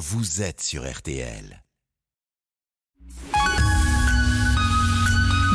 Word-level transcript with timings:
vous 0.00 0.40
êtes 0.40 0.62
sur 0.62 0.90
RTL. 0.90 1.62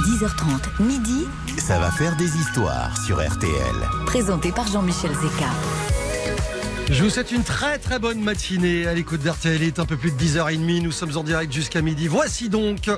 10h30, 0.05 0.83
midi, 0.83 1.25
Ça 1.57 1.79
va 1.79 1.89
faire 1.89 2.15
des 2.15 2.37
histoires 2.37 2.95
sur 3.05 3.17
RTL. 3.27 3.75
présenté 4.05 4.51
par 4.51 4.67
Jean-Michel 4.67 5.11
Zeka. 5.15 5.49
Je 6.91 7.03
vous 7.03 7.09
souhaite 7.09 7.31
une 7.31 7.43
très 7.43 7.79
très 7.79 7.97
bonne 7.97 8.21
matinée 8.21 8.85
à 8.85 8.93
l'écoute 8.93 9.21
d'RTL. 9.21 9.55
Il 9.55 9.63
est 9.63 9.79
un 9.79 9.85
peu 9.85 9.97
plus 9.97 10.11
de 10.11 10.17
10h30. 10.17 10.83
Nous 10.83 10.91
sommes 10.91 11.17
en 11.17 11.23
direct 11.23 11.51
jusqu'à 11.51 11.81
midi. 11.81 12.07
Voici 12.07 12.47
donc 12.47 12.91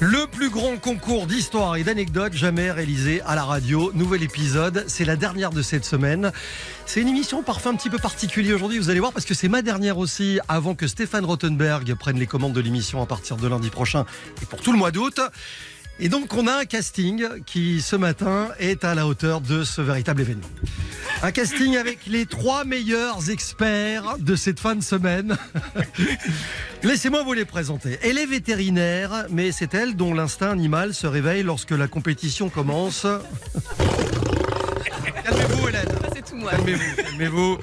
le 0.00 0.26
plus 0.26 0.48
grand 0.48 0.78
concours 0.78 1.26
d'histoire 1.26 1.76
et 1.76 1.84
d'anecdotes 1.84 2.32
jamais 2.32 2.70
réalisé 2.70 3.20
à 3.26 3.34
la 3.34 3.44
radio. 3.44 3.92
Nouvel 3.94 4.22
épisode. 4.22 4.84
C'est 4.88 5.04
la 5.04 5.16
dernière 5.16 5.50
de 5.50 5.60
cette 5.60 5.84
semaine. 5.84 6.32
C'est 6.86 7.02
une 7.02 7.08
émission 7.08 7.42
parfois 7.42 7.72
un 7.72 7.76
petit 7.76 7.90
peu 7.90 7.98
particulière 7.98 8.56
aujourd'hui. 8.56 8.78
Vous 8.78 8.88
allez 8.88 9.00
voir 9.00 9.12
parce 9.12 9.26
que 9.26 9.34
c'est 9.34 9.48
ma 9.48 9.60
dernière 9.60 9.98
aussi 9.98 10.40
avant 10.48 10.74
que 10.74 10.86
Stéphane 10.86 11.26
Rothenberg 11.26 11.94
prenne 11.96 12.18
les 12.18 12.26
commandes 12.26 12.54
de 12.54 12.60
l'émission 12.60 13.02
à 13.02 13.06
partir 13.06 13.36
de 13.36 13.46
lundi 13.46 13.68
prochain 13.68 14.06
et 14.42 14.46
pour 14.46 14.62
tout 14.62 14.72
le 14.72 14.78
mois 14.78 14.92
d'août. 14.92 15.20
Et 16.02 16.08
donc 16.08 16.32
on 16.34 16.46
a 16.46 16.60
un 16.60 16.64
casting 16.64 17.26
qui 17.44 17.82
ce 17.82 17.94
matin 17.94 18.48
est 18.58 18.84
à 18.84 18.94
la 18.94 19.06
hauteur 19.06 19.42
de 19.42 19.64
ce 19.64 19.82
véritable 19.82 20.22
événement. 20.22 20.46
Un 21.22 21.30
casting 21.30 21.76
avec 21.76 22.06
les 22.06 22.24
trois 22.24 22.64
meilleurs 22.64 23.28
experts 23.28 24.16
de 24.18 24.34
cette 24.34 24.60
fin 24.60 24.74
de 24.74 24.82
semaine. 24.82 25.36
Laissez-moi 26.82 27.22
vous 27.22 27.34
les 27.34 27.44
présenter. 27.44 27.98
Elle 28.02 28.16
est 28.16 28.24
vétérinaire, 28.24 29.26
mais 29.28 29.52
c'est 29.52 29.74
elle 29.74 29.94
dont 29.94 30.14
l'instinct 30.14 30.50
animal 30.50 30.94
se 30.94 31.06
réveille 31.06 31.42
lorsque 31.42 31.72
la 31.72 31.86
compétition 31.86 32.48
commence. 32.48 33.06
Calmez-vous 35.24 35.68
Hélène. 35.68 35.88
C'est 36.14 36.24
tout 36.24 36.36
moi. 36.36 36.52
Calmez-vous, 36.52 36.96
calmez-vous. 36.96 37.58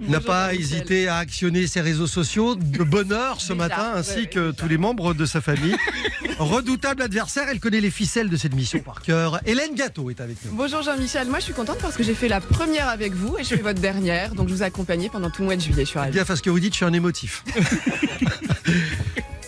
N'a 0.00 0.20
pas 0.20 0.54
hésité 0.54 1.08
à 1.08 1.16
actionner 1.16 1.66
ses 1.66 1.80
réseaux 1.80 2.06
sociaux 2.06 2.54
de 2.54 2.84
bonne 2.84 3.12
heure 3.12 3.40
ce 3.40 3.52
Déjà, 3.52 3.68
matin, 3.68 3.92
ainsi 3.94 4.10
ouais, 4.10 4.18
ouais, 4.20 4.26
que 4.26 4.50
tous 4.52 4.68
les 4.68 4.78
membres 4.78 5.14
de 5.14 5.26
sa 5.26 5.40
famille. 5.40 5.76
Redoutable 6.38 7.02
adversaire, 7.02 7.48
elle 7.50 7.58
connaît 7.58 7.80
les 7.80 7.90
ficelles 7.90 8.28
de 8.28 8.36
cette 8.36 8.54
mission 8.54 8.78
par 8.78 9.02
cœur. 9.02 9.40
Hélène 9.44 9.74
Gâteau 9.74 10.10
est 10.10 10.20
avec 10.20 10.36
nous. 10.44 10.52
Bonjour 10.52 10.82
Jean-Michel, 10.82 11.28
moi 11.28 11.40
je 11.40 11.44
suis 11.44 11.52
contente 11.52 11.78
parce 11.82 11.96
que 11.96 12.04
j'ai 12.04 12.14
fait 12.14 12.28
la 12.28 12.40
première 12.40 12.88
avec 12.88 13.12
vous 13.12 13.36
et 13.38 13.42
je 13.44 13.48
fais 13.48 13.56
votre 13.56 13.80
dernière, 13.80 14.34
donc 14.34 14.48
je 14.48 14.54
vous 14.54 14.62
accompagne 14.62 15.08
pendant 15.10 15.30
tout 15.30 15.42
le 15.42 15.46
mois 15.46 15.56
de 15.56 15.60
juillet. 15.60 15.84
Je 15.84 15.90
suis 15.90 15.98
ravie. 15.98 16.16
Gaffe 16.16 16.30
à 16.30 16.36
ce 16.36 16.42
que 16.42 16.50
vous 16.50 16.60
dites, 16.60 16.74
je 16.74 16.76
suis 16.78 16.84
un 16.86 16.92
émotif. 16.92 17.42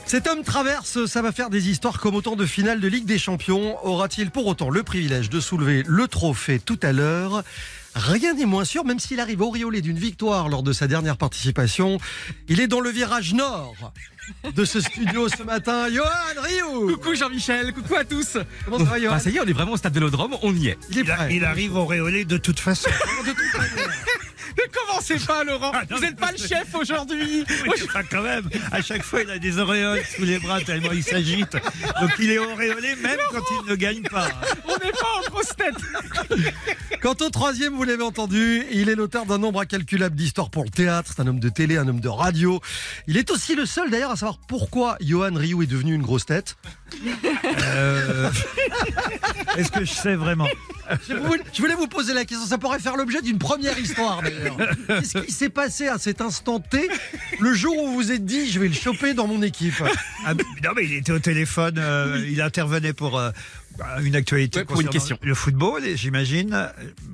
Cet 0.07 0.27
homme 0.27 0.43
traverse, 0.43 1.07
ça 1.07 1.23
va 1.23 1.31
faire 1.31 1.51
des 1.51 1.69
histoires 1.69 2.01
comme 2.01 2.17
autant 2.17 2.35
de 2.35 2.45
finales 2.45 2.81
de 2.81 2.89
Ligue 2.89 3.05
des 3.05 3.19
Champions. 3.19 3.77
Aura-t-il 3.87 4.33
pour 4.33 4.49
autant 4.49 4.69
le 4.69 4.83
privilège 4.83 5.31
de 5.31 5.39
soulever 5.39 5.85
le 5.87 6.09
trophée 6.09 6.59
tout 6.59 6.81
à 6.83 6.91
l'heure? 6.91 7.45
Rien 7.95 8.35
n'est 8.35 8.47
moins 8.47 8.65
sûr, 8.65 8.85
même 8.85 9.01
s'il 9.01 9.19
arrive 9.21 9.41
auréolé 9.43 9.81
d'une 9.81 9.99
victoire 9.99 10.49
lors 10.49 10.63
de 10.63 10.73
sa 10.73 10.87
dernière 10.87 11.17
participation. 11.17 11.99
Il 12.49 12.61
est 12.61 12.69
dans 12.69 12.81
le 12.81 12.91
virage 12.91 13.35
nord 13.35 13.75
de 14.55 14.65
ce 14.65 14.81
studio 14.81 15.29
ce 15.29 15.43
matin. 15.43 15.89
Johan 15.93 16.07
Rioux 16.37 16.95
Coucou 16.97 17.15
Jean-Michel, 17.17 17.73
coucou 17.73 17.97
à 17.97 18.05
tous. 18.05 18.37
Comment 18.65 18.79
ça 18.79 18.85
va, 18.85 19.01
Johan 19.01 19.11
Bah, 19.13 19.19
ça 19.19 19.31
y 19.31 19.37
est, 19.37 19.41
on 19.41 19.45
est 19.47 19.53
vraiment 19.53 19.73
au 19.73 19.77
stade 19.77 19.93
Vélodrome, 19.95 20.37
on 20.43 20.55
y 20.55 20.69
est. 20.69 20.79
Il 20.91 20.99
est 20.99 21.01
Il, 21.01 21.07
prêt. 21.07 21.35
il 21.35 21.45
arrive 21.45 21.77
auréolé 21.77 22.25
de 22.25 22.37
toute 22.37 22.61
façon. 22.61 22.91
Ne 24.57 24.87
commencez 24.87 25.17
pas 25.27 25.45
Laurent, 25.45 25.73
Ah, 25.75 25.83
non, 25.89 25.97
vous 25.97 26.03
n'êtes 26.03 26.17
pas 26.17 26.33
le 26.33 26.39
chef 26.39 26.75
aujourd'hui. 26.75 27.45
Oui, 27.67 27.75
enfin, 27.85 28.01
quand 28.11 28.23
même, 28.23 28.49
à 28.73 28.81
chaque 28.83 29.03
fois, 29.03 29.23
il 29.23 29.31
a 29.31 29.39
des 29.39 29.59
auréoles 29.59 30.03
sous 30.05 30.25
les 30.25 30.39
bras 30.39 30.61
tellement 30.61 30.93
il 30.93 31.03
s'agite. 31.03 31.53
Donc 31.53 32.11
il 32.19 32.31
est 32.31 32.39
auréolé 32.39 32.97
même 32.97 33.19
quand 33.31 33.43
il 33.63 33.71
ne 33.71 33.75
gagne 33.77 34.03
pas. 34.03 34.29
On 34.67 34.73
n'est 34.85 34.93
pas 34.93 35.07
en 35.19 35.31
grosse 35.31 35.55
tête. 35.57 35.75
Quant 37.03 37.15
au 37.21 37.31
troisième, 37.31 37.75
vous 37.75 37.85
l'avez 37.85 38.03
entendu, 38.03 38.65
il 38.73 38.89
est 38.89 38.95
l'auteur 38.95 39.25
d'un 39.27 39.39
nombre 39.39 39.61
incalculable 39.61 40.17
d'histoires 40.17 40.51
pour 40.51 40.65
le 40.65 40.71
théâtre. 40.71 41.13
C'est 41.15 41.23
un 41.23 41.27
homme 41.27 41.41
de 41.41 41.49
télé, 41.49 41.77
un 41.77 41.89
homme 41.89 42.01
de 42.01 42.09
radio. 42.09 42.61
Il 43.07 43.17
est 43.17 43.31
aussi 43.31 43.55
le 43.55 43.67
seul 43.67 43.91
d'ailleurs 43.91 44.11
à 44.11 44.17
savoir 44.17 44.39
pourquoi 44.49 44.97
Johan 45.01 45.35
Rioux 45.35 45.63
est 45.63 45.67
devenu 45.67 45.95
une 45.95 46.03
grosse 46.03 46.27
tête. 46.27 46.57
Euh, 47.65 48.31
Est-ce 49.57 49.71
que 49.71 49.85
je 49.85 49.93
sais 49.93 50.15
vraiment? 50.15 50.47
Je 51.09 51.15
voulais, 51.15 51.43
je 51.53 51.61
voulais 51.61 51.75
vous 51.75 51.87
poser 51.87 52.13
la 52.15 52.25
question, 52.25 52.47
ça 52.47 52.59
pourrait 52.59 52.81
faire 52.81 52.97
l'objet 52.97 53.23
d'une 53.23 53.39
première 53.39 53.79
histoire 53.79 54.23
d'ailleurs. 54.23 54.40
Qu'est-ce 54.87 55.19
qui 55.19 55.33
s'est 55.33 55.49
passé 55.49 55.89
à 55.89 55.99
cet 55.99 56.21
instant 56.21 56.61
T, 56.61 56.89
le 57.39 57.55
jour 57.55 57.77
où 57.83 57.89
vous 57.89 57.95
vous 57.97 58.13
êtes 58.13 58.25
dit 58.25 58.51
je 58.51 58.59
vais 58.61 58.69
le 58.69 58.75
choper 58.75 59.15
dans 59.15 59.27
mon 59.27 59.43
équipe. 59.43 59.83
Ah, 60.27 60.35
Non, 60.35 60.71
mais 60.77 60.85
il 60.85 60.95
était 60.95 61.13
au 61.13 61.19
téléphone, 61.19 61.77
euh, 61.79 62.25
il 62.29 62.41
intervenait 62.41 62.93
pour 62.93 63.19
euh, 63.19 63.31
une 64.03 64.17
actualité 64.17 64.61
Ouais, 64.61 64.65
pour 64.65 64.81
une 64.81 64.89
question. 64.89 65.19
Le 65.23 65.35
football, 65.35 65.83
j'imagine. 65.95 66.69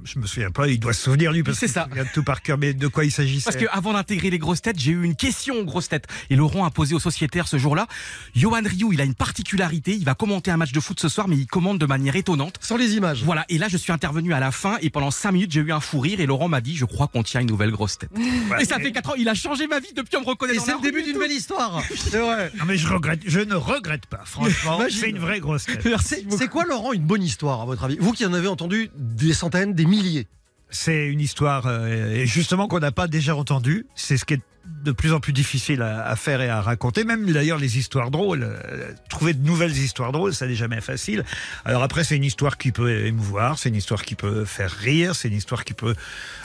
Je 0.04 0.18
me 0.18 0.26
souviens 0.26 0.50
pas, 0.50 0.68
il 0.68 0.78
doit 0.78 0.92
se 0.92 1.02
souvenir 1.02 1.32
lui 1.32 1.42
parce 1.42 1.58
C'est 1.58 1.66
qu'il 1.66 1.72
ça. 1.74 1.84
se 1.84 1.88
souvient 1.90 2.04
de 2.04 2.08
tout 2.12 2.22
par 2.22 2.42
cœur, 2.42 2.58
mais 2.58 2.72
de 2.74 2.86
quoi 2.88 3.04
il 3.04 3.10
s'agissait? 3.12 3.44
Parce 3.44 3.56
que 3.56 3.66
avant 3.70 3.92
d'intégrer 3.92 4.30
les 4.30 4.38
grosses 4.38 4.62
têtes, 4.62 4.78
j'ai 4.78 4.92
eu 4.92 5.02
une 5.04 5.16
question 5.16 5.56
aux 5.56 5.64
grosses 5.64 5.88
têtes. 5.88 6.06
Et 6.30 6.36
Laurent 6.36 6.64
a 6.64 6.70
posé 6.70 6.94
aux 6.94 7.00
sociétaires 7.00 7.48
ce 7.48 7.58
jour-là. 7.58 7.86
Johan 8.34 8.60
Rioux, 8.64 8.92
il 8.92 9.00
a 9.00 9.04
une 9.04 9.14
particularité. 9.14 9.94
Il 9.94 10.04
va 10.04 10.14
commenter 10.14 10.50
un 10.50 10.56
match 10.56 10.72
de 10.72 10.80
foot 10.80 10.98
ce 11.00 11.08
soir, 11.08 11.28
mais 11.28 11.36
il 11.36 11.46
commande 11.46 11.78
de 11.78 11.86
manière 11.86 12.16
étonnante. 12.16 12.56
Sans 12.60 12.76
les 12.76 12.94
images. 12.94 13.22
Voilà. 13.24 13.44
Et 13.48 13.58
là, 13.58 13.68
je 13.68 13.76
suis 13.76 13.92
intervenu 13.92 14.32
à 14.32 14.40
la 14.40 14.50
fin 14.52 14.76
et 14.80 14.90
pendant 14.90 15.10
cinq 15.10 15.32
minutes, 15.32 15.52
j'ai 15.52 15.60
eu 15.60 15.72
un 15.72 15.80
fou 15.80 16.00
rire 16.00 16.20
et 16.20 16.26
Laurent 16.26 16.48
m'a 16.48 16.60
dit, 16.60 16.76
je 16.76 16.84
crois 16.84 17.06
qu'on 17.08 17.22
tient 17.22 17.40
une 17.40 17.48
nouvelle 17.48 17.70
grosse 17.70 17.98
tête. 17.98 18.10
Ouais, 18.50 18.62
et 18.62 18.64
ça 18.64 18.78
fait 18.78 18.92
quatre 18.92 19.10
ans. 19.10 19.14
Il 19.18 19.28
a 19.28 19.34
changé 19.34 19.66
ma 19.66 19.80
vie 19.80 19.92
depuis 19.96 20.16
on 20.16 20.20
me 20.20 20.26
reconnaît. 20.26 20.54
Et 20.54 20.60
c'est 20.60 20.72
le 20.72 20.80
début 20.80 21.02
d'une 21.02 21.18
belle 21.18 21.32
histoire. 21.32 21.82
C'est 21.96 22.18
vrai. 22.18 22.52
Non, 22.58 22.64
mais 22.64 22.76
je 22.76 22.86
regrette, 22.86 23.20
je 23.26 23.40
ne 23.40 23.54
regrette 23.54 24.06
pas, 24.06 24.20
franchement. 24.24 24.78
C'est 24.88 25.10
une 25.10 25.18
vraie 25.18 25.40
grosse 25.40 25.64
tête. 25.64 25.82
C'est 26.04 26.24
c'est 26.30 26.48
quoi 26.56 26.64
Laurent 26.64 26.94
une 26.94 27.02
bonne 27.02 27.22
histoire 27.22 27.60
à 27.60 27.66
votre 27.66 27.84
avis? 27.84 27.98
Vous 28.00 28.12
qui 28.12 28.24
en 28.24 28.32
avez 28.32 28.48
entendu 28.48 28.90
des 28.96 29.34
centaines, 29.34 29.74
des 29.74 29.84
milliers. 29.84 30.26
C'est 30.70 31.06
une 31.06 31.20
histoire, 31.20 31.64
euh, 31.66 32.24
justement, 32.24 32.66
qu'on 32.66 32.78
n'a 32.80 32.92
pas 32.92 33.08
déjà 33.08 33.36
entendue. 33.36 33.84
C'est 33.94 34.16
ce 34.16 34.24
qui 34.24 34.34
est 34.34 34.40
de 34.64 34.90
plus 34.90 35.12
en 35.12 35.20
plus 35.20 35.34
difficile 35.34 35.82
à, 35.82 36.06
à 36.06 36.16
faire 36.16 36.40
et 36.40 36.48
à 36.48 36.62
raconter. 36.62 37.04
Même 37.04 37.30
d'ailleurs 37.30 37.58
les 37.58 37.76
histoires 37.76 38.10
drôles. 38.10 38.42
euh, 38.44 38.90
trouver 39.10 39.34
de 39.34 39.44
nouvelles 39.46 39.76
histoires 39.76 40.12
drôles, 40.12 40.32
ça 40.32 40.46
n'est 40.46 40.54
jamais 40.54 40.80
facile. 40.80 41.24
Alors 41.66 41.82
après, 41.82 42.04
c'est 42.04 42.16
une 42.16 42.24
histoire 42.24 42.56
qui 42.56 42.72
peut 42.72 43.04
émouvoir, 43.04 43.58
c'est 43.58 43.68
une 43.68 43.76
histoire 43.76 44.02
qui 44.02 44.14
peut 44.14 44.46
faire 44.46 44.70
rire, 44.70 45.14
c'est 45.14 45.28
une 45.28 45.36
histoire 45.36 45.62
qui 45.62 45.74
peut 45.74 45.94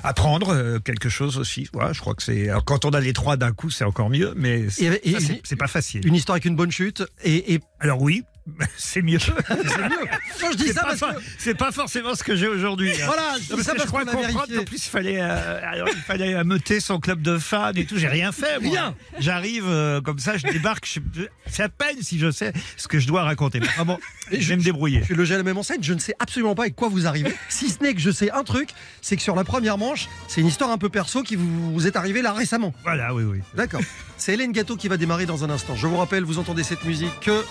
apprendre 0.04 0.50
euh, 0.50 0.80
quelque 0.80 1.08
chose 1.08 1.38
aussi. 1.38 1.70
Je 1.94 2.00
crois 2.02 2.16
que 2.16 2.22
c'est. 2.24 2.50
alors, 2.50 2.66
Quand 2.66 2.84
on 2.84 2.90
a 2.90 3.00
les 3.00 3.14
trois 3.14 3.38
d'un 3.38 3.54
coup, 3.54 3.70
c'est 3.70 3.86
encore 3.86 4.10
mieux, 4.10 4.34
mais 4.36 4.68
c'est 4.70 5.56
pas 5.58 5.68
facile. 5.68 6.06
Une 6.06 6.16
histoire 6.16 6.34
avec 6.36 6.46
une 6.46 6.58
bonne 6.58 6.72
chute. 6.72 7.02
Et, 7.24 7.54
et 7.54 7.62
Alors 7.80 8.02
oui, 8.02 8.24
c'est 8.78 9.02
mieux. 9.02 9.20
c'est 9.48 9.56
mieux. 9.56 9.90
Non, 10.42 10.52
je 10.52 10.58
dis 10.58 10.70
ça 10.74 10.82
parce 10.84 11.00
que. 11.00 11.06
c'est 11.38 11.54
pas 11.56 11.72
forcément 11.72 12.16
ce 12.16 12.24
que 12.24 12.36
j'ai 12.36 12.48
aujourd'hui. 12.48 12.92
hein. 12.92 13.06
Voilà, 13.06 13.36
je 13.48 13.56
Non, 13.56 13.62
ça 13.62 13.72
parce 13.74 13.84
je 13.84 13.88
crois 13.88 14.04
qu'on 14.06 14.20
vérifié. 14.22 14.58
qu'en 14.58 14.64
plus 14.64 14.86
il 14.86 14.90
fallait, 14.90 15.22
euh, 15.22 15.60
alors, 15.64 15.88
il 15.90 16.02
fallait 16.02 16.34
ameuter 16.34 16.80
son 16.80 17.00
club 17.00 17.22
de 17.22 17.38
fans 17.38 17.72
et 17.76 17.86
tout. 17.86 17.98
J'ai 17.98 18.08
rien 18.08 18.32
fait. 18.32 18.60
moi. 18.60 18.72
Rien. 18.72 18.96
J'arrive 19.20 19.66
euh, 19.68 20.02
comme 20.02 20.18
ça, 20.20 20.38
je 20.38 20.48
débarque. 20.48 20.86
je- 20.88 21.00
je- 21.22 21.28
C'est 21.48 21.64
à 21.64 21.70
peine 21.70 22.02
si 22.02 22.18
je 22.18 22.32
sais 22.32 22.52
ce 22.78 22.88
que 22.88 23.00
je 23.00 23.08
dois 23.08 23.24
raconter. 23.24 23.60
Mais 23.60 23.68
ah 23.78 23.84
bon, 23.84 24.00
je 24.32 24.48
vais 24.48 24.56
me 24.58 24.64
débrouiller. 24.64 25.00
Je 25.02 25.06
suis 25.06 25.16
logé 25.16 25.36
à 25.36 25.38
la 25.38 25.44
même 25.44 25.58
enseigne, 25.58 25.84
je 25.84 25.94
ne 25.94 26.00
sais 26.00 26.16
absolument 26.20 26.56
pas 26.56 26.64
avec 26.64 26.76
quoi 26.76 26.90
vous 26.90 27.06
arrivez. 27.08 27.32
Si 27.50 27.70
ce 27.70 27.84
n'est 27.84 27.94
que 27.94 28.00
je 28.00 28.10
sais 28.12 28.32
un 28.32 28.44
truc, 28.44 28.70
c'est 29.02 29.16
que 29.18 29.22
sur 29.22 29.36
la 29.36 29.44
première 29.44 29.78
manche, 29.78 30.08
c'est 30.28 30.42
une 30.42 30.48
histoire 30.48 30.72
un 30.72 30.78
peu 30.80 30.90
perso 30.90 31.22
qui 31.22 31.36
vous, 31.36 31.74
vous 31.74 31.86
est 31.88 31.96
arrivée 31.96 32.22
là 32.24 32.34
récemment. 32.34 32.74
Voilà, 32.84 33.14
oui, 33.14 33.24
oui. 33.24 33.40
D'accord. 33.54 33.82
C'est 34.18 34.34
Hélène 34.34 34.52
Gâteau 34.52 34.76
qui 34.78 34.88
va 34.88 34.98
démarrer 34.98 35.26
dans 35.26 35.44
un 35.44 35.50
instant. 35.50 35.76
Je 35.76 35.86
vous 35.88 35.98
rappelle, 35.98 36.24
vous 36.24 36.40
entendez 36.40 36.64
cette 36.64 36.84
musique, 36.86 37.12
que 37.22 37.44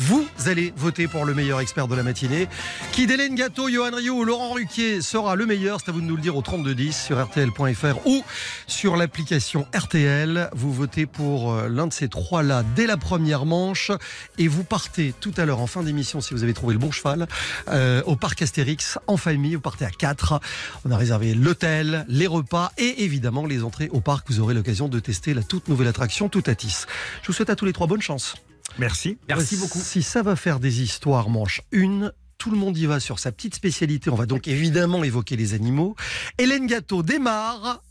vous 0.00 0.26
allez 0.46 0.72
voter 0.76 1.08
pour 1.08 1.26
le 1.26 1.34
meilleur 1.34 1.60
expert 1.60 1.86
de 1.86 1.94
la 1.94 2.02
matinée. 2.02 2.48
Qui 2.92 3.06
d'Hélène 3.06 3.34
Gâteau, 3.34 3.68
Johan 3.68 3.90
Rio 3.94 4.14
ou 4.14 4.24
Laurent 4.24 4.54
Ruquier 4.54 5.02
sera 5.02 5.36
le 5.36 5.44
meilleur 5.44 5.78
C'est 5.80 5.90
à 5.90 5.92
vous 5.92 6.00
de 6.00 6.06
nous 6.06 6.16
le 6.16 6.22
dire 6.22 6.36
au 6.36 6.42
3210 6.42 6.96
sur 6.96 7.22
RTL.fr 7.22 8.06
ou 8.06 8.24
sur 8.66 8.96
l'application 8.96 9.66
RTL. 9.74 10.48
Vous 10.54 10.72
votez 10.72 11.04
pour 11.04 11.52
euh, 11.52 11.68
l'un 11.68 11.86
de 11.86 11.92
ces 11.92 12.08
trois-là 12.08 12.64
dès 12.74 12.86
la 12.86 12.96
première 12.96 13.44
manche 13.44 13.92
et 14.38 14.48
vous 14.48 14.64
partez 14.64 15.12
tout 15.20 15.34
à 15.36 15.44
l'heure 15.44 15.60
en 15.60 15.66
fin 15.66 15.82
d'émission 15.82 16.22
si 16.22 16.32
vous 16.32 16.42
avez 16.44 16.54
trouvé 16.54 16.72
le 16.72 16.80
bon 16.80 16.90
cheval 16.90 17.28
euh, 17.68 18.02
au 18.06 18.16
parc 18.16 18.40
Astérix 18.40 18.98
en 19.06 19.18
famille. 19.18 19.54
Vous 19.54 19.60
partez 19.60 19.84
à 19.84 19.90
4. 19.90 20.40
On 20.86 20.90
a 20.92 20.96
réservé 20.96 21.34
l'hôtel, 21.34 22.06
les 22.08 22.26
repas 22.26 22.72
et 22.78 23.04
évidemment 23.04 23.44
les 23.44 23.62
entrées 23.62 23.90
au 23.92 24.00
parc. 24.00 24.30
Vous 24.30 24.40
aurez 24.40 24.54
l'occasion 24.54 24.88
de 24.88 24.98
tester 24.98 25.34
la 25.34 25.42
toute 25.42 25.68
nouvelle 25.68 25.88
attraction 25.88 26.30
Toutatis. 26.30 26.86
Je 27.20 27.26
vous 27.26 27.34
souhaite 27.34 27.50
à 27.50 27.56
tous 27.56 27.66
les 27.66 27.74
trois 27.74 27.86
bonne 27.86 28.02
chance. 28.02 28.34
Merci. 28.80 29.18
Merci 29.28 29.56
beaucoup. 29.58 29.78
Si 29.78 30.02
ça 30.02 30.22
va 30.22 30.36
faire 30.36 30.58
des 30.58 30.80
histoires 30.82 31.28
manche 31.28 31.60
une, 31.70 32.12
tout 32.38 32.50
le 32.50 32.56
monde 32.56 32.76
y 32.78 32.86
va 32.86 32.98
sur 32.98 33.18
sa 33.18 33.30
petite 33.30 33.54
spécialité. 33.54 34.08
On 34.08 34.14
va 34.16 34.24
donc 34.26 34.48
évidemment 34.48 35.04
évoquer 35.04 35.36
les 35.36 35.52
animaux. 35.52 35.94
Hélène 36.38 36.66
Gâteau 36.66 37.02
démarre 37.02 37.82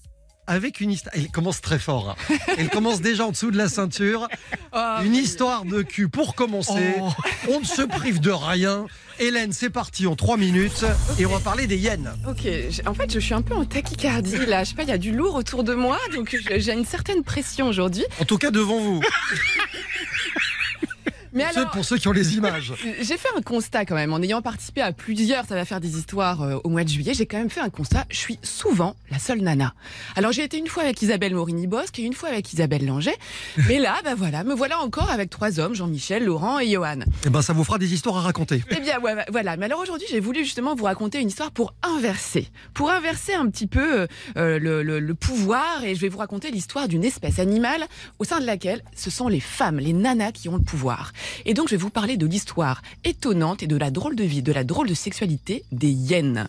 avec 0.47 0.81
une 0.81 0.89
histoire. 0.89 1.13
Elle 1.15 1.29
commence 1.29 1.61
très 1.61 1.77
fort. 1.77 2.17
hein. 2.29 2.35
Elle 2.57 2.69
commence 2.69 3.01
déjà 3.01 3.23
en 3.27 3.29
dessous 3.29 3.51
de 3.51 3.57
la 3.57 3.69
ceinture. 3.69 4.27
Ah, 4.71 5.01
Une 5.05 5.13
histoire 5.13 5.63
de 5.63 5.83
cul 5.83 6.09
pour 6.09 6.33
commencer. 6.33 6.95
Oh. 6.99 7.09
On 7.49 7.59
ne 7.59 7.65
se 7.65 7.83
prive 7.83 8.19
de 8.19 8.31
rien. 8.31 8.87
Hélène, 9.19 9.53
c'est 9.53 9.69
parti 9.69 10.07
en 10.07 10.15
trois 10.15 10.37
minutes 10.37 10.85
et 11.19 11.27
on 11.27 11.29
va 11.29 11.39
parler 11.39 11.67
des 11.67 11.77
hyènes. 11.77 12.09
Ok, 12.27 12.47
en 12.87 12.93
fait 12.95 13.13
je 13.13 13.19
suis 13.19 13.35
un 13.35 13.43
peu 13.43 13.53
en 13.53 13.65
tachycardie 13.65 14.43
là, 14.47 14.63
je 14.63 14.69
sais 14.69 14.75
pas, 14.75 14.83
il 14.83 14.89
y 14.89 14.93
a 14.93 14.97
du 14.97 15.11
lourd 15.11 15.35
autour 15.35 15.63
de 15.65 15.75
moi, 15.75 15.99
donc 16.15 16.35
j'ai 16.57 16.71
une 16.73 16.85
certaine 16.85 17.23
pression 17.23 17.67
aujourd'hui. 17.67 18.05
En 18.21 18.25
tout 18.25 18.37
cas 18.39 18.49
devant 18.49 18.79
vous. 18.79 19.01
Mais 21.39 21.51
Ceux- 21.53 21.59
alors, 21.61 21.71
pour 21.71 21.85
ceux 21.85 21.97
qui 21.97 22.07
ont 22.07 22.11
les 22.11 22.35
images. 22.35 22.73
j'ai 23.01 23.17
fait 23.17 23.29
un 23.37 23.41
constat 23.41 23.85
quand 23.85 23.95
même, 23.95 24.13
en 24.13 24.21
ayant 24.21 24.41
participé 24.41 24.81
à 24.81 24.91
plusieurs, 24.91 25.45
ça 25.45 25.55
va 25.55 25.65
faire 25.65 25.79
des 25.79 25.97
histoires 25.97 26.41
euh, 26.41 26.57
au 26.63 26.69
mois 26.69 26.83
de 26.83 26.89
juillet, 26.89 27.13
j'ai 27.13 27.25
quand 27.25 27.37
même 27.37 27.49
fait 27.49 27.61
un 27.61 27.69
constat, 27.69 28.05
je 28.09 28.17
suis 28.17 28.39
souvent 28.43 28.95
la 29.11 29.19
seule 29.19 29.41
nana. 29.41 29.73
Alors 30.15 30.31
j'ai 30.31 30.43
été 30.43 30.57
une 30.57 30.67
fois 30.67 30.83
avec 30.83 31.01
Isabelle 31.01 31.33
Morini-Bosque 31.35 31.99
et 31.99 32.03
une 32.03 32.13
fois 32.13 32.29
avec 32.29 32.51
Isabelle 32.53 32.85
Langer, 32.85 33.15
mais 33.67 33.79
là, 33.79 33.95
bah 34.03 34.15
voilà, 34.15 34.43
me 34.43 34.53
voilà 34.53 34.79
encore 34.79 35.09
avec 35.11 35.29
trois 35.29 35.59
hommes, 35.59 35.75
Jean-Michel, 35.75 36.25
Laurent 36.25 36.59
et 36.59 36.69
Johan. 36.71 36.99
Eh 37.25 37.29
ben, 37.29 37.41
ça 37.41 37.53
vous 37.53 37.63
fera 37.63 37.77
des 37.77 37.93
histoires 37.93 38.17
à 38.17 38.21
raconter. 38.21 38.63
Eh 38.71 38.79
bien, 38.79 38.99
ouais, 38.99 39.15
voilà. 39.31 39.57
Mais 39.57 39.65
alors 39.65 39.79
aujourd'hui, 39.79 40.07
j'ai 40.09 40.19
voulu 40.19 40.43
justement 40.43 40.75
vous 40.75 40.83
raconter 40.85 41.19
une 41.19 41.27
histoire 41.29 41.51
pour 41.51 41.73
inverser, 41.83 42.47
pour 42.73 42.89
inverser 42.89 43.33
un 43.33 43.47
petit 43.49 43.67
peu 43.67 44.07
euh, 44.37 44.59
le, 44.59 44.83
le- 44.83 44.99
le 44.99 45.13
pouvoir. 45.15 45.83
Et 45.83 45.95
je 45.95 46.01
vais 46.01 46.09
vous 46.09 46.17
raconter 46.17 46.51
l'histoire 46.51 46.87
d'une 46.87 47.03
espèce 47.03 47.39
animale 47.39 47.85
au 48.19 48.23
sein 48.23 48.39
de 48.39 48.45
laquelle 48.45 48.83
ce 48.95 49.09
sont 49.09 49.27
les 49.27 49.39
femmes, 49.39 49.79
les 49.79 49.93
nanas 49.93 50.31
qui 50.31 50.49
ont 50.49 50.57
le 50.57 50.63
pouvoir. 50.63 51.11
Et 51.45 51.53
donc, 51.53 51.67
je 51.67 51.75
vais 51.75 51.81
vous 51.81 51.89
parler 51.89 52.17
de 52.17 52.25
l'histoire 52.25 52.81
étonnante 53.03 53.63
et 53.63 53.67
de 53.67 53.75
la 53.75 53.91
drôle 53.91 54.15
de 54.15 54.23
vie, 54.23 54.41
de 54.41 54.51
la 54.51 54.63
drôle 54.63 54.87
de 54.87 54.93
sexualité 54.93 55.63
des 55.71 55.91
hyènes. 55.91 56.47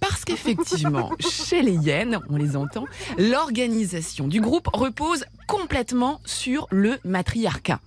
Parce 0.00 0.24
qu'effectivement, 0.24 1.10
chez 1.20 1.62
les 1.62 1.74
hyènes, 1.74 2.18
on 2.28 2.36
les 2.36 2.56
entend, 2.56 2.84
l'organisation 3.18 4.28
du 4.28 4.40
groupe 4.40 4.68
repose 4.72 5.24
complètement 5.46 6.20
sur 6.24 6.66
le 6.70 6.98
matriarcat 7.04 7.80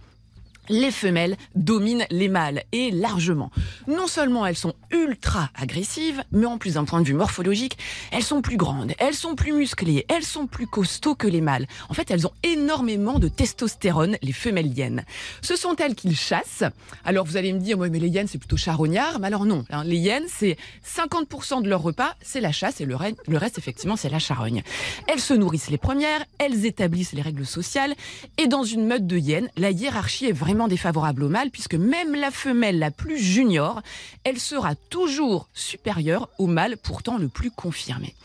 les 0.69 0.91
femelles 0.91 1.37
dominent 1.55 2.05
les 2.09 2.27
mâles 2.29 2.63
et 2.71 2.91
largement. 2.91 3.51
Non 3.87 4.07
seulement 4.07 4.45
elles 4.45 4.55
sont 4.57 4.73
ultra 4.91 5.49
agressives, 5.55 6.23
mais 6.31 6.45
en 6.45 6.57
plus 6.57 6.75
d'un 6.75 6.85
point 6.85 7.01
de 7.01 7.07
vue 7.07 7.13
morphologique, 7.13 7.77
elles 8.11 8.23
sont 8.23 8.41
plus 8.41 8.57
grandes, 8.57 8.93
elles 8.99 9.13
sont 9.15 9.35
plus 9.35 9.53
musclées, 9.53 10.05
elles 10.09 10.23
sont 10.23 10.47
plus 10.47 10.67
costauds 10.67 11.15
que 11.15 11.27
les 11.27 11.41
mâles. 11.41 11.67
En 11.89 11.93
fait, 11.93 12.09
elles 12.11 12.25
ont 12.27 12.33
énormément 12.43 13.19
de 13.19 13.27
testostérone, 13.27 14.17
les 14.21 14.31
femelles 14.33 14.67
hyènes. 14.77 15.03
Ce 15.41 15.55
sont 15.55 15.75
elles 15.77 15.95
qu'ils 15.95 16.15
chassent. 16.17 16.63
Alors 17.05 17.25
vous 17.25 17.37
allez 17.37 17.53
me 17.53 17.59
dire, 17.59 17.77
ouais, 17.77 17.89
mais 17.89 17.99
les 17.99 18.07
hyènes 18.09 18.27
c'est 18.27 18.37
plutôt 18.37 18.57
charognard, 18.57 19.19
mais 19.19 19.27
alors 19.27 19.45
non. 19.45 19.63
hein. 19.69 19.83
les 19.83 19.97
hyènes 19.97 20.25
c'est 20.27 20.57
50% 20.85 21.61
de 21.61 21.69
leur 21.69 21.81
repas, 21.81 22.15
c'est 22.21 22.41
la 22.41 22.51
chasse 22.51 22.81
et 22.81 22.85
le, 22.85 22.95
re- 22.95 23.15
le 23.27 23.37
reste 23.37 23.57
effectivement 23.57 23.95
c'est 23.95 24.09
la 24.09 24.19
charogne. 24.19 24.63
Elles 25.07 25.19
se 25.19 25.33
nourrissent 25.33 25.69
les 25.69 25.77
premières, 25.77 26.23
elles 26.39 26.65
établissent 26.65 27.13
les 27.13 27.21
règles 27.21 27.45
sociales 27.45 27.93
et 28.37 28.47
dans 28.47 28.63
une 28.63 28.85
meute 28.87 29.05
de 29.05 29.17
hyènes, 29.17 29.49
la 29.57 29.71
hiérarchie 29.71 30.25
est 30.27 30.31
vraiment 30.31 30.56
défavorable 30.67 31.23
au 31.23 31.29
mâle 31.29 31.51
puisque 31.51 31.75
même 31.75 32.15
la 32.15 32.31
femelle 32.31 32.79
la 32.79 32.89
plus 32.89 33.19
junior, 33.19 33.83
elle 34.23 34.39
sera 34.39 34.73
toujours 34.73 35.47
supérieure 35.53 36.29
au 36.39 36.47
mâle 36.47 36.77
pourtant 36.81 37.19
le 37.19 37.27
plus 37.27 37.51
confirmé. 37.51 38.15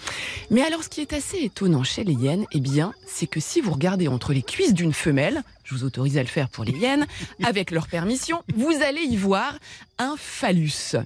Mais 0.50 0.62
alors 0.62 0.82
ce 0.82 0.88
qui 0.88 1.02
est 1.02 1.12
assez 1.12 1.38
étonnant 1.44 1.84
chez 1.84 2.04
les 2.04 2.14
hyènes, 2.14 2.46
eh 2.52 2.60
bien, 2.60 2.94
c'est 3.06 3.26
que 3.26 3.40
si 3.40 3.60
vous 3.60 3.72
regardez 3.72 4.08
entre 4.08 4.32
les 4.32 4.42
cuisses 4.42 4.72
d'une 4.72 4.94
femelle, 4.94 5.42
je 5.64 5.74
vous 5.74 5.84
autorise 5.84 6.16
à 6.16 6.22
le 6.22 6.28
faire 6.28 6.48
pour 6.48 6.64
les 6.64 6.72
hyènes, 6.72 7.06
avec 7.44 7.70
leur 7.70 7.88
permission, 7.88 8.42
vous 8.56 8.72
allez 8.82 9.02
y 9.02 9.16
voir 9.16 9.58
un 9.98 10.14
phallus. 10.16 10.96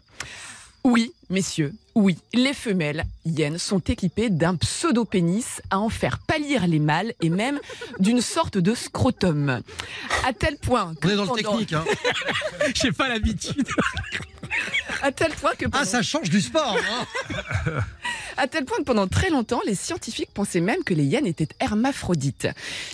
Oui, 0.86 1.12
messieurs, 1.30 1.74
oui, 1.96 2.16
les 2.32 2.54
femelles 2.54 3.06
hyènes 3.24 3.58
sont 3.58 3.80
équipées 3.80 4.30
d'un 4.30 4.54
pseudo-pénis 4.54 5.60
à 5.70 5.80
en 5.80 5.88
faire 5.88 6.20
pâlir 6.20 6.68
les 6.68 6.78
mâles 6.78 7.12
et 7.20 7.28
même 7.28 7.58
d'une 7.98 8.20
sorte 8.20 8.56
de 8.56 8.72
scrotum. 8.72 9.62
À 10.24 10.32
tel 10.32 10.56
point 10.58 10.94
que 11.00 11.08
On 11.08 11.10
est 11.10 11.16
dans 11.16 11.34
le 11.34 11.42
technique. 11.42 11.72
Hein. 11.72 11.84
J'ai 12.74 12.92
pas 12.92 13.08
l'habitude. 13.08 13.66
À 15.02 15.12
tel 15.12 15.32
point 15.32 15.52
que 15.58 15.66
Ah, 15.66 15.70
pendant, 15.70 15.84
ça 15.84 16.02
change 16.02 16.30
du 16.30 16.40
sport. 16.40 16.76
hein. 16.76 17.72
à 18.36 18.46
tel 18.46 18.64
point 18.64 18.78
que 18.78 18.82
pendant 18.84 19.06
très 19.06 19.30
longtemps, 19.30 19.60
les 19.66 19.74
scientifiques 19.74 20.30
pensaient 20.32 20.60
même 20.60 20.82
que 20.84 20.94
les 20.94 21.04
hyènes 21.04 21.26
étaient 21.26 21.48
hermaphrodites. 21.60 22.48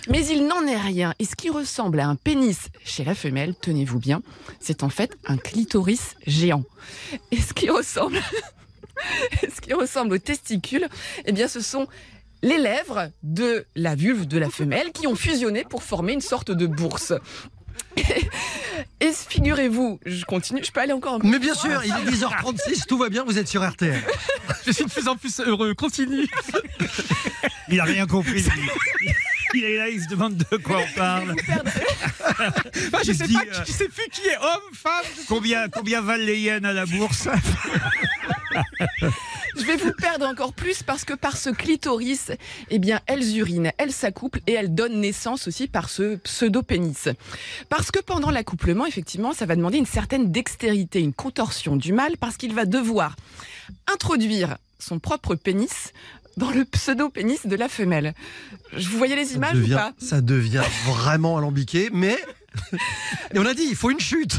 Mais 0.09 0.25
il 0.27 0.47
n'en 0.47 0.65
est 0.67 0.77
rien. 0.77 1.13
Et 1.19 1.25
ce 1.25 1.35
qui 1.35 1.49
ressemble 1.49 1.99
à 1.99 2.07
un 2.07 2.15
pénis 2.15 2.69
chez 2.83 3.03
la 3.03 3.15
femelle, 3.15 3.55
tenez-vous 3.61 3.99
bien, 3.99 4.21
c'est 4.59 4.83
en 4.83 4.89
fait 4.89 5.15
un 5.25 5.37
clitoris 5.37 6.15
géant. 6.27 6.63
Et 7.31 7.39
ce 7.41 7.53
qui 7.53 7.69
ressemble, 7.69 8.19
ce 9.41 9.61
qui 9.61 9.73
ressemble 9.73 10.13
aux 10.15 10.19
testicules, 10.19 10.87
eh 11.25 11.31
bien, 11.31 11.47
ce 11.47 11.61
sont 11.61 11.87
les 12.41 12.57
lèvres 12.57 13.09
de 13.23 13.65
la 13.75 13.95
vulve 13.95 14.25
de 14.25 14.37
la 14.37 14.49
femelle 14.49 14.91
qui 14.91 15.07
ont 15.07 15.15
fusionné 15.15 15.63
pour 15.63 15.81
former 15.83 16.11
une 16.13 16.21
sorte 16.21 16.51
de 16.51 16.67
bourse. 16.67 17.13
Et 18.99 19.11
figurez-vous, 19.11 19.99
je 20.05 20.25
continue, 20.25 20.63
je 20.63 20.71
peux 20.71 20.79
aller 20.79 20.93
encore 20.93 21.15
un 21.15 21.19
peu 21.19 21.27
Mais 21.27 21.39
bien 21.39 21.53
sûr, 21.53 21.83
il 21.83 21.91
est 21.91 22.11
10h36, 22.11 22.85
tout 22.87 22.97
va 22.97 23.09
bien, 23.09 23.23
vous 23.23 23.37
êtes 23.37 23.47
sur 23.47 23.67
RTL. 23.67 24.01
Je 24.65 24.71
suis 24.71 24.85
de 24.85 24.89
plus 24.89 25.07
en 25.07 25.15
plus 25.15 25.39
heureux. 25.41 25.73
Continue. 25.73 26.27
Il 27.69 27.79
a 27.79 27.83
rien 27.83 28.05
compris. 28.07 28.43
lui. 28.43 28.69
Il 29.55 29.63
est 29.63 29.77
là, 29.77 29.89
il 29.89 30.01
se 30.01 30.07
demande 30.07 30.37
de 30.37 30.57
quoi 30.57 30.79
on 30.79 30.97
parle. 30.97 31.35
Bah, 32.91 32.99
je 33.03 33.11
Il 33.11 33.15
sais 33.17 33.23
se 33.23 33.27
dit, 33.27 33.33
pas, 33.35 33.63
je 33.67 33.71
sais 33.71 33.87
plus 33.87 34.09
qui 34.11 34.21
est 34.27 34.37
homme, 34.37 34.73
femme. 34.73 35.05
Combien, 35.27 35.69
combien 35.69 36.01
valent 36.01 36.23
les 36.23 36.39
hyènes 36.39 36.65
à 36.65 36.73
la 36.73 36.85
bourse? 36.87 37.27
Je 39.55 39.63
vais 39.65 39.75
vous 39.77 39.91
perdre 39.93 40.25
encore 40.25 40.53
plus 40.53 40.83
parce 40.83 41.03
que 41.05 41.13
par 41.13 41.37
ce 41.37 41.49
clitoris, 41.49 42.31
eh 42.69 42.79
bien, 42.79 42.99
elles 43.05 43.37
urinent, 43.37 43.71
elles 43.77 43.91
s'accouplent 43.91 44.39
et 44.47 44.53
elles 44.53 44.73
donnent 44.73 44.99
naissance 44.99 45.47
aussi 45.47 45.67
par 45.67 45.89
ce 45.89 46.15
pseudo-pénis. 46.17 47.09
Parce 47.69 47.91
que 47.91 47.99
pendant 48.01 48.31
l'accouplement, 48.31 48.85
effectivement, 48.85 49.33
ça 49.33 49.45
va 49.45 49.55
demander 49.55 49.77
une 49.77 49.85
certaine 49.85 50.31
dextérité, 50.31 50.99
une 51.01 51.13
contorsion 51.13 51.75
du 51.75 51.93
mâle 51.93 52.17
parce 52.19 52.37
qu'il 52.37 52.53
va 52.53 52.65
devoir 52.65 53.15
introduire 53.91 54.57
son 54.79 54.99
propre 54.99 55.35
pénis 55.35 55.93
dans 56.37 56.49
le 56.49 56.65
pseudo-pénis 56.65 57.45
de 57.45 57.55
la 57.55 57.69
femelle. 57.69 58.13
Je- 58.75 58.89
Vous 58.89 58.97
voyez 58.97 59.15
les 59.15 59.35
images 59.35 59.55
ou 59.55 59.61
devient, 59.61 59.73
pas? 59.75 59.93
ça 59.99 60.19
devient 60.21 60.63
vraiment 60.87 61.37
alambiqué, 61.37 61.89
mais. 61.93 62.17
Et 63.33 63.39
on 63.39 63.45
a 63.45 63.53
dit, 63.53 63.63
il 63.69 63.75
faut 63.75 63.91
une 63.91 63.99
chute. 63.99 64.37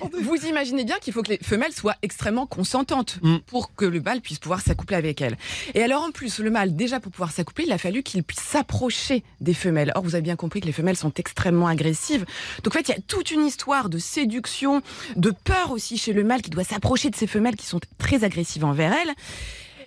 Donc, 0.00 0.12
vous, 0.12 0.22
vous 0.22 0.46
imaginez 0.46 0.84
bien 0.84 0.96
qu'il 0.98 1.12
faut 1.12 1.22
que 1.22 1.30
les 1.30 1.38
femelles 1.38 1.72
soient 1.72 1.96
extrêmement 2.02 2.46
consentantes 2.46 3.18
Mm. 3.22 3.38
pour 3.46 3.74
que 3.74 3.84
le 3.84 4.00
mâle 4.00 4.20
puisse 4.20 4.38
pouvoir 4.38 4.60
s'accoupler 4.60 4.96
avec 4.96 5.20
elles. 5.20 5.36
Et 5.74 5.82
alors 5.82 6.02
en 6.02 6.10
plus, 6.10 6.38
le 6.38 6.50
mâle, 6.50 6.74
déjà 6.76 7.00
pour 7.00 7.12
pouvoir 7.12 7.32
s'accoupler, 7.32 7.64
il 7.66 7.72
a 7.72 7.78
fallu 7.78 8.02
qu'il 8.02 8.22
puisse 8.22 8.40
s'approcher 8.40 9.24
des 9.40 9.54
femelles. 9.54 9.92
Or, 9.94 10.02
vous 10.02 10.14
avez 10.14 10.22
bien 10.22 10.36
compris 10.36 10.60
que 10.60 10.66
les 10.66 10.72
femelles 10.72 10.96
sont 10.96 11.12
extrêmement 11.14 11.66
agressives. 11.66 12.24
Donc 12.62 12.74
en 12.74 12.78
fait, 12.78 12.88
il 12.88 12.92
y 12.92 12.98
a 12.98 13.00
toute 13.06 13.30
une 13.30 13.44
histoire 13.44 13.88
de 13.88 13.98
séduction, 13.98 14.82
de 15.16 15.30
peur 15.30 15.70
aussi 15.70 15.98
chez 15.98 16.12
le 16.12 16.24
mâle 16.24 16.42
qui 16.42 16.50
doit 16.50 16.64
s'approcher 16.64 17.10
de 17.10 17.16
ces 17.16 17.26
femelles 17.26 17.56
qui 17.56 17.66
sont 17.66 17.80
très 17.98 18.24
agressives 18.24 18.64
envers 18.64 18.92
elles. 18.92 19.14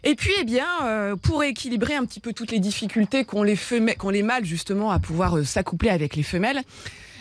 Et 0.03 0.15
puis, 0.15 0.31
eh 0.39 0.43
bien, 0.43 0.67
euh, 0.83 1.15
pour 1.15 1.43
équilibrer 1.43 1.95
un 1.95 2.05
petit 2.05 2.19
peu 2.19 2.33
toutes 2.33 2.51
les 2.51 2.59
difficultés 2.59 3.23
qu'ont 3.23 3.43
les, 3.43 3.55
femelles, 3.55 3.97
les 4.11 4.23
mâles 4.23 4.45
justement 4.45 4.91
à 4.91 4.99
pouvoir 4.99 5.37
euh, 5.37 5.43
s'accoupler 5.43 5.89
avec 5.89 6.15
les 6.15 6.23
femelles, 6.23 6.61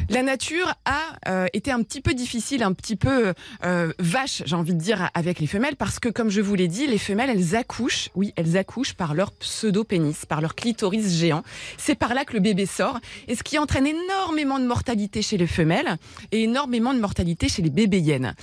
la 0.09 0.23
nature 0.23 0.75
a 0.85 1.01
euh, 1.29 1.47
été 1.53 1.71
un 1.71 1.83
petit 1.83 2.01
peu 2.01 2.15
difficile, 2.15 2.63
un 2.63 2.73
petit 2.73 2.97
peu 2.97 3.35
euh, 3.65 3.93
vache, 3.99 4.43
j'ai 4.47 4.57
envie 4.57 4.75
de 4.75 4.81
dire, 4.81 5.11
avec 5.15 5.41
les 5.41 5.47
femelles, 5.47 5.77
parce 5.77 5.99
que, 5.99 6.09
comme 6.09 6.31
je 6.31 6.41
vous 6.41 6.55
l'ai 6.55 6.69
dit, 6.69 6.87
les 6.87 6.99
femelles, 6.99 7.31
elles 7.31 7.55
accouchent, 7.55 8.09
oui, 8.15 8.33
elles 8.37 8.57
accouchent 8.57 8.95
par 8.95 9.15
leur 9.15 9.33
pseudo-pénis, 9.33 10.25
par 10.27 10.41
leur 10.41 10.55
clitoris 10.55 11.13
géant. 11.19 11.43
C'est 11.77 11.97
par 11.97 12.15
là 12.15 12.25
que 12.25 12.33
le 12.33 12.41
bébé 12.41 12.67
sort, 12.67 12.99
et 13.29 13.35
ce 13.35 13.43
qui 13.43 13.59
entraîne 13.59 13.87
énormément 13.87 14.59
de 14.59 14.65
mortalité 14.67 15.23
chez 15.23 15.37
les 15.37 15.47
femelles 15.47 15.97
et 16.33 16.45
énormément 16.45 16.95
de 16.95 17.01
mortalité 17.01 17.49
chez 17.49 17.63
les 17.63 17.71
bébés 17.71 18.01
hyènes. 18.01 18.35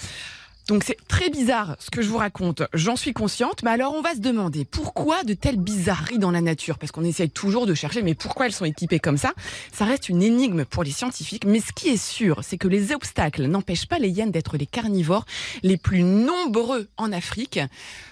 Donc 0.67 0.83
c'est 0.83 0.97
très 1.07 1.29
bizarre 1.29 1.77
ce 1.79 1.89
que 1.89 2.01
je 2.01 2.09
vous 2.09 2.17
raconte, 2.17 2.61
j'en 2.73 2.97
suis 2.97 3.13
consciente, 3.13 3.63
mais 3.63 3.71
alors 3.71 3.93
on 3.93 4.01
va 4.01 4.13
se 4.15 4.19
demander 4.19 4.65
pourquoi 4.65 5.23
de 5.23 5.33
telles 5.33 5.55
bizarreries 5.57 6.19
dans 6.19 6.31
la 6.31 6.41
nature? 6.41 6.77
Parce 6.77 6.91
qu'on 6.91 7.05
essaye 7.05 7.29
toujours 7.29 7.65
de 7.65 7.73
chercher, 7.73 8.01
mais 8.01 8.15
pourquoi 8.15 8.47
elles 8.47 8.51
sont 8.53 8.65
équipées 8.65 8.99
comme 8.99 9.17
ça? 9.17 9.31
Ça 9.71 9.85
reste 9.85 10.09
une 10.09 10.21
énigme 10.21 10.65
pour 10.65 10.83
les 10.83 10.91
scientifiques, 10.91 11.45
mais 11.45 11.61
ce 11.61 11.71
qui 11.71 11.87
est 11.87 11.95
sûr, 11.97 12.41
c'est 12.43 12.57
que 12.57 12.67
les 12.67 12.91
obstacles 12.91 13.45
n'empêchent 13.45 13.87
pas 13.87 13.97
les 13.97 14.09
hyènes 14.09 14.31
d'être 14.31 14.57
les 14.57 14.65
carnivores 14.65 15.25
les 15.63 15.77
plus 15.77 16.03
nombreux 16.03 16.89
en 16.97 17.13
Afrique. 17.13 17.59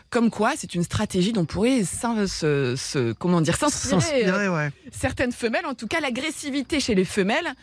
Comme 0.09 0.29
quoi, 0.29 0.53
c'est 0.55 0.75
une 0.75 0.83
stratégie 0.83 1.33
dont 1.33 1.43
pourrait 1.43 1.83
se, 1.83 2.75
se- 2.77 3.11
comment 3.13 3.41
dire, 3.41 3.57
s'inspirer 3.57 3.95
euh, 3.95 3.99
S'inspirer, 3.99 4.49
ouais. 4.49 4.69
certaines 4.93 5.33
femelles. 5.33 5.65
En 5.65 5.73
tout 5.73 5.87
cas, 5.87 5.99
l'agressivité 5.99 6.79
chez 6.79 6.95
les 6.95 7.03
femelles, 7.03 7.53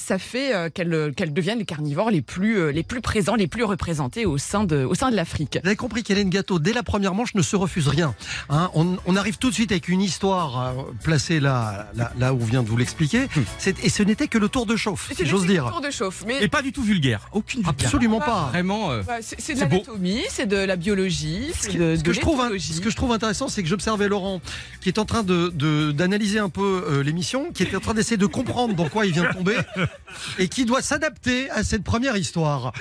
ça 0.00 0.18
fait 0.18 0.54
euh, 0.54 0.70
qu'elles 0.70 1.12
qu'elles 1.16 1.32
deviennent 1.32 1.58
les 1.58 1.64
carnivores 1.64 2.10
les 2.10 2.22
plus, 2.22 2.58
euh, 2.58 2.72
les 2.72 2.82
plus 2.82 3.00
présents, 3.00 3.34
les 3.34 3.46
plus 3.46 3.64
représentés 3.64 4.26
au 4.26 4.38
sein 4.38 4.64
de, 4.64 4.84
au 4.84 4.94
sein 4.94 5.10
de 5.10 5.16
l'Afrique. 5.16 5.58
Vous 5.62 5.66
avez 5.68 5.76
compris 5.76 6.02
qu'Hélène 6.02 6.30
Gâteau, 6.30 6.58
dès 6.58 6.72
la 6.72 6.82
première 6.82 7.14
manche, 7.14 7.34
ne 7.34 7.42
se 7.42 7.56
refuse 7.56 7.86
rien. 7.88 8.14
Hein, 8.48 8.70
on, 8.74 8.96
on 9.06 9.16
arrive 9.16 9.38
tout 9.38 9.50
de 9.50 9.54
suite 9.54 9.70
avec 9.72 9.88
une 9.88 10.00
histoire 10.00 10.78
euh, 10.78 10.82
placée 11.04 11.40
là, 11.40 11.88
là, 11.94 12.12
là 12.18 12.32
où 12.34 12.38
vient 12.40 12.62
de 12.62 12.68
vous 12.68 12.76
l'expliquer. 12.76 13.26
C'est- 13.58 13.82
Et 13.84 13.88
ce 13.90 14.02
n'était 14.02 14.28
que 14.28 14.38
le 14.38 14.48
tour 14.48 14.66
de 14.66 14.76
chauffe, 14.76 15.12
si 15.14 15.26
j'ose 15.26 15.46
dire. 15.46 15.66
un 15.66 15.70
tour 15.70 15.80
de 15.80 15.90
chauffe, 15.90 16.24
mais 16.26 16.42
Et 16.42 16.48
pas 16.48 16.62
du 16.62 16.72
tout 16.72 16.82
vulgaire. 16.82 17.28
Aucune 17.32 17.60
vulgaire. 17.62 17.86
Absolument 17.86 18.20
pas. 18.20 18.48
Vraiment. 18.50 18.90
euh, 18.90 19.02
c'est 19.20 19.54
de 19.54 19.60
l'anatomie, 19.60 20.22
c'est 20.30 20.46
de 20.46 20.56
la 20.56 20.76
biologie, 20.76 21.50
Ce 21.54 21.64
c'est 21.64 21.72
que, 21.72 21.78
de, 21.78 21.96
ce 21.96 22.00
de 22.02 22.06
que 22.06 22.12
je 22.12 22.20
trouve, 22.20 22.38
l'éthologie. 22.38 22.72
ce 22.74 22.80
que 22.80 22.90
je 22.90 22.96
trouve 22.96 23.12
intéressant, 23.12 23.48
c'est 23.48 23.62
que 23.62 23.68
j'observais 23.68 24.08
Laurent, 24.08 24.40
qui 24.80 24.88
est 24.88 24.98
en 24.98 25.04
train 25.04 25.22
de 25.22 25.52
de- 25.54 25.92
d'analyser 25.92 26.38
un 26.38 26.48
peu 26.48 26.84
euh, 26.88 27.02
l'émission, 27.02 27.50
qui 27.52 27.62
est 27.64 27.74
en 27.76 27.80
train 27.80 27.94
d'essayer 27.94 28.16
de 28.16 28.26
comprendre 28.26 28.74
dans 28.74 28.88
quoi 28.88 29.06
il 29.06 29.12
vient 29.12 29.24
de 29.28 29.32
tomber, 29.32 29.56
et 30.38 30.48
qui 30.48 30.64
doit 30.64 30.82
s'adapter 30.82 31.50
à 31.50 31.62
cette 31.64 31.84
première 31.84 32.16
histoire. 32.16 32.72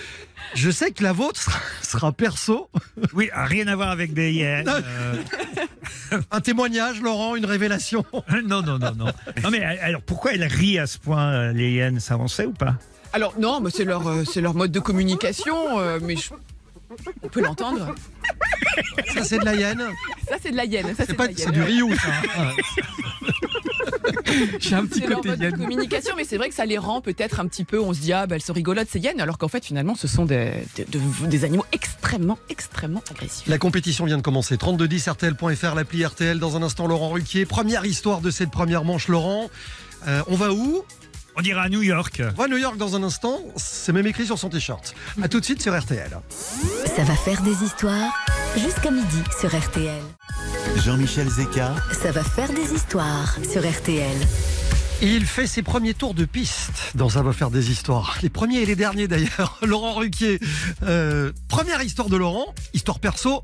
Je 0.55 0.71
sais 0.71 0.91
que 0.91 1.03
la 1.03 1.13
vôtre 1.13 1.39
sera, 1.41 1.59
sera 1.81 2.11
perso. 2.11 2.69
Oui, 3.13 3.29
rien 3.33 3.67
à 3.67 3.75
voir 3.75 3.89
avec 3.91 4.13
des 4.13 4.31
hyènes. 4.31 4.65
Non. 4.65 4.73
euh, 4.73 5.15
Un 6.31 6.41
témoignage, 6.41 7.01
Laurent, 7.01 7.35
une 7.35 7.45
révélation. 7.45 8.03
non, 8.45 8.61
non, 8.61 8.79
non, 8.79 8.91
non. 8.95 9.11
Non, 9.43 9.49
mais 9.51 9.63
alors 9.63 10.01
pourquoi 10.01 10.33
elle 10.33 10.43
rit 10.43 10.79
à 10.79 10.87
ce 10.87 10.97
point, 10.97 11.31
euh, 11.31 11.53
les 11.53 11.71
hyènes 11.71 11.99
Ça, 11.99 12.17
on 12.17 12.27
sait 12.27 12.45
ou 12.45 12.53
pas? 12.53 12.75
Alors 13.13 13.33
non, 13.39 13.59
mais 13.61 13.69
c'est 13.71 13.85
leur, 13.85 14.07
euh, 14.07 14.23
c'est 14.25 14.41
leur 14.41 14.53
mode 14.55 14.71
de 14.71 14.79
communication, 14.79 15.79
euh, 15.79 15.99
mais 16.01 16.15
je- 16.15 16.29
on 17.21 17.27
peut 17.27 17.41
l'entendre. 17.41 17.93
Ça, 19.13 19.23
c'est 19.23 19.39
de 19.39 19.45
la 19.45 19.53
hyène. 19.55 19.83
Ça 20.27 20.35
c'est 20.41 20.51
de 20.51 20.57
la 20.57 20.65
hyène. 20.65 20.95
Ça 20.95 21.03
C'est 21.05 21.13
pas, 21.13 21.27
de 21.27 21.33
la 21.33 21.37
c'est 21.37 21.43
hyène, 21.43 21.53
du. 21.53 21.61
Ryu, 21.63 21.95
ça. 21.97 22.11
J'ai 24.60 24.75
un 24.75 24.86
petit 24.86 25.00
C'est 25.01 25.08
côté 25.13 25.29
Yann. 25.39 25.51
communication, 25.58 26.13
mais 26.17 26.24
c'est 26.24 26.38
vrai 26.38 26.50
que 26.50 26.55
ça 26.55 26.65
les 26.65 26.77
rend 26.77 27.01
peut-être 27.01 27.39
un 27.39 27.48
petit 27.48 27.63
peu. 27.65 27.79
On 27.79 27.93
se 27.93 28.00
dit 28.00 28.13
ah 28.13 28.27
bah 28.27 28.36
elles 28.36 28.41
sont 28.41 28.53
rigolotes 28.53 28.88
ces 28.89 29.00
hyènes, 29.00 29.22
alors 29.22 29.38
qu'en 29.38 29.48
fait 29.48 29.65
finalement 29.65 29.96
ce 29.96 30.08
sont 30.08 30.25
des, 30.25 30.51
des, 30.75 30.86
de- 30.86 31.27
des 31.27 31.43
animaux 31.43 31.65
extrêmement 31.72 32.38
extrêmement 32.50 33.03
agressifs. 33.12 33.48
La 33.48 33.58
compétition 33.58 34.05
vient 34.05 34.17
de 34.17 34.22
commencer. 34.22 34.58
3210 34.58 35.08
RTL.fr, 35.10 35.75
l'appli 35.75 36.05
RTL. 36.05 36.39
Dans 36.39 36.55
un 36.58 36.63
instant, 36.63 36.88
Laurent 36.88 37.10
Ruquier. 37.10 37.46
Première 37.46 37.86
histoire 37.86 38.22
de 38.22 38.31
cette 38.31 38.51
première 38.51 38.84
manche, 38.84 39.08
Laurent. 39.08 39.50
Euh, 40.08 40.22
on 40.27 40.36
va 40.36 40.53
où? 40.53 40.84
On 41.39 41.41
ira 41.41 41.62
à 41.62 41.69
New 41.69 41.81
York. 41.81 42.22
On 42.34 42.38
va 42.38 42.43
à 42.43 42.48
New 42.50 42.58
York 42.58 42.75
dans 42.75 42.98
un 42.98 43.03
instant. 43.03 43.39
C'est 43.55 43.93
même 43.93 44.05
écrit 44.08 44.25
sur 44.25 44.38
son 44.38 44.50
t-shirt. 44.50 44.93
A 45.22 45.29
tout 45.29 45.39
de 45.39 45.46
suite 45.46 45.62
sur 45.62 45.77
RTL. 45.77 46.10
Ça 46.98 47.03
va 47.05 47.15
faire 47.15 47.41
des 47.43 47.63
histoires 47.63 48.12
jusqu'à 48.58 48.91
midi 48.91 49.24
sur 49.39 49.58
RTL. 49.58 50.01
Jean-Michel 50.84 51.29
Zeka, 51.29 51.75
Ça 51.93 52.12
va 52.12 52.25
faire 52.25 52.51
des 52.51 52.74
histoires 52.74 53.38
sur 53.50 53.62
RTL. 53.62 54.17
Il 55.01 55.25
fait 55.25 55.48
ses 55.48 55.62
premiers 55.62 55.93
tours 55.93 56.13
de 56.13 56.25
piste 56.25 56.91
dans 56.96 57.08
Ça 57.08 57.22
va 57.22 57.31
faire 57.31 57.51
des 57.51 57.72
histoires. 57.72 58.17
Les 58.22 58.29
premiers 58.29 58.58
et 58.58 58.65
les 58.65 58.75
derniers 58.75 59.08
d'ailleurs. 59.08 59.60
Laurent 59.62 59.93
Ruquier. 59.93 60.41
Euh, 60.84 61.31
première 61.48 61.81
histoire 61.81 62.10
de 62.10 62.17
Laurent, 62.17 62.53
histoire 62.74 63.00
perso 63.00 63.43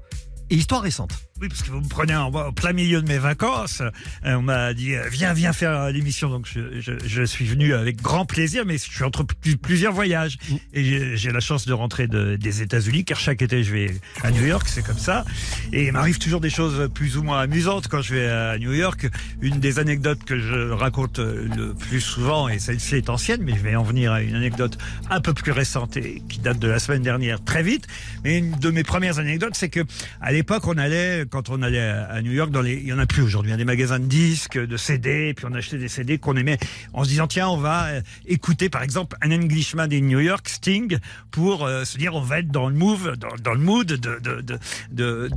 et 0.49 0.55
histoire 0.55 0.81
récente. 0.81 1.13
Oui, 1.41 1.49
parce 1.49 1.63
que 1.63 1.71
vous 1.71 1.81
me 1.81 1.89
prenez 1.89 2.15
en, 2.15 2.33
en 2.33 2.53
plein 2.53 2.71
milieu 2.71 3.01
de 3.01 3.07
mes 3.09 3.17
vacances. 3.17 3.81
Euh, 4.23 4.35
on 4.35 4.41
m'a 4.41 4.73
dit, 4.73 4.95
euh, 4.95 5.03
viens, 5.11 5.33
viens 5.33 5.51
faire 5.51 5.89
l'émission. 5.91 6.29
Donc, 6.29 6.47
je, 6.49 6.79
je- 6.79 6.93
je 7.05 7.23
suis 7.23 7.43
venu 7.43 7.73
avec 7.73 8.01
grand 8.01 8.25
plaisir, 8.25 8.63
mais 8.65 8.77
je 8.77 8.83
suis 8.89 9.03
entre 9.03 9.23
pl- 9.25 9.57
plusieurs 9.57 9.91
voyages. 9.91 10.37
Et 10.73 11.17
j'ai- 11.17 11.31
la 11.33 11.41
chance 11.41 11.65
de 11.65 11.73
rentrer 11.73 12.07
de- 12.07 12.37
des 12.37 12.61
États-Unis, 12.61 13.03
car 13.03 13.19
chaque 13.19 13.41
été, 13.41 13.65
je 13.65 13.73
vais 13.73 13.95
à 14.23 14.31
New 14.31 14.45
York, 14.45 14.65
c'est 14.69 14.81
comme 14.81 14.97
ça. 14.97 15.25
Et 15.73 15.87
il 15.87 15.91
m'arrive 15.91 16.19
toujours 16.19 16.39
des 16.39 16.49
choses 16.49 16.89
plus 16.93 17.17
ou 17.17 17.23
moins 17.23 17.39
amusantes 17.41 17.89
quand 17.89 18.01
je 18.01 18.15
vais 18.15 18.27
à 18.29 18.57
New 18.57 18.71
York. 18.71 19.05
Une 19.41 19.59
des 19.59 19.77
anecdotes 19.77 20.23
que 20.23 20.39
je 20.39 20.69
raconte 20.71 21.19
euh, 21.19 21.49
le 21.57 21.73
plus 21.73 21.99
souvent, 21.99 22.47
et 22.47 22.59
celle-ci 22.59 22.95
est 22.95 23.09
ancienne, 23.09 23.41
mais 23.43 23.57
je 23.57 23.61
vais 23.61 23.75
en 23.75 23.83
venir 23.83 24.13
à 24.13 24.21
une 24.21 24.35
anecdote 24.35 24.77
un 25.09 25.19
peu 25.19 25.33
plus 25.33 25.51
récente 25.51 25.97
et 25.97 26.21
qui 26.29 26.39
date 26.39 26.59
de 26.59 26.69
la 26.69 26.79
semaine 26.79 27.03
dernière, 27.03 27.43
très 27.43 27.61
vite. 27.61 27.87
Mais 28.23 28.37
une 28.37 28.57
de 28.57 28.69
mes 28.71 28.83
premières 28.85 29.19
anecdotes, 29.19 29.55
c'est 29.55 29.67
que 29.69 29.81
à 30.21 30.31
l'époque, 30.31 30.65
on 30.67 30.77
allait, 30.77 31.24
quand 31.29 31.49
on 31.49 31.61
allait 31.61 31.79
à 31.79 32.21
New 32.21 32.31
York, 32.31 32.51
il 32.65 32.87
y 32.87 32.93
en 32.93 32.99
a 32.99 33.05
plus 33.05 33.21
aujourd'hui, 33.21 33.49
il 33.49 33.53
y 33.53 33.55
a 33.55 33.57
des 33.57 33.65
magasins 33.65 33.99
de 33.99 34.05
disques, 34.05 34.57
de 34.57 34.77
CD, 34.77 35.33
puis 35.33 35.45
on 35.49 35.53
achetait 35.53 35.77
des 35.77 35.87
CD 35.87 36.17
qu'on 36.17 36.35
aimait 36.35 36.57
en 36.93 37.03
se 37.03 37.09
disant 37.09 37.27
tiens, 37.27 37.47
on 37.49 37.57
va 37.57 37.85
euh, 37.87 38.01
écouter 38.25 38.69
par 38.69 38.83
exemple 38.83 39.17
un 39.21 39.31
Englishman 39.31 39.87
in 39.91 40.01
New 40.01 40.19
York, 40.19 40.47
Sting, 40.49 40.97
pour 41.31 41.65
euh, 41.65 41.83
se 41.85 41.97
dire 41.97 42.15
on 42.15 42.21
va 42.21 42.39
être 42.39 42.49
dans 42.49 42.69
le 42.69 42.75
move, 42.75 43.15
dans, 43.17 43.53
le 43.53 43.59
mood 43.59 43.99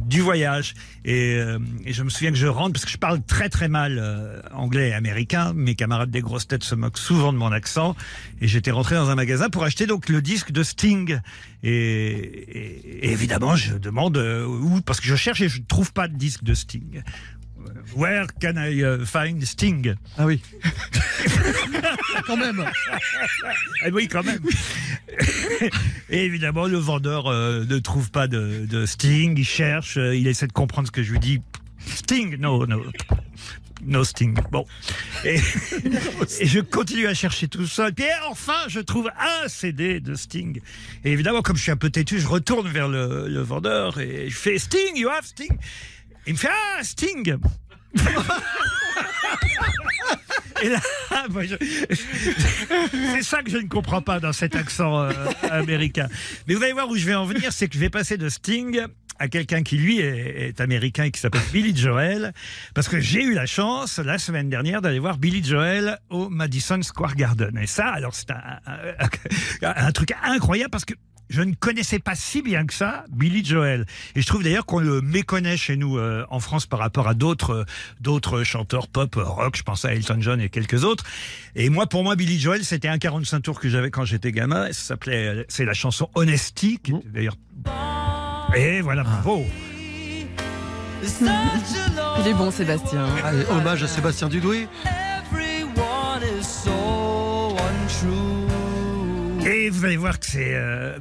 du 0.06 0.20
voyage. 0.20 0.74
Et, 1.04 1.34
euh, 1.36 1.58
et 1.84 1.92
je 1.92 2.02
me 2.02 2.10
souviens 2.10 2.30
que 2.30 2.36
je 2.36 2.46
rentre 2.46 2.72
parce 2.74 2.84
que 2.84 2.90
je 2.90 2.98
parle 2.98 3.22
très 3.22 3.48
très 3.48 3.68
mal 3.68 4.42
anglais 4.52 4.90
et 4.90 4.94
américain. 4.94 5.52
Mes 5.54 5.74
camarades 5.74 6.10
des 6.10 6.20
grosses 6.20 6.46
têtes 6.46 6.64
se 6.64 6.74
moquent 6.74 6.98
souvent 6.98 7.32
de 7.32 7.38
mon 7.38 7.52
accent. 7.52 7.96
Et 8.40 8.48
j'étais 8.48 8.70
rentré 8.70 8.94
dans 8.94 9.10
un 9.10 9.14
magasin 9.14 9.48
pour 9.48 9.64
acheter 9.64 9.86
donc 9.86 10.08
le 10.08 10.20
disque 10.22 10.52
de 10.52 10.62
Sting. 10.62 11.18
Et, 11.62 11.70
et- 11.70 13.10
évidemment, 13.10 13.56
je 13.56 13.74
demande 13.74 14.16
où 14.16 14.80
parce 14.82 15.00
que 15.00 15.06
je 15.06 15.16
cherche 15.16 15.40
et 15.40 15.48
je 15.48 15.58
ne 15.58 15.64
trouve 15.78 15.92
pas 15.92 16.08
de 16.08 16.16
disque 16.16 16.42
de 16.42 16.54
Sting. 16.54 17.04
Where 17.94 18.26
can 18.40 18.56
I 18.56 18.82
uh, 18.82 19.06
find 19.06 19.40
Sting? 19.44 19.94
Ah 20.16 20.26
oui. 20.26 20.42
Quand 22.26 22.36
même. 22.36 22.64
Ah 23.84 23.88
oui, 23.92 24.08
quand 24.08 24.24
même. 24.24 24.40
Et 26.10 26.24
évidemment, 26.24 26.66
le 26.66 26.78
vendeur 26.78 27.28
euh, 27.28 27.64
ne 27.64 27.78
trouve 27.78 28.10
pas 28.10 28.26
de, 28.26 28.66
de 28.68 28.86
Sting. 28.86 29.38
Il 29.38 29.44
cherche, 29.44 29.98
euh, 29.98 30.16
il 30.16 30.26
essaie 30.26 30.48
de 30.48 30.52
comprendre 30.52 30.88
ce 30.88 30.92
que 30.92 31.04
je 31.04 31.12
lui 31.12 31.20
dis. 31.20 31.40
Sting, 31.86 32.36
no, 32.40 32.66
no. 32.66 32.82
No 33.84 34.04
Sting. 34.04 34.36
Bon. 34.50 34.64
Et, 35.24 35.38
je 35.38 36.60
continue 36.60 37.06
à 37.06 37.14
chercher 37.14 37.48
tout 37.48 37.66
ça. 37.66 37.88
Et 37.88 38.10
enfin, 38.28 38.58
je 38.68 38.80
trouve 38.80 39.10
un 39.18 39.48
CD 39.48 40.00
de 40.00 40.14
Sting. 40.14 40.60
Et 41.04 41.12
évidemment, 41.12 41.42
comme 41.42 41.56
je 41.56 41.62
suis 41.62 41.72
un 41.72 41.76
peu 41.76 41.90
têtu, 41.90 42.18
je 42.20 42.26
retourne 42.26 42.68
vers 42.68 42.88
le, 42.88 43.40
vendeur 43.42 44.00
et 44.00 44.28
je 44.28 44.36
fais 44.36 44.58
Sting, 44.58 44.96
you 44.96 45.08
have 45.08 45.24
Sting. 45.24 45.56
Il 46.26 46.34
me 46.34 46.38
fait 46.38 46.50
Ah, 46.50 46.82
Sting 46.82 47.36
Et 50.60 50.68
là, 50.68 50.80
c'est 53.14 53.22
ça 53.22 53.42
que 53.42 53.50
je 53.50 53.58
ne 53.58 53.68
comprends 53.68 54.02
pas 54.02 54.18
dans 54.18 54.32
cet 54.32 54.56
accent 54.56 55.02
euh, 55.02 55.12
américain. 55.50 56.08
Mais 56.46 56.54
vous 56.54 56.62
allez 56.62 56.72
voir 56.72 56.88
où 56.88 56.96
je 56.96 57.06
vais 57.06 57.14
en 57.14 57.26
venir, 57.26 57.52
c'est 57.52 57.68
que 57.68 57.74
je 57.74 57.80
vais 57.80 57.90
passer 57.90 58.16
de 58.16 58.28
Sting 58.28 58.80
à 59.18 59.28
quelqu'un 59.28 59.62
qui 59.62 59.76
lui 59.78 60.00
est, 60.00 60.48
est 60.48 60.60
américain 60.60 61.04
et 61.04 61.10
qui 61.10 61.20
s'appelle 61.20 61.42
Billy 61.52 61.76
Joel, 61.76 62.32
parce 62.74 62.88
que 62.88 63.00
j'ai 63.00 63.22
eu 63.22 63.34
la 63.34 63.46
chance 63.46 63.98
la 63.98 64.18
semaine 64.18 64.48
dernière 64.48 64.80
d'aller 64.82 64.98
voir 64.98 65.18
Billy 65.18 65.42
Joel 65.44 65.98
au 66.10 66.28
Madison 66.28 66.80
Square 66.82 67.14
Garden. 67.16 67.58
Et 67.58 67.66
ça, 67.66 67.86
alors 67.88 68.14
c'est 68.14 68.30
un, 68.30 68.36
un- 68.66 69.74
un 69.86 69.92
truc 69.92 70.12
incroyable 70.22 70.70
parce 70.70 70.84
que 70.84 70.94
je 71.30 71.42
ne 71.42 71.52
connaissais 71.54 71.98
pas 71.98 72.14
si 72.14 72.40
bien 72.40 72.64
que 72.64 72.72
ça 72.72 73.04
Billy 73.10 73.44
Joel. 73.44 73.84
Et 74.14 74.22
je 74.22 74.26
trouve 74.26 74.42
d'ailleurs 74.42 74.64
qu'on 74.64 74.78
le 74.78 75.02
méconnaît 75.02 75.58
chez 75.58 75.76
nous 75.76 75.98
euh, 75.98 76.24
en 76.30 76.40
France 76.40 76.64
par 76.64 76.78
rapport 76.78 77.06
à 77.06 77.12
d'autres 77.12 77.50
euh, 77.50 77.64
d'autres 78.00 78.44
chanteurs 78.44 78.88
pop 78.88 79.14
euh, 79.18 79.24
rock. 79.24 79.54
Je 79.54 79.62
pense 79.62 79.84
à 79.84 79.92
Elton 79.94 80.16
John 80.20 80.40
et 80.40 80.48
quelques 80.48 80.84
autres. 80.84 81.04
Et 81.54 81.68
moi, 81.68 81.86
pour 81.86 82.02
moi, 82.02 82.16
Billy 82.16 82.40
Joel, 82.40 82.64
c'était 82.64 82.88
un 82.88 82.96
45 82.98 83.40
tours 83.40 83.60
que 83.60 83.68
j'avais 83.68 83.90
quand 83.90 84.06
j'étais 84.06 84.32
gamin. 84.32 84.68
Ça 84.72 84.80
s'appelait, 84.94 85.26
euh, 85.26 85.44
c'est 85.48 85.66
la 85.66 85.74
chanson 85.74 86.08
Honesty, 86.14 86.78
qui 86.82 86.92
était 86.92 87.08
d'ailleurs. 87.10 87.36
Et 88.54 88.80
voilà, 88.80 89.02
bravo. 89.02 89.44
Il 91.02 92.26
est 92.26 92.34
bon 92.34 92.50
Sébastien. 92.50 93.06
Allez, 93.24 93.44
hommage 93.50 93.82
à 93.82 93.88
Sébastien 93.88 94.28
Dudoué. 94.28 94.68
Et 99.46 99.70
vous 99.70 99.84
allez 99.84 99.96
voir 99.96 100.18
que 100.18 100.26
c'est 100.26 100.54
euh, 100.54 100.98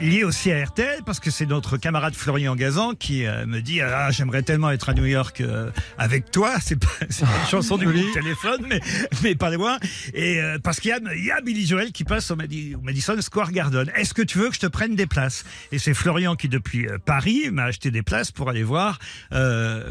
lié 0.00 0.24
aussi 0.24 0.52
à 0.52 0.64
RTL 0.64 1.00
parce 1.04 1.20
que 1.20 1.30
c'est 1.30 1.46
notre 1.46 1.76
camarade 1.76 2.14
Florian 2.14 2.54
Gazan 2.56 2.94
qui 2.94 3.26
euh, 3.26 3.46
me 3.46 3.60
dit 3.60 3.80
ah 3.80 4.10
j'aimerais 4.10 4.42
tellement 4.42 4.70
être 4.70 4.88
à 4.88 4.94
New 4.94 5.04
York 5.06 5.40
euh, 5.40 5.70
avec 5.98 6.30
toi. 6.30 6.54
C'est 6.60 6.76
pas 6.76 6.88
c'est 7.08 7.24
pas 7.24 7.30
une 7.42 7.48
chanson 7.48 7.76
du 7.78 7.84
Joli. 7.84 8.04
téléphone 8.12 8.66
mais 8.68 8.80
mais 9.22 9.34
pas 9.34 9.50
loin. 9.50 9.78
Et 10.14 10.40
euh, 10.40 10.58
parce 10.58 10.80
qu'il 10.80 10.90
y 10.90 10.92
a 10.92 10.98
il 11.16 11.24
y 11.24 11.30
a 11.30 11.40
Billy 11.40 11.66
Joel 11.66 11.92
qui 11.92 12.04
passe 12.04 12.30
au, 12.30 12.36
Madi- 12.36 12.74
au 12.74 12.80
Madison 12.80 13.20
Square 13.20 13.52
Garden. 13.52 13.90
Est-ce 13.94 14.14
que 14.14 14.22
tu 14.22 14.38
veux 14.38 14.48
que 14.48 14.54
je 14.54 14.60
te 14.60 14.66
prenne 14.66 14.96
des 14.96 15.06
places? 15.06 15.44
Et 15.72 15.78
c'est 15.78 15.94
Florian 15.94 16.34
qui 16.36 16.48
depuis 16.48 16.86
euh, 16.88 16.98
Paris 17.04 17.50
m'a 17.52 17.64
acheté 17.64 17.90
des 17.90 18.02
places 18.02 18.32
pour 18.32 18.48
aller 18.50 18.62
voir 18.64 18.98
euh, 19.32 19.90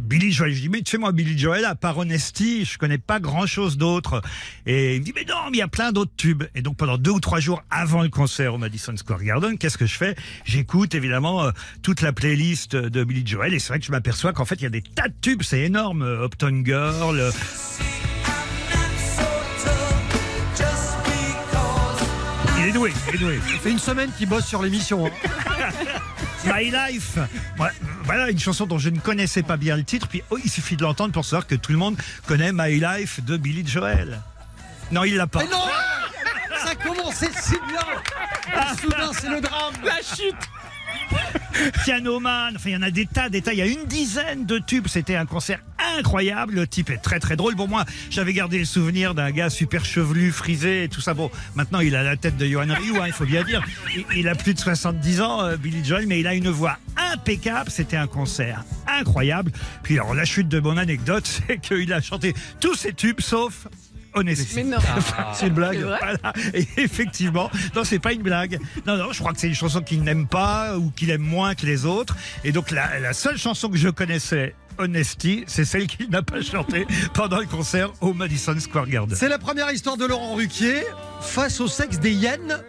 Billy 0.00 0.32
Joel. 0.32 0.52
Je 0.52 0.60
dis 0.60 0.68
mais 0.68 0.82
tu 0.82 0.90
sais 0.92 0.98
moi 0.98 1.12
Billy 1.12 1.38
Joel 1.38 1.64
à 1.64 1.74
part 1.74 1.98
Honesty 1.98 2.64
je 2.64 2.78
connais 2.78 2.98
pas 2.98 3.20
grand 3.20 3.46
chose 3.46 3.76
d'autre. 3.78 4.20
Et 4.66 4.96
il 4.96 5.00
me 5.00 5.04
dit 5.04 5.12
mais 5.14 5.24
non 5.24 5.34
mais 5.50 5.56
il 5.58 5.60
y 5.60 5.62
a 5.62 5.68
plein 5.68 5.92
d'autres 5.92 6.14
tubes. 6.16 6.44
Et 6.54 6.62
donc 6.62 6.76
pendant 6.76 6.98
deux 6.98 7.12
ou 7.12 7.20
trois 7.20 7.40
jours 7.40 7.62
avant 7.70 8.02
le 8.02 8.08
concert 8.10 8.54
au 8.54 8.58
Madison 8.58 8.96
Square 8.96 9.22
Garden 9.22 9.39
qu'est-ce 9.58 9.78
que 9.78 9.86
je 9.86 9.96
fais? 9.96 10.14
J'écoute 10.44 10.94
évidemment 10.94 11.44
euh, 11.44 11.50
toute 11.82 12.00
la 12.02 12.12
playlist 12.12 12.76
de 12.76 13.04
Billy 13.04 13.26
Joel 13.26 13.54
et 13.54 13.58
c'est 13.58 13.68
vrai 13.68 13.80
que 13.80 13.86
je 13.86 13.90
m'aperçois 13.90 14.32
qu'en 14.32 14.44
fait 14.44 14.56
il 14.56 14.62
y 14.62 14.66
a 14.66 14.70
des 14.70 14.82
tas 14.82 15.08
de 15.08 15.14
tubes 15.20 15.42
c'est 15.42 15.60
énorme 15.60 16.02
euh, 16.02 16.24
Upton 16.26 16.62
Girl 16.64 17.18
euh, 17.18 17.30
il 22.58 22.66
est 22.68 22.72
doué 22.72 22.92
il 23.08 23.14
est 23.14 23.18
doué 23.18 23.38
Ça 23.52 23.58
fait 23.58 23.70
une 23.70 23.78
semaine 23.78 24.10
qu'il 24.16 24.28
bosse 24.28 24.46
sur 24.46 24.62
l'émission. 24.62 25.06
hein. 25.06 25.10
My 26.46 26.70
Life. 26.70 27.18
Ouais, 27.58 27.68
voilà 28.04 28.30
une 28.30 28.38
chanson 28.38 28.64
dont 28.66 28.78
je 28.78 28.88
ne 28.88 28.98
connaissais 28.98 29.42
pas 29.42 29.58
bien 29.58 29.76
le 29.76 29.84
titre. 29.84 30.08
Puis 30.08 30.22
oh, 30.30 30.38
il 30.42 30.50
suffit 30.50 30.74
de 30.76 30.82
l'entendre 30.82 31.12
pour 31.12 31.24
savoir 31.24 31.46
que 31.46 31.54
tout 31.54 31.70
le 31.72 31.76
monde 31.78 31.96
connaît 32.26 32.50
My 32.52 32.80
Life 32.80 33.22
de 33.22 33.36
Billy 33.36 33.66
Joel. 33.66 34.20
Non, 34.90 35.04
il 35.04 35.16
l'a 35.16 35.26
pas. 35.26 35.40
Mais 35.40 35.50
non 35.50 35.58
Ça 36.70 36.76
commençait 36.76 37.30
si 37.42 37.56
bien 37.68 37.80
Et 38.46 38.80
Soudain, 38.80 39.10
c'est 39.12 39.28
le 39.28 39.40
drame. 39.40 39.74
La 39.84 39.96
chute. 39.96 40.36
Piano 41.84 42.20
Man. 42.20 42.54
Enfin, 42.54 42.70
il 42.70 42.72
y 42.74 42.76
en 42.76 42.82
a 42.82 42.92
des 42.92 43.06
tas, 43.06 43.28
des 43.28 43.42
tas. 43.42 43.52
Il 43.52 43.58
y 43.58 43.62
a 43.62 43.66
une 43.66 43.86
dizaine 43.86 44.46
de 44.46 44.58
tubes. 44.58 44.86
C'était 44.86 45.16
un 45.16 45.26
concert 45.26 45.58
incroyable. 45.98 46.54
Le 46.54 46.68
type 46.68 46.90
est 46.90 46.98
très 46.98 47.18
très 47.18 47.34
drôle. 47.34 47.56
Bon, 47.56 47.66
moi, 47.66 47.84
j'avais 48.08 48.32
gardé 48.34 48.60
le 48.60 48.64
souvenir 48.64 49.16
d'un 49.16 49.32
gars 49.32 49.50
super 49.50 49.84
chevelu, 49.84 50.30
frisé 50.30 50.84
et 50.84 50.88
tout 50.88 51.00
ça. 51.00 51.12
Bon, 51.12 51.28
maintenant, 51.56 51.80
il 51.80 51.96
a 51.96 52.04
la 52.04 52.16
tête 52.16 52.36
de 52.36 52.46
Johan 52.46 52.68
Ryu, 52.68 53.00
hein, 53.00 53.06
il 53.06 53.12
faut 53.12 53.26
bien 53.26 53.42
dire. 53.42 53.64
Il, 53.96 54.04
il 54.18 54.28
a 54.28 54.36
plus 54.36 54.54
de 54.54 54.60
70 54.60 55.22
ans, 55.22 55.42
euh, 55.42 55.56
Billy 55.56 55.84
Joel, 55.84 56.06
mais 56.06 56.20
il 56.20 56.26
a 56.28 56.34
une 56.34 56.50
voix 56.50 56.78
impeccable. 56.96 57.68
C'était 57.68 57.96
un 57.96 58.06
concert 58.06 58.62
incroyable. 58.86 59.50
Puis, 59.82 59.98
alors, 59.98 60.14
la 60.14 60.24
chute 60.24 60.46
de 60.46 60.60
mon 60.60 60.76
anecdote, 60.76 61.26
c'est 61.48 61.58
qu'il 61.58 61.92
a 61.92 62.00
chanté 62.00 62.32
tous 62.60 62.76
ses 62.76 62.92
tubes 62.92 63.20
sauf 63.20 63.66
Honesty. 64.14 64.56
Mais 64.56 64.64
non. 64.64 64.78
C'est 65.34 65.46
une 65.46 65.54
blague. 65.54 65.78
C'est 65.78 65.82
vrai 65.82 65.98
Voilà. 66.00 66.32
Et 66.54 66.66
effectivement, 66.76 67.50
non, 67.74 67.84
c'est 67.84 67.98
pas 67.98 68.12
une 68.12 68.22
blague. 68.22 68.58
Non, 68.86 68.96
non, 68.96 69.12
je 69.12 69.18
crois 69.18 69.32
que 69.32 69.40
c'est 69.40 69.48
une 69.48 69.54
chanson 69.54 69.80
qu'il 69.80 70.02
n'aime 70.02 70.26
pas 70.26 70.76
ou 70.76 70.90
qu'il 70.90 71.10
aime 71.10 71.22
moins 71.22 71.54
que 71.54 71.66
les 71.66 71.86
autres. 71.86 72.16
Et 72.44 72.52
donc, 72.52 72.70
la, 72.70 72.98
la 72.98 73.12
seule 73.12 73.38
chanson 73.38 73.68
que 73.68 73.76
je 73.76 73.88
connaissais 73.88 74.54
Honesty, 74.78 75.44
c'est 75.46 75.64
celle 75.64 75.86
qu'il 75.86 76.08
n'a 76.10 76.22
pas 76.22 76.40
chantée 76.40 76.86
pendant 77.14 77.38
le 77.38 77.46
concert 77.46 77.92
au 78.00 78.14
Madison 78.14 78.58
Square 78.58 78.88
Garden. 78.88 79.16
C'est 79.16 79.28
la 79.28 79.38
première 79.38 79.70
histoire 79.70 79.96
de 79.96 80.06
Laurent 80.06 80.34
Ruquier. 80.34 80.82
Face 81.20 81.60
au 81.60 81.68
sexe 81.68 81.98
des 82.00 82.12
hyènes, 82.12 82.62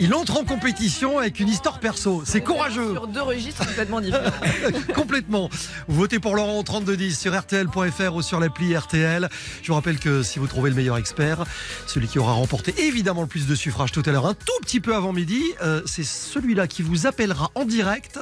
il 0.00 0.14
entre 0.14 0.38
en 0.38 0.44
compétition 0.44 1.18
avec 1.18 1.40
une 1.40 1.48
histoire 1.48 1.78
perso. 1.78 2.22
C'est 2.24 2.40
courageux. 2.40 2.92
Sur 2.92 3.06
deux 3.06 3.20
registres 3.20 3.66
complètement 3.66 4.00
différents. 4.00 4.30
Complètement. 4.94 5.50
Votez 5.88 6.18
pour 6.18 6.34
Laurent 6.34 6.58
au 6.58 6.62
3210 6.62 7.18
sur 7.18 7.38
RTL.fr 7.38 8.14
ou 8.14 8.22
sur 8.22 8.40
l'appli 8.40 8.74
RTL. 8.74 9.28
Je 9.62 9.68
vous 9.68 9.74
rappelle 9.74 9.98
que 9.98 10.22
si 10.22 10.38
vous 10.38 10.46
trouvez 10.46 10.70
le 10.70 10.76
meilleur 10.76 10.96
expert, 10.96 11.44
celui 11.86 12.08
qui 12.08 12.18
aura 12.18 12.32
remporté 12.32 12.74
évidemment 12.78 13.20
le 13.20 13.28
plus 13.28 13.46
de 13.46 13.54
suffrages 13.54 13.92
tout 13.92 14.02
à 14.06 14.10
l'heure, 14.10 14.26
un 14.26 14.34
tout 14.34 14.58
petit 14.62 14.80
peu 14.80 14.94
avant 14.94 15.12
midi, 15.12 15.42
euh, 15.62 15.82
c'est 15.84 16.04
celui-là 16.04 16.66
qui 16.66 16.82
vous 16.82 17.06
appellera 17.06 17.50
en 17.54 17.66
direct 17.66 18.18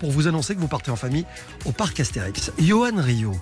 pour 0.00 0.10
vous 0.10 0.26
annoncer 0.26 0.56
que 0.56 0.60
vous 0.60 0.68
partez 0.68 0.90
en 0.90 0.96
famille 0.96 1.26
au 1.64 1.70
parc 1.70 2.00
Astérix. 2.00 2.50
Johan 2.58 2.96
Rio. 2.96 3.36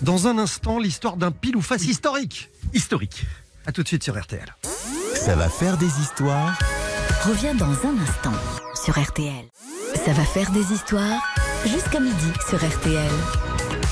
Dans 0.00 0.28
un 0.28 0.38
instant, 0.38 0.78
l'histoire 0.78 1.18
d'un 1.18 1.30
pile 1.30 1.56
ou 1.56 1.62
face 1.62 1.84
historique. 1.84 2.50
Historique. 2.72 3.26
A 3.66 3.72
tout 3.72 3.82
de 3.82 3.88
suite 3.88 4.02
sur 4.02 4.18
RTL. 4.18 4.56
Ça 5.14 5.36
va 5.36 5.48
faire 5.48 5.76
des 5.76 6.00
histoires. 6.00 6.58
Revient 7.26 7.54
dans 7.56 7.72
un 7.88 7.98
instant 8.02 8.34
sur 8.74 9.02
RTL. 9.02 9.46
Ça 10.04 10.12
va 10.12 10.24
faire 10.24 10.50
des 10.50 10.72
histoires 10.72 11.22
jusqu'à 11.64 11.98
midi 11.98 12.30
sur 12.48 12.58
RTL. 12.58 13.10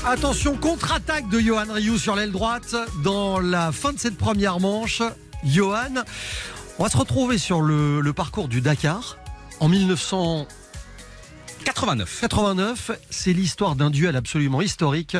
Attention, 0.05 0.55
contre-attaque 0.55 1.27
de 1.29 1.39
Johan 1.39 1.65
Rioux 1.67 1.97
sur 1.97 2.15
l'aile 2.15 2.31
droite 2.31 2.75
dans 3.03 3.39
la 3.39 3.71
fin 3.71 3.91
de 3.91 3.99
cette 3.99 4.17
première 4.17 4.59
manche. 4.59 5.01
Johan, 5.43 6.03
on 6.77 6.83
va 6.83 6.89
se 6.89 6.97
retrouver 6.97 7.39
sur 7.39 7.61
le, 7.61 8.01
le 8.01 8.13
parcours 8.13 8.47
du 8.47 8.61
Dakar 8.61 9.17
en 9.59 9.67
1989. 9.67 12.19
89. 12.21 12.91
C'est 13.09 13.33
l'histoire 13.33 13.75
d'un 13.75 13.89
duel 13.89 14.15
absolument 14.15 14.61
historique 14.61 15.17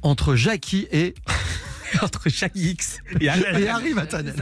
entre 0.00 0.36
Jackie 0.36 0.88
et, 0.90 1.14
Entre 2.02 2.28
chaque 2.28 2.52
X 2.54 2.98
et 3.20 3.28
Harry 3.28 3.92
Vatanen. 3.92 4.34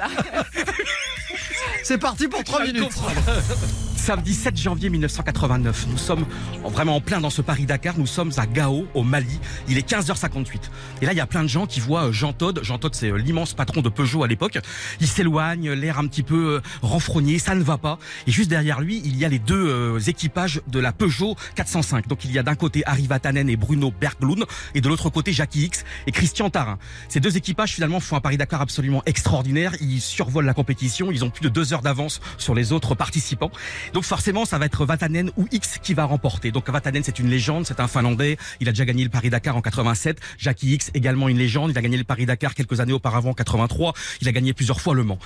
C'est 1.84 1.98
parti 1.98 2.28
pour 2.28 2.42
3 2.42 2.64
minutes. 2.64 2.92
Samedi 4.04 4.34
7 4.34 4.58
janvier 4.60 4.90
1989, 4.90 5.86
nous 5.88 5.96
sommes 5.96 6.26
en- 6.62 6.68
vraiment 6.68 6.96
en 6.96 7.00
plein 7.00 7.22
dans 7.22 7.30
ce 7.30 7.40
Paris-Dakar, 7.40 7.94
nous 7.96 8.06
sommes 8.06 8.32
à 8.36 8.46
Gao, 8.46 8.86
au 8.92 9.02
Mali, 9.02 9.40
il 9.66 9.78
est 9.78 9.88
15h58. 9.88 10.60
Et 11.00 11.06
là, 11.06 11.12
il 11.12 11.16
y 11.16 11.22
a 11.22 11.26
plein 11.26 11.42
de 11.42 11.48
gens 11.48 11.64
qui 11.66 11.80
voient 11.80 12.08
euh, 12.08 12.12
Jean 12.12 12.34
Todt, 12.34 12.62
Jean 12.62 12.76
Todt 12.76 12.94
c'est 12.94 13.10
euh, 13.10 13.16
l'immense 13.16 13.54
patron 13.54 13.80
de 13.80 13.88
Peugeot 13.88 14.22
à 14.22 14.26
l'époque, 14.28 14.58
il 15.00 15.06
s'éloigne, 15.06 15.70
l'air 15.72 15.98
un 15.98 16.06
petit 16.06 16.22
peu 16.22 16.56
euh, 16.56 16.60
renfrogné, 16.82 17.38
ça 17.38 17.54
ne 17.54 17.62
va 17.62 17.78
pas. 17.78 17.98
Et 18.26 18.30
juste 18.30 18.50
derrière 18.50 18.82
lui, 18.82 19.00
il 19.06 19.16
y 19.16 19.24
a 19.24 19.28
les 19.30 19.38
deux 19.38 19.54
euh, 19.68 19.98
équipages 20.00 20.60
de 20.68 20.80
la 20.80 20.92
Peugeot 20.92 21.34
405. 21.54 22.06
Donc 22.06 22.26
il 22.26 22.30
y 22.32 22.38
a 22.38 22.42
d'un 22.42 22.56
côté 22.56 22.82
Harry 22.84 23.06
Vatanen 23.06 23.48
et 23.48 23.56
Bruno 23.56 23.90
Berglund, 23.98 24.44
et 24.74 24.82
de 24.82 24.88
l'autre 24.90 25.08
côté 25.08 25.32
Jackie 25.32 25.64
X 25.64 25.82
et 26.06 26.12
Christian 26.12 26.50
Tarin. 26.50 26.78
Ces 27.08 27.20
deux 27.20 27.38
équipages 27.38 27.72
finalement 27.72 28.00
font 28.00 28.16
un 28.16 28.20
Paris-Dakar 28.20 28.60
absolument 28.60 29.02
extraordinaire, 29.06 29.72
ils 29.80 30.02
survolent 30.02 30.44
la 30.44 30.52
compétition, 30.54 31.10
ils 31.10 31.24
ont 31.24 31.30
plus 31.30 31.42
de 31.42 31.48
deux 31.48 31.72
heures 31.72 31.80
d'avance 31.80 32.20
sur 32.36 32.54
les 32.54 32.72
autres 32.74 32.94
participants. 32.94 33.50
Donc 33.94 34.02
forcément, 34.02 34.44
ça 34.44 34.58
va 34.58 34.66
être 34.66 34.84
Vatanen 34.84 35.30
ou 35.36 35.46
X 35.52 35.78
qui 35.80 35.94
va 35.94 36.04
remporter. 36.04 36.50
Donc 36.50 36.68
Vatanen, 36.68 37.04
c'est 37.04 37.20
une 37.20 37.28
légende, 37.28 37.64
c'est 37.64 37.78
un 37.78 37.86
Finlandais. 37.86 38.38
Il 38.58 38.68
a 38.68 38.72
déjà 38.72 38.84
gagné 38.84 39.04
le 39.04 39.08
Paris-Dakar 39.08 39.56
en 39.56 39.60
87. 39.60 40.18
Jackie 40.36 40.74
X, 40.74 40.90
également 40.94 41.28
une 41.28 41.38
légende. 41.38 41.70
Il 41.70 41.78
a 41.78 41.80
gagné 41.80 41.96
le 41.96 42.02
Paris-Dakar 42.02 42.56
quelques 42.56 42.80
années 42.80 42.92
auparavant, 42.92 43.30
en 43.30 43.34
83. 43.34 43.92
Il 44.20 44.26
a 44.26 44.32
gagné 44.32 44.52
plusieurs 44.52 44.80
fois 44.80 44.96
Le 44.96 45.04
Mans. 45.04 45.20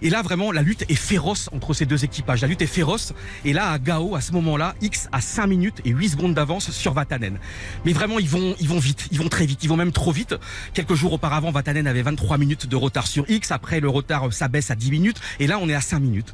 Et 0.00 0.08
là, 0.08 0.22
vraiment, 0.22 0.52
la 0.52 0.62
lutte 0.62 0.86
est 0.88 0.94
féroce 0.94 1.50
entre 1.52 1.74
ces 1.74 1.84
deux 1.84 2.02
équipages. 2.02 2.40
La 2.40 2.48
lutte 2.48 2.62
est 2.62 2.66
féroce. 2.66 3.12
Et 3.44 3.52
là, 3.52 3.72
à 3.72 3.78
Gao, 3.78 4.16
à 4.16 4.22
ce 4.22 4.32
moment-là, 4.32 4.74
X 4.80 5.10
a 5.12 5.20
5 5.20 5.46
minutes 5.46 5.82
et 5.84 5.90
8 5.90 6.08
secondes 6.08 6.32
d'avance 6.32 6.70
sur 6.70 6.94
Vatanen. 6.94 7.38
Mais 7.84 7.92
vraiment, 7.92 8.18
ils 8.18 8.30
vont, 8.30 8.56
ils 8.58 8.68
vont 8.68 8.78
vite. 8.78 9.06
Ils 9.12 9.18
vont 9.18 9.28
très 9.28 9.44
vite. 9.44 9.62
Ils 9.64 9.68
vont 9.68 9.76
même 9.76 9.92
trop 9.92 10.12
vite. 10.12 10.34
Quelques 10.72 10.94
jours 10.94 11.12
auparavant, 11.12 11.50
Vatanen 11.50 11.86
avait 11.86 12.00
23 12.00 12.38
minutes 12.38 12.68
de 12.68 12.76
retard 12.76 13.06
sur 13.06 13.28
X. 13.28 13.52
Après, 13.52 13.80
le 13.80 13.90
retard 13.90 14.28
euh, 14.28 14.30
s'abaisse 14.30 14.70
à 14.70 14.76
10 14.76 14.90
minutes. 14.92 15.20
Et 15.40 15.46
là, 15.46 15.58
on 15.60 15.68
est 15.68 15.74
à 15.74 15.82
5 15.82 15.98
minutes. 15.98 16.32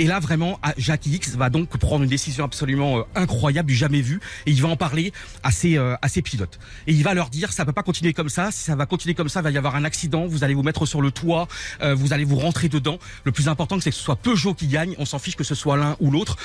Et 0.00 0.06
là, 0.06 0.18
vraiment, 0.18 0.58
à- 0.62 0.72
Jackie 0.78 1.10
X 1.10 1.36
va 1.36 1.50
donc 1.50 1.76
prendre 1.76 2.04
une 2.04 2.08
décision 2.08 2.46
absolument 2.46 3.00
euh, 3.00 3.02
incroyable, 3.14 3.68
du 3.68 3.74
jamais 3.74 4.00
vu, 4.00 4.18
et 4.46 4.50
il 4.50 4.62
va 4.62 4.68
en 4.68 4.76
parler 4.76 5.12
à 5.42 5.50
ses, 5.50 5.76
euh, 5.76 5.94
à 6.00 6.08
ses 6.08 6.22
pilotes. 6.22 6.58
Et 6.86 6.94
il 6.94 7.02
va 7.02 7.12
leur 7.12 7.28
dire, 7.28 7.52
ça 7.52 7.66
peut 7.66 7.74
pas 7.74 7.82
continuer 7.82 8.14
comme 8.14 8.30
ça. 8.30 8.50
Si 8.50 8.64
ça 8.64 8.74
va 8.74 8.86
continuer 8.86 9.14
comme 9.14 9.28
ça, 9.28 9.40
il 9.40 9.42
va 9.42 9.50
y 9.50 9.58
avoir 9.58 9.76
un 9.76 9.84
accident. 9.84 10.24
Vous 10.24 10.42
allez 10.42 10.54
vous 10.54 10.62
mettre 10.62 10.86
sur 10.86 11.02
le 11.02 11.10
toit, 11.10 11.48
euh, 11.82 11.94
vous 11.94 12.14
allez 12.14 12.24
vous 12.24 12.36
rentrer 12.36 12.70
dedans. 12.70 12.98
Le 13.24 13.32
plus 13.32 13.48
important, 13.48 13.78
c'est 13.78 13.90
que 13.90 13.96
ce 13.96 14.02
soit 14.02 14.16
Peugeot 14.16 14.54
qui 14.54 14.68
gagne. 14.68 14.94
On 14.96 15.04
s'en 15.04 15.18
fiche 15.18 15.36
que 15.36 15.44
ce 15.44 15.54
soit 15.54 15.76
l'un 15.76 15.98
ou 16.00 16.10
l'autre. 16.10 16.38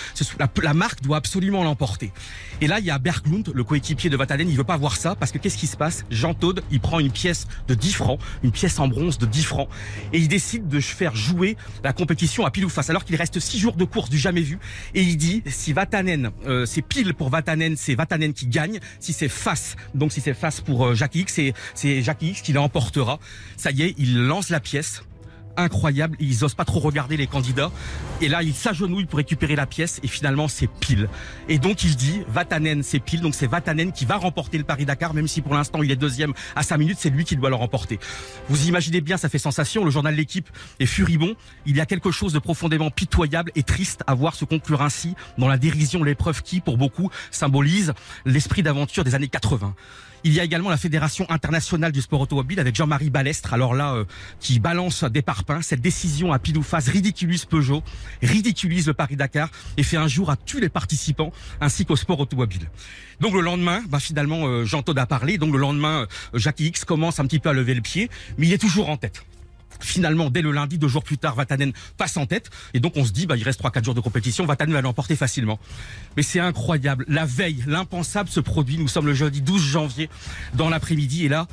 La, 0.62 0.74
marque 0.74 1.02
doit 1.02 1.16
absolument 1.16 1.64
l'emporter. 1.64 2.12
Et 2.60 2.68
là, 2.68 2.80
il 2.80 2.86
y 2.86 2.92
a 2.92 3.00
Berglund, 3.00 3.54
le 3.54 3.64
coéquipier 3.64 4.10
de 4.10 4.18
Vatanen. 4.18 4.50
Il 4.50 4.58
veut 4.58 4.66
pas 4.66 4.76
voir 4.76 4.98
ça 4.98 5.16
parce 5.16 5.32
que 5.32 5.38
qu'est-ce 5.38 5.58
qui 5.58 5.68
se 5.68 5.78
passe? 5.78 6.04
Jean 6.12 6.34
Todt, 6.34 6.62
il 6.72 6.82
prend 6.82 7.00
une 7.00 7.12
pièce 7.12 7.48
de 7.70 7.74
10 7.74 7.94
francs, 7.94 8.20
une 8.44 8.52
pièce 8.52 8.80
en 8.80 8.90
bronze 8.90 9.18
de 9.18 9.26
10 9.26 9.44
francs, 9.46 9.70
et 10.12 10.20
il 10.20 10.28
décide 10.28 10.68
de 10.68 10.82
faire 10.82 11.16
jouer 11.16 11.56
la 11.86 11.94
compétition 11.94 12.46
à 12.46 12.52
pile 12.52 12.66
ou 12.66 12.70
face, 12.70 12.90
alors 12.90 13.06
qu'il 13.06 13.16
reste 13.16 13.40
6 13.46 13.60
jours 13.60 13.76
de 13.76 13.86
course 13.86 14.10
du 14.10 14.18
jamais 14.18 14.42
vu. 14.42 14.60
Et 14.94 15.02
il 15.02 15.18
dit, 15.18 15.44
si 15.48 15.74
Vatanen, 15.74 16.32
euh, 16.46 16.66
c'est 16.66 16.82
pile 16.82 17.14
pour 17.14 17.30
Vatanen, 17.30 17.76
c'est 17.78 17.96
Vatanen 17.96 18.34
qui 18.34 18.48
gagne. 18.48 18.80
Si 19.00 19.14
c'est 19.14 19.30
face, 19.30 19.76
donc 19.94 20.12
si 20.12 20.22
c'est 20.22 20.34
face 20.34 20.62
pour 20.62 20.88
euh, 20.88 20.96
Jackie 20.96 21.22
X, 21.22 21.34
c'est, 21.34 21.54
c'est 21.74 22.02
Jackie 22.02 22.30
X 22.30 22.42
qui 22.42 22.54
l'emportera. 22.54 23.20
Ça 23.58 23.72
y 23.72 23.84
est, 23.84 23.96
il 23.98 24.26
lance 24.26 24.50
la 24.50 24.60
pièce 24.60 25.04
incroyable. 25.58 26.18
Ils 26.20 26.44
osent 26.44 26.56
pas 26.56 26.66
trop 26.66 26.80
regarder 26.80 27.18
les 27.18 27.28
candidats. 27.28 27.72
Et 28.22 28.28
là, 28.28 28.44
il 28.44 28.54
s'agenouille 28.54 29.06
pour 29.06 29.18
récupérer 29.18 29.56
la 29.56 29.66
pièce. 29.66 30.00
Et 30.04 30.08
finalement, 30.08 30.48
c'est 30.48 30.68
pile. 30.68 31.10
Et 31.50 31.60
donc, 31.60 31.84
il 31.84 31.96
dit, 31.96 32.22
Vatanen, 32.28 32.84
c'est 32.84 33.00
pile. 33.00 33.22
Donc, 33.22 33.36
c'est 33.36 33.48
Vatanen 33.48 33.92
qui 33.92 34.06
va 34.06 34.18
remporter 34.18 34.58
le 34.58 34.64
Paris-Dakar, 34.64 35.14
même 35.14 35.28
si 35.28 35.42
pour 35.42 35.54
l'instant, 35.54 35.84
il 35.84 35.92
est 35.92 35.96
deuxième 35.96 36.34
à 36.56 36.64
5 36.64 36.78
minutes. 36.78 36.98
C'est 37.00 37.10
lui 37.10 37.24
qui 37.24 37.36
doit 37.36 37.50
le 37.50 37.56
remporter. 37.56 38.00
Vous 38.50 38.68
imaginez 38.68 39.02
bien, 39.02 39.18
ça 39.18 39.30
fait 39.30 39.40
sensation. 39.40 39.86
Le 39.86 39.92
journal 39.92 40.16
L'équipe 40.16 40.50
est 40.80 40.86
furibond. 40.86 41.36
Il 41.66 41.76
y 41.76 41.82
a 41.82 41.86
quelque 41.86 42.12
chose 42.12 42.34
de 42.34 42.40
profondément 42.40 42.90
pitoyable 42.90 43.52
et 43.56 43.64
triste 43.64 44.04
à 44.08 44.14
voir 44.14 44.36
se 44.36 44.46
conclure 44.46 44.82
ainsi 44.82 45.16
dans 45.38 45.48
la 45.48 45.58
dérision, 45.58 46.04
l'épreuve 46.04 46.42
qui, 46.42 46.62
pour 46.62 46.78
beaucoup, 46.78 47.10
symbolise 47.32 47.94
l'esprit 48.26 48.64
d'aventure 48.64 49.04
des 49.04 49.16
années 49.16 49.28
80. 49.28 49.76
Il 50.24 50.34
y 50.34 50.40
a 50.40 50.44
également 50.44 50.70
la 50.70 50.78
Fédération 50.78 51.26
internationale 51.30 51.92
du 51.92 52.02
sport 52.02 52.22
automobile 52.22 52.60
avec 52.60 52.76
Jean-Marie 52.76 53.10
Balestre, 53.10 53.54
alors 53.54 53.74
là, 53.74 53.94
euh, 53.94 54.06
qui 54.40 54.60
balance 54.60 55.04
des 55.04 55.22
parpaings. 55.22 55.62
Cette 55.62 55.82
décision 55.82 56.34
à 56.34 56.40
pile 56.40 56.58
ou 56.58 56.64
face 56.64 56.88
ridiculise 56.88 57.46
Peugeot, 57.46 57.84
ridiculise 58.22 58.88
le 58.88 58.94
Paris-Dakar 58.94 59.50
et 59.78 59.84
fait 59.84 59.98
un 59.98 60.08
jour 60.08 60.30
à 60.30 60.36
tous 60.36 60.60
les 60.60 60.70
participants 60.70 61.32
ainsi 61.62 61.86
qu'au 61.86 61.96
sport 61.96 62.20
automobile. 62.20 62.70
Donc 63.20 63.34
le 63.34 63.42
lendemain, 63.42 63.84
bah 63.88 64.00
finalement, 64.00 64.48
euh, 64.48 64.66
Jean 64.66 64.82
Todt 64.82 65.00
a 65.00 65.06
parlé. 65.06 65.38
Donc 65.38 65.54
le 65.54 65.60
lendemain, 65.60 66.08
euh, 66.34 66.40
Jackie 66.40 66.68
X 66.68 66.86
commence 66.86 67.20
un 67.20 67.26
petit 67.26 67.40
peu 67.40 67.50
à 67.50 67.54
lever 67.54 67.74
le 67.74 67.82
pied, 67.82 68.10
mais 68.38 68.48
il 68.48 68.54
est 68.54 68.58
toujours 68.58 68.90
en 68.90 68.98
tête. 68.98 69.24
Finalement, 69.80 70.30
dès 70.30 70.42
le 70.42 70.52
lundi, 70.52 70.78
deux 70.78 70.88
jours 70.88 71.04
plus 71.04 71.18
tard, 71.18 71.36
Vatanen 71.36 71.74
passe 71.98 72.18
en 72.18 72.26
tête. 72.26 72.50
Et 72.74 72.80
donc, 72.80 72.94
on 72.96 73.06
se 73.06 73.12
dit, 73.12 73.26
bah, 73.26 73.38
il 73.38 73.44
reste 73.44 73.60
trois, 73.60 73.72
quatre 73.72 73.86
jours 73.86 73.96
de 73.96 74.02
compétition. 74.02 74.46
Vatanen 74.46 74.74
va 74.74 74.82
l'emporter 74.82 75.16
facilement. 75.16 75.60
Mais 76.18 76.24
c'est 76.24 76.40
incroyable. 76.40 77.06
La 77.08 77.26
veille, 77.26 77.64
l'impensable 77.68 78.30
se 78.30 78.40
produit. 78.40 78.78
Nous 78.78 78.88
sommes 78.88 79.06
le 79.06 79.14
jeudi 79.14 79.42
12 79.42 79.62
janvier 79.62 80.10
dans 80.54 80.70
l'après-midi. 80.70 81.26
Et 81.26 81.30
là, 81.30 81.48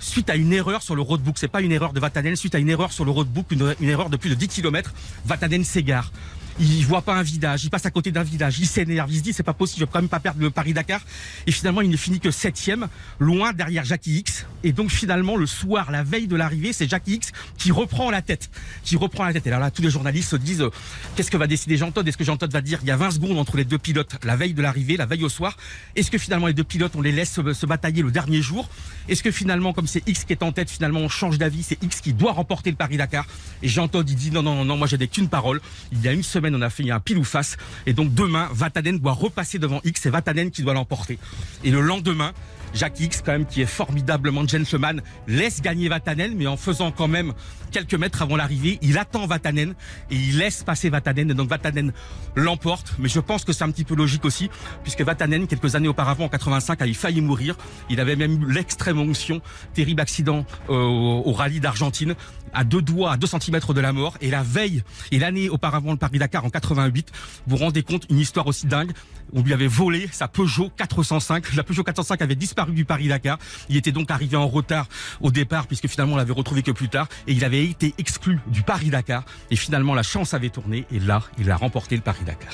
suite 0.00 0.30
à 0.30 0.36
une 0.36 0.52
erreur 0.52 0.82
sur 0.82 0.94
le 0.94 1.02
roadbook, 1.02 1.38
c'est 1.38 1.48
pas 1.48 1.60
une 1.60 1.72
erreur 1.72 1.92
de 1.92 2.00
Vatanen, 2.00 2.36
suite 2.36 2.54
à 2.54 2.58
une 2.58 2.68
erreur 2.68 2.92
sur 2.92 3.04
le 3.04 3.10
roadbook, 3.10 3.50
une, 3.50 3.74
une 3.80 3.88
erreur 3.88 4.10
de 4.10 4.16
plus 4.16 4.30
de 4.30 4.34
10 4.34 4.48
km, 4.48 4.92
Vatanen 5.24 5.64
s'égare. 5.64 6.12
Il 6.60 6.84
voit 6.84 7.02
pas 7.02 7.14
un 7.14 7.22
village, 7.22 7.64
il 7.64 7.70
passe 7.70 7.86
à 7.86 7.90
côté 7.92 8.10
d'un 8.10 8.24
village, 8.24 8.58
il 8.58 8.66
s'énerve, 8.66 9.12
il 9.12 9.18
se 9.18 9.22
dit 9.22 9.32
c'est 9.32 9.44
pas 9.44 9.52
possible, 9.52 9.80
je 9.80 9.84
vais 9.84 9.90
quand 9.92 10.00
même 10.00 10.08
pas 10.08 10.18
perdre 10.18 10.40
le 10.40 10.50
Paris-Dakar. 10.50 11.00
Et 11.46 11.52
finalement, 11.52 11.82
il 11.82 11.90
ne 11.90 11.96
finit 11.96 12.18
que 12.18 12.32
septième, 12.32 12.88
loin 13.20 13.52
derrière 13.52 13.84
Jackie 13.84 14.18
X. 14.18 14.44
Et 14.64 14.72
donc 14.72 14.90
finalement, 14.90 15.36
le 15.36 15.46
soir, 15.46 15.92
la 15.92 16.02
veille 16.02 16.26
de 16.26 16.34
l'arrivée, 16.34 16.72
c'est 16.72 16.88
Jackie 16.88 17.14
X 17.14 17.30
qui 17.58 17.70
reprend 17.70 18.10
la 18.10 18.22
tête, 18.22 18.50
qui 18.82 18.96
reprend 18.96 19.24
la 19.24 19.32
tête. 19.32 19.46
Et 19.46 19.50
là, 19.50 19.60
là 19.60 19.70
tous 19.70 19.82
les 19.82 19.90
journalistes 19.90 20.30
se 20.30 20.36
disent 20.36 20.62
euh, 20.62 20.70
qu'est-ce 21.14 21.30
que 21.30 21.36
va 21.36 21.46
décider 21.46 21.76
Jean 21.76 21.92
Todt 21.92 22.08
Est-ce 22.08 22.16
que 22.16 22.24
Jean 22.24 22.36
Todt 22.36 22.52
va 22.52 22.60
dire 22.60 22.80
il 22.82 22.88
y 22.88 22.90
a 22.90 22.96
20 22.96 23.12
secondes 23.12 23.38
entre 23.38 23.56
les 23.56 23.64
deux 23.64 23.78
pilotes, 23.78 24.16
la 24.24 24.34
veille 24.34 24.54
de 24.54 24.62
l'arrivée, 24.62 24.96
la 24.96 25.06
veille 25.06 25.24
au 25.24 25.28
soir? 25.28 25.56
Est-ce 25.94 26.10
que 26.10 26.18
finalement 26.18 26.48
les 26.48 26.54
deux 26.54 26.64
pilotes, 26.64 26.96
on 26.96 27.02
les 27.02 27.12
laisse 27.12 27.32
se, 27.32 27.52
se 27.52 27.66
batailler 27.66 28.02
le 28.02 28.10
dernier 28.10 28.42
jour? 28.42 28.68
Est-ce 29.08 29.22
que 29.22 29.30
finalement, 29.30 29.72
comme 29.72 29.86
c'est 29.86 30.06
X 30.06 30.24
qui 30.24 30.32
est 30.32 30.42
en 30.42 30.52
tête, 30.52 30.70
finalement 30.70 31.00
on 31.00 31.08
change 31.08 31.38
d'avis, 31.38 31.62
c'est 31.62 31.82
X 31.82 32.00
qui 32.00 32.12
doit 32.12 32.32
remporter 32.32 32.70
le 32.70 32.76
Paris-Dakar 32.76 33.26
Et 33.62 33.68
Jean 33.68 33.88
Todt, 33.88 34.04
il 34.08 34.16
dit 34.16 34.30
non, 34.30 34.42
non, 34.42 34.54
non, 34.56 34.64
non, 34.64 34.76
moi 34.76 34.86
j'ai 34.86 34.98
des 34.98 35.08
qu'une 35.08 35.28
parole. 35.28 35.60
Il 35.92 36.02
y 36.02 36.08
a 36.08 36.12
une 36.12 36.22
semaine, 36.22 36.54
on 36.54 36.62
a 36.62 36.70
fait 36.70 36.90
un 36.90 37.00
pile 37.00 37.18
ou 37.18 37.24
face. 37.24 37.56
Et 37.86 37.92
donc 37.92 38.12
demain, 38.12 38.48
Vatanen 38.52 38.98
doit 38.98 39.12
repasser 39.12 39.58
devant 39.58 39.80
X, 39.84 40.02
c'est 40.02 40.10
Vatanen 40.10 40.50
qui 40.50 40.62
doit 40.62 40.74
l'emporter. 40.74 41.18
Et 41.64 41.70
le 41.70 41.80
lendemain, 41.80 42.32
Jackie 42.74 43.04
X, 43.04 43.22
quand 43.24 43.32
même, 43.32 43.46
qui 43.46 43.62
est 43.62 43.66
formidablement 43.66 44.46
gentleman, 44.46 45.02
laisse 45.26 45.62
gagner 45.62 45.88
Vatanen, 45.88 46.34
mais 46.36 46.46
en 46.46 46.56
faisant 46.56 46.92
quand 46.92 47.08
même 47.08 47.32
quelques 47.70 47.94
mètres 47.94 48.22
avant 48.22 48.36
l'arrivée, 48.36 48.78
il 48.82 48.98
attend 48.98 49.26
Vatanen 49.26 49.74
et 50.10 50.16
il 50.16 50.38
laisse 50.38 50.62
passer 50.62 50.90
Vatanen. 50.90 51.32
Donc 51.32 51.48
Vatanen 51.48 51.92
l'emporte. 52.36 52.94
Mais 52.98 53.08
je 53.08 53.20
pense 53.20 53.44
que 53.44 53.52
c'est 53.52 53.64
un 53.64 53.70
petit 53.70 53.84
peu 53.84 53.94
logique 53.94 54.24
aussi, 54.24 54.50
puisque 54.82 55.02
Vatanen, 55.02 55.46
quelques 55.46 55.74
années 55.74 55.88
auparavant, 55.88 56.24
en 56.24 56.28
85, 56.28 56.82
avait 56.82 56.92
failli 56.92 57.20
mourir. 57.20 57.56
Il 57.90 58.00
avait 58.00 58.16
même 58.16 58.42
eu 58.42 58.52
l'extrême 58.52 58.98
onction, 58.98 59.40
terrible 59.74 60.00
accident 60.00 60.44
euh, 60.70 60.74
au, 60.74 61.32
rallye 61.32 61.60
d'Argentine, 61.60 62.14
à 62.52 62.64
deux 62.64 62.82
doigts, 62.82 63.12
à 63.12 63.16
deux 63.16 63.26
centimètres 63.26 63.74
de 63.74 63.80
la 63.80 63.92
mort. 63.92 64.16
Et 64.20 64.30
la 64.30 64.42
veille, 64.42 64.82
et 65.10 65.18
l'année 65.18 65.48
auparavant, 65.48 65.92
le 65.92 65.98
Paris-Dakar, 65.98 66.42
Dakar 66.42 66.44
en 66.44 66.50
88. 66.50 67.12
Vous 67.46 67.56
vous 67.56 67.64
rendez 67.64 67.82
compte, 67.82 68.06
une 68.10 68.18
histoire 68.18 68.46
aussi 68.46 68.66
dingue. 68.66 68.92
On 69.32 69.42
lui 69.42 69.52
avait 69.52 69.66
volé 69.66 70.08
sa 70.10 70.28
Peugeot 70.28 70.70
405. 70.76 71.54
La 71.54 71.62
Peugeot 71.62 71.84
405 71.84 72.22
avait 72.22 72.34
disparu 72.34 72.72
du 72.72 72.84
Paris-Dakar. 72.84 73.38
Il 73.68 73.76
était 73.76 73.92
donc 73.92 74.10
arrivé 74.10 74.36
en 74.36 74.48
retard 74.48 74.88
au 75.20 75.30
départ 75.30 75.66
puisque 75.66 75.86
finalement 75.86 76.14
on 76.14 76.16
l'avait 76.16 76.32
retrouvé 76.32 76.62
que 76.62 76.70
plus 76.70 76.88
tard 76.88 77.08
et 77.26 77.32
il 77.32 77.44
avait 77.44 77.57
été 77.64 77.94
exclu 77.98 78.40
du 78.46 78.62
Paris-Dakar. 78.62 79.24
Et 79.50 79.56
finalement 79.56 79.94
la 79.94 80.02
chance 80.02 80.34
avait 80.34 80.50
tourné 80.50 80.86
et 80.90 81.00
là 81.00 81.22
il 81.38 81.50
a 81.50 81.56
remporté 81.56 81.96
le 81.96 82.02
Paris-Dakar. 82.02 82.52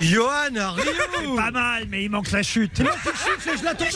Johan 0.00 0.50
Rioux 0.54 1.36
Pas 1.36 1.50
mal, 1.50 1.84
mais 1.88 2.04
il 2.04 2.10
manque 2.10 2.30
la 2.30 2.42
chute. 2.42 2.78
Je 2.78 3.64
la 3.64 3.74
tombée 3.74 3.90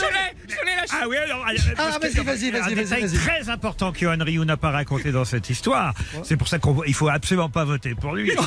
Ah 0.92 1.04
oui, 1.08 1.16
alors. 1.16 1.44
Ah, 1.78 1.98
vas-y, 2.00 2.22
vas-y, 2.22 2.50
vas-y, 2.50 2.72
Un 2.72 2.74
détail 2.74 3.12
très 3.12 3.48
important 3.48 3.92
que 3.92 4.00
Johan 4.00 4.18
Rioux 4.20 4.44
n'a 4.44 4.56
pas 4.56 4.70
raconté 4.70 5.12
dans 5.12 5.24
cette 5.24 5.50
histoire. 5.50 5.94
C'est 6.22 6.36
pour 6.36 6.48
ça 6.48 6.58
qu'il 6.58 6.94
faut 6.94 7.08
absolument 7.08 7.48
pas 7.48 7.64
voter 7.64 7.94
pour 7.94 8.14
lui. 8.14 8.32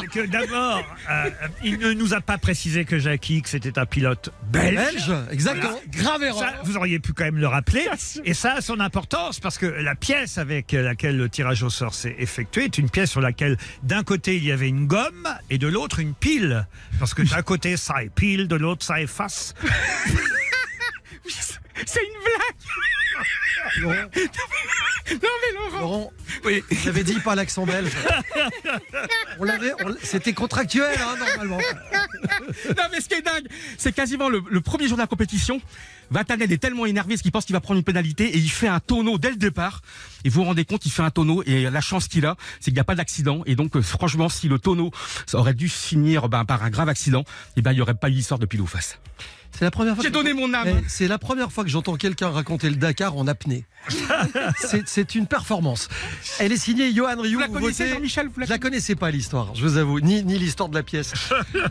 C'est 0.00 0.06
que 0.06 0.26
d'abord, 0.26 0.82
euh, 1.10 1.30
il 1.62 1.78
ne 1.78 1.92
nous 1.92 2.14
a 2.14 2.22
pas 2.22 2.38
précisé 2.38 2.86
que 2.86 2.98
Jackie 2.98 3.38
X 3.38 3.52
était 3.54 3.78
un 3.78 3.84
pilote 3.84 4.30
belge. 4.50 4.74
Belge, 4.74 5.12
exactement. 5.30 5.78
Grave 5.90 6.22
erreur. 6.22 6.38
Ça, 6.38 6.54
vous 6.64 6.76
auriez 6.76 6.98
pu 7.00 7.12
quand 7.12 7.24
même 7.24 7.36
le 7.36 7.46
rappeler. 7.46 7.86
Et 8.24 8.32
ça 8.32 8.54
a 8.54 8.60
son 8.62 8.80
importance 8.80 9.40
parce 9.40 9.58
que 9.58 9.66
la 9.66 9.94
pièce 9.94 10.38
avec 10.38 10.72
laquelle 10.72 11.18
le 11.18 11.28
tirage 11.28 11.62
au 11.62 11.70
sort 11.70 11.92
s'est 11.94 12.16
effectué 12.18 12.64
est 12.64 12.78
une 12.78 12.88
pièce 12.88 13.10
sur 13.10 13.20
laquelle 13.20 13.58
d'un 13.82 14.02
côté 14.02 14.36
il 14.36 14.44
y 14.44 14.52
avait 14.52 14.68
une 14.68 14.86
gomme 14.86 15.28
et 15.50 15.58
de 15.58 15.66
l'autre 15.66 15.98
une 15.98 16.14
pile. 16.14 16.59
Parce 16.98 17.14
que 17.14 17.22
d'un 17.22 17.42
côté 17.42 17.76
ça 17.76 18.02
est 18.02 18.10
pile, 18.10 18.48
de 18.48 18.56
l'autre 18.56 18.84
ça 18.84 19.00
efface. 19.00 19.54
C'est 21.86 22.00
une 22.02 22.20
blague 22.22 23.80
Laurent, 23.80 23.94
Non 23.94 25.28
mais 25.42 25.54
Laurent 25.54 25.80
Laurent, 25.80 26.12
oui, 26.44 26.64
j'avais 26.84 27.04
dit 27.04 27.18
pas 27.20 27.34
l'accent 27.34 27.66
belge. 27.66 27.90
On 29.38 29.44
l'avait, 29.44 29.72
c'était 30.02 30.32
contractuel, 30.32 30.98
hein, 31.00 31.16
normalement. 31.18 31.58
Non 31.58 32.84
mais 32.90 33.00
ce 33.00 33.08
qui 33.08 33.14
est 33.14 33.22
dingue, 33.22 33.46
c'est 33.78 33.92
quasiment 33.92 34.28
le, 34.28 34.42
le 34.50 34.60
premier 34.60 34.88
jour 34.88 34.96
de 34.96 35.02
la 35.02 35.06
compétition. 35.06 35.60
Vatanel 36.10 36.50
est 36.52 36.58
tellement 36.58 36.86
énervé 36.86 37.14
parce 37.14 37.22
qu'il 37.22 37.32
pense 37.32 37.44
qu'il 37.44 37.52
va 37.54 37.60
prendre 37.60 37.78
une 37.78 37.84
pénalité 37.84 38.24
et 38.24 38.38
il 38.38 38.50
fait 38.50 38.68
un 38.68 38.80
tonneau 38.80 39.18
dès 39.18 39.30
le 39.30 39.36
départ. 39.36 39.80
Et 40.24 40.28
vous 40.28 40.40
vous 40.40 40.46
rendez 40.46 40.64
compte, 40.64 40.84
il 40.86 40.90
fait 40.90 41.02
un 41.02 41.10
tonneau 41.10 41.42
et 41.46 41.70
la 41.70 41.80
chance 41.80 42.08
qu'il 42.08 42.26
a, 42.26 42.36
c'est 42.60 42.66
qu'il 42.66 42.74
n'y 42.74 42.80
a 42.80 42.84
pas 42.84 42.94
d'accident. 42.96 43.42
Et 43.46 43.54
donc 43.56 43.76
euh, 43.76 43.82
franchement, 43.82 44.28
si 44.28 44.48
le 44.48 44.58
tonneau 44.58 44.90
aurait 45.32 45.54
dû 45.54 45.68
finir 45.68 46.28
ben, 46.28 46.44
par 46.44 46.62
un 46.62 46.70
grave 46.70 46.88
accident, 46.88 47.24
et 47.56 47.62
ben 47.62 47.72
il 47.72 47.76
n'y 47.76 47.80
aurait 47.80 47.94
pas 47.94 48.08
eu 48.08 48.12
l'histoire 48.12 48.38
de 48.40 48.46
pile 48.46 48.60
ou 48.60 48.66
face. 48.66 48.98
C'est 49.52 49.64
la 49.64 49.72
première 49.72 49.94
fois. 49.94 50.04
J'ai 50.04 50.10
que- 50.10 50.14
donné 50.14 50.32
mon 50.32 50.54
âme. 50.54 50.68
Eh, 50.68 50.84
C'est 50.86 51.08
la 51.08 51.18
première 51.18 51.50
fois 51.50 51.64
que 51.64 51.70
j'entends 51.70 51.96
quelqu'un 51.96 52.30
raconter 52.30 52.70
le 52.70 52.76
Dakar 52.76 53.16
en 53.16 53.26
apnée. 53.26 53.64
C'est- 54.86 55.14
une 55.16 55.26
performance. 55.26 55.88
Elle 56.38 56.52
est 56.52 56.56
signée 56.56 56.94
Johan 56.94 57.16
Rioux. 57.20 57.34
Vous 57.34 57.40
la 57.40 57.48
connaissez 57.48 57.88
Jean-Michel 57.88 58.30
la 58.36 58.44
Je 58.46 58.50
la 58.50 58.58
connaissais 58.58 58.94
pas 58.94 59.10
l'histoire, 59.10 59.54
je 59.56 59.62
vous 59.66 59.76
avoue, 59.76 59.98
ni, 60.00 60.22
ni 60.22 60.38
l'histoire 60.38 60.68
de 60.68 60.74
la 60.74 60.82
pièce. 60.82 61.12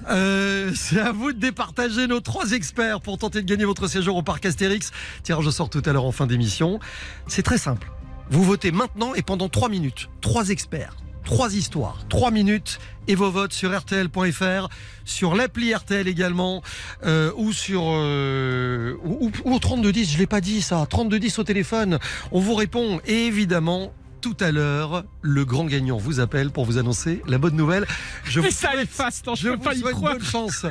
Euh, 0.09 0.71
c'est 0.75 0.99
à 0.99 1.11
vous 1.11 1.31
de 1.33 1.39
départager 1.39 2.07
nos 2.07 2.19
trois 2.19 2.51
experts 2.51 2.99
pour 3.01 3.17
tenter 3.17 3.41
de 3.41 3.47
gagner 3.47 3.65
votre 3.65 3.87
séjour 3.87 4.15
au 4.17 4.23
parc 4.29 4.45
Astérix. 4.45 4.91
Tirage 5.23 5.47
au 5.47 5.51
sort 5.51 5.71
tout 5.71 5.81
à 5.87 5.91
l'heure 5.91 6.05
en 6.05 6.11
fin 6.11 6.27
d'émission. 6.27 6.79
C'est 7.27 7.41
très 7.41 7.57
simple. 7.57 7.91
Vous 8.29 8.43
votez 8.43 8.71
maintenant 8.71 9.15
et 9.15 9.23
pendant 9.23 9.49
trois 9.49 9.69
minutes. 9.69 10.07
Trois 10.21 10.49
experts, 10.49 10.95
trois 11.25 11.55
histoires, 11.55 12.05
trois 12.09 12.29
minutes 12.29 12.77
et 13.07 13.15
vos 13.15 13.31
votes 13.31 13.53
sur 13.53 13.75
RTL.fr, 13.75 14.69
sur 15.03 15.33
l'appli 15.33 15.73
RTL 15.73 16.07
également, 16.07 16.61
euh, 17.05 17.31
ou 17.37 17.51
sur 17.53 17.81
euh, 17.87 18.93
ou, 19.03 19.31
ou- 19.45 19.55
au 19.55 19.57
3210. 19.57 20.11
Je 20.13 20.17
l'ai 20.19 20.27
pas 20.27 20.41
dit 20.41 20.61
ça. 20.61 20.85
3210 20.87 21.39
au 21.39 21.43
téléphone. 21.43 21.97
On 22.31 22.39
vous 22.39 22.53
répond 22.53 23.01
et 23.07 23.25
évidemment. 23.25 23.91
Tout 24.21 24.35
à 24.41 24.51
l'heure, 24.51 25.05
le 25.21 25.45
grand 25.45 25.63
gagnant 25.63 25.95
vous 25.95 26.19
appelle 26.19 26.51
pour 26.51 26.65
vous 26.65 26.77
annoncer 26.77 27.21
la 27.25 27.37
bonne 27.37 27.55
nouvelle. 27.55 27.87
Je 28.25 28.41
vous 28.41 28.45
Mais 28.47 28.51
ça 28.51 28.75
efface, 28.75 29.23
non, 29.25 29.33
je, 29.33 29.43
je 29.43 29.47
peux 29.51 29.55
vous 29.55 29.61
pas 29.63 29.73
y 29.73 29.79
souhaite 29.79 29.95
croire. 29.95 30.13
bonne 30.15 30.23
chance. 30.25 30.65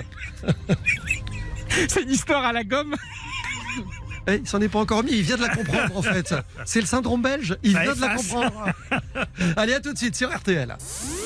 C'est 1.89 2.03
une 2.03 2.11
histoire 2.11 2.45
à 2.45 2.53
la 2.53 2.63
gomme. 2.63 2.95
Eh, 4.29 4.41
il 4.43 4.49
s'en 4.49 4.61
est 4.61 4.69
pas 4.69 4.79
encore 4.79 5.03
mis, 5.03 5.13
il 5.13 5.23
vient 5.23 5.37
de 5.37 5.43
la 5.43 5.49
comprendre 5.49 5.97
en 5.97 6.03
fait. 6.03 6.35
C'est 6.67 6.81
le 6.81 6.87
syndrome 6.87 7.23
belge, 7.23 7.57
il 7.63 7.73
Ça 7.73 7.83
vient 7.83 7.95
de 7.95 8.01
la 8.01 8.15
comprendre. 8.15 8.67
Allez, 9.57 9.75
à 9.75 9.81
tout 9.81 9.93
de 9.93 9.99
suite 9.99 10.15
sur 10.17 10.31
RTL. 10.31 10.77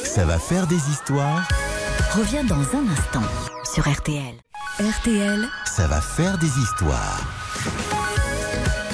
Ça 0.04 0.24
va 0.24 0.38
faire 0.38 0.66
des 0.68 0.76
histoires. 0.90 1.48
Revient 2.12 2.46
dans 2.46 2.56
un 2.56 2.86
instant 2.92 3.22
sur 3.74 3.90
RTL. 3.90 4.34
RTL, 4.80 5.48
Ça 5.64 5.86
va 5.86 6.00
faire 6.00 6.38
des 6.38 6.46
histoires. 6.46 7.26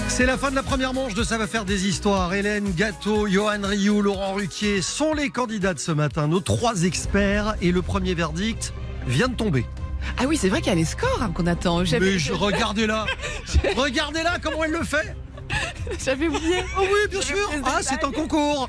C'est 0.08 0.26
la 0.26 0.38
fin 0.38 0.50
de 0.50 0.56
la 0.56 0.62
première 0.62 0.94
manche 0.94 1.14
de 1.14 1.22
Ça 1.22 1.38
va 1.38 1.46
faire 1.46 1.64
des 1.64 1.86
histoires. 1.86 2.32
Hélène 2.32 2.72
Gâteau, 2.72 3.28
Johan 3.28 3.60
Rioux, 3.62 4.02
Laurent 4.02 4.34
Ruquier 4.34 4.82
sont 4.82 5.12
les 5.12 5.30
candidats 5.30 5.74
de 5.74 5.78
ce 5.78 5.92
matin, 5.92 6.28
nos 6.28 6.40
trois 6.40 6.82
experts. 6.82 7.54
Et 7.60 7.72
le 7.72 7.82
premier 7.82 8.14
verdict 8.14 8.72
vient 9.06 9.28
de 9.28 9.34
tomber. 9.34 9.66
Ah 10.16 10.24
oui, 10.26 10.36
c'est 10.36 10.48
vrai 10.48 10.60
qu'il 10.60 10.68
y 10.68 10.72
a 10.72 10.74
les 10.76 10.84
scores 10.84 11.20
hein, 11.22 11.30
qu'on 11.34 11.46
attend. 11.46 11.78
Mais 11.80 12.18
je- 12.18 12.32
regardez-là 12.32 13.06
Regardez-là 13.76 14.38
comment 14.42 14.64
elle 14.64 14.72
le 14.72 14.84
fait 14.84 15.14
j'avais 16.04 16.28
oublié. 16.28 16.62
Oh 16.78 16.82
oui, 16.82 17.08
bien 17.10 17.22
sûr 17.22 17.50
Ah, 17.64 17.78
c'est 17.80 18.04
un 18.04 18.10
concours 18.12 18.68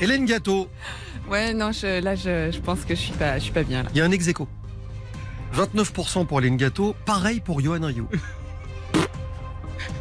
Hélène 0.00 0.24
Gâteau, 0.24 0.68
Ouais, 1.28 1.52
non, 1.52 1.70
je- 1.70 2.00
là, 2.02 2.14
je, 2.14 2.50
je 2.50 2.58
pense 2.60 2.80
que 2.86 2.94
je 2.94 3.00
suis 3.00 3.12
pas, 3.12 3.38
je 3.38 3.42
suis 3.44 3.52
pas 3.52 3.62
bien 3.62 3.82
là. 3.82 3.90
il 3.92 3.98
y 3.98 4.00
a 4.00 4.04
un 4.06 4.10
ex 4.10 4.26
aequo. 4.26 4.48
29% 5.54 6.26
pour 6.26 6.38
Hélène 6.40 6.56
Gâteau, 6.56 6.94
pareil 7.04 7.40
pour 7.40 7.60
Johan 7.60 7.80
Rioux. 7.84 8.08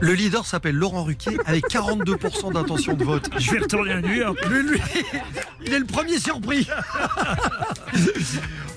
Le 0.01 0.13
leader 0.13 0.45
s'appelle 0.45 0.75
Laurent 0.75 1.03
Ruquier 1.03 1.37
avec 1.45 1.65
42% 1.69 2.53
d'intention 2.53 2.93
de 2.93 3.03
vote. 3.03 3.29
Je 3.37 3.51
vais 3.51 3.59
retourner 3.59 3.91
à 3.91 4.01
New 4.01 4.13
York. 4.13 4.37
Lui, 4.49 4.63
lui, 4.63 4.79
il 5.65 5.73
est 5.73 5.79
le 5.79 5.85
premier 5.85 6.19
surpris. 6.19 6.67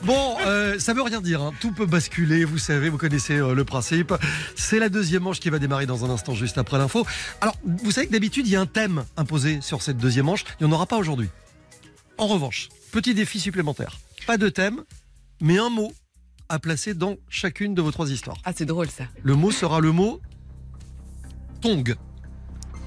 Bon, 0.02 0.36
euh, 0.44 0.78
ça 0.80 0.94
veut 0.94 1.02
rien 1.02 1.20
dire. 1.20 1.40
hein. 1.40 1.52
Tout 1.60 1.70
peut 1.72 1.86
basculer. 1.86 2.44
Vous 2.44 2.58
savez, 2.58 2.88
vous 2.88 2.98
connaissez 2.98 3.34
euh, 3.36 3.54
le 3.54 3.64
principe. 3.64 4.12
C'est 4.56 4.80
la 4.80 4.88
deuxième 4.88 5.22
manche 5.22 5.38
qui 5.38 5.48
va 5.48 5.60
démarrer 5.60 5.86
dans 5.86 6.04
un 6.04 6.10
instant, 6.10 6.34
juste 6.34 6.58
après 6.58 6.78
l'info. 6.78 7.06
Alors, 7.40 7.54
vous 7.64 7.92
savez 7.92 8.08
que 8.08 8.12
d'habitude, 8.12 8.46
il 8.48 8.52
y 8.52 8.56
a 8.56 8.60
un 8.60 8.66
thème 8.66 9.04
imposé 9.16 9.60
sur 9.60 9.80
cette 9.80 9.98
deuxième 9.98 10.26
manche. 10.26 10.44
Il 10.60 10.66
n'y 10.66 10.72
en 10.72 10.74
aura 10.74 10.86
pas 10.86 10.98
aujourd'hui. 10.98 11.28
En 12.18 12.26
revanche, 12.26 12.68
petit 12.90 13.14
défi 13.14 13.38
supplémentaire. 13.38 13.98
Pas 14.26 14.38
de 14.38 14.48
thème, 14.48 14.82
mais 15.40 15.58
un 15.58 15.70
mot 15.70 15.92
à 16.48 16.58
placer 16.58 16.94
dans 16.94 17.14
chacune 17.28 17.74
de 17.74 17.80
vos 17.80 17.92
trois 17.92 18.10
histoires. 18.10 18.36
Ah, 18.44 18.52
c'est 18.54 18.66
drôle 18.66 18.90
ça. 18.90 19.04
Le 19.22 19.34
mot 19.36 19.52
sera 19.52 19.78
le 19.80 19.92
mot 19.92 20.20
tong. 21.62 21.94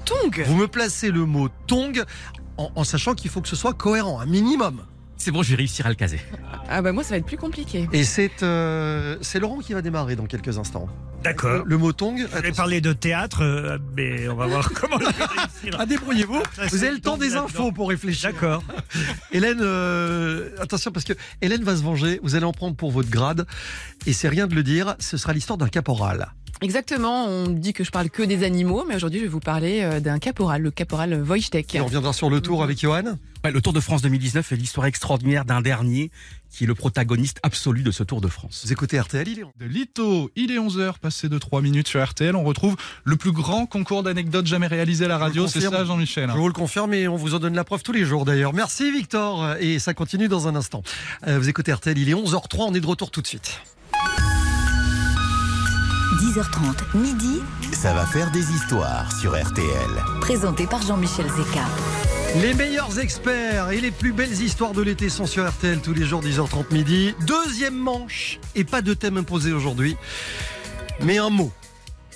Tong 0.04 0.44
Vous 0.46 0.56
me 0.56 0.68
placez 0.68 1.10
le 1.10 1.24
mot 1.24 1.48
tong 1.66 2.04
en, 2.58 2.70
en 2.74 2.84
sachant 2.84 3.14
qu'il 3.14 3.30
faut 3.30 3.40
que 3.40 3.48
ce 3.48 3.56
soit 3.56 3.74
cohérent, 3.74 4.20
un 4.20 4.26
minimum. 4.26 4.82
C'est 5.16 5.30
bon, 5.30 5.42
je 5.42 5.50
vais 5.50 5.56
réussir 5.56 5.86
à 5.86 5.88
le 5.88 5.94
caser. 5.94 6.20
Ah 6.68 6.82
bah 6.82 6.92
moi, 6.92 7.02
ça 7.02 7.10
va 7.10 7.16
être 7.16 7.26
plus 7.26 7.38
compliqué. 7.38 7.88
Et 7.92 8.04
c'est 8.04 8.42
euh, 8.42 9.16
c'est 9.22 9.40
Laurent 9.40 9.58
qui 9.58 9.72
va 9.72 9.82
démarrer 9.82 10.14
dans 10.14 10.26
quelques 10.26 10.58
instants. 10.58 10.88
D'accord. 11.24 11.64
Le 11.64 11.78
mot 11.78 11.92
tong. 11.92 12.18
Je 12.18 12.40
vais 12.40 12.52
parler 12.52 12.80
de 12.80 12.92
théâtre, 12.92 13.42
euh, 13.42 13.78
mais 13.96 14.28
on 14.28 14.36
va 14.36 14.46
voir 14.46 14.70
comment 14.74 14.98
je 15.00 15.06
vais 15.06 15.24
réussir. 15.24 15.76
Ah, 15.78 15.86
débrouillez-vous. 15.86 16.40
Vous 16.70 16.84
avez 16.84 16.92
le 16.92 17.00
temps 17.00 17.16
des 17.16 17.34
infos 17.34 17.72
pour 17.72 17.88
réfléchir. 17.88 18.30
D'accord. 18.30 18.62
Hélène, 19.32 19.58
euh, 19.62 20.50
attention 20.60 20.92
parce 20.92 21.04
que 21.04 21.14
Hélène 21.40 21.64
va 21.64 21.76
se 21.76 21.82
venger. 21.82 22.20
Vous 22.22 22.34
allez 22.34 22.44
en 22.44 22.52
prendre 22.52 22.76
pour 22.76 22.90
votre 22.92 23.10
grade. 23.10 23.46
Et 24.06 24.12
c'est 24.12 24.28
rien 24.28 24.46
de 24.46 24.54
le 24.54 24.62
dire. 24.62 24.96
Ce 25.00 25.16
sera 25.16 25.32
l'histoire 25.32 25.56
d'un 25.56 25.68
caporal. 25.68 26.28
Exactement, 26.62 27.26
on 27.26 27.48
dit 27.48 27.72
que 27.72 27.84
je 27.84 27.90
parle 27.90 28.08
que 28.08 28.22
des 28.22 28.42
animaux, 28.42 28.84
mais 28.88 28.96
aujourd'hui, 28.96 29.20
je 29.20 29.24
vais 29.24 29.30
vous 29.30 29.40
parler 29.40 29.82
euh, 29.82 30.00
d'un 30.00 30.18
caporal, 30.18 30.62
le 30.62 30.70
caporal 30.70 31.22
Wojtek. 31.22 31.74
Et 31.74 31.80
on 31.80 31.84
reviendra 31.84 32.12
sur 32.12 32.30
le 32.30 32.40
tour 32.40 32.62
avec 32.62 32.80
Johan. 32.80 33.18
Ouais, 33.44 33.50
le 33.50 33.60
Tour 33.60 33.72
de 33.72 33.80
France 33.80 34.02
2019 34.02 34.52
est 34.52 34.56
l'histoire 34.56 34.86
extraordinaire 34.86 35.44
d'un 35.44 35.60
dernier 35.60 36.10
qui 36.50 36.64
est 36.64 36.66
le 36.66 36.74
protagoniste 36.74 37.38
absolu 37.42 37.82
de 37.82 37.90
ce 37.90 38.02
Tour 38.02 38.20
de 38.20 38.28
France. 38.28 38.62
Vous 38.64 38.72
écoutez 38.72 38.98
RTL, 38.98 39.28
il 39.28 39.40
est 39.40 39.44
de 39.60 39.66
Lito. 39.66 40.30
Il 40.34 40.50
est 40.50 40.58
11h, 40.58 40.98
passé 40.98 41.28
de 41.28 41.36
3 41.36 41.60
minutes 41.60 41.86
sur 41.86 42.02
RTL. 42.02 42.34
On 42.34 42.44
retrouve 42.44 42.76
le 43.04 43.16
plus 43.16 43.32
grand 43.32 43.66
concours 43.66 44.02
d'anecdotes 44.02 44.46
jamais 44.46 44.66
réalisé 44.66 45.04
à 45.04 45.08
la 45.08 45.18
radio. 45.18 45.46
C'est 45.46 45.54
confirme. 45.60 45.74
ça, 45.74 45.84
Jean-Michel. 45.84 46.30
Je 46.32 46.38
vous 46.38 46.48
le 46.48 46.54
confirme 46.54 46.94
et 46.94 47.06
on 47.08 47.16
vous 47.16 47.34
en 47.34 47.38
donne 47.38 47.54
la 47.54 47.64
preuve 47.64 47.82
tous 47.82 47.92
les 47.92 48.04
jours 48.04 48.24
d'ailleurs. 48.24 48.54
Merci 48.54 48.90
Victor 48.90 49.56
et 49.60 49.78
ça 49.78 49.92
continue 49.92 50.28
dans 50.28 50.48
un 50.48 50.56
instant. 50.56 50.82
Euh, 51.26 51.38
vous 51.38 51.48
écoutez 51.48 51.72
RTL, 51.72 51.98
il 51.98 52.08
est 52.08 52.14
11h03, 52.14 52.68
on 52.68 52.74
est 52.74 52.80
de 52.80 52.86
retour 52.86 53.10
tout 53.10 53.20
de 53.20 53.26
suite. 53.26 53.60
10h30, 56.20 56.96
midi, 56.96 57.42
Ça 57.72 57.92
va 57.92 58.06
faire 58.06 58.30
des 58.30 58.50
histoires 58.50 59.10
sur 59.20 59.32
RTL. 59.32 59.66
présenté 60.20 60.66
par 60.66 60.80
Jean-Michel 60.82 61.26
Zeka. 61.26 61.64
Les 62.40 62.54
meilleurs 62.54 62.98
experts 62.98 63.70
et 63.70 63.80
les 63.80 63.90
plus 63.90 64.12
belles 64.12 64.40
histoires 64.40 64.72
de 64.72 64.82
l'été 64.82 65.08
sont 65.08 65.26
sur 65.26 65.46
RTL 65.48 65.80
tous 65.80 65.92
les 65.92 66.04
jours 66.06 66.22
10h30 66.22 66.72
midi. 66.72 67.14
Deuxième 67.26 67.76
manche 67.76 68.38
et 68.54 68.64
pas 68.64 68.82
de 68.82 68.94
thème 68.94 69.18
imposé 69.18 69.52
aujourd'hui, 69.52 69.96
mais 71.02 71.18
un 71.18 71.30
mot. 71.30 71.52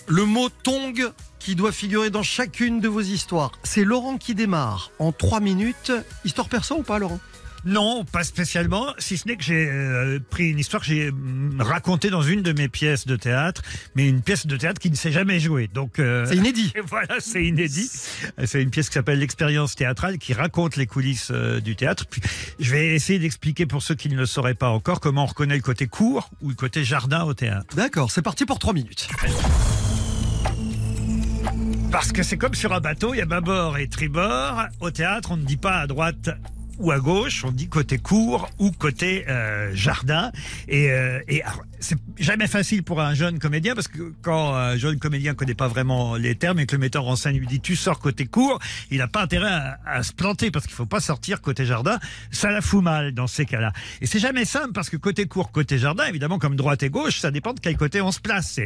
Le 0.07 0.25
mot 0.25 0.49
tong 0.49 1.11
qui 1.39 1.55
doit 1.55 1.73
figurer 1.73 2.11
dans 2.11 2.23
chacune 2.23 2.81
de 2.81 2.89
vos 2.89 3.01
histoires. 3.01 3.53
C'est 3.63 3.85
Laurent 3.85 4.17
qui 4.19 4.35
démarre 4.35 4.91
en 4.99 5.13
3 5.13 5.41
minutes. 5.41 5.93
Histoire 6.25 6.49
perso 6.49 6.77
ou 6.79 6.83
pas 6.83 6.99
Laurent? 6.99 7.21
Non, 7.65 8.05
pas 8.05 8.25
spécialement, 8.25 8.95
si 8.99 9.19
ce 9.19 9.29
n'est 9.29 9.37
que 9.37 9.43
j'ai 9.43 9.69
euh, 9.69 10.19
pris 10.31 10.51
une 10.51 10.59
histoire 10.59 10.83
que 10.83 10.89
j'ai 10.89 11.11
hum, 11.11 11.57
racontée 11.59 12.11
dans 12.11 12.23
une 12.23 12.43
de 12.43 12.53
mes 12.53 12.69
pièces 12.69 13.07
de 13.07 13.17
théâtre, 13.17 13.63
mais 13.95 14.09
une 14.09 14.23
pièce 14.23 14.47
de 14.47 14.57
théâtre 14.57 14.81
qui 14.81 14.91
ne 14.91 14.97
s'est 14.97 15.13
jamais 15.13 15.41
jouée. 15.41 15.69
Donc 15.73 15.99
euh, 15.99 16.25
C'est 16.27 16.37
inédit. 16.37 16.73
voilà, 16.87 17.17
c'est 17.19 17.45
inédit. 17.45 17.91
C'est 18.45 18.63
une 18.63 18.71
pièce 18.71 18.89
qui 18.89 18.95
s'appelle 18.95 19.19
L'expérience 19.19 19.75
théâtrale 19.75 20.19
qui 20.19 20.33
raconte 20.33 20.77
les 20.77 20.87
coulisses 20.87 21.31
euh, 21.31 21.61
du 21.61 21.77
théâtre. 21.77 22.07
Puis 22.11 22.23
je 22.59 22.71
vais 22.71 22.95
essayer 22.95 23.19
d'expliquer 23.19 23.67
pour 23.67 23.83
ceux 23.83 23.95
qui 23.95 24.09
ne 24.09 24.17
le 24.17 24.27
sauraient 24.27 24.55
pas 24.55 24.71
encore 24.71 25.01
comment 25.01 25.25
on 25.25 25.27
reconnaît 25.27 25.57
le 25.57 25.63
côté 25.63 25.87
court 25.87 26.31
ou 26.43 26.49
le 26.49 26.55
côté 26.55 26.85
jardin 26.85 27.25
au 27.25 27.35
théâtre. 27.35 27.77
D'accord, 27.77 28.11
c'est 28.11 28.23
parti 28.23 28.47
pour 28.47 28.59
3 28.59 28.73
minutes. 28.73 29.09
Parce 31.93 32.13
que 32.13 32.23
c'est 32.23 32.37
comme 32.37 32.55
sur 32.55 32.73
un 32.73 32.81
bateau, 32.81 33.15
il 33.15 33.19
y 33.19 33.21
a 33.21 33.27
bâbord 33.27 33.77
et 33.77 33.89
tribord. 33.89 34.63
Au 34.81 34.91
théâtre, 34.91 35.33
on 35.33 35.37
ne 35.37 35.45
dit 35.45 35.57
pas 35.57 35.81
à 35.81 35.87
droite 35.87 36.31
ou 36.81 36.91
à 36.91 36.99
gauche, 36.99 37.45
on 37.45 37.53
dit 37.53 37.69
côté 37.69 37.99
court 37.99 38.51
ou 38.59 38.71
côté 38.73 39.25
euh, 39.29 39.71
jardin. 39.75 40.33
Et, 40.67 40.91
euh, 40.91 41.21
et 41.29 41.43
c'est 41.79 41.99
jamais 42.19 42.47
facile 42.47 42.83
pour 42.83 43.01
un 43.01 43.15
jeune 43.15 43.39
comédien 43.39 43.75
parce 43.75 43.89
que 43.89 44.13
quand 44.23 44.55
un 44.55 44.77
jeune 44.77 44.99
comédien 44.99 45.35
connaît 45.35 45.55
pas 45.55 45.69
vraiment 45.69 46.17
les 46.17 46.35
termes 46.35 46.59
et 46.59 46.67
que 46.67 46.75
le 46.75 46.81
metteur 46.81 47.07
en 47.07 47.17
scène 47.17 47.37
lui 47.37 47.47
dit 47.47 47.61
tu 47.61 47.77
sors 47.77 47.99
côté 47.99 48.27
court, 48.27 48.59
il 48.91 48.99
n'a 48.99 49.09
pas 49.09 49.23
intérêt 49.23 49.77
à, 49.87 50.03
se 50.03 50.13
planter 50.13 50.51
parce 50.51 50.67
qu'il 50.67 50.75
faut 50.75 50.87
pas 50.87 51.01
sortir 51.01 51.41
côté 51.41 51.67
jardin. 51.67 51.99
Ça 52.31 52.51
la 52.51 52.61
fout 52.61 52.83
mal 52.83 53.13
dans 53.13 53.27
ces 53.27 53.45
cas-là. 53.47 53.73
Et 54.01 54.07
c'est 54.07 54.19
jamais 54.19 54.45
simple 54.45 54.73
parce 54.73 54.91
que 54.91 54.97
côté 54.97 55.27
court, 55.27 55.53
côté 55.53 55.79
jardin, 55.79 56.07
évidemment 56.07 56.39
comme 56.39 56.57
droite 56.57 56.83
et 56.83 56.91
gauche, 56.91 57.21
ça 57.21 57.31
dépend 57.31 57.53
de 57.53 57.61
quel 57.61 57.77
côté 57.77 58.01
on 58.01 58.13
se 58.13 58.21
place. 58.21 58.59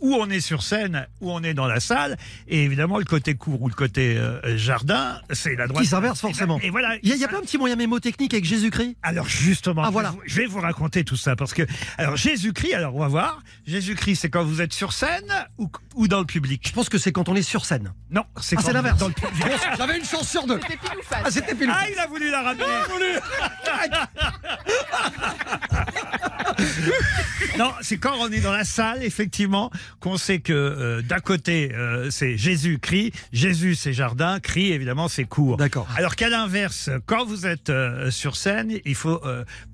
Où 0.00 0.14
on 0.14 0.28
est 0.30 0.40
sur 0.40 0.62
scène, 0.62 1.06
où 1.20 1.32
on 1.32 1.42
est 1.42 1.54
dans 1.54 1.66
la 1.66 1.80
salle, 1.80 2.16
et 2.48 2.64
évidemment 2.64 2.98
le 2.98 3.04
côté 3.04 3.34
court 3.34 3.60
ou 3.62 3.68
le 3.68 3.74
côté 3.74 4.16
euh, 4.16 4.56
jardin, 4.56 5.20
c'est 5.32 5.54
la 5.56 5.66
droite. 5.66 5.82
Qui 5.82 5.88
s'inverse 5.88 6.20
forcément. 6.20 6.58
Et 6.60 6.70
voilà. 6.70 6.96
Il 7.02 7.14
n'y 7.14 7.24
a, 7.24 7.28
pas 7.28 7.38
un 7.38 7.42
petit 7.42 7.58
moyen 7.58 7.76
mémotechnique 7.76 8.32
avec 8.34 8.44
Jésus-Christ 8.44 8.96
Alors 9.02 9.28
justement, 9.28 9.82
Ah, 9.82 9.86
je 9.86 9.88
vais 9.88 9.92
voilà. 9.92 10.10
vous- 10.10 10.20
je 10.26 10.36
vais 10.36 10.46
vous 10.46 10.60
raconter 10.60 11.04
tout 11.04 11.16
ça 11.16 11.36
parce 11.36 11.54
que 11.54 11.62
alors 11.96 12.16
Jésus-Christ, 12.16 12.74
alors 12.74 12.94
on 12.94 13.00
va 13.00 13.08
voir. 13.08 13.42
Jésus-Christ, 13.66 14.16
c'est 14.22 14.30
quand 14.30 14.44
vous 14.44 14.60
êtes 14.60 14.72
sur 14.72 14.92
scène 14.92 15.32
ou, 15.58 15.70
ou 15.94 16.08
dans 16.08 16.20
le 16.20 16.26
public? 16.26 16.62
Je 16.66 16.72
pense 16.72 16.88
que 16.88 16.98
c'est 16.98 17.12
quand 17.12 17.28
on 17.28 17.36
est 17.36 17.42
sur 17.42 17.64
scène. 17.64 17.92
Non, 18.10 18.24
c'est 18.40 18.56
Ah, 18.58 18.72
l'inverse. 18.72 18.98
dans 18.98 19.08
le 19.08 19.14
public. 19.14 19.44
J'avais 19.78 19.98
une 19.98 20.04
chance 20.04 20.28
sur 20.28 20.46
deux. 20.46 20.60
C'était 20.62 20.76
pile 20.76 20.98
ou 20.98 21.02
face. 21.02 21.22
Ah, 21.24 21.30
c'était 21.30 21.54
pile. 21.54 21.70
Ah, 21.72 21.86
il 21.90 21.98
a 21.98 22.06
voulu 22.06 22.30
la 22.30 22.42
ramener. 22.42 22.64
non, 27.58 27.72
c'est 27.82 27.98
quand 27.98 28.14
on 28.18 28.30
est 28.30 28.40
dans 28.40 28.52
la 28.52 28.64
salle, 28.64 29.02
effectivement, 29.02 29.70
qu'on 30.00 30.16
sait 30.16 30.40
que 30.40 30.52
euh, 30.52 31.02
d'un 31.02 31.18
côté, 31.20 31.74
euh, 31.74 32.10
c'est 32.10 32.36
Jésus 32.36 32.78
crie, 32.78 33.12
Jésus 33.32 33.74
c'est 33.74 33.92
jardin, 33.92 34.40
crie 34.40 34.72
évidemment 34.72 35.08
c'est 35.08 35.24
court. 35.24 35.56
D'accord. 35.56 35.88
Alors 35.96 36.16
qu'à 36.16 36.28
l'inverse, 36.28 36.90
quand 37.06 37.24
vous 37.24 37.46
êtes 37.46 37.70
euh, 37.70 38.10
sur 38.10 38.36
scène, 38.36 38.78
il 38.84 38.94
faut 38.94 39.20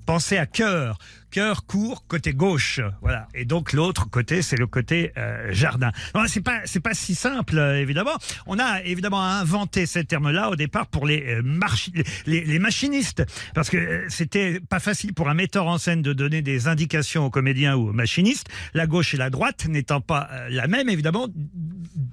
penser 0.05 0.37
à 0.37 0.45
cœur. 0.45 0.97
Cœur 1.31 1.65
court 1.65 2.05
côté 2.07 2.33
gauche, 2.33 2.79
voilà. 3.01 3.27
Et 3.33 3.43
donc 3.43 3.73
l'autre 3.73 4.09
côté, 4.09 4.41
c'est 4.41 4.55
le 4.55 4.67
côté 4.67 5.11
euh, 5.17 5.51
jardin. 5.51 5.91
C'est 6.27 6.39
pas 6.39 6.61
c'est 6.63 6.79
pas 6.79 6.93
si 6.93 7.13
simple 7.13 7.57
euh, 7.57 7.81
évidemment. 7.81 8.15
On 8.45 8.57
a 8.57 8.81
évidemment 8.83 9.21
inventé 9.21 9.85
ces 9.85 10.05
termes-là 10.05 10.49
au 10.49 10.55
départ 10.55 10.87
pour 10.87 11.05
les 11.05 11.21
euh, 11.27 11.41
marchi- 11.41 11.91
les, 12.25 12.45
les 12.45 12.59
machinistes 12.59 13.23
parce 13.53 13.69
que 13.69 14.05
c'était 14.07 14.61
pas 14.61 14.79
facile 14.79 15.13
pour 15.13 15.27
un 15.27 15.33
metteur 15.33 15.67
en 15.67 15.77
scène 15.77 16.01
de 16.01 16.13
donner 16.13 16.41
des 16.41 16.69
indications 16.69 17.25
aux 17.25 17.29
comédiens 17.29 17.75
ou 17.75 17.89
aux 17.89 17.93
machinistes. 17.93 18.47
La 18.73 18.87
gauche 18.87 19.13
et 19.13 19.17
la 19.17 19.29
droite 19.29 19.65
n'étant 19.67 19.99
pas 19.99 20.29
la 20.49 20.67
même 20.67 20.87
évidemment, 20.87 21.27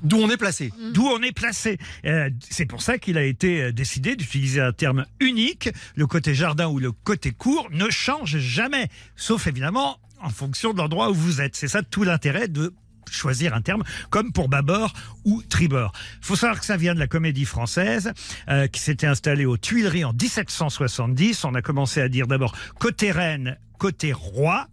D'où 0.02 0.16
on 0.16 0.30
est 0.30 0.36
placé. 0.36 0.72
d'où 0.94 1.06
on 1.06 1.22
est 1.22 1.30
placé. 1.32 1.78
Euh, 2.06 2.28
c'est 2.50 2.66
pour 2.66 2.82
ça 2.82 2.98
qu'il 2.98 3.16
a 3.18 3.22
été 3.22 3.72
décidé 3.72 4.16
d'utiliser 4.16 4.60
un 4.60 4.72
terme 4.72 5.04
unique. 5.20 5.68
Le 5.94 6.08
côté 6.08 6.34
jardin 6.34 6.66
ou 6.66 6.80
le 6.80 6.90
côté 6.90 7.30
court 7.30 7.68
ne 7.84 7.90
change 7.90 8.38
jamais, 8.38 8.88
sauf 9.16 9.46
évidemment 9.46 9.98
en 10.20 10.30
fonction 10.30 10.72
de 10.72 10.78
l'endroit 10.78 11.10
où 11.10 11.14
vous 11.14 11.40
êtes. 11.40 11.56
C'est 11.56 11.68
ça 11.68 11.82
tout 11.82 12.04
l'intérêt 12.04 12.48
de 12.48 12.72
choisir 13.10 13.54
un 13.54 13.60
terme 13.60 13.82
comme 14.08 14.32
pour 14.32 14.48
bâbord 14.48 14.94
ou 15.24 15.42
tribord. 15.42 15.92
faut 16.22 16.36
savoir 16.36 16.58
que 16.60 16.64
ça 16.64 16.76
vient 16.78 16.94
de 16.94 16.98
la 17.00 17.06
comédie 17.08 17.44
française 17.44 18.12
euh, 18.48 18.68
qui 18.68 18.80
s'était 18.80 19.06
installée 19.06 19.44
aux 19.44 19.58
Tuileries 19.58 20.04
en 20.04 20.12
1770. 20.14 21.44
On 21.44 21.54
a 21.54 21.60
commencé 21.62 22.00
à 22.00 22.08
dire 22.08 22.26
d'abord 22.26 22.54
côté 22.78 23.10
reine 23.10 23.58
côté 23.78 24.12
roi, 24.12 24.68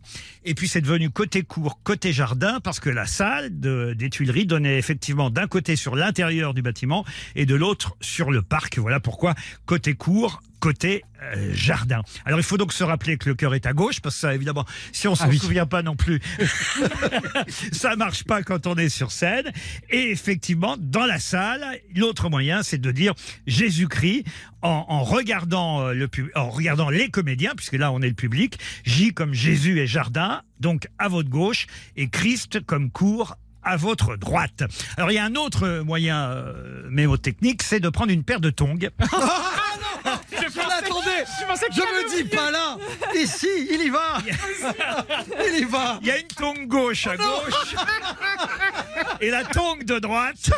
et 0.45 0.53
puis 0.53 0.67
c'est 0.67 0.81
devenu 0.81 1.09
côté 1.09 1.41
court, 1.41 1.81
côté 1.83 2.13
jardin, 2.13 2.59
parce 2.59 2.79
que 2.79 2.91
la 2.91 3.07
salle 3.07 3.59
de- 3.59 3.95
des 3.97 4.11
Tuileries 4.11 4.45
donnait 4.45 4.77
effectivement 4.77 5.31
d'un 5.31 5.47
côté 5.47 5.75
sur 5.75 5.95
l'intérieur 5.95 6.53
du 6.53 6.61
bâtiment 6.61 7.03
et 7.35 7.47
de 7.47 7.55
l'autre 7.55 7.97
sur 8.01 8.29
le 8.29 8.43
parc. 8.43 8.77
Voilà 8.77 8.99
pourquoi 8.99 9.33
côté 9.65 9.95
court, 9.95 10.43
côté 10.59 11.03
euh, 11.21 11.51
jardin. 11.53 12.01
Alors 12.25 12.39
il 12.39 12.43
faut 12.45 12.57
donc 12.57 12.73
se 12.73 12.83
rappeler 12.83 13.17
que 13.17 13.29
le 13.29 13.35
cœur 13.35 13.55
est 13.55 13.65
à 13.65 13.73
gauche, 13.73 13.99
parce 14.01 14.15
que 14.15 14.21
ça 14.21 14.35
évidemment, 14.35 14.65
si 14.91 15.07
on 15.07 15.15
s'en 15.15 15.29
oui. 15.29 15.39
souvient 15.39 15.65
pas 15.65 15.81
non 15.81 15.95
plus, 15.95 16.21
ça 17.71 17.95
marche 17.95 18.23
pas 18.23 18.43
quand 18.43 18.67
on 18.67 18.75
est 18.75 18.89
sur 18.89 19.11
scène. 19.11 19.51
Et 19.89 20.11
effectivement, 20.11 20.75
dans 20.77 21.05
la 21.05 21.19
salle, 21.19 21.65
l'autre 21.95 22.29
moyen, 22.29 22.63
c'est 22.63 22.77
de 22.79 22.91
dire 22.91 23.13
Jésus-Christ 23.47 24.25
en, 24.61 24.85
en 24.87 25.03
regardant 25.03 25.81
euh, 25.81 25.93
le 25.93 26.07
pub- 26.07 26.29
en 26.35 26.49
regardant 26.49 26.89
les 26.89 27.09
comédiens, 27.09 27.53
puisque 27.55 27.73
là 27.73 27.91
on 27.91 28.01
est 28.01 28.09
le 28.09 28.13
public. 28.13 28.59
J 28.83 29.13
comme 29.13 29.33
Jésus 29.33 29.79
et 29.79 29.87
jardin, 29.87 30.41
donc 30.59 30.87
à 30.97 31.07
votre 31.07 31.29
gauche, 31.29 31.67
et 31.95 32.09
Christ 32.09 32.59
comme 32.65 32.91
court 32.91 33.35
à 33.61 33.75
votre 33.75 34.15
droite. 34.15 34.63
Alors 34.97 35.11
il 35.11 35.15
y 35.15 35.17
a 35.17 35.25
un 35.25 35.35
autre 35.35 35.79
moyen 35.79 36.29
euh, 36.29 36.89
mémotechnique, 36.89 37.61
c'est 37.61 37.79
de 37.79 37.89
prendre 37.89 38.11
une 38.11 38.23
paire 38.23 38.39
de 38.39 38.49
tongs. 38.49 38.77
Je 41.71 41.81
me 41.81 42.15
dis 42.15 42.29
pas 42.29 42.51
là. 42.51 42.77
Ici, 43.15 43.47
il 43.69 43.81
y 43.81 43.89
va. 43.89 44.17
Il 45.47 45.59
y 45.59 45.63
va. 45.65 45.99
Il 46.01 46.07
y 46.07 46.11
a 46.11 46.17
une 46.17 46.27
tongue 46.27 46.67
gauche 46.67 47.07
à 47.07 47.17
gauche 47.17 47.75
et 49.21 49.29
la 49.29 49.43
tongue 49.43 49.83
de 49.83 49.99
droite. 49.99 50.51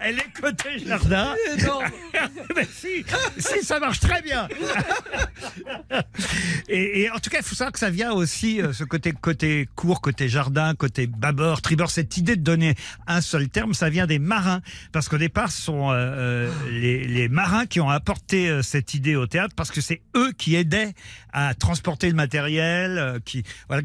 Elle 0.00 0.18
est 0.18 0.40
côté 0.40 0.78
jardin. 0.84 1.34
Mais 2.56 2.66
si, 2.72 3.04
si, 3.38 3.62
ça 3.64 3.78
marche 3.78 4.00
très 4.00 4.22
bien. 4.22 4.48
Et, 6.68 7.02
et 7.02 7.10
en 7.10 7.18
tout 7.18 7.30
cas, 7.30 7.38
il 7.38 7.44
faut 7.44 7.56
savoir 7.56 7.72
que 7.72 7.78
ça 7.80 7.90
vient 7.90 8.12
aussi, 8.12 8.62
euh, 8.62 8.72
ce 8.72 8.84
côté, 8.84 9.12
côté 9.12 9.68
court, 9.74 10.00
côté 10.00 10.28
jardin, 10.28 10.74
côté 10.76 11.08
bâbord, 11.08 11.62
tribord. 11.62 11.90
Cette 11.90 12.16
idée 12.16 12.36
de 12.36 12.42
donner 12.42 12.76
un 13.08 13.20
seul 13.20 13.48
terme, 13.48 13.74
ça 13.74 13.90
vient 13.90 14.06
des 14.06 14.20
marins. 14.20 14.60
Parce 14.92 15.08
qu'au 15.08 15.18
départ, 15.18 15.50
ce 15.50 15.60
sont 15.62 15.90
euh, 15.90 15.94
euh, 15.94 16.52
les, 16.70 17.04
les 17.04 17.28
marins 17.28 17.66
qui 17.66 17.80
ont 17.80 17.90
apporté 17.90 18.48
euh, 18.48 18.62
cette 18.62 18.94
idée 18.94 19.16
au 19.20 19.26
théâtre 19.26 19.54
parce 19.54 19.70
que 19.70 19.80
c'est 19.80 20.02
eux 20.16 20.32
qui 20.32 20.56
aidaient 20.56 20.94
à 21.32 21.54
transporter 21.54 22.08
le 22.08 22.14
matériel. 22.14 22.98
euh, 22.98 23.18
qui, 23.24 23.42
voilà, 23.68 23.82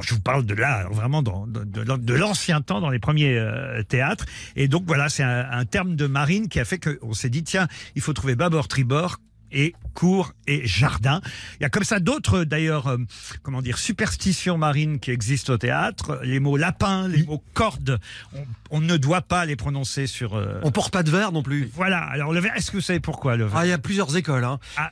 je 0.00 0.14
vous 0.14 0.20
parle 0.20 0.44
de 0.44 0.54
là, 0.54 0.86
vraiment 0.90 1.22
de, 1.22 2.14
l'ancien 2.14 2.60
temps, 2.60 2.80
dans 2.80 2.90
les 2.90 2.98
premiers 2.98 3.36
euh, 3.36 3.82
théâtres. 3.82 4.26
Et 4.56 4.68
donc 4.68 4.84
voilà, 4.86 5.08
c'est 5.08 5.22
un, 5.22 5.50
un 5.50 5.64
terme 5.64 5.96
de 5.96 6.06
marine 6.06 6.48
qui 6.48 6.60
a 6.60 6.64
fait 6.64 6.78
qu'on 6.78 7.12
s'est 7.12 7.30
dit, 7.30 7.42
tiens, 7.42 7.68
il 7.94 8.02
faut 8.02 8.12
trouver 8.12 8.34
bâbord, 8.34 8.68
tribord 8.68 9.18
et 9.52 9.74
cour 9.94 10.32
et 10.46 10.66
jardin. 10.66 11.20
Il 11.58 11.62
y 11.62 11.66
a 11.66 11.68
comme 11.68 11.84
ça 11.84 12.00
d'autres 12.00 12.44
d'ailleurs 12.44 12.86
euh, 12.86 12.96
comment 13.42 13.62
dire 13.62 13.78
superstitions 13.78 14.58
marines 14.58 15.00
qui 15.00 15.10
existent 15.10 15.52
au 15.52 15.58
théâtre. 15.58 16.20
Les 16.22 16.40
mots 16.40 16.56
lapin, 16.56 17.08
les 17.08 17.22
mots 17.24 17.42
corde, 17.54 17.98
on, 18.34 18.44
on 18.70 18.80
ne 18.80 18.96
doit 18.96 19.22
pas 19.22 19.44
les 19.46 19.56
prononcer 19.56 20.06
sur. 20.06 20.34
euh, 20.36 20.60
On 20.62 20.70
porte 20.70 20.92
pas 20.92 21.02
de 21.02 21.10
verre 21.10 21.32
non 21.32 21.42
plus. 21.42 21.70
Voilà. 21.74 21.98
Alors 21.98 22.32
le 22.32 22.40
verre, 22.40 22.56
est-ce 22.56 22.70
que 22.70 22.76
vous 22.76 22.82
savez 22.82 23.00
pourquoi 23.00 23.36
le 23.36 23.44
verre? 23.44 23.56
Ah, 23.56 23.66
il 23.66 23.70
y 23.70 23.72
a 23.72 23.78
plusieurs 23.78 24.16
écoles. 24.16 24.44
Hein. 24.44 24.58
Ah. 24.76 24.90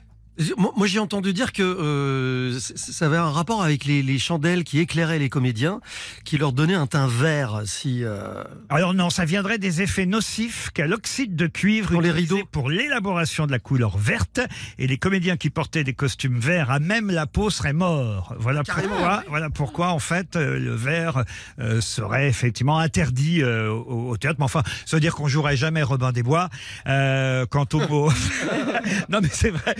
Moi, 0.57 0.71
moi, 0.77 0.87
j'ai 0.87 0.99
entendu 0.99 1.33
dire 1.33 1.51
que 1.51 1.63
euh, 1.63 2.57
ça 2.59 3.05
avait 3.07 3.17
un 3.17 3.29
rapport 3.29 3.61
avec 3.61 3.83
les, 3.83 4.01
les 4.01 4.19
chandelles 4.19 4.63
qui 4.63 4.79
éclairaient 4.79 5.19
les 5.19 5.29
comédiens, 5.29 5.81
qui 6.23 6.37
leur 6.37 6.53
donnaient 6.53 6.75
un 6.75 6.87
teint 6.87 7.07
vert. 7.07 7.61
Si 7.65 8.03
euh, 8.03 8.43
Alors 8.69 8.93
non, 8.93 9.09
ça 9.09 9.25
viendrait 9.25 9.57
des 9.57 9.81
effets 9.81 10.05
nocifs 10.05 10.69
qu'a 10.73 10.87
l'oxyde 10.87 11.35
de 11.35 11.47
cuivre 11.47 11.91
Dans 11.91 11.99
les 11.99 12.11
rideaux. 12.11 12.39
pour 12.51 12.69
l'élaboration 12.69 13.47
de 13.47 13.51
la 13.51 13.59
couleur 13.59 13.97
verte. 13.97 14.39
Et 14.77 14.87
les 14.87 14.97
comédiens 14.97 15.35
qui 15.35 15.49
portaient 15.49 15.83
des 15.83 15.93
costumes 15.93 16.39
verts 16.39 16.71
à 16.71 16.79
même 16.79 17.11
la 17.11 17.25
peau 17.27 17.49
seraient 17.49 17.73
morts. 17.73 18.33
Voilà 18.39 18.63
pourquoi, 18.63 19.23
voilà 19.27 19.49
pourquoi 19.49 19.87
en 19.89 19.99
fait 19.99 20.35
euh, 20.37 20.57
le 20.57 20.73
vert 20.73 21.23
euh, 21.59 21.81
serait 21.81 22.29
effectivement 22.29 22.79
interdit 22.79 23.41
euh, 23.41 23.69
au, 23.71 24.11
au 24.11 24.17
théâtre. 24.17 24.37
Mais 24.39 24.45
enfin, 24.45 24.63
ça 24.85 24.95
veut 24.95 25.01
dire 25.01 25.15
qu'on 25.15 25.27
jouerait 25.27 25.57
jamais 25.57 25.83
Robin 25.83 26.13
des 26.13 26.23
Bois. 26.23 26.49
Euh, 26.87 27.45
quant 27.45 27.65
au 27.73 27.79
mot, 27.87 28.09
non 29.09 29.19
mais 29.21 29.29
c'est 29.31 29.49
vrai. 29.49 29.75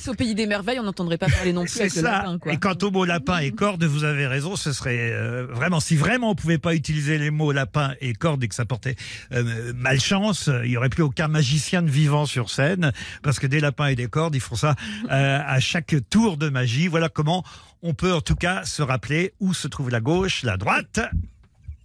Alice 0.00 0.08
au 0.08 0.14
pays 0.14 0.34
des 0.34 0.46
merveilles, 0.46 0.80
on 0.80 0.84
n'entendrait 0.84 1.18
pas 1.18 1.28
parler 1.28 1.52
non 1.52 1.62
plus 1.64 1.72
c'est 1.72 1.80
avec 1.82 1.94
le 1.94 2.02
ça. 2.02 2.10
lapin, 2.10 2.38
quoi. 2.38 2.52
Et 2.52 2.56
quant 2.56 2.74
au 2.82 2.90
mot 2.90 3.04
lapin 3.04 3.38
et 3.38 3.50
corde, 3.50 3.84
vous 3.84 4.04
avez 4.04 4.26
raison, 4.26 4.56
ce 4.56 4.72
serait 4.72 5.12
euh, 5.12 5.46
vraiment, 5.50 5.78
si 5.78 5.94
vraiment 5.94 6.30
on 6.30 6.34
pouvait 6.34 6.58
pas 6.58 6.74
utiliser 6.74 7.18
les 7.18 7.30
mots 7.30 7.52
lapin 7.52 7.94
et 8.00 8.14
corde 8.14 8.42
et 8.42 8.48
que 8.48 8.54
ça 8.54 8.64
portait 8.64 8.96
euh, 9.32 9.72
malchance, 9.76 10.48
il 10.64 10.70
y 10.70 10.76
aurait 10.78 10.88
plus 10.88 11.02
aucun 11.02 11.28
magicien 11.28 11.82
de 11.82 11.90
vivant 11.90 12.24
sur 12.24 12.48
scène, 12.48 12.92
parce 13.22 13.38
que 13.38 13.46
des 13.46 13.60
lapins 13.60 13.88
et 13.88 13.94
des 13.94 14.06
cordes, 14.06 14.34
ils 14.34 14.40
font 14.40 14.56
ça 14.56 14.74
euh, 15.10 15.40
à 15.44 15.60
chaque 15.60 15.94
tour 16.08 16.38
de 16.38 16.48
magie. 16.48 16.88
Voilà 16.88 17.10
comment 17.10 17.44
on 17.82 17.92
peut 17.92 18.14
en 18.14 18.22
tout 18.22 18.36
cas 18.36 18.64
se 18.64 18.82
rappeler 18.82 19.34
où 19.38 19.52
se 19.52 19.68
trouve 19.68 19.90
la 19.90 20.00
gauche, 20.00 20.44
la 20.44 20.56
droite, 20.56 21.00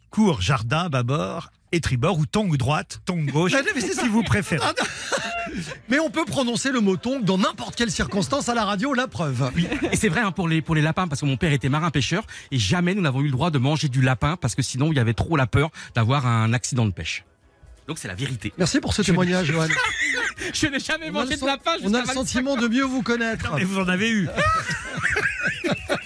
cour, 0.09 0.41
jardin, 0.41 0.87
bâbord 0.87 1.51
et 1.71 1.81
tribord, 1.81 2.17
ou 2.17 2.25
tongue 2.25 2.55
droite, 2.55 3.01
tongue 3.05 3.29
gauche, 3.29 3.53
Ah, 3.55 3.61
si 3.81 4.07
vous 4.07 4.23
préférez. 4.23 4.65
Mais 5.89 5.99
on 5.99 6.09
peut 6.09 6.25
prononcer 6.25 6.71
le 6.71 6.79
mot 6.79 6.97
tongue 6.97 7.23
dans 7.23 7.37
n'importe 7.37 7.75
quelle 7.75 7.91
circonstance 7.91 8.49
à 8.49 8.55
la 8.55 8.65
radio, 8.65 8.93
la 8.93 9.07
preuve. 9.07 9.51
Et 9.91 9.95
c'est 9.95 10.09
vrai 10.09 10.21
hein, 10.21 10.31
pour 10.31 10.47
les 10.47 10.61
pour 10.61 10.75
les 10.75 10.81
lapins 10.81 11.07
parce 11.07 11.21
que 11.21 11.25
mon 11.25 11.37
père 11.37 11.53
était 11.53 11.69
marin 11.69 11.91
pêcheur 11.91 12.23
et 12.51 12.57
jamais 12.57 12.95
nous 12.95 13.01
n'avons 13.01 13.21
eu 13.21 13.25
le 13.25 13.31
droit 13.31 13.51
de 13.51 13.57
manger 13.57 13.87
du 13.87 14.01
lapin 14.01 14.37
parce 14.39 14.55
que 14.55 14.61
sinon 14.61 14.91
il 14.91 14.95
y 14.97 14.99
avait 14.99 15.13
trop 15.13 15.35
la 15.37 15.47
peur 15.47 15.69
d'avoir 15.95 16.25
un 16.27 16.53
accident 16.53 16.85
de 16.85 16.91
pêche. 16.91 17.23
Donc 17.87 17.99
c'est 17.99 18.07
la 18.07 18.15
vérité. 18.15 18.51
Merci 18.57 18.79
pour 18.79 18.93
ce 18.93 19.03
témoignage, 19.03 19.47
Johan. 19.47 19.67
Je 20.53 20.67
n'ai 20.67 20.79
jamais 20.79 21.09
On 21.09 21.13
mangé 21.13 21.37
de 21.37 21.45
lapin. 21.45 21.71
on 21.83 21.93
a 21.93 21.99
le 22.01 22.05
25 22.07 22.13
sentiment 22.13 22.55
de 22.55 22.67
mieux 22.67 22.83
vous 22.83 23.03
connaître. 23.03 23.53
Mais 23.55 23.63
vous 23.63 23.77
en 23.79 23.87
avez 23.87 24.09
eu. 24.09 24.27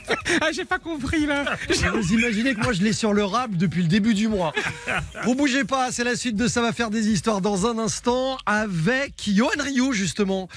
Ah, 0.42 0.50
j'ai 0.54 0.66
pas 0.66 0.80
compris 0.80 1.26
là. 1.26 1.46
Vous 1.94 2.14
imaginez 2.14 2.54
que 2.56 2.62
moi 2.62 2.74
je 2.74 2.82
l'ai 2.82 2.94
sur 2.94 3.14
le 3.14 3.24
rap 3.24 3.52
depuis 3.52 3.82
le 3.82 3.88
début 3.88 4.14
du 4.14 4.28
mois. 4.28 4.54
Vous 5.26 5.36
bougez 5.36 5.64
pas, 5.66 5.92
c'est 5.92 6.04
la 6.04 6.16
suite 6.16 6.36
de 6.36 6.48
Ça 6.48 6.62
va 6.62 6.72
faire 6.74 6.90
des 6.90 7.10
histoires 7.10 7.42
dans 7.42 7.66
un 7.68 7.78
instant 7.78 8.38
avec 8.46 9.14
Johan 9.28 9.50
Rio 9.60 9.92
justement. 9.92 10.48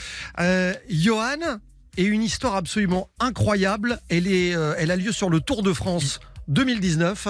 Euh, 0.40 0.74
Johan 0.88 1.58
est 1.96 2.04
une 2.04 2.22
histoire 2.22 2.54
absolument 2.56 3.08
incroyable. 3.20 4.00
Elle, 4.08 4.26
est, 4.26 4.54
euh, 4.54 4.74
elle 4.78 4.90
a 4.90 4.96
lieu 4.96 5.12
sur 5.12 5.28
le 5.30 5.40
Tour 5.40 5.62
de 5.62 5.72
France 5.72 6.20
2019 6.48 7.28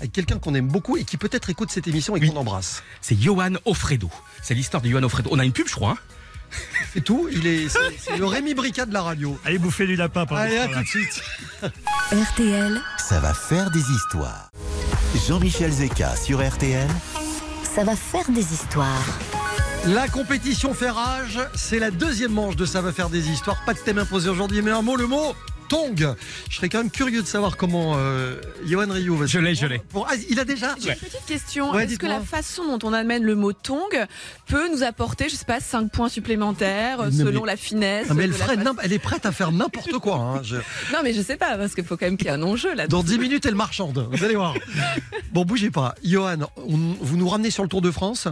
avec 0.00 0.12
quelqu'un 0.12 0.38
qu'on 0.38 0.54
aime 0.54 0.66
beaucoup 0.68 0.96
et 0.96 1.04
qui 1.04 1.16
peut-être 1.16 1.50
écoute 1.50 1.70
cette 1.70 1.86
émission 1.86 2.16
et 2.16 2.20
Oui. 2.20 2.28
qu'on 2.30 2.36
embrasse. 2.36 2.82
C'est 3.00 3.20
Johan 3.20 3.52
Offredo. 3.64 4.10
C'est 4.42 4.54
l'histoire 4.54 4.82
de 4.82 4.88
Johan 4.88 5.02
Offredo. 5.04 5.30
On 5.32 5.38
a 5.38 5.44
une 5.44 5.52
pub, 5.52 5.68
je 5.68 5.74
crois. 5.74 5.92
hein. 5.92 5.98
C'est 6.92 7.00
tout. 7.02 7.28
Il 7.32 7.46
est, 7.46 7.68
c'est, 7.68 7.78
c'est 7.98 8.16
le 8.16 8.24
Rémi 8.26 8.54
Bricat 8.54 8.86
de 8.86 8.92
la 8.94 9.02
radio. 9.02 9.38
Allez 9.44 9.58
bouffer 9.58 9.86
du 9.86 9.96
lapin 9.96 10.26
pendant 10.26 10.40
Allez, 10.42 10.56
ce 10.56 10.62
à 10.62 10.66
temps-là. 10.66 10.76
tout 10.78 10.82
de 10.82 10.88
suite. 10.88 11.22
RTL, 12.12 12.80
Ça 12.98 13.20
va 13.20 13.34
faire 13.34 13.70
des 13.70 13.80
histoires. 13.90 14.50
Jean-Michel 15.26 15.72
Zeka 15.72 16.16
sur 16.16 16.46
RTL. 16.46 16.88
ça 17.74 17.84
va 17.84 17.96
faire 17.96 18.28
des 18.30 18.52
histoires. 18.52 19.02
La 19.86 20.08
compétition 20.08 20.72
fait 20.74 20.90
rage, 20.90 21.38
c'est 21.54 21.78
la 21.78 21.90
deuxième 21.90 22.32
manche 22.32 22.56
de 22.56 22.64
Ça 22.64 22.80
va 22.80 22.92
faire 22.92 23.10
des 23.10 23.28
histoires. 23.28 23.56
Pas 23.66 23.74
de 23.74 23.78
thème 23.80 23.98
imposé 23.98 24.28
aujourd'hui, 24.30 24.62
mais 24.62 24.70
un 24.70 24.82
mot, 24.82 24.96
le 24.96 25.06
mot 25.06 25.34
Tong. 25.68 26.14
Je 26.50 26.56
serais 26.56 26.68
quand 26.68 26.78
même 26.78 26.90
curieux 26.90 27.22
de 27.22 27.26
savoir 27.26 27.56
comment 27.56 27.94
euh, 27.96 28.36
va 28.64 28.86
se 29.26 29.26
Je 29.26 29.38
l'ai, 29.38 29.54
je 29.54 29.66
l'ai. 29.66 29.80
Bon, 29.92 30.04
ah, 30.08 30.14
il 30.28 30.38
a 30.40 30.44
déjà 30.44 30.74
J'ai 30.80 30.90
une 30.90 30.96
petite 30.96 31.26
question. 31.26 31.72
Ouais, 31.72 31.84
Est-ce 31.84 31.98
que 31.98 32.06
la 32.06 32.20
façon 32.20 32.76
dont 32.76 32.88
on 32.88 32.92
amène 32.92 33.22
le 33.24 33.34
mot 33.34 33.52
tong 33.52 34.06
peut 34.46 34.68
nous 34.70 34.82
apporter, 34.82 35.28
je 35.28 35.36
sais 35.36 35.44
pas, 35.44 35.60
5 35.60 35.90
points 35.90 36.08
supplémentaires 36.08 36.98
Non, 37.04 37.10
selon 37.10 37.40
mais- 37.42 37.46
la 37.48 37.56
finesse 37.56 38.08
Non, 38.08 38.14
mais 38.14 38.24
elle, 38.24 38.30
la 38.30 38.36
ferait 38.36 38.56
elle 38.82 38.92
est 38.92 38.98
prête 38.98 39.26
à 39.26 39.32
faire 39.32 39.52
n'importe 39.52 39.92
quoi. 39.98 40.16
hein. 40.16 40.40
Je- 40.42 40.56
Non, 40.92 40.98
mais 41.02 41.12
je 41.12 41.22
sais 41.22 41.36
pas, 41.36 41.56
parce 41.56 41.74
qu'il 41.74 41.84
faut 41.84 41.96
quand 41.96 42.06
même 42.06 42.16
qu'il 42.16 42.26
y 42.26 42.30
ait 42.30 42.32
un 42.34 42.42
enjeu 42.42 42.74
là. 42.74 42.86
Dans 42.86 43.02
10 43.02 43.18
minutes, 43.18 43.46
elle 43.46 43.54
marchande. 43.54 44.06
Vous 44.12 44.24
allez 44.24 44.36
voir. 44.36 44.54
Bon, 45.32 45.44
bougez 45.44 45.70
pas. 45.70 45.94
Johan, 46.04 46.36
on- 46.56 46.94
vous 47.00 47.16
nous 47.16 47.28
ramenez 47.28 47.50
sur 47.50 47.64
le 47.64 47.68
Tour 47.68 47.82
de 47.82 47.90
France? 47.90 48.28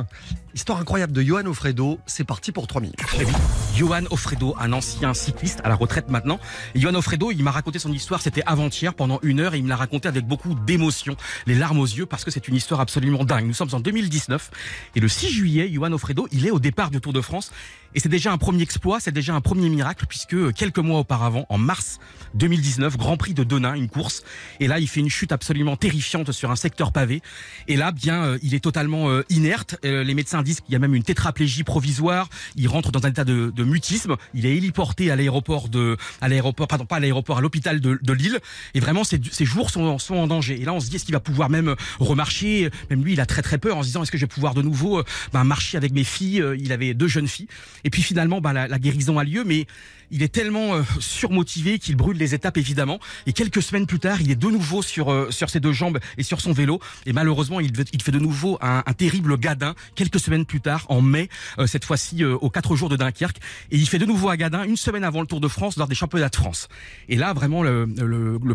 Histoire 0.55 0.79
incroyable 0.79 1.15
de 1.15 1.23
Johan 1.23 1.47
Ofredo. 1.47 1.99
C'est 2.05 2.25
parti 2.25 2.53
pour 2.53 2.67
3 2.67 2.83
minutes. 2.83 3.01
Vite. 3.19 3.35
Johan 3.75 4.03
Offredo, 4.11 4.55
un 4.61 4.75
ancien 4.75 5.15
cycliste 5.15 5.61
à 5.65 5.71
la 5.71 5.75
retraite 5.75 6.11
maintenant. 6.11 6.39
Johan 6.75 6.95
Offredo, 6.95 7.31
il 7.31 7.43
m'a 7.43 7.51
raconté 7.51 7.79
son 7.79 7.91
histoire, 7.91 8.21
c'était 8.21 8.43
avant-hier 8.45 8.93
pendant 8.93 9.19
une 9.23 9.41
heure 9.41 9.55
et 9.55 9.59
il 9.59 9.65
me 9.65 9.71
l'a 9.71 9.77
raconté 9.77 10.09
avec 10.09 10.27
beaucoup 10.27 10.55
d'émotion, 10.55 11.17
les 11.47 11.55
larmes 11.55 11.79
aux 11.79 11.87
yeux 11.87 12.05
parce 12.05 12.23
que 12.23 12.31
c'est 12.31 12.49
une 12.49 12.55
histoire 12.55 12.81
absolument 12.81 13.25
dingue. 13.25 13.47
Nous 13.47 13.55
sommes 13.55 13.71
en 13.73 13.81
2019 13.81 14.51
et 14.95 15.01
le 15.01 15.09
6 15.09 15.31
juillet, 15.31 15.71
Johan 15.73 15.93
Offredo, 15.93 16.29
il 16.33 16.47
est 16.47 16.51
au 16.51 16.61
départ 16.61 16.91
du 16.91 17.01
Tour 17.01 17.15
de 17.15 17.23
France 17.23 17.51
et 17.95 18.01
c'est 18.01 18.11
déjà 18.11 18.31
un 18.31 18.39
premier 18.39 18.63
exploit, 18.63 19.01
c'est 19.01 19.13
déjà 19.13 19.35
un 19.35 19.41
premier 19.41 19.71
miracle 19.71 20.05
puisque 20.07 20.53
quelques 20.53 20.79
mois 20.79 21.01
auparavant, 21.01 21.47
en 21.49 21.57
mars 21.57 21.99
2019, 22.35 22.99
Grand 22.99 23.17
Prix 23.17 23.33
de 23.33 23.45
Denain, 23.45 23.75
une 23.75 23.89
course 23.89 24.23
et 24.61 24.69
là 24.69 24.79
il 24.81 24.89
fait 24.89 25.01
une 25.01 25.11
chute 25.11 25.33
absolument 25.33 25.77
terrifiante 25.77 26.31
sur 26.33 26.51
un 26.51 26.57
secteur 26.57 26.93
pavé 26.93 27.23
et 27.69 27.77
là 27.77 27.91
bien 27.91 28.25
euh, 28.25 28.39
il 28.43 28.55
est 28.55 28.61
totalement 28.61 29.09
euh, 29.09 29.25
inerte. 29.31 29.77
Euh, 29.85 30.05
les 30.05 30.15
médecins 30.15 30.42
disent 30.43 30.61
qu'il 30.61 30.73
y 30.73 30.77
a 30.77 30.79
même 30.79 30.95
une 30.95 31.03
tétraplégie 31.03 31.65
provisoire. 31.65 32.29
Il 32.57 32.69
rentre 32.69 32.93
dans 32.93 33.05
un 33.07 33.11
état 33.11 33.25
de, 33.25 33.53
mutisme. 33.63 34.17
Il 34.35 34.47
est 34.47 34.57
héliporté 34.57 35.11
à 35.11 35.17
l'aéroport 35.17 35.69
de, 35.69 35.97
à 36.21 36.29
l'aéroport, 36.29 36.69
pardon 36.69 36.85
pas 36.85 36.97
à 36.97 37.01
l'aéroport, 37.01 37.39
à 37.39 37.41
l'hôpital 37.41 37.81
de, 37.81 38.13
Lille. 38.13 38.39
Et 38.75 38.81
vraiment 38.81 39.05
ses, 39.05 39.21
jours 39.45 39.71
sont, 39.71 39.99
en 40.11 40.27
danger. 40.27 40.61
Et 40.61 40.65
là 40.65 40.73
on 40.73 40.81
se 40.81 40.91
dit 40.91 40.97
est-ce 40.97 41.05
qu'il 41.05 41.15
va 41.15 41.21
pouvoir 41.21 41.49
même 41.49 41.75
remarcher? 41.99 42.71
Même 42.91 43.03
lui 43.05 43.15
il 43.15 43.21
a 43.21 43.27
très 43.27 43.43
très 43.43 43.59
peur 43.59 43.77
en 43.77 43.83
se 43.83 43.87
disant 43.89 44.03
est-ce 44.03 44.13
que 44.13 44.19
je 44.19 44.25
vais 44.25 44.29
pouvoir 44.29 44.55
de 44.55 44.63
nouveau 44.63 44.99
euh, 44.99 45.05
ben, 45.33 45.45
marcher 45.45 45.77
avec 45.77 45.93
mes 45.93 46.05
filles? 46.05 46.43
Euh, 46.43 46.57
Il 46.59 46.73
avait 46.73 46.95
deux 46.95 47.09
jeunes 47.09 47.29
filles. 47.29 47.49
Et 47.85 47.91
puis 47.91 48.03
finalement 48.03 48.41
ben, 48.41 48.53
la 48.53 48.79
guérison 48.79 49.19
a 49.19 49.25
lieu, 49.25 49.45
mais 49.45 49.67
il 50.13 50.23
est 50.23 50.29
tellement 50.29 50.75
euh, 50.75 50.83
surmotivé 51.01 51.79
qu'il 51.79 51.97
brûle 51.97 52.17
les 52.17 52.35
étapes 52.35 52.59
évidemment. 52.59 53.01
Et 53.27 53.33
quelques 53.33 53.63
semaines 53.63 53.87
plus 53.87 53.99
tard, 53.99 54.21
il 54.21 54.31
est 54.31 54.37
de 54.37 54.47
nouveau 54.47 54.83
sur 54.83 55.11
euh, 55.11 55.31
sur 55.31 55.51
ses 55.51 55.59
deux 55.59 55.73
jambes 55.73 55.99
et 56.19 56.23
sur 56.23 56.41
son 56.41 56.53
vélo. 56.53 56.79
Et 57.07 57.13
malheureusement, 57.13 57.59
il, 57.59 57.73
fait 58.03 58.13
de 58.13 58.19
nouveau 58.19 58.59
un, 58.61 58.83
terrible 58.93 59.39
gadin. 59.39 59.75
Quelques 59.95 60.21
semaines 60.21 60.45
plus 60.45 60.61
tard, 60.61 60.85
en 60.89 61.01
mai, 61.01 61.29
euh, 61.59 61.67
cette 61.67 61.85
fois-ci 61.85 62.25
aux 62.25 62.51
quatre 62.51 62.77
jours 62.77 62.91
de 62.91 62.97
Dunkerque, 62.97 63.39
et 63.71 63.77
il 63.77 63.89
fait 63.89 63.99
de 63.99 64.05
nouveau 64.05 64.29
un 64.29 64.37
gadin 64.37 64.65
une 64.65 64.77
semaine 64.77 65.03
avant 65.03 65.23
le 65.23 65.27
Tour 65.27 65.41
de 65.41 65.49
France 65.49 65.77
lors 65.77 65.89
des 65.89 65.95
championnats 65.95 66.29
de 66.29 66.37
France. 66.37 66.69
Et 67.09 67.17
là, 67.17 67.33
vraiment, 67.33 67.63
le, 67.63 67.89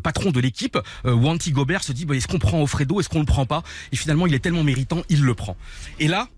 patron 0.04 0.30
de 0.30 0.40
l'équipe, 0.40 0.78
Wanty 1.04 1.52
Gobert, 1.52 1.84
se 1.84 1.92
dit 1.92 2.06
bah, 2.06 2.16
est-ce 2.16 2.28
qu'on 2.28 2.40
prend 2.40 2.62
Offredo, 2.62 3.00
est-ce 3.00 3.10
qu'on 3.10 3.20
le 3.20 3.26
prend 3.26 3.48
pas? 3.48 3.64
Et 3.92 3.96
finalement, 3.96 4.28
il 4.28 4.34
est 4.36 4.40
tellement 4.40 4.64
méritant, 4.64 5.02
il 5.10 5.24
le 5.24 5.34
prend. 5.34 5.58
Et 6.00 6.08
là. 6.08 6.30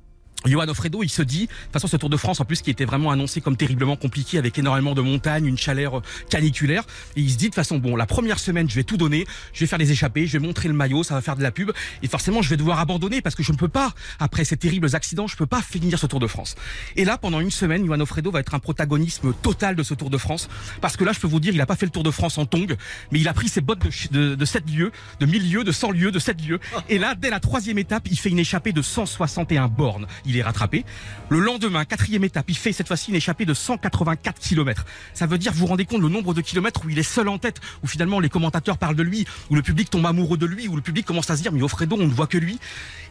Johan 0.46 0.70
Offredo, 0.70 1.04
il 1.04 1.10
se 1.10 1.22
dit, 1.22 1.48
de 1.48 1.48
toute 1.48 1.74
façon, 1.74 1.88
ce 1.88 1.98
Tour 1.98 2.10
de 2.10 2.16
France, 2.16 2.40
en 2.40 2.46
plus, 2.46 2.62
qui 2.62 2.70
était 2.70 2.86
vraiment 2.86 3.12
annoncé 3.12 3.42
comme 3.42 3.58
terriblement 3.58 3.98
compliqué, 3.98 4.38
avec 4.38 4.58
énormément 4.58 4.94
de 4.94 5.02
montagnes, 5.02 5.46
une 5.46 5.58
chaleur 5.58 5.98
euh, 5.98 6.02
caniculaire, 6.30 6.84
et 7.18 7.22
il 7.22 7.30
se 7.30 7.38
dit, 7.38 7.46
de 7.46 7.50
toute 7.50 7.56
façon, 7.56 7.78
bon, 7.78 7.96
la 7.98 8.06
première 8.06 8.40
semaine, 8.40 8.70
je 8.70 8.76
vais 8.76 8.86
tout 8.86 8.96
donner, 8.96 9.26
je 9.54 9.60
vais 9.60 9.68
faire 9.68 9.80
les 9.80 9.92
échappées, 9.92 10.28
je 10.28 10.38
vais 10.38 10.46
montrer 10.46 10.70
le 10.70 10.74
maillot, 10.74 11.04
ça 11.04 11.14
va 11.14 11.22
faire 11.22 11.36
de 11.36 11.44
la 11.44 11.52
pub, 11.52 11.72
et 12.04 12.08
forcément, 12.08 12.42
je 12.42 12.50
vais 12.50 12.58
devoir 12.58 12.80
abandonner, 12.80 13.22
parce 13.22 13.36
que 13.36 13.44
je 13.44 13.52
ne 13.52 13.58
peux 13.58 13.68
pas, 13.68 13.94
après 14.20 14.46
ces 14.46 14.56
terribles 14.56 14.96
accidents, 14.96 15.28
je 15.28 15.36
peux 15.36 15.46
pas 15.46 15.62
finir 15.62 16.00
ce 16.00 16.08
Tour 16.08 16.22
de 16.22 16.28
France. 16.28 16.56
Et 16.96 17.04
là, 17.04 17.18
pendant 17.18 17.42
une 17.42 17.52
semaine, 17.52 17.86
Johan 17.86 18.00
Offredo 18.00 18.32
va 18.32 18.40
être 18.40 18.56
un 18.56 18.60
protagonisme 18.60 19.34
total 19.34 19.76
de 19.76 19.84
ce 19.84 19.94
Tour 19.94 20.10
de 20.10 20.18
France, 20.18 20.48
parce 20.80 20.96
que 20.96 21.04
là, 21.04 21.12
je 21.12 21.20
peux 21.20 21.28
vous 21.28 21.42
dire, 21.42 21.54
il 21.54 21.60
a 21.60 21.66
pas 21.66 21.76
fait 21.76 21.86
le 21.86 21.92
Tour 21.92 22.04
de 22.04 22.12
France 22.12 22.38
en 22.38 22.46
tongue, 22.46 22.78
mais 23.12 23.20
il 23.20 23.28
a 23.28 23.34
pris 23.34 23.50
ses 23.50 23.62
bottes 23.62 23.80
de, 23.80 24.30
de, 24.30 24.36
de 24.36 24.46
7 24.46 24.70
lieues, 24.70 24.92
de 25.20 25.26
1000 25.26 25.52
lieues, 25.52 25.64
de 25.66 25.72
100 25.74 25.92
lieues, 25.92 26.12
de 26.12 26.20
7 26.20 26.48
lieues, 26.48 26.60
et 26.88 26.98
là, 26.98 27.16
dès 27.16 27.30
la 27.30 27.42
troisième 27.42 27.78
étape, 27.78 28.08
il 28.10 28.18
fait 28.18 28.30
une 28.30 28.40
échappée 28.40 28.72
de 28.72 28.82
161 28.82 29.68
bornes. 29.68 30.08
Il 30.30 30.38
est 30.38 30.44
rattrapé. 30.44 30.86
Le 31.30 31.40
lendemain, 31.40 31.86
quatrième 31.86 32.24
étape, 32.24 32.46
il 32.50 32.56
fait 32.56 32.72
cette 32.72 32.88
fois-ci 32.88 33.10
une 33.10 33.16
échappée 33.16 33.46
de 33.46 33.56
184 33.56 34.40
km. 34.40 34.86
Ça 35.16 35.26
veut 35.26 35.40
dire, 35.40 35.52
vous 35.52 35.62
vous 35.62 35.66
rendez 35.66 35.86
compte, 35.86 36.02
le 36.02 36.08
nombre 36.08 36.36
de 36.36 36.42
kilomètres 36.42 36.86
où 36.86 36.90
il 36.90 37.00
est 37.00 37.04
seul 37.04 37.28
en 37.30 37.40
tête, 37.40 37.60
où 37.84 37.88
finalement 37.88 38.20
les 38.20 38.30
commentateurs 38.30 38.78
parlent 38.78 38.96
de 38.96 39.02
lui, 39.02 39.26
où 39.50 39.56
le 39.56 39.64
public 39.64 39.90
tombe 39.90 40.06
amoureux 40.06 40.38
de 40.38 40.46
lui, 40.46 40.68
où 40.68 40.76
le 40.76 40.84
public 40.84 41.04
commence 41.04 41.32
à 41.32 41.36
se 41.36 41.42
dire, 41.42 41.52
mais 41.52 41.64
Offredo, 41.64 41.96
on 42.00 42.06
ne 42.06 42.14
voit 42.14 42.28
que 42.28 42.38
lui. 42.38 42.60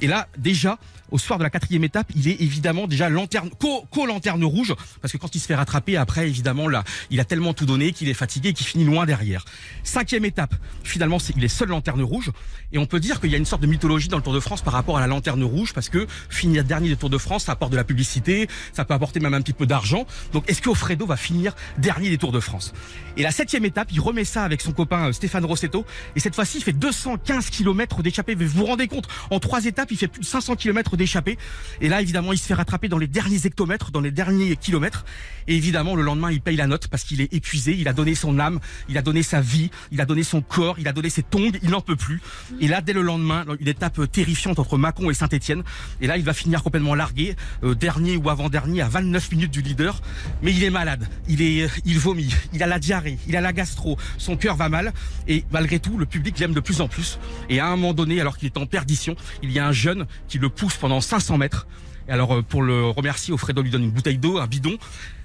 Et 0.01 0.07
là, 0.07 0.29
déjà, 0.39 0.79
au 1.11 1.19
soir 1.19 1.39
de 1.39 1.45
la 1.45 1.51
quatrième 1.51 1.85
étape, 1.85 2.11
il 2.15 2.29
est 2.29 2.41
évidemment 2.41 2.87
déjà 2.87 3.09
lanterne, 3.09 3.51
co- 3.59 3.85
co-lanterne 3.91 4.45
rouge, 4.45 4.75
parce 5.01 5.13
que 5.13 5.19
quand 5.19 5.35
il 5.35 5.39
se 5.41 5.47
fait 5.47 5.55
rattraper, 5.55 5.97
après, 5.97 6.29
évidemment, 6.29 6.69
là, 6.69 6.85
il 7.11 7.21
a 7.21 7.25
tellement 7.25 7.55
tout 7.55 7.67
donné 7.67 7.93
qu'il 7.93 8.09
est 8.09 8.15
fatigué 8.15 8.51
et 8.51 8.53
qu'il 8.53 8.67
finit 8.67 8.85
loin 8.85 9.07
derrière. 9.07 9.45
Cinquième 9.85 10.25
étape, 10.25 10.55
finalement, 10.85 11.19
c'est, 11.19 11.35
il 11.37 11.45
est 11.45 11.49
seul 11.49 11.69
lanterne 11.69 12.03
rouge, 12.03 12.31
et 12.73 12.79
on 12.79 12.87
peut 12.87 13.01
dire 13.01 13.21
qu'il 13.21 13.31
y 13.31 13.35
a 13.35 13.39
une 13.39 13.45
sorte 13.47 13.63
de 13.63 13.67
mythologie 13.67 14.09
dans 14.09 14.17
le 14.17 14.23
Tour 14.23 14.35
de 14.35 14.41
France 14.41 14.63
par 14.63 14.73
rapport 14.73 14.97
à 14.97 15.01
la 15.01 15.07
lanterne 15.07 15.43
rouge, 15.45 15.73
parce 15.73 15.89
que 15.89 16.07
finir 16.29 16.65
dernier 16.65 16.89
du 16.89 16.97
Tour 16.97 17.11
de 17.11 17.19
France, 17.19 17.45
ça 17.45 17.53
apporte 17.53 17.73
de 17.73 17.77
la 17.77 17.85
publicité, 17.85 18.49
ça 18.73 18.85
peut 18.85 18.95
apporter 18.95 19.21
même 19.21 19.35
un 19.35 19.41
petit 19.41 19.53
peu 19.53 19.67
d'argent. 19.67 20.07
Donc, 20.33 20.45
est-ce 20.51 20.61
qu'Offredo 20.63 21.07
va 21.07 21.17
finir 21.17 21.55
dernier 21.79 22.11
des 22.11 22.19
Tours 22.19 22.33
de 22.33 22.41
France? 22.41 22.73
Et 23.17 23.23
la 23.23 23.31
septième 23.31 23.65
étape, 23.65 23.89
il 23.93 24.01
remet 24.01 24.25
ça 24.25 24.45
avec 24.45 24.61
son 24.61 24.73
copain 24.73 25.09
euh, 25.09 25.13
Stéphane 25.13 25.45
Rossetto, 25.45 25.85
et 26.17 26.21
cette 26.21 26.35
fois-ci, 26.35 26.59
il 26.59 26.63
fait 26.65 26.73
215 26.73 27.51
km 27.51 28.03
d'échappée. 28.03 28.35
Vous 28.35 28.47
vous 28.47 28.67
rendez 28.67 28.87
compte? 28.89 29.09
En 29.31 29.41
trois 29.41 29.65
étapes, 29.65 29.91
il 29.91 29.97
fait 29.97 30.09
plus 30.09 30.21
de 30.21 30.27
500 30.27 30.57
km 30.57 30.97
d'échappée. 30.99 31.39
Et 31.81 31.89
là, 31.89 32.03
évidemment, 32.03 32.33
il 32.33 32.39
se 32.39 32.47
fait 32.47 32.55
rattraper 32.55 32.89
dans 32.89 32.99
les 32.99 33.07
derniers 33.07 33.41
hectomètres, 33.45 33.91
dans 33.91 34.01
les 34.01 34.11
derniers 34.11 34.57
kilomètres. 34.57 35.05
Et 35.47 35.57
évidemment, 35.57 35.97
le 35.97 36.03
lendemain, 36.03 36.31
il 36.31 36.43
paye 36.43 36.57
la 36.57 36.67
note 36.67 36.89
parce 36.89 37.05
qu'il 37.05 37.23
est 37.23 37.33
épuisé. 37.33 37.75
Il 37.79 37.89
a 37.89 37.95
donné 37.95 38.15
son 38.15 38.39
âme, 38.39 38.61
il 38.89 38.99
a 38.99 39.03
donné 39.03 39.23
sa 39.23 39.41
vie, 39.41 39.71
il 39.91 40.01
a 40.01 40.05
donné 40.05 40.23
son 40.23 40.43
corps, 40.43 40.79
il 40.79 40.87
a 40.89 40.93
donné 40.93 41.09
ses 41.09 41.23
tongs. 41.23 41.53
Il 41.63 41.71
n'en 41.71 41.81
peut 41.81 41.97
plus. 41.97 42.21
Et 42.61 42.69
là, 42.69 42.83
dès 42.83 42.93
le 42.93 43.01
lendemain, 43.01 43.47
une 43.59 43.69
étape 43.69 44.11
terrifiante 44.13 44.59
entre 44.59 44.77
Mâcon 44.77 45.11
et 45.11 45.15
Saint-Etienne. 45.15 45.63
Et 46.01 46.07
là, 46.07 46.19
il 46.19 46.25
va 46.25 46.35
finir 46.35 46.63
complètement 46.63 46.95
largué, 46.95 47.35
euh, 47.65 47.75
dernier 47.75 48.17
ou 48.17 48.29
avant-dernier 48.29 48.83
à 48.83 48.89
29 48.89 49.33
minutes 49.33 49.51
du 49.51 49.63
leader. 49.63 50.03
Mais 50.43 50.53
il 50.53 50.63
est 50.65 50.71
malade. 50.71 51.09
Il 51.29 51.41
est, 51.41 51.63
euh, 51.63 51.69
il 51.85 51.99
vomit. 51.99 52.35
Il 52.53 52.63
a 52.63 52.67
la 52.67 52.79
diarrhée. 52.79 53.19
Il 53.27 53.37
a 53.37 53.41
la 53.41 53.53
gastro. 53.53 53.97
Son 54.19 54.37
cœur 54.37 54.57
va 54.57 54.69
mal. 54.69 54.93
Et 55.29 55.45
malgré 55.51 55.79
tout, 55.79 55.97
le 55.97 56.07
public 56.07 56.39
l'aime 56.39 56.53
de 56.53 56.61
plus 56.61 56.81
en 56.81 56.89
plus. 56.89 57.19
Et 57.49 57.61
à 57.61 57.67
un 57.67 57.77
moment 57.77 57.95
donné, 57.95 58.21
alors 58.21 58.37
qu'il 58.37 58.47
est 58.47 58.57
en 58.59 58.67
perdition, 58.67 59.17
il 59.43 59.53
y 59.53 59.59
a 59.59 59.67
un 59.67 59.73
jeune 59.73 60.07
qui 60.29 60.39
le 60.39 60.49
pousse 60.49 60.77
pendant 60.77 60.88
500 61.01 61.39
mètres. 61.39 61.67
Et 62.09 62.13
alors, 62.13 62.37
euh, 62.37 62.43
pour 62.43 62.63
le 62.63 62.85
remercier, 62.87 63.33
Offredo 63.35 63.63
lui 63.63 63.71
donne 63.71 63.85
une 63.85 63.91
bouteille 63.91 64.19
d'eau, 64.19 64.39
un 64.39 64.47
bidon. 64.47 64.77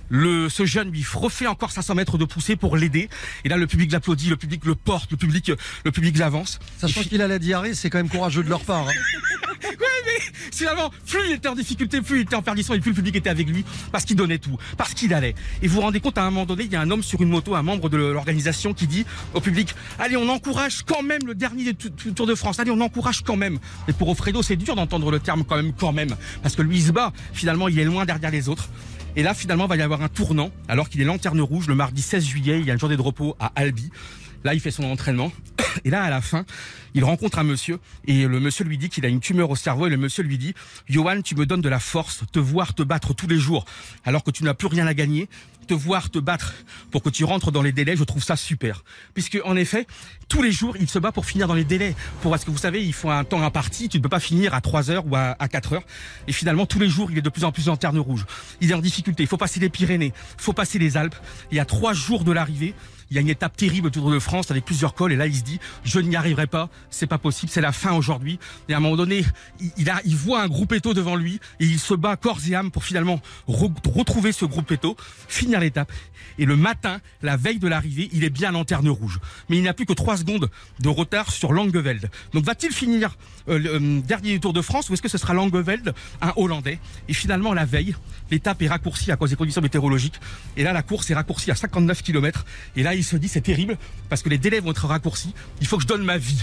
Le, 0.09 0.49
ce 0.49 0.65
jeune 0.65 0.91
lui 0.91 1.03
refait 1.13 1.47
encore 1.47 1.71
500 1.71 1.95
mètres 1.95 2.17
de 2.17 2.25
poussée 2.25 2.55
pour 2.55 2.75
l'aider. 2.77 3.09
Et 3.45 3.49
là, 3.49 3.57
le 3.57 3.65
public 3.67 3.91
l'applaudit, 3.91 4.29
le 4.29 4.35
public 4.37 4.65
le 4.65 4.75
porte, 4.75 5.09
le 5.11 5.17
public, 5.17 5.51
le 5.85 5.91
public 5.91 6.17
l'avance. 6.17 6.59
Sachant 6.77 7.01
qu'il 7.03 7.21
a 7.21 7.27
la 7.27 7.39
diarrhée, 7.39 7.73
c'est 7.73 7.89
quand 7.89 7.97
même 7.99 8.09
courageux 8.09 8.43
de 8.43 8.49
leur 8.49 8.61
part. 8.61 8.87
hein. 8.87 8.91
finalement, 10.51 10.89
plus 11.07 11.19
il 11.27 11.33
était 11.33 11.47
en 11.47 11.55
difficulté, 11.55 12.01
plus 12.01 12.19
il 12.19 12.21
était 12.23 12.35
en 12.35 12.41
perdition 12.41 12.73
et 12.73 12.79
plus 12.79 12.91
le 12.91 12.95
public 12.95 13.15
était 13.15 13.29
avec 13.29 13.47
lui 13.47 13.65
parce 13.91 14.05
qu'il 14.05 14.15
donnait 14.15 14.37
tout, 14.37 14.57
parce 14.77 14.93
qu'il 14.93 15.13
allait. 15.13 15.35
Et 15.61 15.67
vous 15.67 15.75
vous 15.75 15.81
rendez 15.81 15.99
compte, 15.99 16.17
à 16.17 16.23
un 16.23 16.29
moment 16.29 16.45
donné, 16.45 16.63
il 16.65 16.71
y 16.71 16.75
a 16.75 16.81
un 16.81 16.91
homme 16.91 17.03
sur 17.03 17.21
une 17.21 17.29
moto, 17.29 17.55
un 17.55 17.63
membre 17.63 17.89
de 17.89 17.97
l'organisation 17.97 18.73
qui 18.73 18.87
dit 18.87 19.05
au 19.33 19.41
public, 19.41 19.73
allez, 19.99 20.17
on 20.17 20.29
encourage 20.29 20.83
quand 20.83 21.03
même 21.03 21.25
le 21.25 21.35
dernier 21.35 21.73
Tour 21.73 22.27
de 22.27 22.35
France, 22.35 22.59
allez, 22.59 22.71
on 22.71 22.81
encourage 22.81 23.21
quand 23.21 23.35
même. 23.35 23.59
Et 23.87 23.93
pour 23.93 24.09
Offredo, 24.09 24.41
c'est 24.41 24.55
dur 24.55 24.75
d'entendre 24.75 25.11
le 25.11 25.19
terme 25.19 25.43
quand 25.43 25.55
même, 25.55 25.73
quand 25.73 25.91
même, 25.91 26.15
parce 26.41 26.55
que 26.55 26.61
lui, 26.61 26.77
il 26.77 26.83
se 26.83 26.91
bat. 26.91 27.13
Finalement, 27.33 27.67
il 27.67 27.79
est 27.79 27.85
loin 27.85 28.05
derrière 28.05 28.31
les 28.31 28.49
autres. 28.49 28.69
Et 29.15 29.23
là, 29.23 29.33
finalement, 29.33 29.65
il 29.65 29.69
va 29.69 29.75
y 29.75 29.81
avoir 29.81 30.01
un 30.01 30.09
tournant, 30.09 30.51
alors 30.67 30.89
qu'il 30.89 31.01
est 31.01 31.05
lanterne 31.05 31.39
rouge 31.41 31.67
le 31.67 31.75
mardi 31.75 32.01
16 32.01 32.25
juillet, 32.25 32.59
il 32.59 32.65
y 32.65 32.71
a 32.71 32.73
une 32.73 32.79
journée 32.79 32.97
de 32.97 33.01
repos 33.01 33.35
à 33.39 33.51
Albi. 33.55 33.91
Là, 34.43 34.53
il 34.53 34.59
fait 34.59 34.71
son 34.71 34.83
entraînement. 34.83 35.31
Et 35.85 35.89
là, 35.89 36.03
à 36.03 36.09
la 36.09 36.21
fin, 36.21 36.45
il 36.93 37.03
rencontre 37.03 37.39
un 37.39 37.43
monsieur 37.43 37.79
et 38.05 38.27
le 38.27 38.39
monsieur 38.39 38.63
lui 38.63 38.77
dit 38.77 38.89
qu'il 38.89 39.05
a 39.05 39.09
une 39.09 39.19
tumeur 39.19 39.49
au 39.49 39.55
cerveau 39.55 39.87
et 39.87 39.89
le 39.89 39.97
monsieur 39.97 40.23
lui 40.23 40.37
dit 40.37 40.53
Johan, 40.87 41.21
tu 41.21 41.35
me 41.35 41.45
donnes 41.45 41.61
de 41.61 41.69
la 41.69 41.79
force, 41.79 42.23
te 42.31 42.39
voir 42.39 42.75
te 42.75 42.83
battre 42.83 43.13
tous 43.13 43.27
les 43.27 43.39
jours 43.39 43.65
alors 44.05 44.23
que 44.23 44.31
tu 44.31 44.43
n'as 44.43 44.53
plus 44.53 44.67
rien 44.67 44.85
à 44.85 44.93
gagner, 44.93 45.29
te 45.63 45.73
voir 45.73 46.09
te 46.09 46.19
battre 46.19 46.53
pour 46.91 47.01
que 47.01 47.09
tu 47.09 47.23
rentres 47.23 47.51
dans 47.51 47.61
les 47.61 47.71
délais, 47.71 47.95
je 47.95 48.03
trouve 48.03 48.23
ça 48.23 48.35
super. 48.35 48.83
Puisque 49.13 49.39
en 49.45 49.55
effet, 49.55 49.87
tous 50.27 50.41
les 50.41 50.51
jours, 50.51 50.75
il 50.79 50.89
se 50.89 50.99
bat 50.99 51.11
pour 51.11 51.25
finir 51.25 51.47
dans 51.47 51.53
les 51.53 51.63
délais. 51.63 51.95
Pour 52.21 52.31
parce 52.31 52.45
que 52.45 52.51
vous 52.51 52.57
savez, 52.57 52.83
il 52.83 52.93
faut 52.93 53.09
un 53.09 53.23
temps 53.23 53.41
imparti, 53.41 53.89
tu 53.89 53.97
ne 53.97 54.03
peux 54.03 54.09
pas 54.09 54.19
finir 54.19 54.53
à 54.53 54.61
3 54.61 54.91
heures 54.91 55.05
ou 55.07 55.15
à, 55.15 55.35
à 55.39 55.47
4 55.47 55.73
heures. 55.73 55.83
Et 56.27 56.33
finalement, 56.33 56.65
tous 56.65 56.79
les 56.79 56.89
jours, 56.89 57.11
il 57.11 57.17
est 57.17 57.21
de 57.21 57.29
plus 57.29 57.43
en 57.43 57.51
plus 57.51 57.69
en 57.69 57.77
terne 57.77 57.97
rouge. 57.97 58.25
Il 58.61 58.71
est 58.71 58.73
en 58.73 58.79
difficulté. 58.79 59.23
Il 59.23 59.27
faut 59.27 59.37
passer 59.37 59.59
les 59.59 59.69
Pyrénées, 59.69 60.13
il 60.37 60.41
faut 60.41 60.53
passer 60.53 60.79
les 60.79 60.97
Alpes. 60.97 61.15
Et 61.51 61.59
à 61.59 61.65
trois 61.65 61.93
jours 61.93 62.23
de 62.23 62.31
l'arrivée, 62.31 62.73
il 63.09 63.15
y 63.15 63.17
a 63.17 63.21
une 63.21 63.29
étape 63.29 63.55
terrible 63.55 63.87
au 63.87 63.89
Tour 63.89 64.11
de 64.11 64.19
France 64.19 64.51
avec 64.51 64.65
plusieurs 64.65 64.93
cols 64.93 65.13
et 65.13 65.15
là 65.15 65.27
il 65.27 65.35
se 65.35 65.43
dit 65.43 65.59
je 65.83 65.99
n'y 65.99 66.15
arriverai 66.15 66.47
pas, 66.47 66.69
c'est 66.89 67.07
pas 67.07 67.17
possible, 67.17 67.51
c'est 67.51 67.61
la 67.61 67.71
fin 67.71 67.93
aujourd'hui. 67.93 68.39
Et 68.69 68.73
à 68.73 68.77
un 68.77 68.79
moment 68.79 68.95
donné, 68.95 69.23
il, 69.59 70.15
voit 70.15 70.41
un 70.41 70.47
groupe 70.47 70.73
éto 70.73 70.93
devant 70.93 71.15
lui 71.15 71.39
et 71.59 71.65
il 71.65 71.79
se 71.79 71.93
bat 71.93 72.15
corps 72.15 72.39
et 72.49 72.55
âme 72.55 72.71
pour 72.71 72.83
finalement 72.83 73.21
re- 73.47 73.71
retrouver 73.93 74.31
ce 74.31 74.45
groupe 74.45 74.71
éto, 74.71 74.95
finir 75.27 75.59
l'étape. 75.59 75.91
Et 76.37 76.45
le 76.45 76.55
matin, 76.55 76.99
la 77.21 77.37
veille 77.37 77.59
de 77.59 77.67
l'arrivée, 77.67 78.09
il 78.11 78.23
est 78.23 78.29
bien 78.29 78.49
en 78.49 78.59
lanterne 78.59 78.89
rouge. 78.89 79.19
Mais 79.49 79.57
il 79.57 79.63
n'a 79.63 79.73
plus 79.73 79.85
que 79.85 79.93
3 79.93 80.17
secondes 80.17 80.49
de 80.79 80.89
retard 80.89 81.31
sur 81.31 81.53
Langeveld. 81.53 82.09
Donc 82.33 82.43
va-t-il 82.43 82.71
finir 82.71 83.15
euh, 83.49 83.59
le 83.59 83.75
euh, 83.75 84.01
dernier 84.01 84.33
du 84.33 84.39
Tour 84.39 84.53
de 84.53 84.61
France 84.61 84.89
ou 84.89 84.93
est-ce 84.93 85.01
que 85.01 85.09
ce 85.09 85.17
sera 85.17 85.33
Langeveld, 85.33 85.93
un 86.21 86.33
Hollandais? 86.35 86.79
Et 87.07 87.13
finalement, 87.13 87.53
la 87.53 87.65
veille, 87.65 87.95
l'étape 88.31 88.61
est 88.61 88.67
raccourcie 88.67 89.11
à 89.11 89.15
cause 89.15 89.29
des 89.29 89.35
conditions 89.35 89.61
météorologiques. 89.61 90.19
Et 90.57 90.63
là, 90.63 90.73
la 90.73 90.81
course 90.81 91.09
est 91.11 91.13
raccourcie 91.13 91.51
à 91.51 91.55
59 91.55 92.01
km. 92.01 92.45
Et 92.75 92.83
là, 92.83 92.92
il 92.95 93.03
se 93.03 93.15
dit, 93.15 93.27
c'est 93.27 93.41
terrible 93.41 93.77
parce 94.09 94.21
que 94.21 94.29
les 94.29 94.37
délais 94.37 94.59
vont 94.59 94.71
être 94.71 94.87
raccourcis. 94.87 95.33
Il 95.61 95.67
faut 95.67 95.77
que 95.77 95.83
je 95.83 95.87
donne 95.87 96.03
ma 96.03 96.17
vie. 96.17 96.39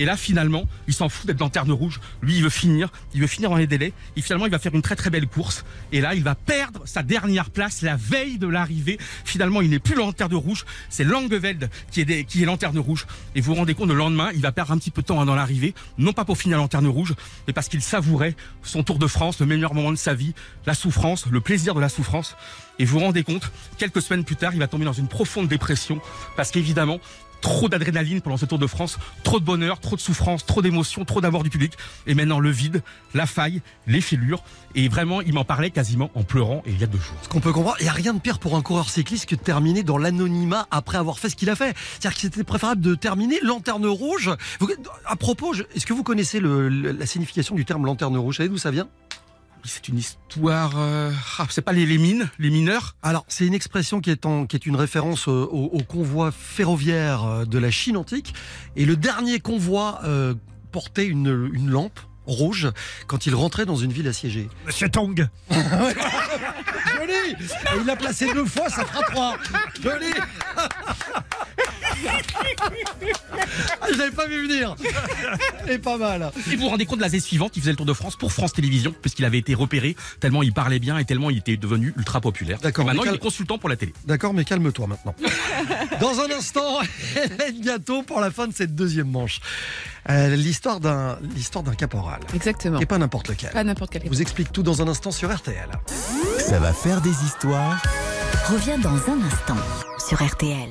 Et 0.00 0.06
là, 0.06 0.16
finalement, 0.16 0.64
il 0.88 0.94
s'en 0.94 1.10
fout 1.10 1.26
d'être 1.26 1.40
lanterne 1.40 1.70
rouge. 1.70 2.00
Lui, 2.22 2.36
il 2.36 2.42
veut 2.42 2.48
finir. 2.48 2.88
Il 3.12 3.20
veut 3.20 3.26
finir 3.26 3.50
dans 3.50 3.56
les 3.56 3.66
délais. 3.66 3.92
Et 4.16 4.22
finalement, 4.22 4.46
il 4.46 4.50
va 4.50 4.58
faire 4.58 4.74
une 4.74 4.80
très 4.80 4.96
très 4.96 5.10
belle 5.10 5.26
course. 5.26 5.62
Et 5.92 6.00
là, 6.00 6.14
il 6.14 6.22
va 6.22 6.34
perdre 6.34 6.80
sa 6.86 7.02
dernière 7.02 7.50
place 7.50 7.82
la 7.82 7.96
veille 7.96 8.38
de 8.38 8.46
l'arrivée. 8.46 8.98
Finalement, 9.26 9.60
il 9.60 9.68
n'est 9.68 9.78
plus 9.78 9.94
lanterne 9.94 10.34
rouge. 10.34 10.64
C'est 10.88 11.04
Langeveld 11.04 11.68
qui 11.90 12.00
est, 12.00 12.24
qui 12.24 12.42
est 12.42 12.46
lanterne 12.46 12.78
rouge. 12.78 13.06
Et 13.34 13.42
vous 13.42 13.52
vous 13.52 13.58
rendez 13.58 13.74
compte, 13.74 13.90
le 13.90 13.94
lendemain, 13.94 14.30
il 14.34 14.40
va 14.40 14.52
perdre 14.52 14.72
un 14.72 14.78
petit 14.78 14.90
peu 14.90 15.02
de 15.02 15.06
temps 15.06 15.20
hein, 15.20 15.26
dans 15.26 15.34
l'arrivée. 15.34 15.74
Non 15.98 16.14
pas 16.14 16.24
pour 16.24 16.38
finir 16.38 16.56
lanterne 16.56 16.86
rouge, 16.86 17.14
mais 17.46 17.52
parce 17.52 17.68
qu'il 17.68 17.82
savourait 17.82 18.36
son 18.62 18.82
Tour 18.82 18.98
de 18.98 19.06
France, 19.06 19.38
le 19.38 19.44
meilleur 19.44 19.74
moment 19.74 19.90
de 19.90 19.96
sa 19.96 20.14
vie, 20.14 20.32
la 20.64 20.72
souffrance, 20.72 21.26
le 21.26 21.42
plaisir 21.42 21.74
de 21.74 21.80
la 21.80 21.90
souffrance. 21.90 22.36
Et 22.78 22.86
vous 22.86 22.98
vous 22.98 23.04
rendez 23.04 23.22
compte, 23.22 23.52
quelques 23.76 24.00
semaines 24.00 24.24
plus 24.24 24.36
tard, 24.36 24.54
il 24.54 24.60
va 24.60 24.66
tomber 24.66 24.86
dans 24.86 24.94
une 24.94 25.08
profonde 25.08 25.46
dépression. 25.46 26.00
Parce 26.36 26.50
qu'évidemment, 26.50 27.00
trop 27.40 27.68
d'adrénaline 27.68 28.20
pendant 28.20 28.36
ce 28.36 28.46
Tour 28.46 28.58
de 28.58 28.66
France, 28.66 28.98
trop 29.22 29.40
de 29.40 29.44
bonheur, 29.44 29.80
trop 29.80 29.96
de 29.96 30.00
souffrance, 30.00 30.44
trop 30.46 30.62
d'émotions, 30.62 31.04
trop 31.04 31.20
d'amour 31.20 31.42
du 31.42 31.50
public. 31.50 31.72
Et 32.06 32.14
maintenant, 32.14 32.40
le 32.40 32.50
vide, 32.50 32.82
la 33.14 33.26
faille, 33.26 33.62
les 33.86 34.00
fêlures. 34.00 34.42
Et 34.74 34.88
vraiment, 34.88 35.20
il 35.20 35.34
m'en 35.34 35.44
parlait 35.44 35.70
quasiment 35.70 36.10
en 36.14 36.22
pleurant 36.22 36.62
il 36.66 36.78
y 36.80 36.84
a 36.84 36.86
deux 36.86 36.98
jours. 36.98 37.16
Ce 37.22 37.28
qu'on 37.28 37.40
peut 37.40 37.52
comprendre, 37.52 37.76
il 37.80 37.84
n'y 37.84 37.88
a 37.88 37.92
rien 37.92 38.14
de 38.14 38.20
pire 38.20 38.38
pour 38.38 38.56
un 38.56 38.62
coureur 38.62 38.88
cycliste 38.88 39.26
que 39.26 39.34
de 39.34 39.40
terminer 39.40 39.82
dans 39.82 39.98
l'anonymat 39.98 40.66
après 40.70 40.98
avoir 40.98 41.18
fait 41.18 41.28
ce 41.28 41.36
qu'il 41.36 41.50
a 41.50 41.56
fait. 41.56 41.76
C'est-à-dire 41.92 42.14
que 42.14 42.20
c'était 42.20 42.44
préférable 42.44 42.80
de 42.80 42.94
terminer 42.94 43.40
lanterne 43.42 43.86
rouge. 43.86 44.30
À 45.06 45.16
propos, 45.16 45.54
est-ce 45.54 45.86
que 45.86 45.92
vous 45.92 46.02
connaissez 46.02 46.40
la 46.40 47.06
signification 47.06 47.54
du 47.54 47.64
terme 47.64 47.86
lanterne 47.86 48.16
rouge? 48.16 48.36
Vous 48.36 48.38
savez 48.38 48.48
d'où 48.48 48.58
ça 48.58 48.70
vient? 48.70 48.88
C'est 49.64 49.88
une 49.88 49.98
histoire... 49.98 50.72
euh, 50.78 51.10
ah, 51.38 51.46
c'est 51.50 51.62
pas 51.62 51.72
les, 51.72 51.86
les 51.86 51.98
mines, 51.98 52.28
les 52.38 52.50
mineurs 52.50 52.96
Alors, 53.02 53.24
c'est 53.28 53.46
une 53.46 53.54
expression 53.54 54.00
qui 54.00 54.10
est, 54.10 54.24
en- 54.26 54.46
qui 54.46 54.56
est 54.56 54.66
une 54.66 54.76
référence 54.76 55.28
au, 55.28 55.42
au 55.44 55.82
convoi 55.82 56.30
ferroviaire 56.32 57.24
euh, 57.24 57.44
de 57.44 57.58
la 57.58 57.70
Chine 57.70 57.96
antique. 57.96 58.34
Et 58.76 58.84
le 58.86 58.96
dernier 58.96 59.38
convoi 59.40 60.00
euh, 60.04 60.34
portait 60.72 61.06
une, 61.06 61.50
une 61.52 61.68
lampe 61.70 62.00
rouge 62.26 62.68
quand 63.06 63.26
il 63.26 63.34
rentrait 63.34 63.66
dans 63.66 63.76
une 63.76 63.92
ville 63.92 64.06
assiégée. 64.08 64.48
Monsieur 64.66 64.88
Tong. 64.88 65.28
Joli 65.50 67.12
Et 67.12 67.36
Il 67.80 67.86
l'a 67.86 67.96
placé 67.96 68.32
deux 68.32 68.44
fois, 68.46 68.68
ça 68.68 68.84
fera 68.84 69.02
trois. 69.04 69.36
Joli 69.82 70.06
Ah, 73.80 73.86
Je 73.92 73.98
l'avais 73.98 74.10
pas 74.10 74.26
vu 74.26 74.46
venir. 74.46 74.74
Et 75.68 75.78
pas 75.78 75.96
mal. 75.96 76.30
Et 76.50 76.56
vous 76.56 76.62
vous 76.62 76.68
rendez 76.68 76.86
compte 76.86 76.98
de 76.98 77.02
la 77.04 77.08
saison 77.10 77.26
suivante, 77.26 77.56
il 77.56 77.60
faisait 77.60 77.72
le 77.72 77.76
Tour 77.76 77.86
de 77.86 77.92
France 77.92 78.16
pour 78.16 78.32
France 78.32 78.52
Télévisions, 78.52 78.94
puisqu'il 79.00 79.24
avait 79.24 79.38
été 79.38 79.54
repéré 79.54 79.96
tellement 80.20 80.42
il 80.42 80.52
parlait 80.52 80.78
bien 80.78 80.98
et 80.98 81.04
tellement 81.04 81.30
il 81.30 81.38
était 81.38 81.56
devenu 81.56 81.92
ultra 81.96 82.20
populaire. 82.20 82.58
D'accord, 82.60 82.84
Maintenant, 82.84 83.02
mais 83.04 83.10
il 83.10 83.14
est 83.14 83.18
consultant 83.18 83.58
pour 83.58 83.68
la 83.68 83.76
télé. 83.76 83.92
D'accord, 84.06 84.34
mais 84.34 84.44
calme-toi 84.44 84.86
maintenant. 84.86 85.14
Dans 86.00 86.20
un 86.20 86.30
instant, 86.30 86.80
Hélène 87.16 87.60
Gâteau 87.60 88.02
pour 88.02 88.20
la 88.20 88.30
fin 88.30 88.46
de 88.46 88.54
cette 88.54 88.74
deuxième 88.74 89.10
manche. 89.10 89.40
Euh, 90.08 90.34
l'histoire 90.34 90.80
d'un 90.80 91.18
l'histoire 91.34 91.62
d'un 91.62 91.74
caporal. 91.74 92.20
Exactement. 92.34 92.80
Et 92.80 92.86
pas 92.86 92.98
n'importe 92.98 93.28
lequel. 93.28 93.50
Pas 93.50 93.64
n'importe 93.64 93.92
quel 93.92 94.02
Je 94.04 94.08
vous 94.08 94.22
explique 94.22 94.50
tout 94.52 94.62
dans 94.62 94.80
un 94.82 94.88
instant 94.88 95.10
sur 95.10 95.34
RTL. 95.34 95.68
Ça 96.38 96.58
va 96.58 96.72
faire 96.72 97.00
des 97.00 97.10
histoires. 97.24 97.82
Reviens 98.50 98.78
dans 98.78 98.94
un 98.94 99.20
instant 99.26 99.56
sur 99.98 100.24
RTL. 100.24 100.70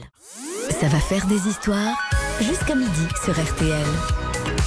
Ça 0.79 0.87
va 0.87 0.99
faire 0.99 1.25
des 1.25 1.47
histoires 1.49 1.97
jusqu'à 2.39 2.73
midi 2.73 3.07
sur 3.25 3.33
RTL. 3.33 3.85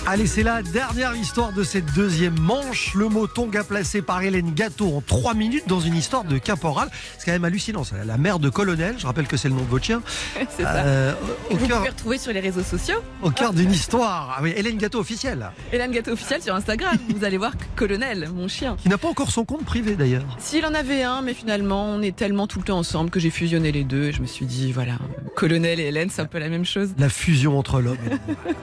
Allez, 0.05 0.27
c'est 0.27 0.43
la 0.43 0.63
dernière 0.63 1.15
histoire 1.15 1.53
de 1.53 1.63
cette 1.63 1.95
deuxième 1.95 2.37
manche. 2.41 2.93
Le 2.95 3.09
mot 3.09 3.29
tonga 3.29 3.63
placé 3.63 4.03
par 4.03 4.21
Hélène 4.21 4.53
Gâteau 4.53 4.97
en 4.97 5.01
trois 5.01 5.33
minutes 5.33 5.69
dans 5.69 5.79
une 5.79 5.95
histoire 5.95 6.25
de 6.25 6.39
caporal. 6.39 6.89
C'est 7.19 7.27
quand 7.27 7.33
même 7.33 7.45
hallucinant. 7.45 7.85
ça. 7.85 7.95
La 8.05 8.19
mère 8.19 8.41
de 8.41 8.49
colonel, 8.51 8.97
je 8.99 9.07
rappelle 9.07 9.29
que 9.29 9.37
c'est 9.37 9.49
le 9.49 9.55
nom 9.55 9.63
de 9.63 9.69
votre 9.69 9.85
chien, 9.85 10.03
C'est 10.57 10.65
ça. 10.65 10.75
euh, 10.85 11.15
au 11.51 11.57
Vous 11.57 11.67
cœur, 11.69 11.79
pouvez 11.79 11.91
retrouver 11.91 12.19
sur 12.19 12.33
les 12.33 12.41
réseaux 12.41 12.65
sociaux. 12.65 12.97
au 13.23 13.31
cœur 13.31 13.53
d'une 13.53 13.71
histoire. 13.71 14.35
Ah 14.37 14.41
oui, 14.43 14.53
Hélène 14.57 14.77
Gâteau 14.77 14.99
officielle, 14.99 15.51
Hélène 15.73 15.93
Gâteau 15.93 16.11
officielle 16.13 16.43
sur 16.43 16.55
Instagram. 16.57 16.97
Vous 17.17 17.25
allez 17.25 17.39
voir 17.39 17.53
Colonel, 17.77 18.29
mon 18.35 18.49
chien. 18.49 18.77
qui 18.83 18.89
n'a 18.89 18.99
pas 18.99 19.09
encore 19.09 19.31
son 19.31 19.45
compte 19.45 19.65
privé 19.65 19.95
d'ailleurs. 19.95 20.25
S'il 20.41 20.67
en 20.67 20.75
avait 20.75 21.05
un, 21.05 21.23
mais 21.23 21.33
finalement, 21.33 21.87
on 21.87 22.03
est 22.03 22.15
tellement 22.17 22.49
tout 22.49 22.59
le 22.59 22.65
temps 22.65 22.79
ensemble 22.79 23.09
que 23.11 23.21
j'ai 23.21 23.31
fusionné 23.31 23.71
les 23.71 23.85
deux. 23.85 24.07
Et 24.07 24.13
je 24.13 24.21
me 24.21 24.27
suis 24.27 24.47
dit, 24.47 24.73
voilà, 24.73 24.95
Colonel 25.37 25.79
et 25.79 25.85
Hélène, 25.85 26.11
c'est 26.11 26.23
un 26.23 26.27
peu 26.27 26.39
la 26.41 26.49
même 26.49 26.65
chose. 26.65 26.91
La 26.99 27.09
fusion 27.09 27.57
entre 27.57 27.81
l'homme 27.81 27.97
et 28.05 28.11
l'animal. 28.11 28.57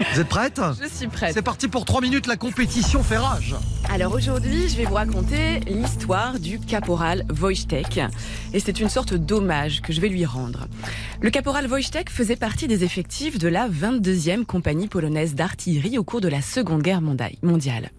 Vous 0.14 0.20
êtes 0.20 0.28
prête? 0.28 0.60
Je 0.82 0.88
suis 0.88 1.06
prête. 1.06 1.32
C'est 1.32 1.42
parti 1.42 1.68
pour 1.68 1.84
trois 1.84 2.00
minutes, 2.00 2.26
la 2.26 2.36
compétition 2.36 3.02
fait 3.02 3.16
rage. 3.16 3.54
Alors 3.88 4.12
aujourd'hui, 4.12 4.68
je 4.68 4.76
vais 4.76 4.84
vous 4.84 4.94
raconter 4.94 5.60
l'histoire 5.60 6.38
du 6.38 6.58
caporal 6.58 7.24
Wojtek. 7.40 8.00
Et 8.52 8.60
c'est 8.60 8.78
une 8.80 8.88
sorte 8.88 9.14
d'hommage 9.14 9.80
que 9.80 9.92
je 9.92 10.00
vais 10.00 10.08
lui 10.08 10.26
rendre. 10.26 10.66
Le 11.22 11.30
caporal 11.30 11.66
Wojtek 11.66 12.10
faisait 12.10 12.36
partie 12.36 12.68
des 12.68 12.84
effectifs 12.84 13.38
de 13.38 13.48
la 13.48 13.68
22e 13.68 14.44
compagnie 14.44 14.88
polonaise 14.88 15.34
d'artillerie 15.34 15.96
au 15.96 16.04
cours 16.04 16.20
de 16.20 16.28
la 16.28 16.42
Seconde 16.42 16.82
Guerre 16.82 17.00
mondiale. 17.00 17.90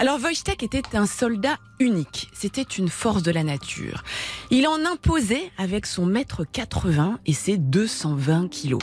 Alors 0.00 0.18
Wojtek 0.18 0.62
était 0.62 0.96
un 0.96 1.06
soldat 1.06 1.58
unique. 1.78 2.30
C'était 2.32 2.62
une 2.62 2.88
force 2.88 3.22
de 3.22 3.30
la 3.30 3.44
nature. 3.44 4.02
Il 4.50 4.66
en 4.66 4.84
imposait 4.90 5.50
avec 5.58 5.84
son 5.84 6.06
mètre 6.06 6.44
80 6.50 7.20
et 7.26 7.34
ses 7.34 7.58
220 7.58 8.48
kilos. 8.48 8.80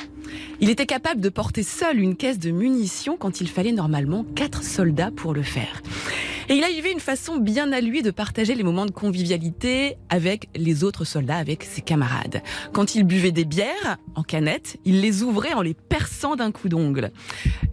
Il 0.60 0.70
était 0.70 0.86
capable 0.86 1.22
de 1.22 1.30
porter 1.30 1.64
seul 1.64 2.00
une 2.00 2.16
caisse 2.16 2.40
de 2.40 2.52
munitions 2.52 3.17
quand 3.20 3.42
il 3.42 3.50
fallait 3.50 3.72
normalement 3.72 4.24
quatre 4.36 4.64
soldats 4.64 5.12
pour 5.12 5.34
le 5.34 5.44
faire. 5.44 5.82
Et 6.50 6.56
il 6.56 6.64
avait 6.64 6.94
une 6.94 7.02
façon 7.02 7.38
bien 7.38 7.74
à 7.74 7.82
lui 7.82 8.02
de 8.02 8.12
partager 8.12 8.56
les 8.56 8.64
moments 8.64 8.86
de 8.86 8.92
convivialité 8.92 9.98
avec 10.08 10.48
les 10.56 10.86
autres 10.86 11.04
soldats, 11.04 11.36
avec 11.36 11.64
ses 11.64 11.82
camarades. 11.82 12.42
Quand 12.72 12.96
il 12.96 13.04
buvait 13.04 13.34
des 13.34 13.44
bières 13.44 13.98
en 14.16 14.24
canette, 14.24 14.78
il 14.86 15.02
les 15.02 15.24
ouvrait 15.24 15.54
en 15.54 15.62
les 15.62 15.74
perçant 15.74 16.38
d'un 16.38 16.54
coup 16.54 16.70
d'ongle. 16.70 17.12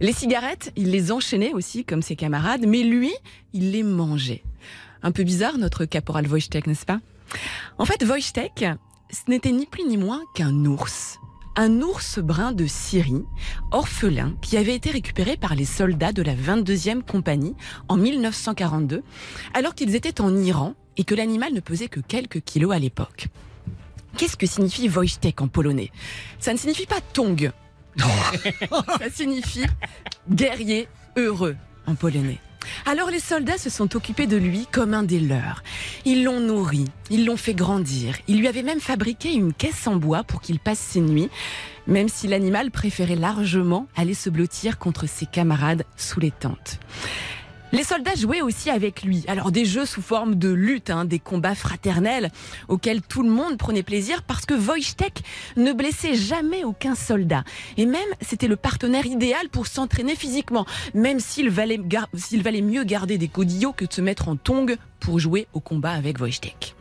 Les 0.01 0.11
cigarettes, 0.11 0.73
il 0.75 0.91
les 0.91 1.13
enchaînait 1.13 1.53
aussi 1.53 1.85
comme 1.85 2.01
ses 2.01 2.17
camarades, 2.17 2.65
mais 2.67 2.83
lui, 2.83 3.13
il 3.53 3.71
les 3.71 3.83
mangeait. 3.83 4.43
Un 5.03 5.11
peu 5.11 5.23
bizarre 5.23 5.57
notre 5.57 5.85
caporal 5.85 6.27
Wojtek, 6.27 6.67
n'est-ce 6.67 6.85
pas? 6.85 6.99
En 7.77 7.85
fait, 7.85 8.03
Wojtek, 8.03 8.65
ce 9.09 9.31
n'était 9.31 9.51
ni 9.51 9.67
plus 9.67 9.85
ni 9.85 9.95
moins 9.95 10.21
qu'un 10.35 10.65
ours. 10.65 11.19
Un 11.57 11.81
ours 11.81 12.19
brun 12.19 12.51
de 12.51 12.65
Syrie, 12.65 13.23
orphelin, 13.71 14.35
qui 14.41 14.57
avait 14.57 14.75
été 14.75 14.91
récupéré 14.91 15.37
par 15.37 15.55
les 15.55 15.63
soldats 15.63 16.11
de 16.11 16.21
la 16.21 16.35
22e 16.35 17.01
compagnie 17.01 17.55
en 17.87 17.95
1942, 17.95 19.03
alors 19.53 19.73
qu'ils 19.73 19.95
étaient 19.95 20.19
en 20.19 20.35
Iran 20.35 20.75
et 20.97 21.05
que 21.05 21.15
l'animal 21.15 21.53
ne 21.53 21.61
pesait 21.61 21.87
que 21.87 22.01
quelques 22.01 22.41
kilos 22.41 22.73
à 22.73 22.79
l'époque. 22.79 23.27
Qu'est-ce 24.17 24.35
que 24.35 24.45
signifie 24.45 24.89
Wojtek 24.89 25.41
en 25.41 25.47
polonais? 25.47 25.91
Ça 26.39 26.51
ne 26.51 26.57
signifie 26.57 26.85
pas 26.87 27.01
tong. 27.13 27.51
Ça 28.99 29.09
signifie 29.09 29.65
guerrier 30.29 30.89
heureux 31.15 31.55
en 31.87 31.95
polonais. 31.95 32.39
Alors 32.85 33.09
les 33.09 33.19
soldats 33.19 33.57
se 33.57 33.69
sont 33.69 33.95
occupés 33.95 34.27
de 34.27 34.37
lui 34.37 34.67
comme 34.71 34.93
un 34.93 35.03
des 35.03 35.19
leurs. 35.19 35.63
Ils 36.05 36.23
l'ont 36.23 36.39
nourri, 36.39 36.85
ils 37.09 37.25
l'ont 37.25 37.37
fait 37.37 37.53
grandir. 37.53 38.15
Ils 38.27 38.39
lui 38.39 38.47
avaient 38.47 38.63
même 38.63 38.79
fabriqué 38.79 39.33
une 39.33 39.53
caisse 39.53 39.87
en 39.87 39.95
bois 39.95 40.23
pour 40.23 40.41
qu'il 40.41 40.59
passe 40.59 40.79
ses 40.79 41.01
nuits, 41.01 41.29
même 41.87 42.09
si 42.09 42.27
l'animal 42.27 42.71
préférait 42.71 43.15
largement 43.15 43.87
aller 43.95 44.13
se 44.13 44.29
blottir 44.29 44.77
contre 44.77 45.07
ses 45.07 45.25
camarades 45.25 45.85
sous 45.97 46.19
les 46.19 46.31
tentes. 46.31 46.79
Les 47.71 47.83
soldats 47.83 48.15
jouaient 48.15 48.41
aussi 48.41 48.69
avec 48.69 49.03
lui. 49.03 49.25
Alors 49.27 49.51
des 49.51 49.65
jeux 49.65 49.85
sous 49.85 50.01
forme 50.01 50.35
de 50.35 50.49
lutte, 50.49 50.89
hein, 50.89 51.03
des 51.03 51.19
combats 51.19 51.55
fraternels 51.55 52.31
auxquels 52.67 53.01
tout 53.01 53.23
le 53.23 53.29
monde 53.29 53.57
prenait 53.57 53.83
plaisir 53.83 54.23
parce 54.23 54.45
que 54.45 54.53
Wojtek 54.53 55.23
ne 55.57 55.73
blessait 55.73 56.15
jamais 56.15 56.63
aucun 56.63 56.95
soldat. 56.95 57.43
Et 57.77 57.85
même, 57.85 58.01
c'était 58.21 58.47
le 58.47 58.55
partenaire 58.55 59.05
idéal 59.05 59.49
pour 59.49 59.67
s'entraîner 59.67 60.15
physiquement, 60.15 60.65
même 60.93 61.19
s'il 61.19 61.49
valait, 61.49 61.77
mieux 62.61 62.83
garder 62.83 63.17
des 63.17 63.27
godillots 63.27 63.73
que 63.73 63.85
de 63.85 63.93
se 63.93 64.01
mettre 64.01 64.29
en 64.29 64.35
tongs 64.35 64.75
pour 64.99 65.19
jouer 65.19 65.47
au 65.53 65.59
combat 65.59 65.91
avec 65.91 66.19
Wojtek. 66.19 66.75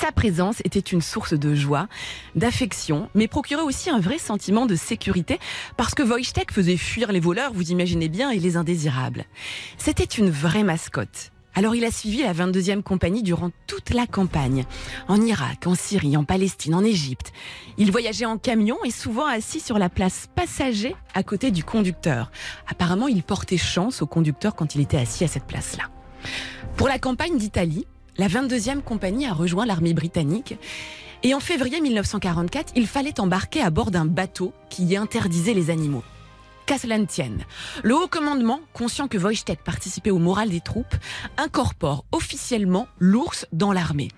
Sa 0.00 0.12
présence 0.12 0.60
était 0.64 0.78
une 0.80 1.02
source 1.02 1.34
de 1.34 1.54
joie, 1.54 1.86
d'affection, 2.34 3.10
mais 3.14 3.28
procurait 3.28 3.60
aussi 3.60 3.90
un 3.90 4.00
vrai 4.00 4.16
sentiment 4.16 4.64
de 4.64 4.74
sécurité 4.74 5.38
parce 5.76 5.94
que 5.94 6.02
Wojtek 6.02 6.52
faisait 6.52 6.78
fuir 6.78 7.12
les 7.12 7.20
voleurs, 7.20 7.52
vous 7.52 7.70
imaginez 7.70 8.08
bien, 8.08 8.30
et 8.30 8.38
les 8.38 8.56
indésirables. 8.56 9.26
C'était 9.76 10.04
une 10.04 10.30
vraie 10.30 10.62
mascotte. 10.62 11.32
Alors 11.54 11.74
il 11.74 11.84
a 11.84 11.90
suivi 11.90 12.22
la 12.22 12.32
22e 12.32 12.80
compagnie 12.80 13.22
durant 13.22 13.50
toute 13.66 13.90
la 13.90 14.06
campagne, 14.06 14.64
en 15.06 15.20
Irak, 15.20 15.66
en 15.66 15.74
Syrie, 15.74 16.16
en 16.16 16.24
Palestine, 16.24 16.74
en 16.74 16.82
Égypte. 16.82 17.34
Il 17.76 17.92
voyageait 17.92 18.24
en 18.24 18.38
camion 18.38 18.78
et 18.84 18.90
souvent 18.90 19.26
assis 19.26 19.60
sur 19.60 19.78
la 19.78 19.90
place 19.90 20.28
passager 20.34 20.96
à 21.12 21.22
côté 21.22 21.50
du 21.50 21.62
conducteur. 21.62 22.30
Apparemment, 22.66 23.08
il 23.08 23.22
portait 23.22 23.58
chance 23.58 24.00
au 24.00 24.06
conducteur 24.06 24.54
quand 24.54 24.74
il 24.74 24.80
était 24.80 24.96
assis 24.96 25.24
à 25.24 25.28
cette 25.28 25.44
place-là. 25.44 25.90
Pour 26.78 26.88
la 26.88 26.98
campagne 26.98 27.36
d'Italie, 27.36 27.86
la 28.18 28.28
22e 28.28 28.82
compagnie 28.82 29.26
a 29.26 29.32
rejoint 29.32 29.66
l'armée 29.66 29.94
britannique 29.94 30.56
et 31.22 31.34
en 31.34 31.40
février 31.40 31.80
1944, 31.80 32.72
il 32.76 32.86
fallait 32.86 33.20
embarquer 33.20 33.60
à 33.60 33.70
bord 33.70 33.90
d'un 33.90 34.06
bateau 34.06 34.52
qui 34.70 34.84
y 34.84 34.96
interdisait 34.96 35.52
les 35.52 35.70
animaux. 35.70 36.02
Qu'à 36.64 36.78
cela 36.78 36.98
le 37.82 37.96
haut 37.96 38.06
commandement, 38.06 38.60
conscient 38.72 39.08
que 39.08 39.18
Wojtek 39.18 39.62
participait 39.64 40.12
au 40.12 40.18
moral 40.18 40.50
des 40.50 40.60
troupes, 40.60 40.94
incorpore 41.36 42.04
officiellement 42.12 42.86
l'ours 42.98 43.46
dans 43.52 43.72
l'armée. 43.72 44.08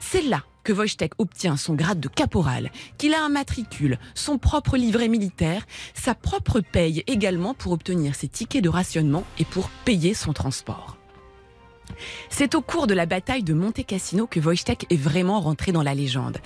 C'est 0.00 0.22
là 0.22 0.42
que 0.64 0.72
Wojtek 0.72 1.12
obtient 1.18 1.56
son 1.56 1.74
grade 1.74 2.00
de 2.00 2.08
caporal, 2.08 2.70
qu'il 2.98 3.14
a 3.14 3.24
un 3.24 3.28
matricule, 3.28 3.98
son 4.14 4.38
propre 4.38 4.76
livret 4.76 5.08
militaire, 5.08 5.66
sa 5.94 6.14
propre 6.14 6.60
paye 6.60 7.04
également 7.06 7.54
pour 7.54 7.72
obtenir 7.72 8.14
ses 8.14 8.28
tickets 8.28 8.64
de 8.64 8.68
rationnement 8.68 9.24
et 9.38 9.44
pour 9.44 9.70
payer 9.84 10.12
son 10.12 10.32
transport. 10.32 10.99
C'est 12.28 12.54
au 12.54 12.60
cours 12.60 12.86
de 12.86 12.94
la 12.94 13.06
bataille 13.06 13.42
de 13.42 13.54
Monte 13.54 13.84
Cassino 13.84 14.26
que 14.26 14.40
Wojtek 14.40 14.86
est 14.90 14.96
vraiment 14.96 15.40
rentré 15.40 15.72
dans 15.72 15.82
la 15.82 15.94
légende. 15.94 16.38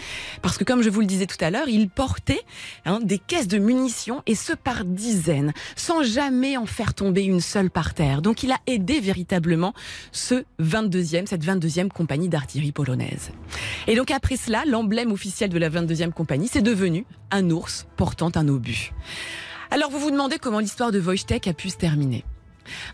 Parce 0.43 0.59
que 0.59 0.65
comme 0.65 0.83
je 0.83 0.91
vous 0.91 1.01
le 1.01 1.07
disais 1.07 1.27
tout 1.27 1.43
à 1.43 1.51
l'heure, 1.51 1.69
il 1.69 1.89
portait 1.89 2.43
hein, 2.85 3.01
des 3.03 3.19
caisses 3.19 3.49
de 3.49 3.59
munitions 3.59 4.23
et 4.27 4.35
ce 4.35 4.53
par 4.53 4.85
dizaines, 4.85 5.53
sans 5.77 6.03
jamais 6.03 6.57
en 6.57 6.67
faire 6.67 6.95
tomber 6.95 7.25
une 7.25 7.41
seule 7.41 7.71
par 7.71 7.95
terre. 7.95 8.23
Donc 8.23 8.43
il 8.43 8.53
a 8.53 8.59
aidé 8.67 9.01
véritablement 9.01 9.75
ce 10.13 10.45
22e, 10.61 11.27
cette 11.27 11.45
22e 11.45 11.89
compagnie 11.89 12.29
d'artillerie 12.29 12.73
polonaise. 12.73 13.31
Et 13.87 13.97
donc 13.97 14.11
après 14.11 14.37
cela, 14.37 14.65
l'emblème 14.67 15.13
officiel 15.13 15.51
de 15.51 15.59
la 15.59 15.71
22e 15.71 16.13
compagnie, 16.13 16.49
c'est 16.49 16.63
devenu 16.63 17.07
un 17.31 17.51
ours 17.51 17.87
portant 17.97 18.31
un 18.35 18.49
obus. 18.49 18.93
Alors 19.71 19.91
vous 19.91 19.99
vous 19.99 20.11
demandez 20.11 20.39
comment 20.39 20.61
l'histoire 20.61 20.93
de 20.93 21.01
Wojtek 21.01 21.49
a 21.49 21.53
pu 21.53 21.71
se 21.71 21.77
terminer. 21.77 22.25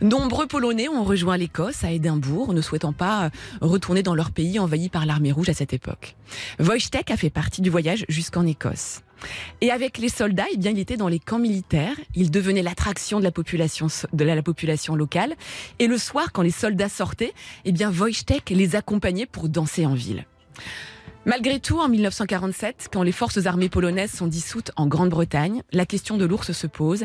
Nombreux 0.01 0.47
Polonais 0.47 0.89
ont 0.89 1.05
rejoint 1.05 1.37
l'Écosse 1.37 1.85
à 1.85 1.91
Édimbourg, 1.91 2.53
ne 2.53 2.61
souhaitant 2.61 2.93
pas 2.93 3.25
euh, 3.25 3.31
retourner 3.61 4.03
dans 4.03 4.15
leur 4.15 4.31
pays 4.31 4.59
envahi 4.59 4.89
par 4.89 5.07
l'armée 5.07 5.33
rouge 5.33 5.49
à 5.49 5.55
cette 5.55 5.73
époque. 5.73 6.17
Wojtek 6.59 7.11
a 7.11 7.17
fait 7.17 7.31
partie 7.31 7.63
du 7.63 7.71
voyage 7.71 8.05
jusqu'en 8.09 8.47
Écosse. 8.47 9.03
Et 9.61 9.71
avec 9.71 9.99
les 9.99 10.09
soldats, 10.09 10.47
eh 10.53 10.57
bien, 10.57 10.71
il 10.71 10.79
était 10.79 10.97
dans 10.97 11.09
les 11.09 11.19
camps 11.19 11.39
militaires. 11.39 11.97
Il 12.15 12.31
devenait 12.31 12.63
l'attraction 12.63 13.19
de 13.19 13.25
la 13.25 13.31
population 13.31 13.89
de 14.13 14.25
la, 14.25 14.35
locale. 14.97 15.35
Et 15.79 15.87
le 15.87 15.99
soir, 15.99 16.33
quand 16.33 16.43
les 16.43 16.51
soldats 16.51 16.89
sortaient, 16.89 17.35
eh 17.65 17.73
bien, 17.73 17.91
Wojtek 17.91 18.51
les 18.51 18.77
accompagnait 18.77 19.27
pour 19.27 19.49
danser 19.49 19.85
en 19.87 19.95
ville. 19.95 20.25
Malgré 21.27 21.61
tout, 21.61 21.79
en 21.79 21.89
1947, 21.89 22.89
quand 22.91 23.03
les 23.03 23.13
forces 23.13 23.45
armées 23.45 23.69
polonaises 23.69 24.13
sont 24.13 24.27
dissoutes 24.27 24.73
en 24.77 24.87
Grande-Bretagne, 24.87 25.63
la 25.71 25.85
question 25.85 26.17
de 26.17 26.25
l'ours 26.25 26.53
se 26.53 26.67
pose. 26.67 27.05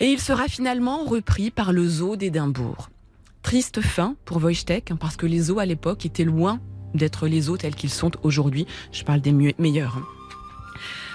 Et 0.00 0.06
il 0.12 0.20
sera 0.20 0.46
finalement 0.46 1.04
repris 1.04 1.50
par 1.50 1.72
le 1.72 1.86
zoo 1.88 2.16
d'Édimbourg. 2.16 2.90
Triste 3.42 3.80
fin 3.80 4.14
pour 4.24 4.38
Wojtek, 4.42 4.90
hein, 4.90 4.96
parce 4.96 5.16
que 5.16 5.26
les 5.26 5.40
zoos 5.42 5.58
à 5.58 5.66
l'époque 5.66 6.06
étaient 6.06 6.24
loin 6.24 6.60
d'être 6.94 7.26
les 7.26 7.42
zoos 7.42 7.56
tels 7.56 7.74
qu'ils 7.74 7.90
sont 7.90 8.12
aujourd'hui. 8.22 8.66
Je 8.92 9.04
parle 9.04 9.20
des 9.20 9.32
meilleurs. 9.32 9.96
hein. 9.96 10.04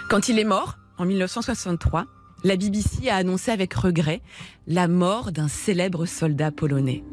Quand 0.09 0.27
il 0.29 0.37
est 0.39 0.43
mort, 0.43 0.77
en 0.97 1.05
1963, 1.05 2.05
la 2.43 2.57
BBC 2.57 3.09
a 3.09 3.15
annoncé 3.15 3.51
avec 3.51 3.73
regret 3.73 4.21
la 4.67 4.87
mort 4.87 5.31
d'un 5.31 5.47
célèbre 5.47 6.05
soldat 6.05 6.51
polonais. 6.51 7.03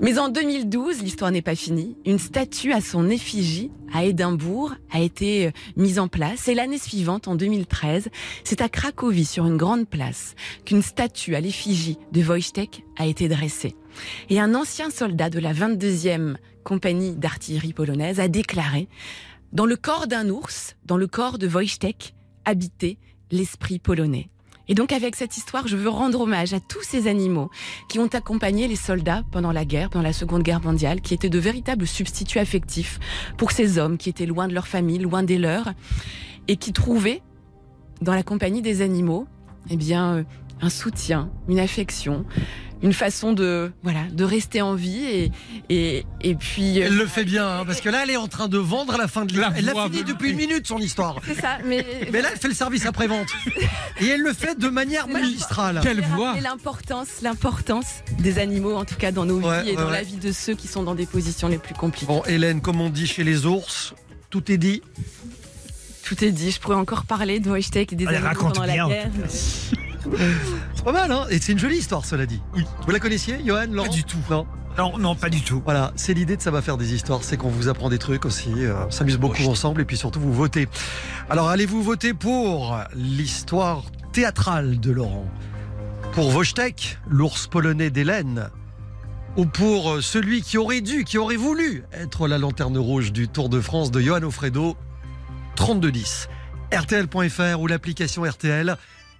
Mais 0.00 0.18
en 0.18 0.28
2012, 0.28 1.02
l'histoire 1.02 1.30
n'est 1.30 1.42
pas 1.42 1.54
finie. 1.54 1.96
Une 2.04 2.18
statue 2.18 2.72
à 2.72 2.80
son 2.80 3.08
effigie 3.08 3.70
à 3.92 4.04
Édimbourg 4.04 4.74
a 4.90 5.00
été 5.00 5.46
euh, 5.46 5.50
mise 5.76 5.98
en 5.98 6.08
place. 6.08 6.48
Et 6.48 6.54
l'année 6.54 6.78
suivante, 6.78 7.28
en 7.28 7.36
2013, 7.36 8.08
c'est 8.42 8.60
à 8.60 8.68
Cracovie, 8.68 9.24
sur 9.24 9.46
une 9.46 9.56
grande 9.56 9.88
place, 9.88 10.34
qu'une 10.64 10.82
statue 10.82 11.36
à 11.36 11.40
l'effigie 11.40 11.98
de 12.12 12.22
Wojtek 12.22 12.84
a 12.98 13.06
été 13.06 13.28
dressée. 13.28 13.76
Et 14.30 14.40
un 14.40 14.54
ancien 14.54 14.90
soldat 14.90 15.30
de 15.30 15.38
la 15.38 15.54
22e 15.54 16.36
compagnie 16.64 17.14
d'artillerie 17.14 17.72
polonaise 17.72 18.18
a 18.20 18.28
déclaré 18.28 18.88
Dans 19.52 19.66
le 19.66 19.76
corps 19.76 20.08
d'un 20.08 20.28
ours, 20.28 20.74
dans 20.84 20.96
le 20.96 21.06
corps 21.06 21.38
de 21.38 21.46
Wojtek, 21.46 22.14
habitait 22.44 22.98
l'esprit 23.30 23.78
polonais. 23.78 24.28
Et 24.68 24.74
donc 24.74 24.92
avec 24.92 25.14
cette 25.16 25.36
histoire, 25.36 25.68
je 25.68 25.76
veux 25.76 25.88
rendre 25.88 26.20
hommage 26.20 26.54
à 26.54 26.60
tous 26.60 26.82
ces 26.82 27.06
animaux 27.06 27.50
qui 27.88 27.98
ont 27.98 28.06
accompagné 28.06 28.66
les 28.66 28.76
soldats 28.76 29.22
pendant 29.30 29.52
la 29.52 29.64
guerre, 29.64 29.90
pendant 29.90 30.04
la 30.04 30.12
Seconde 30.12 30.42
Guerre 30.42 30.62
mondiale, 30.62 31.00
qui 31.00 31.12
étaient 31.12 31.28
de 31.28 31.38
véritables 31.38 31.86
substituts 31.86 32.38
affectifs 32.38 32.98
pour 33.36 33.52
ces 33.52 33.78
hommes 33.78 33.98
qui 33.98 34.08
étaient 34.08 34.26
loin 34.26 34.48
de 34.48 34.54
leur 34.54 34.66
famille, 34.66 34.98
loin 34.98 35.22
des 35.22 35.38
leurs, 35.38 35.72
et 36.48 36.56
qui 36.56 36.72
trouvaient 36.72 37.22
dans 38.00 38.14
la 38.14 38.22
compagnie 38.22 38.62
des 38.62 38.80
animaux, 38.80 39.26
eh 39.70 39.76
bien, 39.76 40.14
euh, 40.14 40.24
un 40.60 40.70
soutien, 40.70 41.30
une 41.48 41.58
affection, 41.58 42.24
une 42.84 42.92
façon 42.92 43.32
de 43.32 43.72
voilà 43.82 44.02
de 44.12 44.22
rester 44.24 44.60
en 44.62 44.74
vie 44.74 45.04
et 45.04 45.32
et, 45.70 46.04
et 46.20 46.34
puis 46.34 46.80
euh, 46.80 46.86
Elle 46.86 46.96
le 46.98 47.06
fait 47.06 47.24
bien, 47.24 47.48
hein, 47.48 47.64
parce 47.66 47.80
que 47.80 47.88
là, 47.88 48.00
elle 48.04 48.10
est 48.10 48.16
en 48.18 48.28
train 48.28 48.46
de 48.46 48.58
vendre 48.58 48.96
la 48.98 49.08
fin 49.08 49.24
de 49.24 49.32
l'histoire. 49.32 49.50
La 49.52 49.58
Elle 49.58 49.64
l'a 49.64 49.84
fini 49.84 50.04
depuis 50.04 50.30
une 50.30 50.36
minute, 50.36 50.66
son 50.66 50.78
histoire. 50.78 51.16
c'est 51.26 51.40
ça, 51.40 51.58
mais 51.64 51.84
Mais 52.12 52.20
là, 52.22 52.28
elle 52.32 52.38
fait 52.38 52.48
le 52.48 52.54
service 52.54 52.84
après-vente. 52.86 53.28
Et 54.00 54.06
elle 54.06 54.20
le 54.20 54.32
fait 54.34 54.58
de 54.58 54.68
manière 54.68 55.08
magistrale. 55.08 55.80
Quelle 55.82 56.02
voix 56.02 56.34
l'importance, 56.42 57.08
l'importance 57.22 57.86
des 58.18 58.38
animaux, 58.38 58.74
en 58.76 58.84
tout 58.84 58.96
cas 58.96 59.10
dans 59.12 59.24
nos 59.24 59.40
Ouais, 59.40 59.62
vies 59.62 59.70
et 59.70 59.72
ouais, 59.72 59.76
dans 59.82 59.86
ouais. 59.86 59.92
la 59.92 60.02
vie 60.02 60.16
de 60.18 60.30
ceux 60.32 60.54
qui 60.54 60.68
sont 60.68 60.82
dans 60.82 60.94
des 60.94 61.06
positions 61.06 61.48
les 61.48 61.58
plus 61.58 61.74
compliquées. 61.74 62.06
Bon, 62.06 62.22
Hélène, 62.26 62.60
comme 62.60 62.80
on 62.82 62.90
dit 62.90 63.06
chez 63.06 63.24
les 63.24 63.46
ours, 63.46 63.94
tout 64.30 64.52
est 64.52 64.58
dit. 64.58 64.82
Tout 66.04 66.22
est 66.22 66.32
dit. 66.32 66.50
Je 66.50 66.60
pourrais 66.60 66.76
encore 66.76 67.06
parler 67.06 67.40
de 67.40 67.48
Wojtek 67.50 67.92
et 67.94 67.96
des 67.96 68.06
Allez, 68.06 68.16
animaux 68.18 68.28
raconte 68.28 68.54
pendant 68.56 68.66
la 68.66 68.74
guerre. 68.86 69.10
C'est 70.74 70.84
pas 70.84 70.92
mal, 70.92 71.10
hein 71.10 71.26
Et 71.30 71.38
c'est 71.38 71.52
une 71.52 71.58
jolie 71.58 71.78
histoire, 71.78 72.04
cela 72.04 72.26
dit. 72.26 72.40
Vous 72.86 72.90
la 72.90 72.98
connaissiez, 72.98 73.38
Johan 73.44 73.66
Laurent 73.70 73.88
du 73.88 74.04
tout. 74.04 74.18
Non. 74.30 74.46
Non, 74.76 74.98
non, 74.98 75.14
pas 75.14 75.30
du 75.30 75.40
tout. 75.40 75.62
Voilà, 75.64 75.92
c'est 75.94 76.14
l'idée 76.14 76.36
de 76.36 76.42
ça 76.42 76.50
va 76.50 76.60
faire 76.60 76.76
des 76.76 76.94
histoires, 76.94 77.22
c'est 77.22 77.36
qu'on 77.36 77.48
vous 77.48 77.68
apprend 77.68 77.88
des 77.88 77.98
trucs 77.98 78.24
aussi, 78.24 78.52
euh, 78.58 78.86
on 78.86 78.90
s'amuse 78.90 79.18
beaucoup 79.18 79.44
ensemble 79.44 79.80
et 79.80 79.84
puis 79.84 79.96
surtout 79.96 80.18
vous 80.18 80.32
votez. 80.32 80.68
Alors 81.30 81.48
allez-vous 81.48 81.80
voter 81.82 82.12
pour 82.12 82.76
l'histoire 82.94 83.84
théâtrale 84.12 84.80
de 84.80 84.90
Laurent? 84.90 85.30
Pour 86.12 86.34
Wojtek, 86.34 86.98
l'ours 87.08 87.46
polonais 87.46 87.90
d'Hélène? 87.90 88.50
Ou 89.36 89.46
pour 89.46 89.92
euh, 89.92 90.00
celui 90.00 90.42
qui 90.42 90.58
aurait 90.58 90.80
dû, 90.80 91.04
qui 91.04 91.18
aurait 91.18 91.36
voulu 91.36 91.84
être 91.92 92.26
la 92.26 92.38
lanterne 92.38 92.78
rouge 92.78 93.12
du 93.12 93.28
Tour 93.28 93.48
de 93.48 93.60
France 93.60 93.92
de 93.92 94.00
Johan 94.00 94.22
Ofredo 94.24 94.76
3210. 95.54 96.28
RTL.fr 96.72 97.60
ou 97.60 97.66
l'application 97.68 98.24
RTL. 98.24 98.76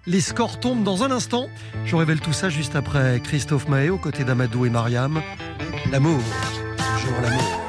Les 0.07 0.21
scores 0.21 0.59
tombent 0.59 0.83
dans 0.83 1.03
un 1.03 1.09
instant. 1.09 1.49
Je 1.85 1.95
révèle 1.95 2.19
tout 2.19 2.33
ça 2.33 2.49
juste 2.49 2.75
après 2.75 3.19
Christophe 3.23 3.67
Mahé 3.67 3.89
aux 3.89 3.97
côtés 3.97 4.23
d'Amadou 4.23 4.65
et 4.65 4.69
Mariam. 4.69 5.21
L'amour, 5.91 6.21
toujours 6.99 7.21
l'amour. 7.21 7.64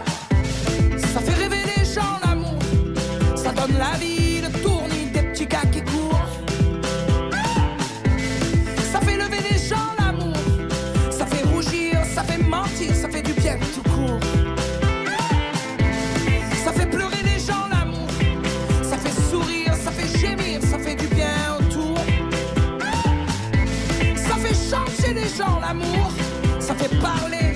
Gens 25.37 25.61
l'amour, 25.61 26.11
ça 26.59 26.75
fait 26.75 26.95
parler, 27.01 27.56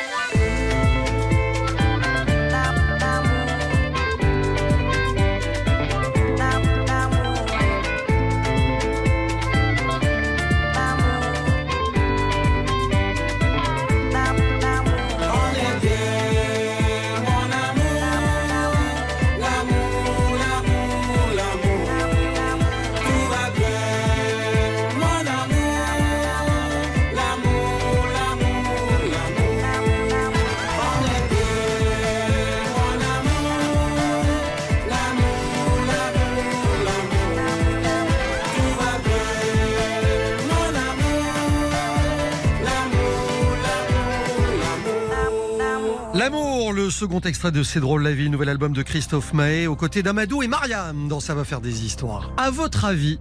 Second 47.01 47.19
extrait 47.21 47.51
de 47.51 47.63
C'est 47.63 47.79
drôle 47.79 48.03
la 48.03 48.11
vie, 48.11 48.29
nouvel 48.29 48.47
album 48.49 48.73
de 48.73 48.83
Christophe 48.83 49.33
Mahé, 49.33 49.65
aux 49.65 49.75
côtés 49.75 50.03
d'Amadou 50.03 50.43
et 50.43 50.47
Mariam 50.47 51.07
dans 51.07 51.19
Ça 51.19 51.33
va 51.33 51.43
faire 51.43 51.59
des 51.59 51.83
histoires. 51.83 52.31
À 52.37 52.51
votre 52.51 52.85
avis, 52.85 53.19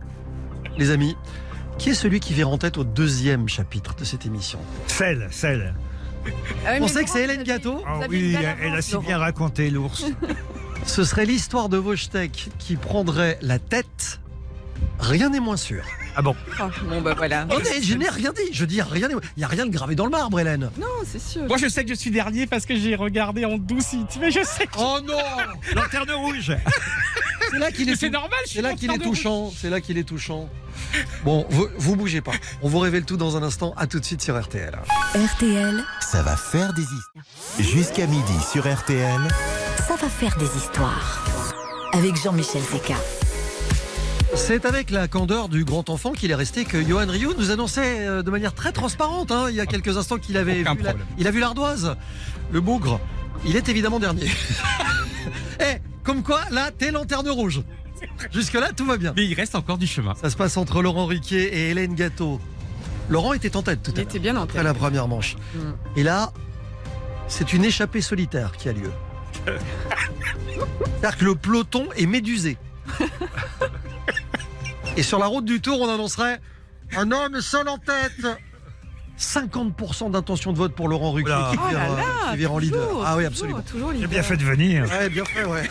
les 0.77 0.91
amis, 0.91 1.17
qui 1.79 1.89
est 1.89 1.95
celui 1.95 2.21
qui 2.21 2.35
vient 2.35 2.49
en 2.49 2.59
tête 2.59 2.77
au 2.77 2.85
deuxième 2.85 3.49
chapitre 3.49 3.95
de 3.95 4.05
cette 4.05 4.27
émission? 4.27 4.59
Celle, 4.87 5.29
celle. 5.31 5.75
Ah 6.67 6.73
On 6.83 6.89
sait 6.89 7.05
que 7.05 7.09
c'est 7.09 7.25
Hélène 7.25 7.43
Gâteau 7.43 7.83
Ah 7.87 8.01
oui, 8.11 8.37
elle 8.61 8.75
a 8.75 8.83
si 8.83 8.99
bien 8.99 9.17
raconté 9.17 9.71
l'ours. 9.71 10.05
Ce 10.85 11.03
serait 11.03 11.25
l'histoire 11.25 11.71
de 11.71 11.79
Wojtek 11.79 12.51
qui 12.59 12.77
prendrait 12.77 13.39
la 13.41 13.59
tête. 13.59 14.21
Rien 14.99 15.31
n'est 15.31 15.41
moins 15.41 15.57
sûr. 15.57 15.85
Ah 16.17 16.23
bon 16.23 16.35
Oh, 16.61 16.65
bon, 16.89 17.01
bah 17.01 17.15
voilà. 17.17 17.45
Non, 17.45 17.57
mais 17.63 17.83
je 17.83 17.95
n'ai 17.95 18.09
rien 18.09 18.33
dit. 18.33 18.53
Je 18.53 18.65
dis 18.65 18.83
rien. 18.83 19.09
Il 19.11 19.21
n'y 19.39 19.45
a 19.45 19.49
rien 19.49 19.67
de 19.67 19.71
gravé 19.71 19.95
dans 19.95 20.05
le 20.05 20.11
marbre, 20.11 20.41
Hélène. 20.41 20.71
Non, 20.79 20.87
c'est 21.07 21.21
sûr. 21.23 21.43
Moi, 21.47 21.57
je 21.57 21.69
sais 21.69 21.85
que 21.85 21.91
je 21.91 21.95
suis 21.95 22.11
dernier 22.11 22.47
parce 22.47 22.67
que 22.67 22.75
j'ai 22.77 22.95
regardé 22.97 23.45
en 23.45 23.57
doucit. 23.59 24.07
Mais 24.21 24.31
je 24.31 24.43
sais 24.45 24.67
que 24.67 24.73
Oh 24.79 24.99
non 25.07 25.17
Lanterne 25.75 26.11
rouge 26.13 26.53
C'est 27.51 27.59
là 27.59 27.71
qu'il 27.73 27.89
est, 27.89 27.97
c'est 27.97 28.11
normal. 28.11 28.39
je 28.45 28.49
suis 28.51 28.57
c'est 28.57 28.63
là 28.63 28.75
qu'il 28.75 28.91
est 28.93 28.99
touchant. 28.99 29.53
C'est 29.57 29.71
là 29.71 29.81
qu'il 29.81 29.99
est 29.99 30.05
touchant. 30.05 30.49
Bon, 31.25 31.47
vous, 31.51 31.69
vous 31.79 31.97
bougez 31.97 32.21
pas. 32.21 32.33
On 32.63 32.69
vous 32.69 32.79
révèle 32.81 33.05
tout 33.05 33.17
dans 33.17 33.37
un 33.37 33.43
instant. 33.43 33.73
À 33.77 33.87
tout 33.87 34.01
de 34.01 34.05
suite 34.05 34.23
sur 34.23 34.41
RTL. 34.41 34.77
RTL, 35.15 35.85
Ça 36.01 36.23
va 36.23 36.37
faire 36.37 36.73
des 36.75 36.83
histoires. 36.83 37.25
Jusqu'à 37.59 38.07
midi 38.07 38.33
sur 38.53 38.63
RTL. 38.73 39.21
ça 39.87 39.97
va 39.97 40.09
faire 40.09 40.37
des 40.39 40.57
histoires. 40.57 41.25
Avec 41.93 42.17
Jean-Michel 42.17 42.63
Zeka. 42.63 42.95
C'est 44.35 44.65
avec 44.65 44.91
la 44.91 45.09
candeur 45.09 45.49
du 45.49 45.65
grand 45.65 45.89
enfant 45.91 46.13
qu'il 46.13 46.31
est 46.31 46.35
resté 46.35 46.65
que 46.65 46.83
Johan 46.83 47.07
Rioux 47.09 47.35
nous 47.39 47.51
annonçait 47.51 48.07
euh, 48.07 48.23
de 48.23 48.31
manière 48.31 48.55
très 48.55 48.73
transparente, 48.73 49.31
hein, 49.33 49.47
il 49.49 49.55
y 49.57 49.61
a 49.61 49.67
quelques 49.67 49.97
instants 49.97 50.19
qu'il 50.19 50.37
avait 50.37 50.61
Aucun 50.63 50.75
vu 50.75 50.83
la- 50.83 50.93
problème. 50.93 51.07
il 51.19 51.27
a 51.27 51.31
vu 51.31 51.41
l'ardoise, 51.41 51.97
le 52.53 52.61
bougre. 52.61 53.01
Il 53.45 53.57
est 53.57 53.69
évidemment 53.69 53.99
dernier. 53.99 54.27
Eh, 55.63 55.77
comme 56.05 56.23
quoi, 56.23 56.41
là, 56.51 56.71
t'es 56.71 56.91
lanterne 56.91 57.29
rouge. 57.29 57.61
Jusque-là, 58.33 58.71
tout 58.75 58.87
va 58.87 58.97
bien. 58.97 59.13
Mais 59.15 59.27
il 59.27 59.35
reste 59.35 59.55
encore 59.55 59.77
du 59.77 59.87
chemin. 59.87 60.15
Ça 60.15 60.31
se 60.31 60.37
passe 60.37 60.57
entre 60.57 60.81
Laurent 60.81 61.05
Riquet 61.05 61.43
et 61.55 61.69
Hélène 61.71 61.95
Gâteau. 61.95 62.41
Laurent 63.11 63.35
était 63.35 63.55
en 63.57 63.63
tête 63.63 63.83
tout 63.83 63.91
Il 63.91 63.99
à 63.99 64.01
l'heure, 64.01 64.09
était 64.11 64.19
bien 64.19 64.37
en 64.39 64.43
après 64.45 64.55
tête. 64.55 64.65
la 64.65 64.73
première 64.73 65.07
manche. 65.07 65.37
Mm. 65.55 65.59
Et 65.97 66.03
là, 66.03 66.33
c'est 67.29 67.53
une 67.53 67.63
échappée 67.67 68.01
solitaire 68.01 68.53
qui 68.57 68.71
a 68.71 68.73
lieu. 68.73 68.91
C'est-à-dire 69.47 71.19
que 71.19 71.25
le 71.27 71.35
peloton 71.35 71.89
est 71.95 72.07
médusé. 72.07 72.57
Et 75.01 75.03
sur 75.03 75.19
la 75.19 75.29
route 75.29 75.47
du 75.47 75.63
Tour, 75.63 75.81
on 75.81 75.89
annoncerait 75.89 76.43
un 76.95 77.11
homme 77.11 77.41
seul 77.41 77.67
en 77.71 77.79
tête. 77.79 78.27
50% 79.19 80.11
d'intention 80.11 80.53
de 80.53 80.59
vote 80.59 80.75
pour 80.75 80.89
Laurent 80.89 81.13
Ruquier 81.13 81.33
qui 81.53 81.59
Oh 81.59 81.69
vire, 81.71 81.79
là 81.79 81.91
euh, 81.91 81.97
là 81.97 82.03
qui 82.33 82.37
vire 82.37 82.53
en 82.53 82.59
toujours, 82.61 82.79
leader. 82.81 83.03
Ah 83.07 83.17
oui, 83.17 83.23
toujours, 83.25 83.27
absolument. 83.29 83.61
Toujours 83.63 83.93
leader. 83.93 84.09
bien 84.11 84.23
fait 84.23 84.37
de 84.37 84.45
venir. 84.45 84.85
Ouais, 84.91 85.09
bien 85.09 85.25
fait, 85.25 85.45
ouais. 85.47 85.63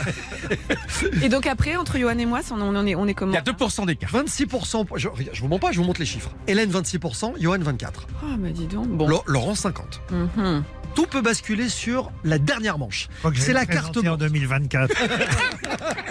Et 1.21 1.29
donc 1.29 1.45
après, 1.45 1.75
entre 1.75 1.99
Johan 1.99 2.17
et 2.17 2.25
moi, 2.25 2.39
on, 2.49 2.59
on 2.59 2.85
est, 2.87 2.95
on 2.95 3.05
est 3.05 3.11
Il 3.11 3.13
comment 3.15 3.33
y 3.33 3.37
a 3.37 3.41
2% 3.41 3.85
d'écart. 3.85 4.09
26%, 4.11 4.85
je, 4.95 5.09
je 5.31 5.41
vous 5.41 5.47
mens 5.47 5.59
pas, 5.59 5.71
je 5.71 5.77
vous 5.77 5.83
montre 5.85 5.99
les 5.99 6.07
chiffres. 6.07 6.31
Hélène 6.47 6.71
26%, 6.71 7.33
Johan 7.39 7.59
24%. 7.59 7.89
Oh, 8.23 8.25
bah 8.39 8.49
dis 8.51 8.65
donc. 8.65 8.87
Bon. 8.87 9.21
Laurent 9.27 9.53
50. 9.53 10.01
Mhm. 10.09 10.63
Tout 10.95 11.05
peut 11.05 11.21
basculer 11.21 11.69
sur 11.69 12.11
la 12.23 12.39
dernière 12.39 12.79
manche. 12.79 13.09
C'est 13.35 13.53
la 13.53 13.67
carte 13.67 13.95
en 13.97 14.01
blanche. 14.01 14.17
2024. 14.17 14.95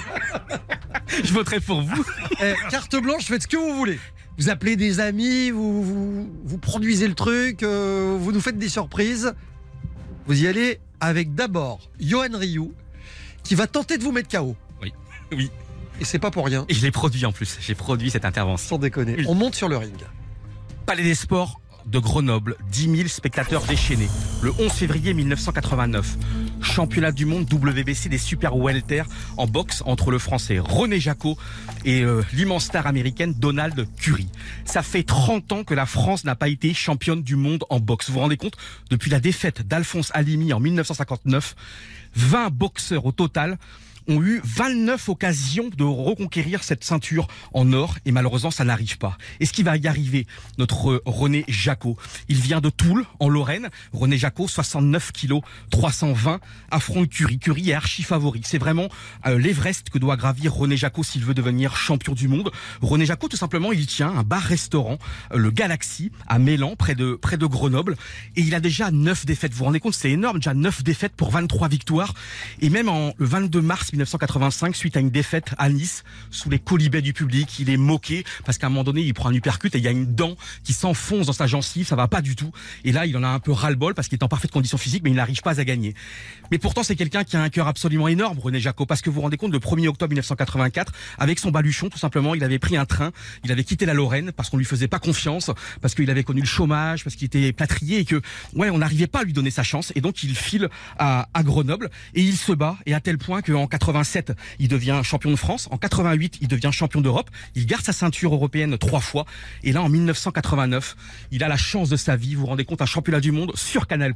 Je 1.25 1.33
voterai 1.33 1.61
pour 1.61 1.83
vous. 1.83 2.05
Eh, 2.41 2.55
carte 2.71 2.95
blanche, 2.97 3.25
faites 3.25 3.43
ce 3.43 3.49
que 3.49 3.57
vous 3.57 3.75
voulez. 3.75 3.99
Vous 4.39 4.49
appelez 4.49 4.77
des 4.77 5.01
amis, 5.01 5.51
vous, 5.51 5.83
vous, 5.83 6.31
vous 6.45 6.59
produisez 6.59 7.09
le 7.09 7.15
truc, 7.15 7.65
euh, 7.65 8.17
vous 8.19 8.31
nous 8.31 8.41
faites 8.41 8.59
des 8.59 8.69
surprises. 8.69 9.35
Vous 10.27 10.41
y 10.41 10.47
allez 10.47 10.79
avec 11.01 11.35
d'abord 11.35 11.91
Johan 11.99 12.29
Rioux, 12.33 12.73
qui 13.43 13.57
va 13.57 13.67
tenter 13.67 13.99
de 13.99 14.05
vous 14.05 14.13
mettre 14.13 14.29
KO. 14.29 14.55
Oui. 14.81 14.93
Oui. 15.33 15.51
Et 16.01 16.05
c'est 16.05 16.21
pas 16.21 16.31
pour 16.31 16.47
rien, 16.47 16.65
Et 16.69 16.75
je 16.75 16.83
l'ai 16.83 16.93
produit 16.93 17.27
en 17.27 17.33
plus. 17.33 17.59
J'ai 17.61 17.75
produit 17.75 18.11
cette 18.11 18.25
intervention. 18.25 18.77
sans 18.77 18.79
déconner. 18.79 19.25
On 19.27 19.35
monte 19.35 19.57
sur 19.57 19.69
le 19.69 19.77
ring. 19.77 19.97
Palais 20.87 21.03
des 21.03 21.17
Sports 21.17 21.61
de 21.91 21.99
Grenoble, 21.99 22.57
10 22.71 22.97
000 22.97 23.09
spectateurs 23.09 23.65
déchaînés. 23.65 24.09
Le 24.43 24.53
11 24.59 24.71
février 24.71 25.15
1989, 25.15 26.17
championnat 26.61 27.13
du 27.13 27.25
monde 27.25 27.53
WBC 27.53 28.09
des 28.09 28.19
super 28.19 28.57
welter 28.57 29.03
en 29.37 29.47
boxe 29.47 29.83
entre 29.87 30.11
le 30.11 30.19
français 30.19 30.59
René 30.59 31.01
Jacot 31.01 31.37
et 31.85 32.03
euh, 32.03 32.23
l'immense 32.33 32.65
star 32.65 32.87
américaine 32.87 33.35
Donald 33.35 33.87
Curry. 34.01 34.29
Ça 34.65 34.83
fait 34.83 35.03
30 35.03 35.53
ans 35.53 35.65
que 35.65 35.75
la 35.75 35.87
France 35.87 36.25
n'a 36.25 36.35
pas 36.35 36.49
été 36.49 36.75
championne 36.75 37.23
du 37.23 37.37
monde 37.37 37.65
en 37.71 37.81
boxe. 37.81 38.09
Vous 38.09 38.15
vous 38.15 38.21
rendez 38.21 38.37
compte? 38.37 38.57
Depuis 38.91 39.11
la 39.11 39.21
défaite 39.21 39.67
d'Alphonse 39.67 40.11
Alimi 40.15 40.53
en 40.53 40.61
1959, 40.61 41.57
20 42.15 42.51
boxeurs 42.51 43.07
au 43.07 43.13
total 43.13 43.59
ont 44.09 44.23
eu 44.23 44.41
29 44.45 45.09
occasions 45.09 45.71
de 45.77 45.85
reconquérir 45.85 46.65
cette 46.65 46.83
ceinture 46.83 47.29
en 47.53 47.73
or 47.73 47.97
et 48.05 48.13
malheureusement 48.13 48.51
ça 48.51 48.65
n'arrive 48.65 48.99
pas. 48.99 49.19
Et 49.41 49.47
ce 49.47 49.53
qui 49.53 49.63
va 49.63 49.77
y 49.77 49.87
arriver, 49.87 50.27
notre 50.57 50.91
euh, 50.91 51.03
René 51.05 51.45
Jacot, 51.47 51.97
il 52.29 52.41
vient 52.41 52.61
de 52.61 52.71
Toul, 52.71 53.05
en 53.21 53.29
Lorraine. 53.29 53.69
René 53.93 54.17
Jacot, 54.17 54.49
69 54.49 55.13
kilos, 55.13 55.43
320, 55.71 56.41
affronte 56.71 57.09
Curie. 57.09 57.39
Curie 57.39 57.71
est 57.71 57.75
archi 57.75 58.03
favori. 58.03 58.41
C'est 58.45 58.59
vraiment 58.59 58.89
euh, 59.27 59.39
l'Everest 59.39 59.91
que 59.91 59.99
doit 59.99 60.17
gravir 60.17 60.55
René 60.55 60.77
Jacot 60.77 61.03
s'il 61.03 61.25
veut 61.25 61.35
devenir 61.35 61.77
champion 61.77 62.15
du 62.15 62.29
monde. 62.29 62.51
René 62.81 63.07
Jacot, 63.07 63.29
tout 63.29 63.37
simplement, 63.37 63.73
il 63.73 63.87
tient 63.87 64.11
un 64.11 64.23
bar-restaurant, 64.23 64.99
euh, 65.33 65.39
le 65.39 65.51
Galaxy, 65.51 66.11
à 66.27 66.39
Mélan, 66.39 66.77
près 66.77 66.95
de, 66.95 67.15
près 67.15 67.37
de 67.37 67.47
Grenoble. 67.47 67.97
Et 68.37 68.41
il 68.41 68.55
a 68.55 68.61
déjà 68.61 68.91
9 68.91 69.27
défaites. 69.27 69.53
Vous 69.53 69.59
vous 69.59 69.65
rendez 69.65 69.81
compte, 69.81 69.95
c'est 69.95 70.11
énorme, 70.11 70.39
déjà 70.39 70.55
9 70.55 70.83
défaites 70.83 71.13
pour 71.15 71.31
23 71.31 71.69
victoires. 71.69 72.15
Et 72.61 72.71
même 72.71 72.89
en, 72.89 73.13
le 73.19 73.27
22 73.27 73.61
mars 73.61 73.93
1985, 73.99 74.77
suite 74.77 74.97
à 74.97 75.01
une 75.01 75.11
défaite 75.11 75.55
à 75.59 75.69
Nice, 75.69 76.05
sous 76.31 76.49
les 76.51 76.59
colibets 76.59 77.03
du 77.03 77.13
public, 77.13 77.59
il 77.59 77.71
est 77.71 77.77
moqué 77.77 78.25
parce 78.45 78.59
qu'à 78.59 78.69
un 78.69 78.71
moment 78.71 78.85
donné, 78.85 79.03
il 79.03 79.13
prend 79.15 79.29
un 79.29 79.35
uppercut 79.35 79.75
et 79.75 79.79
il 79.79 79.85
y 79.85 79.89
a 79.89 79.91
une 79.91 80.15
dent 80.15 80.37
qui 80.65 80.73
s'enfonce 80.73 81.27
dans 81.27 81.33
sa 81.33 81.47
gencive, 81.47 81.87
ça 81.87 81.97
va 81.97 82.09
pas 82.09 82.23
du 82.23 82.37
tout. 82.37 82.53
Et 82.85 82.93
là, 82.93 83.07
il 83.07 83.17
en 83.17 83.23
a 83.23 83.29
un 83.29 83.41
peu 83.41 83.53
ras-le-bol 83.53 83.95
parce 83.95 84.09
qu'il 84.09 84.19
est 84.19 84.25
en 84.25 84.29
parfaite 84.29 84.51
condition 84.51 84.79
physique, 84.79 85.03
mais 85.03 85.11
il 85.11 85.17
n'arrive 85.17 85.43
pas 85.43 85.61
à 85.61 85.65
gagner. 85.65 85.95
Mais 86.51 86.59
pourtant, 86.59 86.83
c'est 86.83 86.97
quelqu'un 86.97 87.25
qui 87.25 87.37
a 87.37 87.43
un 87.43 87.49
cœur 87.49 87.67
absolument 87.67 88.09
énorme, 88.09 88.39
René 88.39 88.61
Jacot, 88.61 88.87
parce 88.87 89.03
que 89.03 89.11
vous 89.11 89.17
vous 89.17 89.23
rendez 89.23 89.37
compte, 89.37 89.53
le 89.53 89.59
1er 89.59 89.89
octobre 89.89 90.11
1984, 90.11 90.93
avec 91.19 91.39
son 91.39 91.51
baluchon, 91.51 91.89
tout 91.89 91.99
simplement, 91.99 92.35
il 92.35 92.45
avait 92.45 92.59
pris 92.59 92.77
un 92.77 92.85
train, 92.85 93.11
il 93.45 93.53
avait 93.53 93.65
quitté 93.65 93.87
la 93.87 93.95
Lorraine 93.95 94.33
parce 94.33 94.51
qu'on 94.51 94.57
lui 94.57 94.65
faisait 94.65 94.89
pas 94.89 94.99
confiance, 94.99 95.51
parce 95.81 95.95
qu'il 95.95 96.11
avait 96.11 96.25
connu 96.25 96.41
le 96.41 96.47
chômage, 96.47 97.05
parce 97.05 97.17
qu'il 97.17 97.27
était 97.27 97.53
plâtrier 97.53 97.99
et 97.99 98.05
que, 98.05 98.21
ouais, 98.55 98.71
on 98.71 98.79
n'arrivait 98.79 99.07
pas 99.07 99.21
à 99.21 99.25
lui 99.25 99.33
donner 99.33 99.51
sa 99.51 99.63
chance. 99.63 99.93
Et 99.95 100.01
donc, 100.01 100.23
il 100.23 100.37
file 100.37 100.69
à, 100.99 101.29
à 101.35 101.43
Grenoble 101.43 101.91
et 102.15 102.23
il 102.23 102.37
se 102.37 102.53
bat, 102.53 102.77
et 102.87 102.95
à 102.95 103.01
tel 103.01 103.19
point 103.19 103.43
qu'en 103.43 103.67
87, 103.89 104.33
il 104.59 104.69
devient 104.69 105.01
champion 105.03 105.31
de 105.31 105.37
France. 105.37 105.67
En 105.71 105.79
88, 105.79 106.39
il 106.43 106.49
devient 106.49 106.69
champion 106.73 107.01
d'Europe. 107.01 107.31
Il 107.55 107.65
garde 107.65 107.85
sa 107.85 107.95
ceinture 107.95 108.35
européenne 108.35 108.77
trois 108.77 109.01
fois. 109.01 109.25
Et 109.65 109.73
là, 109.73 109.83
en 109.83 109.89
1989, 109.89 110.95
il 111.31 111.43
a 111.43 111.49
la 111.49 111.57
chance 111.57 111.89
de 111.89 111.97
sa 111.97 112.17
vie. 112.17 112.35
Vous 112.35 112.43
vous 112.43 112.47
rendez 112.49 112.67
compte, 112.67 112.83
un 112.83 112.87
championnat 112.87 113.21
du 113.21 113.33
monde 113.33 113.53
sur 113.55 113.87
Canal+, 113.87 114.15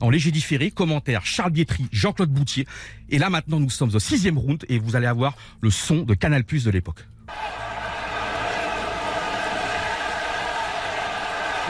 en 0.00 0.10
léger 0.10 0.30
différé, 0.30 0.70
commentaire 0.70 1.26
Charles 1.26 1.50
Bietri, 1.50 1.86
Jean-Claude 1.90 2.30
Boutier. 2.30 2.66
Et 3.08 3.18
là, 3.18 3.30
maintenant, 3.30 3.58
nous 3.58 3.70
sommes 3.70 3.94
au 3.94 3.98
sixième 3.98 4.38
round 4.38 4.64
et 4.68 4.78
vous 4.78 4.94
allez 4.94 5.08
avoir 5.08 5.34
le 5.60 5.70
son 5.70 6.02
de 6.02 6.14
Canal+, 6.14 6.44
de 6.44 6.70
l'époque. 6.70 7.04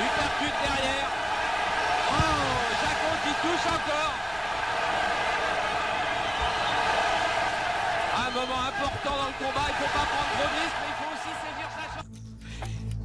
Uppercut 0.01 0.55
derrière. 0.62 1.11
Oh, 2.12 2.22
Jacot 2.80 3.16
qui 3.24 3.32
touche 3.43 3.66
encore. 3.66 4.14
Un 8.16 8.30
moment 8.32 8.62
important 8.68 9.14
dans 9.16 9.28
le 9.28 9.36
combat, 9.38 9.66
il 9.68 9.72
ne 9.72 9.78
faut 9.78 9.93
pas 9.93 10.07
prendre 10.07 10.30
trop 10.30 10.49
de 10.49 10.55
risques, 10.61 10.78
mais 10.80 10.91
il 10.91 10.97
faut 11.01 11.11
aussi 11.14 11.32
saisir 11.43 11.68
sa 11.76 11.84
chance. 11.95 12.09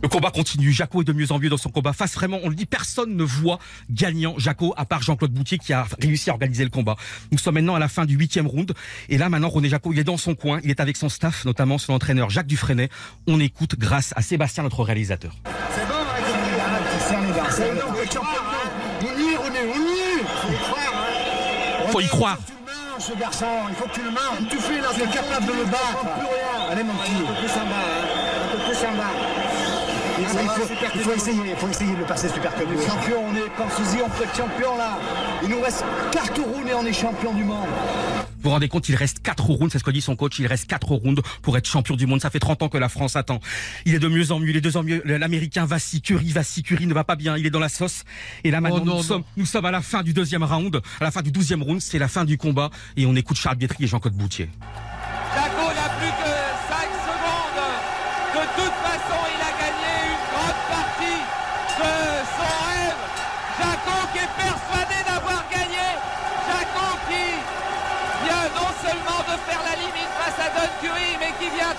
Le 0.05 0.09
combat 0.09 0.29
continue. 0.29 0.71
Jaco 0.71 1.01
est 1.01 1.03
de 1.03 1.13
mieux 1.13 1.31
en 1.31 1.39
mieux 1.39 1.49
dans 1.49 1.57
son 1.57 1.71
combat. 1.71 1.91
Face 1.91 2.13
vraiment, 2.13 2.37
on 2.43 2.49
le 2.49 2.53
dit, 2.53 2.67
personne 2.67 3.15
ne 3.15 3.23
voit 3.23 3.57
gagnant 3.89 4.35
Jaco 4.37 4.71
à 4.77 4.85
part 4.85 5.01
Jean-Claude 5.01 5.31
Boutier 5.31 5.57
qui 5.57 5.73
a 5.73 5.87
réussi 5.99 6.29
à 6.29 6.33
organiser 6.33 6.63
le 6.63 6.69
combat. 6.69 6.95
Nous 7.31 7.39
sommes 7.39 7.55
maintenant 7.55 7.73
à 7.73 7.79
la 7.79 7.87
fin 7.87 8.05
du 8.05 8.15
huitième 8.15 8.45
round. 8.45 8.71
Et 9.09 9.17
là, 9.17 9.29
maintenant, 9.29 9.49
René 9.49 9.67
Jaco, 9.67 9.91
il 9.93 9.97
est 9.97 10.03
dans 10.03 10.17
son 10.17 10.35
coin. 10.35 10.59
Il 10.63 10.69
est 10.69 10.79
avec 10.79 10.95
son 10.95 11.09
staff, 11.09 11.43
notamment 11.45 11.79
son 11.79 11.93
entraîneur 11.93 12.29
Jacques 12.29 12.45
Dufresnay. 12.45 12.89
On 13.25 13.39
écoute 13.39 13.79
grâce 13.79 14.13
à 14.15 14.21
Sébastien, 14.21 14.61
notre 14.61 14.83
réalisateur. 14.83 15.35
C'est 15.73 15.87
bon, 15.87 15.93
dents. 17.33 17.49
C'est 17.49 17.73
bon, 17.73 17.81
on 17.89 17.95
est 17.95 18.05
champion. 18.05 18.41
On 19.01 19.19
y 19.19 19.33
est, 19.33 19.37
René, 19.37 19.59
on 19.73 19.79
y 19.79 20.19
est. 20.19 20.23
Faut 20.37 20.51
y 20.51 20.57
croire. 20.59 20.93
hein. 20.93 21.87
Faut 21.91 22.01
y 22.01 22.07
croire. 22.07 22.37
Il 22.37 22.53
faut 22.53 22.53
que 22.53 22.61
tu 22.61 22.61
le 22.61 22.91
manges, 22.91 23.01
ce 23.09 23.19
garçon. 23.19 23.45
Il 23.69 23.75
faut 23.75 23.87
que 23.87 23.93
tu 23.95 24.01
le 24.03 24.11
manges. 24.11 24.49
Tu 24.51 24.57
fais 24.57 24.81
là, 24.81 24.89
tu 24.93 25.01
es 25.01 25.07
capable 25.07 25.47
de 25.47 25.51
le 25.51 25.65
battre. 25.65 26.05
Allez, 26.69 26.83
mon 26.83 26.93
petit. 26.93 27.11
Un 27.11 27.25
peu 27.25 27.33
plus 27.41 27.51
en 27.53 27.65
bas, 27.65 27.71
hein. 27.73 28.05
Un 28.45 28.55
peu 28.55 28.63
plus 28.69 28.85
en 28.85 28.97
bas. 28.97 29.44
Il 30.17 30.25
faut, 30.25 30.37
il 30.41 30.47
faut- 30.49 30.73
il 30.95 31.01
faut 31.01 31.13
essayer, 31.13 31.41
il 31.49 31.55
faut 31.57 31.67
essayer 31.69 31.93
de 31.93 31.97
le 31.99 32.05
passer 32.05 32.29
super 32.29 32.53
comme 32.55 32.67
champion, 32.87 33.17
on 33.27 33.35
est 33.35 33.49
pensez-y, 33.57 34.01
on 34.01 34.09
peut 34.09 34.23
être 34.23 34.35
champion 34.35 34.77
là. 34.77 34.97
Il 35.43 35.49
nous 35.49 35.61
reste 35.61 35.83
4 36.11 36.41
rounds 36.41 36.69
et 36.69 36.73
on 36.73 36.85
est 36.85 36.93
champion 36.93 37.33
du 37.33 37.43
monde. 37.43 37.67
Vous 38.37 38.49
vous 38.49 38.49
rendez 38.51 38.67
compte, 38.69 38.87
il 38.89 38.95
reste 38.95 39.19
4 39.23 39.43
rounds, 39.43 39.71
c'est 39.71 39.79
ce 39.79 39.83
que 39.83 39.91
dit 39.91 40.01
son 40.01 40.15
coach, 40.15 40.37
il 40.39 40.45
reste 40.47 40.67
4 40.67 40.87
rounds 40.93 41.21
pour 41.41 41.57
être 41.57 41.67
champion 41.67 41.95
du 41.95 42.05
monde. 42.05 42.21
Ça 42.21 42.29
fait 42.29 42.39
30 42.39 42.61
ans 42.61 42.69
que 42.69 42.77
la 42.77 42.89
France 42.89 43.15
attend. 43.15 43.39
Il 43.85 43.95
est 43.95 43.99
de 43.99 44.07
mieux 44.07 44.31
en 44.31 44.39
mieux, 44.39 44.49
il 44.51 44.55
est 44.57 44.61
de 44.61 44.69
mieux 44.69 44.77
en 44.77 44.83
mieux. 44.83 45.01
L'américain 45.03 45.65
Vassi 45.65 46.01
Curie, 46.01 46.29
Vassi 46.31 46.61
Curie 46.63 46.85
ne 46.87 46.93
va 46.93 47.03
pas 47.03 47.15
bien, 47.15 47.35
il 47.37 47.45
est 47.45 47.49
dans 47.49 47.59
la 47.59 47.69
sauce. 47.69 48.03
Et 48.43 48.51
là 48.51 48.61
maintenant, 48.61 48.77
Oh 48.81 48.85
non, 48.85 48.91
nous, 48.91 48.97
non. 48.97 49.03
sommes, 49.03 49.23
nous 49.35 49.45
sommes 49.45 49.65
à 49.65 49.71
la 49.71 49.81
fin 49.81 50.03
du 50.03 50.13
deuxième 50.13 50.43
round, 50.43 50.79
à 51.01 51.03
la 51.03 51.11
fin 51.11 51.21
du 51.23 51.31
douzième 51.31 51.63
round, 51.63 51.81
c'est 51.81 51.99
la 51.99 52.07
fin 52.07 52.23
du 52.23 52.37
combat. 52.37 52.69
Et 52.95 53.05
on 53.05 53.15
écoute 53.15 53.37
Charles 53.37 53.57
Bietri 53.57 53.83
et 53.83 53.87
Jean-Claude 53.87 54.13
Boutier. 54.13 54.49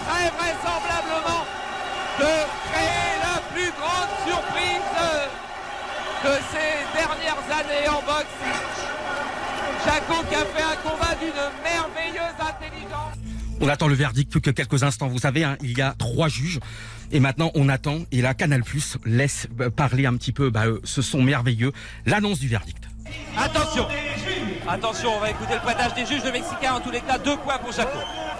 Très 0.04 0.28
vraisemblablement 0.30 1.44
de 2.18 2.32
créer 2.70 3.12
la 3.22 3.40
plus 3.52 3.70
grande 3.78 4.12
surprise 4.26 4.86
de 6.24 6.34
ces 6.50 6.98
dernières 6.98 7.46
années 7.58 7.88
en 7.88 8.02
boxe. 8.02 8.26
Jacot 9.84 10.24
qui 10.28 10.34
a 10.34 10.44
fait 10.44 10.62
un 10.62 10.76
combat 10.88 11.14
d'une 11.14 11.42
merveilleuse 11.62 12.36
intelligence. 12.40 13.14
On 13.60 13.68
attend 13.68 13.88
le 13.88 13.94
verdict 13.94 14.30
plus 14.30 14.40
que 14.40 14.50
quelques 14.50 14.82
instants. 14.82 15.08
Vous 15.08 15.18
savez, 15.18 15.44
hein, 15.44 15.56
il 15.62 15.76
y 15.76 15.82
a 15.82 15.94
trois 15.98 16.28
juges. 16.28 16.60
Et 17.12 17.20
maintenant, 17.20 17.50
on 17.54 17.68
attend. 17.68 18.00
Et 18.12 18.20
là, 18.20 18.34
Canal 18.34 18.62
Plus 18.62 18.98
laisse 19.04 19.48
euh, 19.60 19.70
parler 19.70 20.06
un 20.06 20.16
petit 20.16 20.32
peu 20.32 20.50
bah, 20.50 20.66
euh, 20.66 20.80
ce 20.84 21.02
son 21.02 21.22
merveilleux. 21.22 21.72
L'annonce 22.04 22.38
du 22.40 22.48
verdict. 22.48 22.84
Attention 23.36 23.86
Attention, 24.68 25.16
on 25.16 25.20
va 25.20 25.30
écouter 25.30 25.54
le 25.54 25.60
pointage 25.60 25.94
des 25.94 26.04
juges. 26.04 26.24
Le 26.24 26.32
Mexicain, 26.32 26.74
en 26.74 26.80
tous 26.80 26.90
les 26.90 27.00
cas, 27.00 27.18
deux 27.18 27.36
points 27.36 27.58
pour 27.58 27.72
Jaco. 27.72 27.98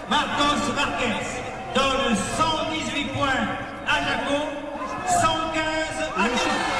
Marcos 0.09 0.73
Marquez 0.73 1.41
donne 1.75 2.15
118 2.37 3.05
points 3.13 3.27
à 3.85 3.99
Jaco, 3.99 4.41
115 5.05 6.01
à 6.01 6.11
Premier 6.13 6.76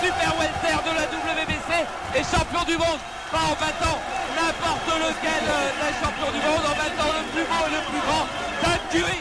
super 0.00 0.32
welter 0.38 0.78
de 0.84 0.92
la 0.94 1.04
WBC 1.06 1.70
et 2.14 2.22
champion 2.22 2.64
du 2.64 2.76
monde, 2.78 3.00
pas 3.30 3.38
en 3.38 3.54
battant 3.54 3.98
n'importe 4.36 4.86
lequel 4.86 5.42
euh, 5.42 5.70
des 5.82 5.94
champions 6.00 6.32
du 6.32 6.38
monde, 6.46 6.64
en 6.64 6.76
battant 6.76 7.12
le 7.18 7.24
plus 7.32 7.44
beau 7.44 7.62
et 7.66 7.74
le 7.74 7.82
plus 7.90 8.00
grand, 8.06 8.26
Dan 8.62 8.78
Curry. 8.90 9.18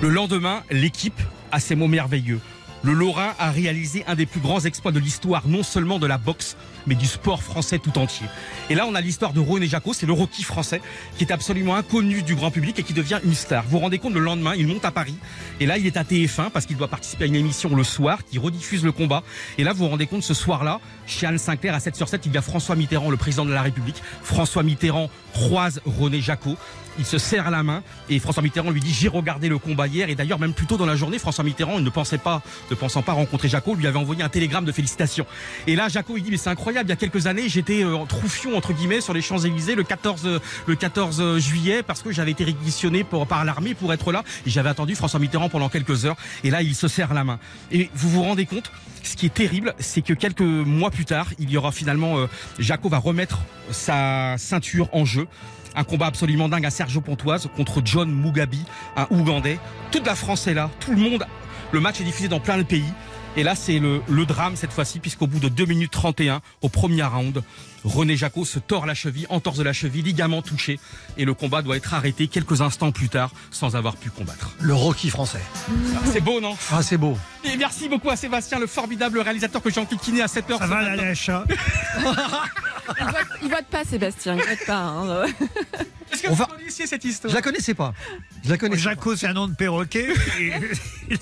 Le 0.00 0.08
lendemain, 0.08 0.62
l'équipe 0.70 1.20
a 1.52 1.60
ces 1.60 1.74
mots 1.74 1.88
merveilleux. 1.88 2.40
Le 2.82 2.92
Lorrain 2.92 3.34
a 3.40 3.50
réalisé 3.50 4.04
un 4.06 4.14
des 4.14 4.26
plus 4.26 4.40
grands 4.40 4.60
exploits 4.60 4.92
de 4.92 5.00
l'histoire, 5.00 5.48
non 5.48 5.64
seulement 5.64 5.98
de 5.98 6.06
la 6.06 6.16
boxe, 6.16 6.56
mais 6.86 6.94
du 6.94 7.06
sport 7.06 7.42
français 7.42 7.80
tout 7.80 7.98
entier. 7.98 8.26
Et 8.70 8.76
là, 8.76 8.86
on 8.86 8.94
a 8.94 9.00
l'histoire 9.00 9.32
de 9.32 9.40
René 9.40 9.66
Jacot, 9.66 9.92
c'est 9.92 10.06
le 10.06 10.12
Rocky 10.12 10.44
français, 10.44 10.80
qui 11.16 11.24
est 11.24 11.32
absolument 11.32 11.74
inconnu 11.74 12.22
du 12.22 12.36
grand 12.36 12.52
public 12.52 12.78
et 12.78 12.84
qui 12.84 12.92
devient 12.92 13.18
une 13.24 13.34
star. 13.34 13.64
Vous 13.64 13.70
vous 13.70 13.78
rendez 13.80 13.98
compte, 13.98 14.14
le 14.14 14.20
lendemain, 14.20 14.54
il 14.56 14.68
monte 14.68 14.84
à 14.84 14.92
Paris, 14.92 15.16
et 15.58 15.66
là, 15.66 15.76
il 15.76 15.86
est 15.86 15.96
à 15.96 16.04
TF1 16.04 16.50
parce 16.50 16.66
qu'il 16.66 16.76
doit 16.76 16.88
participer 16.88 17.24
à 17.24 17.26
une 17.26 17.34
émission 17.34 17.74
le 17.74 17.84
soir 17.84 18.20
qui 18.24 18.38
rediffuse 18.38 18.84
le 18.84 18.92
combat. 18.92 19.24
Et 19.58 19.64
là, 19.64 19.72
vous 19.72 19.80
vous 19.80 19.88
rendez 19.88 20.06
compte, 20.06 20.22
ce 20.22 20.34
soir-là, 20.34 20.80
chez 21.08 21.26
Anne 21.26 21.38
Sinclair, 21.38 21.74
à 21.74 21.80
7 21.80 21.96
sur 21.96 22.08
7, 22.08 22.26
il 22.26 22.32
y 22.32 22.38
a 22.38 22.42
François 22.42 22.76
Mitterrand, 22.76 23.10
le 23.10 23.16
président 23.16 23.44
de 23.44 23.52
la 23.52 23.62
République. 23.62 24.02
François 24.22 24.62
Mitterrand 24.62 25.10
croise 25.32 25.80
René 25.84 26.20
Jacot. 26.20 26.56
Il 26.98 27.06
se 27.06 27.18
serre 27.18 27.50
la 27.50 27.62
main 27.62 27.82
et 28.08 28.18
François 28.18 28.42
Mitterrand 28.42 28.70
lui 28.70 28.80
dit 28.80 28.92
j'ai 28.92 29.06
regardé 29.06 29.48
le 29.48 29.58
combat 29.58 29.86
hier. 29.86 30.10
Et 30.10 30.16
d'ailleurs 30.16 30.40
même 30.40 30.52
plus 30.52 30.66
tôt 30.66 30.76
dans 30.76 30.86
la 30.86 30.96
journée 30.96 31.20
François 31.20 31.44
Mitterrand 31.44 31.78
ne 31.78 31.90
pensait 31.90 32.18
pas 32.18 32.42
ne 32.70 32.74
pensant 32.74 33.02
pas 33.02 33.12
rencontrer 33.12 33.48
Jaco 33.48 33.76
lui 33.76 33.86
avait 33.86 33.98
envoyé 33.98 34.24
un 34.24 34.28
télégramme 34.28 34.64
de 34.64 34.72
félicitations. 34.72 35.24
Et 35.68 35.76
là 35.76 35.88
Jaco 35.88 36.16
il 36.16 36.24
dit 36.24 36.32
mais 36.32 36.36
c'est 36.36 36.50
incroyable. 36.50 36.88
Il 36.88 36.90
y 36.90 36.92
a 36.92 36.96
quelques 36.96 37.28
années 37.28 37.48
j'étais 37.48 37.84
euh, 37.84 37.96
en 37.96 38.06
troufion 38.06 38.56
entre 38.56 38.72
guillemets 38.72 39.00
sur 39.00 39.14
les 39.14 39.22
Champs-Élysées 39.22 39.76
le 39.76 39.84
14 39.84 40.22
euh, 40.26 40.38
le 40.66 40.74
14 40.74 41.38
juillet 41.38 41.84
parce 41.84 42.02
que 42.02 42.10
j'avais 42.10 42.32
été 42.32 42.42
réquisitionné 42.42 43.04
par 43.04 43.44
l'armée 43.44 43.74
pour 43.74 43.92
être 43.92 44.10
là. 44.10 44.24
Et 44.44 44.50
j'avais 44.50 44.70
attendu 44.70 44.96
François 44.96 45.20
Mitterrand 45.20 45.48
pendant 45.48 45.68
quelques 45.68 46.04
heures. 46.04 46.16
Et 46.42 46.50
là 46.50 46.62
il 46.62 46.74
se 46.74 46.88
serre 46.88 47.14
la 47.14 47.22
main. 47.22 47.38
Et 47.70 47.90
vous 47.94 48.10
vous 48.10 48.24
rendez 48.24 48.46
compte 48.46 48.72
ce 49.04 49.14
qui 49.14 49.26
est 49.26 49.34
terrible 49.34 49.72
c'est 49.78 50.02
que 50.02 50.14
quelques 50.14 50.40
mois 50.40 50.90
plus 50.90 50.97
tard 51.04 51.28
il 51.38 51.50
y 51.50 51.56
aura 51.56 51.72
finalement 51.72 52.18
euh, 52.18 52.26
Jaco 52.58 52.88
va 52.88 52.98
remettre 52.98 53.40
sa 53.70 54.36
ceinture 54.38 54.88
en 54.92 55.04
jeu 55.04 55.26
un 55.74 55.84
combat 55.84 56.06
absolument 56.06 56.48
dingue 56.48 56.66
à 56.66 56.70
Sergio 56.70 57.00
Pontoise 57.00 57.48
contre 57.56 57.82
John 57.84 58.10
Mugabe, 58.10 58.56
un 58.96 59.06
Ougandais. 59.10 59.60
Toute 59.92 60.06
la 60.06 60.16
France 60.16 60.46
est 60.48 60.54
là, 60.54 60.70
tout 60.80 60.90
le 60.90 60.96
monde 60.96 61.24
Le 61.70 61.80
match 61.80 62.00
est 62.00 62.04
diffusé 62.04 62.26
dans 62.28 62.40
plein 62.40 62.58
de 62.58 62.64
pays. 62.64 62.92
Et 63.36 63.44
là, 63.44 63.54
c'est 63.54 63.78
le, 63.78 64.02
le 64.08 64.26
drame 64.26 64.56
cette 64.56 64.72
fois-ci, 64.72 64.98
puisqu'au 64.98 65.28
bout 65.28 65.38
de 65.38 65.48
2 65.48 65.66
minutes 65.66 65.92
31, 65.92 66.40
au 66.62 66.68
premier 66.68 67.04
round, 67.04 67.42
René 67.88 68.16
Jacot 68.16 68.44
se 68.44 68.58
tord 68.58 68.86
la 68.86 68.94
cheville, 68.94 69.26
entorse 69.30 69.58
de 69.58 69.62
la 69.62 69.72
cheville, 69.72 70.02
ligament 70.02 70.42
touché, 70.42 70.78
et 71.16 71.24
le 71.24 71.34
combat 71.34 71.62
doit 71.62 71.76
être 71.76 71.94
arrêté 71.94 72.28
quelques 72.28 72.60
instants 72.60 72.92
plus 72.92 73.08
tard, 73.08 73.30
sans 73.50 73.76
avoir 73.76 73.96
pu 73.96 74.10
combattre. 74.10 74.50
Le 74.60 74.74
Rocky 74.74 75.10
français. 75.10 75.40
C'est 76.12 76.20
beau, 76.20 76.40
non? 76.40 76.56
Ah, 76.70 76.82
c'est 76.82 76.96
beau. 76.98 77.16
Et 77.44 77.56
merci 77.56 77.88
beaucoup 77.88 78.10
à 78.10 78.16
Sébastien, 78.16 78.58
le 78.58 78.66
formidable 78.66 79.18
réalisateur 79.20 79.62
que 79.62 79.70
j'ai 79.70 79.80
enquiquiné 79.80 80.20
à 80.22 80.26
7h. 80.26 80.58
Ça 80.58 80.66
va, 80.66 80.82
la 80.82 80.96
lèche 80.96 81.28
hein 81.30 81.44
Il 81.98 83.04
vote, 83.04 83.26
il 83.42 83.48
vote 83.48 83.66
pas, 83.70 83.84
Sébastien. 83.84 84.36
Il 84.36 84.42
vote 84.42 84.66
pas. 84.66 84.76
hein. 84.82 85.24
Est-ce 86.12 86.22
que 86.22 86.28
On 86.28 86.30
vous 86.30 86.36
va- 86.36 86.46
connaissiez 86.46 86.86
cette 86.86 87.04
histoire? 87.04 87.30
Je 87.30 87.36
la 87.36 87.42
connaissais 87.42 87.74
pas. 87.74 87.92
Je 88.44 88.48
la 88.50 88.56
connaissais. 88.58 88.82
Jaco, 88.82 89.14
c'est 89.14 89.26
un 89.26 89.34
nom 89.34 89.46
de 89.46 89.54
perroquet. 89.54 90.08
et- 90.40 90.52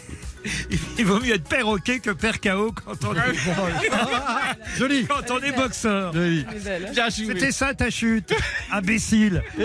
Il 0.99 1.05
vaut 1.07 1.21
mieux 1.21 1.35
être 1.35 1.49
perroquet 1.49 2.01
que 2.01 2.11
père 2.11 2.41
KO 2.41 2.73
quand 2.73 3.05
on 3.05 3.15
est, 3.15 3.35
Joli. 4.79 5.07
quand 5.07 5.31
on 5.31 5.41
est 5.41 5.53
boxeur. 5.53 6.13
Joli. 6.13 6.45
Bien 6.93 7.09
joué. 7.09 7.27
C'était 7.27 7.53
ça 7.53 7.75
ta 7.75 7.91
chute, 7.91 8.33
imbécile. 8.73 9.43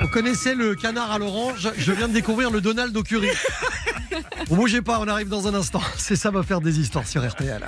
On 0.00 0.06
connaissait 0.08 0.54
le 0.54 0.74
canard 0.74 1.10
à 1.10 1.18
l'orange. 1.18 1.70
Je 1.78 1.92
viens 1.92 2.08
de 2.08 2.12
découvrir 2.12 2.50
le 2.50 2.60
Donald 2.60 2.94
au 2.94 3.02
curry. 3.02 3.30
Vous 4.48 4.56
bougez 4.56 4.82
pas, 4.82 4.98
on 5.00 5.08
arrive 5.08 5.28
dans 5.28 5.48
un 5.48 5.54
instant. 5.54 5.80
C'est 5.96 6.16
ça 6.16 6.30
va 6.30 6.42
faire 6.42 6.60
des 6.60 6.78
histoires 6.78 7.06
sur 7.06 7.26
RTL. 7.26 7.62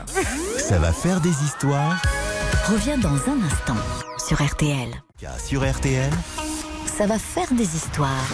Ça 0.58 0.78
va 0.78 0.92
faire 0.92 1.20
des 1.22 1.32
histoires. 1.42 2.00
Revient 2.68 2.98
dans 3.00 3.14
un 3.14 3.42
instant 3.46 3.76
sur 4.26 4.44
RTL. 4.44 4.88
Sur 5.44 5.68
RTL, 5.68 6.10
Ça 6.86 7.06
va 7.06 7.18
faire 7.18 7.50
des 7.52 7.76
histoires. 7.76 8.28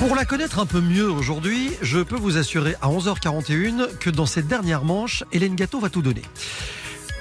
Pour 0.00 0.16
la 0.16 0.24
connaître 0.24 0.58
un 0.58 0.64
peu 0.64 0.80
mieux 0.80 1.10
aujourd'hui, 1.10 1.72
je 1.82 1.98
peux 1.98 2.16
vous 2.16 2.38
assurer 2.38 2.74
à 2.80 2.88
11h41 2.88 3.98
que 3.98 4.08
dans 4.08 4.24
cette 4.24 4.48
dernière 4.48 4.82
manche, 4.82 5.24
Hélène 5.30 5.54
Gâteau 5.54 5.78
va 5.78 5.90
tout 5.90 6.00
donner. 6.00 6.22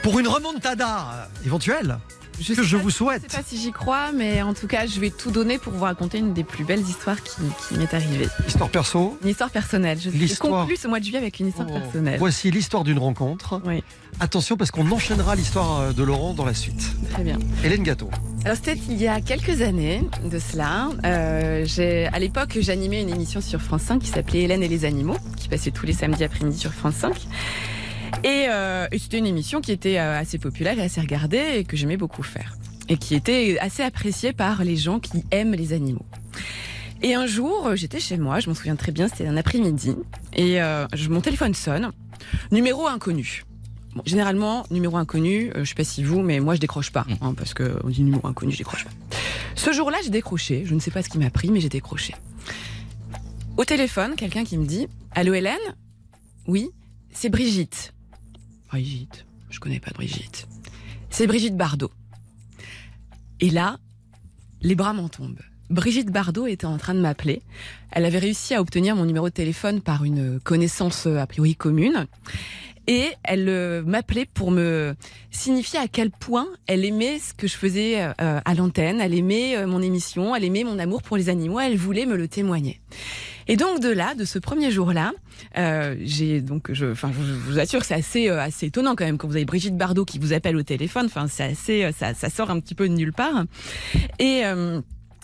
Pour 0.02 0.18
une 0.18 0.30
remontada 0.30 1.30
éventuelle, 1.46 2.00
que 2.48 2.56
sais 2.56 2.64
je 2.64 2.78
vous 2.78 2.90
Je 2.90 2.96
souhaite. 2.96 3.22
sais 3.30 3.38
pas 3.38 3.44
si 3.46 3.58
j'y 3.58 3.72
crois, 3.72 4.12
mais 4.12 4.42
en 4.42 4.54
tout 4.54 4.68
cas, 4.68 4.86
je 4.86 5.00
vais 5.00 5.10
tout 5.10 5.32
donner 5.32 5.58
pour 5.58 5.74
vous 5.74 5.84
raconter 5.84 6.18
une 6.20 6.34
des 6.34 6.44
plus 6.44 6.64
belles 6.64 6.82
histoires 6.82 7.22
qui, 7.22 7.36
qui 7.68 7.78
m'est 7.78 7.94
arrivée. 7.94 8.28
Histoire 8.48 8.70
perso? 8.70 9.18
Une 9.24 9.30
histoire 9.30 9.50
personnelle. 9.50 9.98
Je 10.02 10.10
L'histoire. 10.10 10.62
conclue 10.62 10.78
ce 10.78 10.88
mois 10.88 11.00
de 11.00 11.04
juillet 11.06 11.20
avec 11.20 11.40
une 11.40 11.48
histoire 11.48 11.68
Oh. 11.70 11.80
personnelle. 11.80 12.18
Voici 12.20 12.52
l'histoire 12.52 12.84
d'une 12.84 13.00
rencontre. 13.00 13.62
Oui, 13.66 13.84
Attention 14.22 14.58
parce 14.58 14.72
qu'on 14.72 14.90
enchaînera 14.92 15.36
l'histoire 15.36 15.80
euh, 15.80 15.94
de 15.94 16.04
Laurent 16.04 16.34
dans 16.34 16.46
la 16.46 16.54
suite. 16.54 16.92
très 17.12 17.24
bien. 17.24 17.38
Hélène 17.64 17.84
Gâteau. 17.84 18.10
Alors 18.44 18.58
c'était 18.58 18.80
il 18.90 18.98
y 19.02 19.08
a 19.08 19.22
quelques 19.22 19.62
années 19.62 20.04
de 20.26 20.40
cela. 20.40 20.90
Euh, 21.06 21.66
à 22.12 22.20
l'époque, 22.20 22.58
j'animais 22.60 23.02
une 23.02 23.10
émission 23.10 23.40
sur 23.42 23.62
France 23.62 23.84
5 23.84 24.00
qui 24.00 24.08
s'appelait 24.08 24.42
Hélène 24.42 24.64
et 24.64 24.68
les 24.68 24.86
animaux, 24.86 25.18
qui 25.38 25.48
passait 25.48 25.72
tous 25.72 25.86
les 25.86 25.94
samedis 25.94 26.24
après-midi 26.24 26.58
sur 26.58 26.74
France 26.74 26.96
5. 26.96 27.14
Et, 28.24 28.48
euh, 28.50 28.88
et 28.92 29.00
c'était 29.00 29.18
une 29.18 29.28
émission 29.28 29.62
qui 29.62 29.72
était 29.72 29.98
euh, 29.98 30.20
assez 30.20 30.38
populaire 30.38 30.78
et 30.78 30.84
assez 30.84 31.02
regardée 31.02 31.58
et 31.58 31.64
que 31.64 31.78
j'aimais 31.78 31.98
beaucoup 31.98 32.24
faire. 32.24 32.58
Et 32.90 32.98
qui 32.98 33.16
était 33.16 33.58
assez 33.60 33.84
appréciée 33.84 34.34
par 34.34 34.64
les 34.64 34.76
gens 34.76 35.00
qui 35.00 35.24
aiment 35.32 35.54
les 35.54 35.74
animaux. 35.74 36.06
Et 37.02 37.14
un 37.14 37.28
jour, 37.28 37.68
euh, 37.68 37.76
j'étais 37.76 38.00
chez 38.00 38.18
moi, 38.18 38.40
je 38.42 38.50
m'en 38.50 38.56
souviens 38.56 38.76
très 38.76 38.92
bien, 38.92 39.08
c'était 39.08 39.28
un 39.28 39.38
après-midi, 39.38 39.96
et 40.34 40.62
euh, 40.62 40.86
mon 41.10 41.22
téléphone 41.22 41.54
sonne, 41.54 41.92
numéro 42.52 42.88
inconnu. 42.88 43.46
Bon, 43.96 44.04
généralement, 44.06 44.66
numéro 44.70 44.98
inconnu, 44.98 45.52
euh, 45.56 45.64
je 45.64 45.70
sais 45.70 45.76
pas 45.76 45.86
si 45.86 46.04
vous, 46.04 46.22
mais 46.22 46.42
moi 46.42 46.56
je 46.56 46.60
décroche 46.60 46.92
pas, 46.92 47.06
hein, 47.22 47.34
parce 47.36 47.54
que 47.54 47.80
on 47.86 47.90
dit 47.90 48.04
numéro 48.04 48.28
inconnu, 48.28 48.52
je 48.52 48.58
décroche 48.58 48.84
pas. 48.84 48.92
Ce 49.56 49.72
jour-là, 49.72 49.98
j'ai 50.04 50.10
décroché. 50.10 50.64
Je 50.66 50.76
ne 50.76 50.80
sais 50.80 50.92
pas 50.92 51.02
ce 51.02 51.10
qui 51.10 51.18
m'a 51.18 51.30
pris, 51.30 51.50
mais 51.50 51.60
j'ai 51.60 51.70
décroché. 51.70 52.16
Au 53.58 53.66
téléphone, 53.66 54.16
quelqu'un 54.16 54.44
qui 54.44 54.58
me 54.58 54.66
dit 54.66 54.88
Allô 55.16 55.34
Hélène? 55.34 55.58
Oui, 56.48 56.70
c'est 57.12 57.30
Brigitte. 57.30 57.94
Brigitte 58.70 59.26
Je 59.50 59.60
connais 59.60 59.80
pas 59.80 59.92
Brigitte. 59.94 60.48
C'est 61.10 61.28
Brigitte 61.28 61.58
Bardot. 61.58 61.92
Et 63.40 63.50
là, 63.50 63.78
les 64.62 64.76
bras 64.76 64.94
m'en 64.94 65.10
tombent. 65.10 65.40
Brigitte 65.70 66.12
Bardot 66.12 66.48
était 66.48 66.66
en 66.66 66.78
train 66.78 66.94
de 66.94 67.00
m'appeler. 67.00 67.42
Elle 67.92 68.06
avait 68.06 68.20
réussi 68.20 68.54
à 68.54 68.62
obtenir 68.62 68.96
mon 68.96 69.06
numéro 69.06 69.30
de 69.30 69.34
téléphone 69.34 69.82
par 69.82 70.04
une 70.04 70.40
connaissance 70.40 71.08
a 71.08 71.26
priori 71.28 71.56
commune. 71.56 72.08
Et 72.92 73.10
elle 73.24 73.48
euh, 73.50 73.84
m'appelait 73.84 74.26
pour 74.26 74.50
me 74.50 74.96
signifier 75.30 75.78
à 75.78 75.88
quel 75.88 76.10
point 76.10 76.48
elle 76.66 76.84
aimait 76.84 77.20
ce 77.20 77.36
que 77.36 77.48
je 77.48 77.56
faisais 77.56 78.02
euh, 78.02 78.40
à 78.44 78.56
l'antenne, 78.56 79.00
elle 79.00 79.14
aimait 79.14 79.56
euh, 79.56 79.68
mon 79.68 79.80
émission, 79.80 80.36
elle 80.36 80.44
aimait 80.44 80.64
mon 80.64 80.80
amour 80.80 81.04
pour 81.04 81.16
les 81.16 81.30
animaux, 81.30 81.60
elle 81.60 81.78
voulait 81.78 82.08
me 82.08 82.18
le 82.18 82.28
témoigner. 82.28 82.82
Et 83.48 83.58
donc 83.58 83.80
de 83.80 83.90
là, 83.90 84.16
de 84.16 84.26
ce 84.26 84.40
premier 84.40 84.72
jour-là, 84.72 85.14
euh, 85.56 85.98
j'ai 86.02 86.42
donc, 86.42 86.74
je, 86.74 86.88
enfin, 86.88 87.12
je, 87.14 87.32
vous 87.32 87.60
assure, 87.60 87.86
c'est 87.86 87.94
assez, 87.94 88.28
assez 88.28 88.66
étonnant 88.66 88.96
quand 88.96 89.06
même 89.06 89.20
quand 89.20 89.28
vous 89.28 89.36
avez 89.36 89.46
Brigitte 89.46 89.78
Bardot 89.78 90.04
qui 90.04 90.18
vous 90.18 90.34
appelle 90.34 90.56
au 90.56 90.64
téléphone. 90.64 91.06
Enfin, 91.06 91.28
c'est 91.28 91.44
assez, 91.44 91.92
ça, 91.96 92.16
ça 92.16 92.32
sort 92.32 92.50
un 92.50 92.60
petit 92.60 92.74
peu 92.74 92.90
de 92.90 92.96
nulle 92.96 93.14
part. 93.14 93.46
Et 94.18 94.42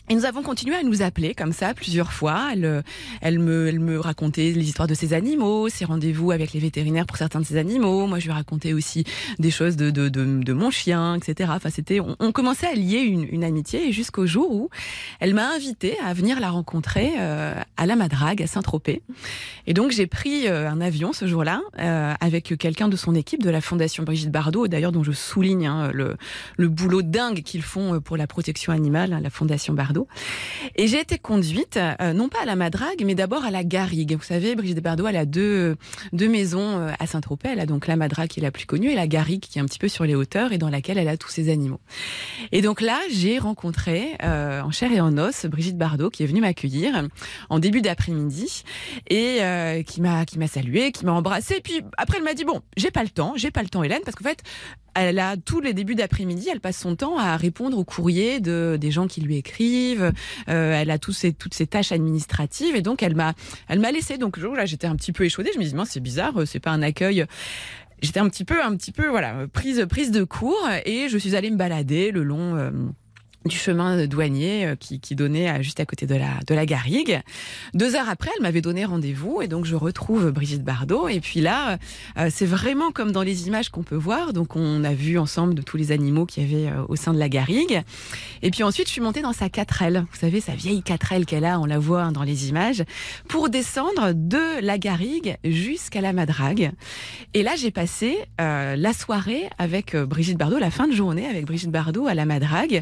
et 0.10 0.16
nous 0.16 0.26
avons 0.26 0.44
continué 0.44 0.76
à 0.76 0.84
nous 0.84 1.02
appeler 1.02 1.34
comme 1.34 1.52
ça 1.52 1.74
plusieurs 1.74 2.12
fois. 2.12 2.50
Elle, 2.54 2.66
euh, 2.66 2.82
elle 3.22 3.40
me, 3.40 3.68
elle 3.68 3.80
me 3.80 4.00
racontait 4.00 4.52
les 4.52 4.66
histoires 4.68 4.88
de 4.88 4.94
ses 4.94 5.14
animaux, 5.14 5.70
ses 5.70 5.86
rendez-vous 5.86 6.32
avec 6.32 6.54
les 6.54 6.60
vétérinaires 6.60 7.06
pour 7.06 7.18
certains 7.18 7.40
de 7.40 7.46
ses 7.46 7.58
animaux. 7.58 8.06
Moi, 8.08 8.20
je 8.20 8.26
lui 8.26 8.34
racontais 8.34 8.74
aussi 8.74 9.04
des 9.40 9.52
choses 9.52 9.76
de, 9.76 9.90
de, 9.90 10.10
de, 10.10 10.44
de 10.44 10.54
mon 10.54 10.70
chien, 10.70 11.16
etc. 11.16 11.50
Enfin, 11.54 11.70
c'était, 11.70 12.00
on, 12.00 12.16
on 12.20 12.32
commençait 12.32 12.68
à 12.68 12.74
lier 12.74 13.00
une, 13.00 13.28
une 13.32 13.44
amitié 13.44 13.92
jusqu'au 13.92 14.26
jour 14.28 14.52
où 14.52 14.70
elle 15.20 15.34
m'a 15.34 15.50
invité 15.50 15.98
à 16.06 16.14
venir 16.14 16.40
la 16.40 16.50
rencontrer 16.50 17.14
euh, 17.20 17.54
à 17.78 17.86
la 17.86 17.96
Madrague, 17.96 18.44
à 18.44 18.48
Saint-Tropez. 18.48 19.02
Et 19.68 19.74
donc, 19.74 19.92
j'ai 19.92 20.08
pris 20.08 20.48
euh, 20.48 20.70
un 20.70 20.82
avion 20.82 21.14
ce 21.14 21.26
jour-là 21.26 21.62
euh, 21.80 22.14
avec 22.20 22.58
quelqu'un 22.58 22.90
de 22.90 22.96
son 22.96 23.16
équipe 23.16 23.42
de 23.42 23.50
la 23.50 23.62
Fondation 23.62 24.04
Brigitte 24.04 24.32
Bardot, 24.32 24.68
d'ailleurs 24.68 24.92
dont 24.92 25.04
je 25.04 25.12
souligne 25.14 25.68
hein, 25.68 25.92
le, 25.94 26.16
le 26.58 26.68
boulot 26.68 27.02
dingue 27.02 27.42
qu'ils 27.42 27.62
font 27.64 27.96
euh, 27.96 28.00
pour 28.00 28.18
la 28.18 28.28
protection 28.28 28.72
animale, 28.74 29.14
hein, 29.14 29.20
la 29.22 29.30
Fondation 29.30 29.74
Bardot. 29.74 29.95
Et 30.76 30.88
j'ai 30.88 31.00
été 31.00 31.18
conduite, 31.18 31.78
euh, 31.78 32.14
non 32.14 32.30
pas 32.30 32.42
à 32.42 32.46
la 32.46 32.56
Madrague, 32.56 33.04
mais 33.06 33.16
d'abord 33.16 33.46
à 33.46 33.52
la 33.52 33.64
Garrigue. 33.64 34.16
Vous 34.16 34.24
savez, 34.24 34.56
Brigitte 34.56 34.82
Bardot, 34.82 35.08
elle 35.08 35.16
a 35.16 35.26
deux, 35.26 35.76
deux 36.14 36.28
maisons 36.28 36.80
euh, 36.80 36.92
à 37.00 37.08
Saint-Tropez. 37.08 37.50
Elle 37.52 37.60
a 37.60 37.66
donc 37.66 37.88
la 37.88 37.96
Madrague 37.96 38.30
qui 38.30 38.40
est 38.40 38.44
la 38.44 38.52
plus 38.52 38.66
connue 38.66 38.90
et 38.90 38.96
la 38.96 39.08
Garrigue 39.08 39.42
qui 39.42 39.60
est 39.60 39.62
un 39.62 39.66
petit 39.66 39.80
peu 39.80 39.88
sur 39.88 40.06
les 40.06 40.16
hauteurs 40.16 40.52
et 40.52 40.58
dans 40.58 40.70
laquelle 40.70 40.98
elle 40.98 41.08
a 41.08 41.18
tous 41.18 41.30
ses 41.30 41.50
animaux. 41.50 41.80
Et 42.52 42.62
donc 42.62 42.82
là, 42.82 43.00
j'ai 43.12 43.40
rencontré 43.40 44.16
euh, 44.24 44.62
en 44.62 44.72
chair 44.72 44.92
et 44.92 45.02
en 45.02 45.18
os 45.18 45.46
Brigitte 45.46 45.78
Bardot 45.78 46.10
qui 46.10 46.24
est 46.24 46.28
venue 46.28 46.42
m'accueillir 46.42 47.08
en 47.50 47.60
début 47.60 47.82
d'après-midi 47.82 48.64
et 49.08 49.38
euh, 49.42 49.84
qui 49.84 50.02
m'a 50.02 50.26
qui 50.26 50.40
m'a 50.40 50.48
salué, 50.48 50.92
qui 50.92 51.06
m'a 51.06 51.14
embrassé. 51.14 51.62
Puis 51.64 51.82
après, 51.98 52.18
elle 52.18 52.24
m'a 52.24 52.34
dit 52.34 52.46
bon, 52.46 52.62
j'ai 52.78 52.92
pas 52.92 53.04
le 53.04 53.10
temps, 53.10 53.34
j'ai 53.36 53.52
pas 53.52 53.64
le 53.64 53.70
temps, 53.70 53.84
Hélène, 53.84 54.02
parce 54.04 54.16
qu'en 54.16 54.28
fait, 54.28 54.42
elle 54.96 55.20
a 55.20 55.36
tous 55.36 55.60
les 55.60 55.74
débuts 55.74 55.96
d'après-midi, 55.96 56.48
elle 56.52 56.62
passe 56.62 56.78
son 56.78 56.96
temps 56.96 57.18
à 57.18 57.36
répondre 57.36 57.78
aux 57.78 57.84
courriers 57.84 58.40
de 58.40 58.78
des 58.80 58.92
gens 58.92 59.08
qui 59.08 59.22
lui 59.22 59.36
écrivent. 59.36 59.85
Euh, 59.94 60.12
elle 60.48 60.92
a 60.92 60.98
tous 60.98 61.26
toutes 61.38 61.54
ces 61.54 61.68
tâches 61.68 61.92
administratives 61.92 62.76
et 62.76 62.82
donc 62.82 63.04
elle 63.04 63.16
m'a 63.16 63.34
elle 63.68 63.80
m'a 63.80 63.92
laissé. 63.92 64.18
Donc 64.18 64.38
là, 64.38 64.66
j'étais 64.66 64.88
un 64.88 64.96
petit 64.96 65.12
peu 65.12 65.24
échaudée. 65.26 65.52
Je 65.54 65.60
me 65.60 65.64
dis 65.64 65.76
mince, 65.76 65.90
c'est 65.92 66.00
bizarre, 66.00 66.42
euh, 66.42 66.46
c'est 66.46 66.60
pas 66.60 66.72
un 66.72 66.82
accueil. 66.82 67.26
J'étais 68.02 68.20
un 68.20 68.30
petit 68.30 68.44
peu 68.44 68.62
un 68.62 68.76
petit 68.76 68.92
peu 68.92 69.08
voilà 69.08 69.48
prise 69.54 69.86
prise 69.90 70.12
de 70.12 70.24
court 70.24 70.68
et 70.86 71.08
je 71.10 71.18
suis 71.18 71.36
allée 71.36 71.50
me 71.50 71.58
balader 71.58 72.12
le 72.12 72.24
long. 72.24 72.56
euh, 72.56 72.72
du 73.46 73.56
chemin 73.56 74.08
douanier 74.08 74.66
euh, 74.66 74.76
qui, 74.76 75.00
qui 75.00 75.16
donnait 75.16 75.48
à- 75.48 75.62
juste 75.62 75.80
à 75.80 75.86
côté 75.86 76.08
de 76.08 76.16
la, 76.16 76.30
de 76.48 76.56
la 76.56 76.66
Garrigue. 76.66 77.22
Deux 77.74 77.96
heures 77.96 78.10
après, 78.10 78.32
elle 78.36 78.42
m'avait 78.42 78.62
donné 78.62 78.86
rendez-vous 78.86 79.42
et 79.42 79.48
donc 79.48 79.66
je 79.66 79.76
retrouve 79.76 80.32
Brigitte 80.32 80.64
Bardot. 80.64 81.08
Et 81.10 81.20
puis 81.20 81.42
là, 81.42 81.78
euh, 82.18 82.30
c'est 82.32 82.46
vraiment 82.48 82.92
comme 82.92 83.12
dans 83.12 83.22
les 83.22 83.48
images 83.48 83.70
qu'on 83.70 83.84
peut 83.84 83.96
voir. 83.96 84.34
Donc 84.34 84.56
on 84.56 84.84
a 84.84 84.94
vu 84.94 85.20
ensemble 85.20 85.54
de 85.54 85.62
tous 85.62 85.78
les 85.78 85.92
animaux 85.92 86.26
qu'il 86.26 86.44
y 86.44 86.54
avait 86.56 86.72
euh, 86.72 86.84
au 86.88 86.96
sein 86.96 87.14
de 87.14 87.20
la 87.20 87.30
Garrigue. 87.30 87.82
Et 88.42 88.50
puis 88.50 88.64
ensuite, 88.64 88.88
je 88.88 88.92
suis 88.94 89.02
montée 89.02 89.22
dans 89.22 89.34
sa 89.34 89.48
4L. 89.48 90.00
Vous 90.02 90.20
savez, 90.20 90.42
sa 90.42 90.54
vieille 90.54 90.82
4L 90.82 91.26
qu'elle 91.26 91.46
a, 91.46 91.60
on 91.60 91.66
la 91.66 91.78
voit 91.78 92.02
hein, 92.04 92.12
dans 92.12 92.24
les 92.24 92.50
images, 92.50 92.84
pour 93.28 93.50
descendre 93.50 94.12
de 94.14 94.62
la 94.62 94.78
Garrigue 94.80 95.38
jusqu'à 95.44 96.02
la 96.02 96.14
Madrague. 96.14 96.72
Et 97.36 97.44
là, 97.44 97.56
j'ai 97.56 97.72
passé 97.72 98.18
euh, 98.42 98.76
la 98.76 98.94
soirée 98.94 99.44
avec 99.60 99.94
euh, 99.94 100.06
Brigitte 100.06 100.38
Bardot, 100.38 100.58
la 100.58 100.72
fin 100.72 100.88
de 100.88 100.94
journée 100.94 101.28
avec 101.28 101.46
Brigitte 101.46 101.72
Bardot 101.72 102.08
à 102.08 102.14
la 102.16 102.26
Madrague. 102.26 102.82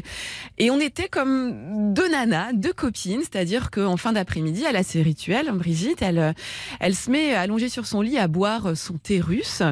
Et 0.58 0.70
on 0.70 0.78
était 0.78 1.08
comme 1.08 1.92
deux 1.92 2.08
nanas, 2.08 2.52
deux 2.52 2.72
copines, 2.72 3.20
c'est-à-dire 3.20 3.70
qu'en 3.72 3.96
fin 3.96 4.12
d'après-midi, 4.12 4.64
elle 4.68 4.76
a 4.76 4.84
ses 4.84 5.02
rituels. 5.02 5.50
Brigitte, 5.52 6.00
elle, 6.00 6.18
euh, 6.18 6.32
elle 6.78 6.94
se 6.94 7.10
met 7.10 7.34
allongée 7.34 7.68
sur 7.68 7.86
son 7.86 8.00
lit 8.00 8.18
à 8.18 8.28
boire 8.28 8.76
son 8.76 8.94
thé 8.94 9.20
russe 9.20 9.62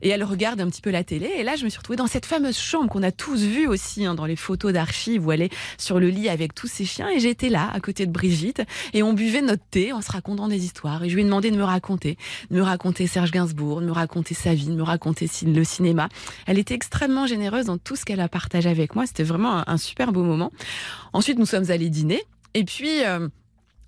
et 0.00 0.08
elle 0.08 0.24
regarde 0.24 0.60
un 0.60 0.68
petit 0.68 0.80
peu 0.80 0.90
la 0.90 1.04
télé. 1.04 1.30
Et 1.38 1.44
là, 1.44 1.54
je 1.54 1.64
me 1.64 1.68
suis 1.68 1.78
retrouvée 1.78 1.96
dans 1.96 2.08
cette 2.08 2.26
fameuse 2.26 2.58
chambre 2.58 2.90
qu'on 2.90 3.04
a 3.04 3.12
tous 3.12 3.42
vue 3.42 3.68
aussi 3.68 4.04
hein, 4.04 4.14
dans 4.14 4.24
les 4.24 4.34
photos 4.34 4.72
d'archives 4.72 5.24
où 5.24 5.30
elle 5.30 5.42
est 5.42 5.52
sur 5.78 6.00
le 6.00 6.08
lit 6.08 6.28
avec 6.28 6.54
tous 6.54 6.66
ses 6.66 6.84
chiens. 6.84 7.08
Et 7.08 7.20
j'étais 7.20 7.48
là, 7.48 7.70
à 7.72 7.78
côté 7.78 8.06
de 8.06 8.10
Brigitte, 8.10 8.62
et 8.94 9.04
on 9.04 9.12
buvait 9.12 9.42
notre 9.42 9.64
thé 9.70 9.92
en 9.92 10.00
se 10.00 10.10
racontant 10.10 10.48
des 10.48 10.64
histoires. 10.64 11.04
Et 11.04 11.08
je 11.08 11.14
lui 11.14 11.22
ai 11.22 11.24
demandé 11.24 11.52
de 11.52 11.56
me 11.56 11.64
raconter, 11.64 12.18
de 12.50 12.56
me 12.56 12.62
raconter 12.62 13.06
Serge 13.06 13.30
Gainsbourg, 13.30 13.80
de 13.80 13.86
me 13.86 13.92
raconter 13.92 14.34
sa 14.34 14.54
vie, 14.54 14.66
de 14.66 14.74
me 14.74 14.82
raconter 14.82 15.28
le 15.46 15.64
cinéma. 15.64 16.08
Elle 16.46 16.58
était 16.58 16.74
extrêmement 16.74 17.26
généreuse 17.26 17.66
dans 17.66 17.78
tout 17.78 17.94
ce 17.94 18.04
qu'elle 18.04 18.20
a 18.20 18.28
partagé 18.28 18.68
avec 18.68 18.96
moi. 18.96 19.06
C'était 19.06 19.22
vraiment 19.22 19.58
un, 19.58 19.64
un 19.68 19.76
super 19.76 20.10
beau 20.10 20.22
moment. 20.22 20.31
Ensuite, 21.12 21.38
nous 21.38 21.46
sommes 21.46 21.70
allés 21.70 21.90
dîner. 21.90 22.22
Et 22.54 22.64
puis, 22.64 23.04
euh, 23.04 23.28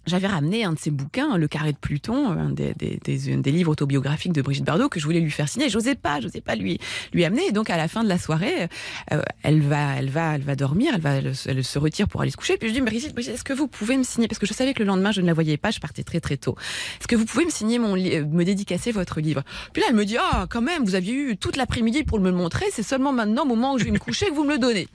j'avais 0.06 0.26
ramené 0.26 0.64
un 0.64 0.72
de 0.72 0.78
ses 0.78 0.90
bouquins, 0.90 1.36
Le 1.36 1.48
Carré 1.48 1.72
de 1.72 1.78
Pluton, 1.78 2.30
un 2.30 2.50
des, 2.50 2.74
des, 2.74 3.50
livres 3.50 3.72
autobiographiques 3.72 4.32
de 4.32 4.42
Brigitte 4.42 4.64
Bardot 4.64 4.88
que 4.88 5.00
je 5.00 5.04
voulais 5.04 5.20
lui 5.20 5.30
faire 5.30 5.48
signer. 5.48 5.68
J'osais 5.68 5.94
pas, 5.94 6.20
j'osais 6.20 6.40
pas 6.40 6.56
lui 6.56 6.78
lui 7.12 7.24
amener. 7.24 7.46
Et 7.46 7.52
donc 7.52 7.70
à 7.70 7.76
la 7.76 7.88
fin 7.88 8.04
de 8.04 8.08
la 8.08 8.18
soirée, 8.18 8.68
euh, 9.12 9.22
elle 9.42 9.62
va, 9.62 9.96
elle 9.96 10.10
va, 10.10 10.34
elle 10.34 10.42
va 10.42 10.56
dormir, 10.56 10.92
elle 10.94 11.00
va, 11.00 11.14
elle, 11.14 11.34
se 11.34 11.78
retire 11.78 12.08
pour 12.08 12.20
aller 12.20 12.30
se 12.30 12.36
coucher. 12.36 12.56
Puis 12.58 12.68
je 12.68 12.74
dis 12.74 12.80
Brigitte, 12.80 13.18
est-ce 13.18 13.44
que 13.44 13.52
vous 13.52 13.68
pouvez 13.68 13.96
me 13.96 14.02
signer? 14.02 14.28
Parce 14.28 14.38
que 14.38 14.46
je 14.46 14.52
savais 14.52 14.74
que 14.74 14.80
le 14.80 14.86
lendemain 14.86 15.12
je 15.12 15.20
ne 15.20 15.26
la 15.26 15.34
voyais 15.34 15.56
pas, 15.56 15.70
je 15.70 15.80
partais 15.80 16.04
très 16.04 16.20
très 16.20 16.36
tôt. 16.36 16.56
Est-ce 17.00 17.08
que 17.08 17.16
vous 17.16 17.24
pouvez 17.24 17.44
me 17.44 17.50
signer 17.50 17.78
mon, 17.78 17.96
euh, 17.96 18.26
me 18.26 18.44
dédicacer 18.44 18.92
votre 18.92 19.20
livre? 19.20 19.42
Puis 19.72 19.80
là 19.80 19.88
elle 19.90 19.96
me 19.96 20.04
dit 20.04 20.16
ah 20.18 20.46
quand 20.50 20.62
même, 20.62 20.84
vous 20.84 20.94
aviez 20.94 21.14
eu 21.14 21.36
toute 21.36 21.56
l'après-midi 21.56 22.04
pour 22.04 22.20
me 22.20 22.30
le 22.30 22.36
montrer. 22.36 22.66
C'est 22.72 22.82
seulement 22.82 23.12
maintenant, 23.12 23.44
au 23.44 23.48
moment 23.48 23.74
où 23.74 23.78
je 23.78 23.84
vais 23.84 23.90
me 23.90 23.98
coucher, 23.98 24.26
que 24.26 24.34
vous 24.34 24.44
me 24.44 24.52
le 24.52 24.58
donnez. 24.58 24.88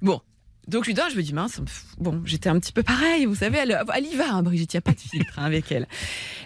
Bon. 0.00 0.20
Donc 0.68 0.84
je 0.84 0.90
lui 0.90 0.94
donne, 0.94 1.10
je 1.10 1.16
me 1.16 1.22
dis 1.22 1.34
mince, 1.34 1.60
bon, 1.98 2.22
j'étais 2.24 2.48
un 2.48 2.58
petit 2.60 2.72
peu 2.72 2.84
pareil, 2.84 3.24
vous 3.24 3.34
savez, 3.34 3.58
elle, 3.58 3.80
elle 3.94 4.06
y 4.06 4.14
va, 4.14 4.32
hein, 4.32 4.42
Brigitte, 4.44 4.74
il 4.74 4.76
n'y 4.76 4.78
a 4.78 4.82
pas 4.82 4.92
de 4.92 5.00
filtre 5.00 5.34
hein, 5.36 5.44
avec 5.44 5.72
elle. 5.72 5.88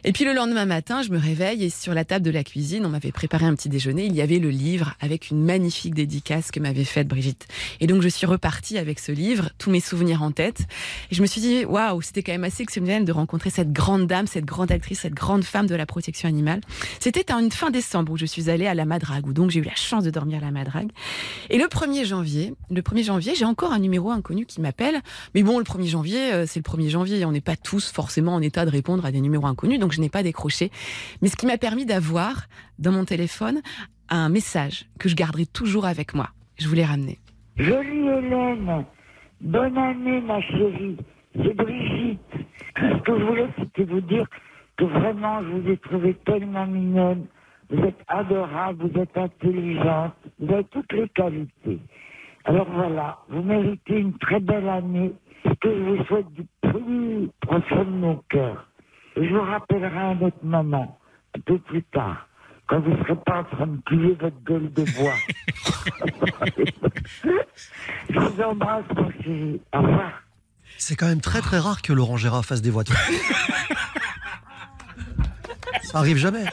Et 0.04 0.12
puis 0.12 0.24
le 0.24 0.32
lendemain 0.32 0.64
matin, 0.64 1.02
je 1.02 1.10
me 1.10 1.18
réveille 1.18 1.64
et 1.64 1.70
sur 1.70 1.92
la 1.92 2.06
table 2.06 2.24
de 2.24 2.30
la 2.30 2.42
cuisine, 2.42 2.86
on 2.86 2.88
m'avait 2.88 3.12
préparé 3.12 3.44
un 3.44 3.54
petit 3.54 3.68
déjeuner, 3.68 4.06
il 4.06 4.14
y 4.14 4.22
avait 4.22 4.38
le 4.38 4.48
livre 4.48 4.94
avec 5.00 5.28
une 5.28 5.44
magnifique 5.44 5.94
dédicace 5.94 6.50
que 6.50 6.60
m'avait 6.60 6.84
faite 6.84 7.08
Brigitte. 7.08 7.46
Et 7.80 7.86
donc 7.86 8.00
je 8.00 8.08
suis 8.08 8.26
repartie 8.26 8.78
avec 8.78 9.00
ce 9.00 9.12
livre, 9.12 9.50
tous 9.58 9.70
mes 9.70 9.80
souvenirs 9.80 10.22
en 10.22 10.32
tête, 10.32 10.60
et 11.10 11.14
je 11.14 11.20
me 11.20 11.26
suis 11.26 11.42
dit, 11.42 11.66
waouh, 11.66 12.00
c'était 12.00 12.22
quand 12.22 12.32
même 12.32 12.44
assez 12.44 12.62
exceptionnel 12.62 13.04
de 13.04 13.12
rencontrer 13.12 13.50
cette 13.50 13.72
grande 13.72 14.06
dame, 14.06 14.26
cette 14.26 14.46
grande 14.46 14.72
actrice, 14.72 15.00
cette 15.00 15.14
grande 15.14 15.44
femme 15.44 15.66
de 15.66 15.74
la 15.74 15.84
protection 15.84 16.26
animale. 16.26 16.62
C'était 17.00 17.32
en 17.32 17.38
une 17.40 17.52
fin 17.52 17.70
décembre 17.70 18.12
où 18.12 18.16
je 18.16 18.26
suis 18.26 18.48
allée 18.48 18.66
à 18.66 18.74
la 18.74 18.86
Madrague, 18.86 19.26
où 19.26 19.34
donc 19.34 19.50
j'ai 19.50 19.60
eu 19.60 19.64
la 19.64 19.74
chance 19.74 20.04
de 20.04 20.10
dormir 20.10 20.38
à 20.38 20.46
la 20.46 20.50
Madrague. 20.52 20.90
Et 21.50 21.58
le 21.58 21.66
1er 21.66 22.06
janvier, 22.06 22.54
le 22.70 22.80
1er 22.80 23.04
janvier, 23.04 23.34
j'ai 23.34 23.44
encore 23.44 23.72
un 23.72 23.78
numéro 23.78 24.05
inconnu 24.14 24.46
qui 24.46 24.60
m'appelle. 24.60 25.00
Mais 25.34 25.42
bon, 25.42 25.58
le 25.58 25.64
1er 25.64 25.88
janvier, 25.88 26.32
euh, 26.32 26.44
c'est 26.46 26.60
le 26.60 26.70
1er 26.70 26.88
janvier. 26.88 27.24
On 27.24 27.32
n'est 27.32 27.40
pas 27.40 27.56
tous 27.56 27.90
forcément 27.90 28.34
en 28.34 28.42
état 28.42 28.64
de 28.64 28.70
répondre 28.70 29.04
à 29.04 29.12
des 29.12 29.20
numéros 29.20 29.46
inconnus, 29.46 29.78
donc 29.78 29.92
je 29.92 30.00
n'ai 30.00 30.08
pas 30.08 30.22
décroché. 30.22 30.70
Mais 31.22 31.28
ce 31.28 31.36
qui 31.36 31.46
m'a 31.46 31.58
permis 31.58 31.86
d'avoir 31.86 32.46
dans 32.78 32.92
mon 32.92 33.04
téléphone 33.04 33.60
un 34.08 34.28
message 34.28 34.86
que 34.98 35.08
je 35.08 35.16
garderai 35.16 35.46
toujours 35.46 35.86
avec 35.86 36.14
moi. 36.14 36.28
Je 36.58 36.68
vous 36.68 36.74
l'ai 36.74 36.84
ramené. 36.84 37.18
Jolie 37.56 38.06
Hélène, 38.06 38.84
bonne 39.40 39.78
année 39.78 40.20
ma 40.20 40.40
chérie, 40.42 40.96
c'est 41.34 41.54
Brigitte. 41.54 42.20
Ce 42.76 43.02
que 43.02 43.18
je 43.18 43.24
voulais, 43.24 43.48
c'était 43.58 43.84
vous 43.84 44.00
dire 44.02 44.26
que 44.76 44.84
vraiment, 44.84 45.42
je 45.42 45.48
vous 45.48 45.70
ai 45.70 45.76
trouvé 45.78 46.14
tellement 46.26 46.66
mignonne. 46.66 47.26
Vous 47.70 47.82
êtes 47.82 47.98
adorable, 48.06 48.88
vous 48.88 49.00
êtes 49.00 49.16
intelligente, 49.16 50.14
vous 50.38 50.52
avez 50.52 50.64
toutes 50.64 50.92
les 50.92 51.08
qualités. 51.08 51.80
Alors 52.46 52.68
voilà, 52.70 53.18
vous 53.28 53.42
méritez 53.42 53.98
une 53.98 54.16
très 54.18 54.38
belle 54.38 54.68
année, 54.68 55.12
ce 55.44 55.50
que 55.50 55.68
je 55.68 55.82
vous 55.82 56.04
souhaite 56.04 56.32
du 56.32 56.46
plus 56.62 57.28
profond 57.40 57.84
de 57.84 57.90
mon 57.90 58.22
cœur. 58.28 58.68
Et 59.16 59.28
je 59.28 59.34
vous 59.34 59.42
rappellerai 59.42 59.98
un 59.98 60.20
autre 60.20 60.36
moment, 60.44 61.00
un 61.36 61.40
peu 61.40 61.58
plus 61.58 61.82
tard, 61.82 62.28
quand 62.68 62.78
vous 62.78 62.90
ne 62.90 62.98
serez 62.98 63.16
pas 63.16 63.40
en 63.40 63.44
train 63.44 63.66
de 63.66 63.78
plier 63.78 64.16
votre 64.20 64.40
gueule 64.44 64.72
de 64.72 64.84
bois. 64.96 65.14
je 68.10 68.18
vous 68.18 68.40
embrasse, 68.40 68.84
mon 68.94 69.10
chéri. 69.10 69.60
Au 69.74 69.80
revoir. 69.80 70.12
C'est 70.78 70.94
quand 70.94 71.06
même 71.06 71.20
très 71.20 71.40
très 71.40 71.58
rare 71.58 71.82
que 71.82 71.92
Laurent 71.92 72.16
Gérard 72.16 72.44
fasse 72.44 72.62
des 72.62 72.70
voitures. 72.70 72.94
Ça 75.82 75.98
arrive 75.98 76.16
jamais. 76.16 76.44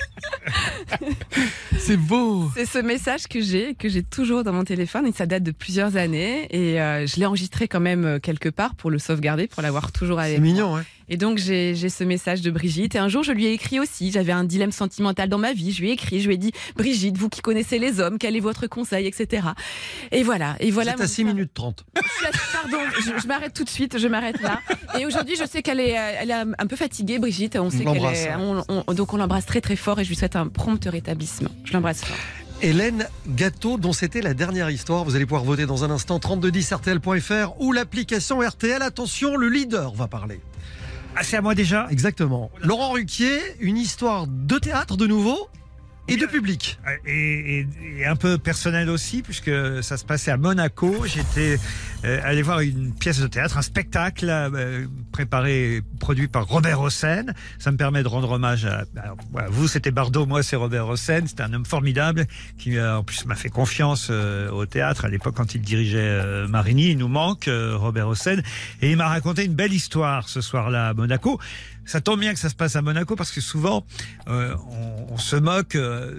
C'est 1.77 1.97
beau. 1.97 2.49
C'est 2.53 2.65
ce 2.65 2.79
message 2.79 3.27
que 3.27 3.41
j'ai, 3.41 3.75
que 3.75 3.89
j'ai 3.89 4.03
toujours 4.03 4.43
dans 4.43 4.53
mon 4.53 4.63
téléphone, 4.63 5.05
et 5.05 5.11
ça 5.11 5.25
date 5.25 5.43
de 5.43 5.51
plusieurs 5.51 5.97
années, 5.97 6.47
et 6.51 6.79
euh, 6.79 7.05
je 7.05 7.17
l'ai 7.17 7.25
enregistré 7.25 7.67
quand 7.67 7.79
même 7.79 8.05
euh, 8.05 8.19
quelque 8.19 8.49
part 8.49 8.75
pour 8.75 8.89
le 8.89 8.99
sauvegarder, 8.99 9.47
pour 9.47 9.61
l'avoir 9.61 9.91
toujours 9.91 10.19
avec 10.19 10.35
C'est 10.35 10.41
mignon, 10.41 10.75
ouais. 10.75 10.83
Et 11.13 11.17
donc 11.17 11.37
j'ai 11.37 11.75
ce 11.75 12.03
message 12.03 12.41
de 12.41 12.49
Brigitte, 12.49 12.95
et 12.95 12.97
un 12.97 13.07
jour 13.07 13.21
je 13.21 13.31
lui 13.31 13.45
ai 13.45 13.53
écrit 13.53 13.79
aussi, 13.79 14.11
j'avais 14.11 14.31
un 14.31 14.43
dilemme 14.43 14.71
sentimental 14.71 15.29
dans 15.29 15.37
ma 15.37 15.53
vie, 15.53 15.71
je 15.71 15.81
lui 15.81 15.89
ai 15.89 15.93
écrit, 15.93 16.19
je 16.21 16.27
lui 16.27 16.33
ai 16.33 16.37
dit, 16.39 16.51
Brigitte, 16.75 17.17
vous 17.19 17.29
qui 17.29 17.41
connaissez 17.41 17.77
les 17.77 17.99
hommes, 17.99 18.17
quel 18.17 18.35
est 18.35 18.39
votre 18.39 18.65
conseil, 18.65 19.05
etc. 19.05 19.45
Et 20.11 20.23
voilà, 20.23 20.55
et 20.59 20.71
voilà. 20.71 20.93
Êtes 20.93 21.01
à 21.01 21.03
mon 21.03 21.07
6 21.09 21.23
minutes 21.25 21.51
30. 21.53 21.85
je 21.95 22.01
suis 22.09 22.25
à- 22.25 22.31
Pardon, 22.63 22.77
je, 22.97 23.21
je 23.21 23.27
m'arrête 23.27 23.53
tout 23.53 23.63
de 23.63 23.69
suite, 23.69 23.99
je 23.99 24.07
m'arrête 24.07 24.41
là. 24.41 24.59
Et 24.99 25.05
aujourd'hui, 25.05 25.35
je 25.39 25.45
sais 25.45 25.61
qu'elle 25.61 25.79
est, 25.79 25.95
euh, 25.99 26.11
elle 26.21 26.31
est 26.31 26.33
un 26.33 26.65
peu 26.67 26.75
fatiguée, 26.75 27.19
Brigitte. 27.19 27.57
On 27.57 27.69
sait 27.69 27.83
qu'elle 27.85 28.01
est, 28.15 28.35
on- 28.39 28.63
on- 28.87 28.93
donc 28.95 29.13
on 29.13 29.17
l'embrasse 29.17 29.45
très 29.45 29.61
très 29.61 29.75
fort 29.75 29.99
et 29.99 30.03
je 30.03 30.09
lui 30.09 30.15
souhaite 30.15 30.35
un 30.35 30.47
prompt 30.47 30.83
rétablissement. 30.83 31.49
Je 31.63 31.73
l'embrasse 31.73 32.03
fort. 32.03 32.17
Hélène 32.63 33.07
Gâteau, 33.27 33.77
dont 33.77 33.93
c'était 33.93 34.21
la 34.21 34.33
dernière 34.33 34.71
histoire. 34.71 35.03
Vous 35.03 35.15
allez 35.15 35.25
pouvoir 35.27 35.43
voter 35.43 35.67
dans 35.67 35.83
un 35.83 35.91
instant 35.91 36.17
3210rtl.fr 36.19 37.59
ou 37.61 37.71
l'application 37.71 38.39
RTL. 38.41 38.81
Attention, 38.81 39.35
le 39.35 39.49
leader 39.49 39.93
va 39.93 40.07
parler. 40.07 40.39
Ah, 41.15 41.23
c'est 41.23 41.37
à 41.37 41.41
moi 41.41 41.55
déjà 41.55 41.87
Exactement. 41.91 42.49
Laurent 42.61 42.91
Ruquier, 42.91 43.39
une 43.59 43.77
histoire 43.77 44.25
de 44.27 44.57
théâtre 44.57 44.97
de 44.97 45.05
nouveau 45.05 45.47
et 46.07 46.17
de 46.17 46.25
public. 46.25 46.79
et, 47.05 47.59
et- 47.59 47.67
et 47.99 48.05
un 48.05 48.15
peu 48.15 48.37
personnel 48.37 48.89
aussi, 48.89 49.21
puisque 49.21 49.51
ça 49.83 49.97
se 49.97 50.03
passait 50.05 50.31
à 50.31 50.37
Monaco. 50.37 51.05
J'étais 51.05 51.57
euh, 52.03 52.19
allé 52.23 52.41
voir 52.41 52.59
une 52.59 52.93
pièce 52.93 53.19
de 53.19 53.27
théâtre, 53.27 53.57
un 53.57 53.61
spectacle 53.61 54.27
euh, 54.29 54.85
préparé, 55.13 55.81
produit 55.99 56.27
par 56.27 56.45
Robert 56.47 56.81
Hossein. 56.81 57.25
Ça 57.59 57.71
me 57.71 57.77
permet 57.77 58.03
de 58.03 58.07
rendre 58.09 58.31
hommage 58.31 58.65
à, 58.65 58.83
voilà, 59.31 59.47
vous, 59.49 59.67
c'était 59.67 59.91
Bardot, 59.91 60.25
moi, 60.25 60.43
c'est 60.43 60.55
Robert 60.57 60.87
Hossein. 60.89 61.21
C'était 61.27 61.43
un 61.43 61.53
homme 61.53 61.65
formidable 61.65 62.25
qui, 62.57 62.77
euh, 62.77 62.97
en 62.97 63.03
plus, 63.03 63.25
m'a 63.25 63.35
fait 63.35 63.49
confiance 63.49 64.07
euh, 64.09 64.49
au 64.51 64.65
théâtre 64.65 65.05
à 65.05 65.09
l'époque 65.09 65.35
quand 65.35 65.55
il 65.55 65.61
dirigeait 65.61 65.99
euh, 65.99 66.47
Marigny. 66.47 66.91
Il 66.91 66.97
nous 66.97 67.07
manque, 67.07 67.47
euh, 67.47 67.77
Robert 67.77 68.07
Hossein. 68.09 68.39
Et 68.81 68.91
il 68.91 68.97
m'a 68.97 69.07
raconté 69.07 69.45
une 69.45 69.53
belle 69.55 69.73
histoire 69.73 70.27
ce 70.27 70.41
soir-là 70.41 70.89
à 70.89 70.93
Monaco. 70.93 71.39
Ça 71.85 72.01
tombe 72.01 72.19
bien 72.19 72.33
que 72.33 72.39
ça 72.39 72.49
se 72.49 72.55
passe 72.55 72.75
à 72.75 72.81
Monaco 72.81 73.15
parce 73.15 73.31
que 73.31 73.41
souvent 73.41 73.85
euh, 74.27 74.55
on, 74.69 75.13
on 75.13 75.17
se 75.17 75.35
moque 75.35 75.75
euh, 75.75 76.17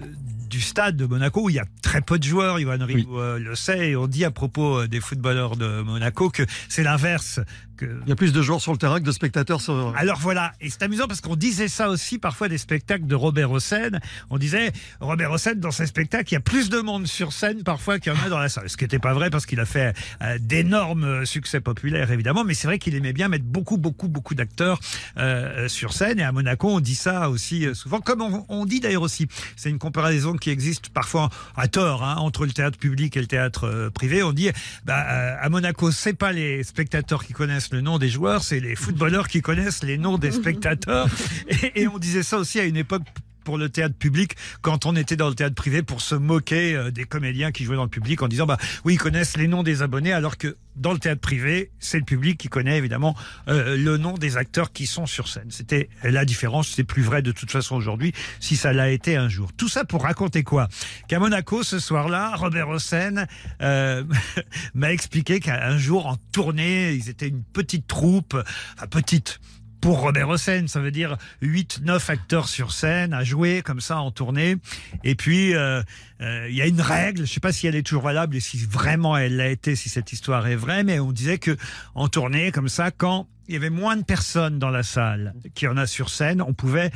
du 0.49 0.61
stade 0.61 0.95
de 0.95 1.05
Monaco 1.05 1.43
où 1.43 1.49
il 1.49 1.55
y 1.55 1.59
a 1.59 1.65
très 1.81 2.01
peu 2.01 2.19
de 2.19 2.23
joueurs. 2.23 2.59
Yoann 2.59 2.83
Rioux 2.83 3.19
euh, 3.19 3.39
le 3.39 3.55
sait 3.55 3.89
et 3.89 3.95
on 3.95 4.07
dit 4.07 4.25
à 4.25 4.31
propos 4.31 4.87
des 4.87 4.99
footballeurs 4.99 5.55
de 5.55 5.81
Monaco 5.81 6.29
que 6.29 6.43
c'est 6.69 6.83
l'inverse. 6.83 7.39
Que... 7.77 7.85
Il 8.05 8.09
y 8.09 8.11
a 8.11 8.15
plus 8.15 8.33
de 8.33 8.41
joueurs 8.41 8.61
sur 8.61 8.71
le 8.71 8.77
terrain 8.77 8.99
que 8.99 9.05
de 9.05 9.11
spectateurs 9.11 9.61
sur. 9.61 9.93
Alors 9.97 10.19
voilà, 10.19 10.53
et 10.61 10.69
c'est 10.69 10.83
amusant 10.83 11.07
parce 11.07 11.21
qu'on 11.21 11.35
disait 11.35 11.67
ça 11.67 11.89
aussi 11.89 12.17
parfois 12.17 12.47
des 12.47 12.57
spectacles 12.57 13.07
de 13.07 13.15
Robert 13.15 13.51
Hossein. 13.51 13.91
On 14.29 14.37
disait 14.37 14.71
Robert 14.99 15.31
Hossein 15.31 15.55
dans 15.55 15.71
ses 15.71 15.85
spectacles, 15.85 16.29
il 16.31 16.33
y 16.33 16.37
a 16.37 16.41
plus 16.41 16.69
de 16.69 16.79
monde 16.79 17.07
sur 17.07 17.33
scène 17.33 17.63
parfois 17.63 17.99
qu'il 17.99 18.13
y 18.13 18.15
en 18.15 18.25
a 18.25 18.29
dans 18.29 18.39
la 18.39 18.49
salle. 18.49 18.69
Ce 18.69 18.77
qui 18.77 18.83
n'était 18.83 18.99
pas 18.99 19.13
vrai 19.13 19.29
parce 19.29 19.45
qu'il 19.45 19.59
a 19.59 19.65
fait 19.65 19.93
euh, 20.21 20.37
d'énormes 20.39 21.25
succès 21.25 21.61
populaires 21.61 22.11
évidemment, 22.11 22.43
mais 22.43 22.53
c'est 22.53 22.67
vrai 22.67 22.79
qu'il 22.79 22.95
aimait 22.95 23.13
bien 23.13 23.27
mettre 23.27 23.45
beaucoup 23.45 23.77
beaucoup 23.77 24.07
beaucoup 24.07 24.35
d'acteurs 24.35 24.79
euh, 25.17 25.67
sur 25.67 25.93
scène. 25.93 26.19
Et 26.19 26.23
à 26.23 26.31
Monaco, 26.31 26.69
on 26.69 26.79
dit 26.79 26.95
ça 26.95 27.29
aussi 27.29 27.65
euh, 27.65 27.73
souvent, 27.73 27.99
comme 27.99 28.21
on, 28.21 28.45
on 28.49 28.65
dit 28.65 28.79
d'ailleurs 28.79 29.01
aussi. 29.01 29.27
C'est 29.55 29.69
une 29.69 29.79
comparaison 29.79 30.33
qui 30.33 30.49
existe 30.49 30.89
parfois 30.89 31.29
à 31.55 31.67
tort 31.67 32.03
hein, 32.03 32.15
entre 32.17 32.45
le 32.45 32.51
théâtre 32.51 32.77
public 32.77 33.15
et 33.17 33.21
le 33.21 33.27
théâtre 33.27 33.65
euh, 33.65 33.89
privé. 33.89 34.23
On 34.23 34.33
dit 34.33 34.49
bah, 34.85 35.05
euh, 35.09 35.35
à 35.39 35.49
Monaco, 35.49 35.91
c'est 35.91 36.13
pas 36.13 36.31
les 36.31 36.63
spectateurs 36.63 37.25
qui 37.25 37.33
connaissent 37.33 37.64
le 37.71 37.81
nom 37.81 37.97
des 37.97 38.09
joueurs, 38.09 38.43
c'est 38.43 38.59
les 38.59 38.75
footballeurs 38.75 39.27
qui 39.27 39.41
connaissent 39.41 39.83
les 39.83 39.97
noms 39.97 40.17
des 40.17 40.31
spectateurs. 40.31 41.07
Et, 41.49 41.81
et 41.81 41.87
on 41.87 41.97
disait 41.97 42.23
ça 42.23 42.37
aussi 42.37 42.59
à 42.59 42.63
une 42.63 42.77
époque 42.77 43.03
pour 43.45 43.57
le 43.57 43.69
théâtre 43.69 43.95
public 43.95 44.35
quand 44.61 44.85
on 44.85 44.95
était 44.97 45.15
dans 45.15 45.29
le 45.29 45.35
théâtre 45.35 45.55
privé 45.55 45.83
pour 45.83 46.01
se 46.01 46.15
moquer 46.15 46.75
euh, 46.75 46.91
des 46.91 47.05
comédiens 47.05 47.51
qui 47.51 47.63
jouaient 47.63 47.77
dans 47.77 47.83
le 47.83 47.89
public 47.89 48.21
en 48.21 48.27
disant 48.27 48.45
bah 48.45 48.57
oui 48.83 48.95
ils 48.95 48.97
connaissent 48.97 49.37
les 49.37 49.47
noms 49.47 49.63
des 49.63 49.83
abonnés 49.83 50.11
alors 50.11 50.37
que 50.37 50.57
dans 50.75 50.91
le 50.91 50.99
théâtre 50.99 51.21
privé 51.21 51.71
c'est 51.79 51.99
le 51.99 52.03
public 52.03 52.37
qui 52.37 52.49
connaît 52.49 52.77
évidemment 52.77 53.15
euh, 53.47 53.77
le 53.77 53.97
nom 53.97 54.15
des 54.15 54.35
acteurs 54.35 54.73
qui 54.73 54.87
sont 54.87 55.05
sur 55.05 55.29
scène. 55.29 55.49
C'était 55.49 55.87
la 56.03 56.25
différence 56.25 56.67
c'est 56.69 56.83
plus 56.83 57.03
vrai 57.03 57.21
de 57.21 57.31
toute 57.31 57.51
façon 57.51 57.75
aujourd'hui 57.75 58.13
si 58.39 58.57
ça 58.57 58.73
l'a 58.73 58.89
été 58.89 59.15
un 59.15 59.29
jour. 59.29 59.53
Tout 59.53 59.69
ça 59.69 59.85
pour 59.85 60.03
raconter 60.03 60.43
quoi? 60.43 60.67
Qu'à 61.07 61.19
Monaco 61.19 61.63
ce 61.63 61.79
soir-là 61.79 62.35
Robert 62.35 62.67
Hossein 62.69 63.27
euh, 63.61 64.03
m'a 64.73 64.91
expliqué 64.91 65.39
qu'un 65.39 65.77
jour 65.77 66.07
en 66.07 66.17
tournée 66.33 66.93
ils 66.93 67.09
étaient 67.09 67.27
une 67.27 67.43
petite 67.43 67.85
troupe 67.85 68.35
enfin 68.75 68.87
petite 68.87 69.39
pour 69.85 69.99
Robert 69.99 70.29
Hossein, 70.29 70.65
ça 70.65 70.79
veut 70.79 70.89
dire 70.89 71.15
8-9 71.43 72.09
acteurs 72.09 72.47
sur 72.47 72.71
scène 72.71 73.13
à 73.13 73.23
jouer 73.23 73.61
comme 73.61 73.81
ça 73.81 73.99
en 73.99 74.09
tournée. 74.09 74.55
Et 75.03 75.13
puis, 75.13 75.53
euh, 75.53 75.83
euh, 76.21 76.47
il 76.49 76.55
y 76.55 76.61
a 76.63 76.65
une 76.65 76.81
règle, 76.81 77.27
je 77.27 77.31
sais 77.31 77.39
pas 77.39 77.51
si 77.51 77.67
elle 77.67 77.75
est 77.75 77.83
toujours 77.83 78.01
valable 78.01 78.35
et 78.35 78.39
si 78.39 78.57
vraiment 78.57 79.15
elle 79.15 79.35
l'a 79.35 79.47
été, 79.49 79.75
si 79.75 79.89
cette 79.89 80.11
histoire 80.11 80.47
est 80.47 80.55
vraie, 80.55 80.83
mais 80.83 80.99
on 80.99 81.11
disait 81.11 81.37
que 81.37 81.55
en 81.93 82.07
tournée 82.07 82.51
comme 82.51 82.67
ça, 82.67 82.89
quand 82.89 83.27
il 83.47 83.53
y 83.53 83.57
avait 83.57 83.69
moins 83.69 83.95
de 83.95 84.03
personnes 84.03 84.57
dans 84.57 84.71
la 84.71 84.81
salle 84.81 85.35
qu'il 85.53 85.67
y 85.67 85.69
en 85.69 85.77
a 85.77 85.85
sur 85.85 86.09
scène, 86.09 86.41
on 86.41 86.53
pouvait 86.53 86.89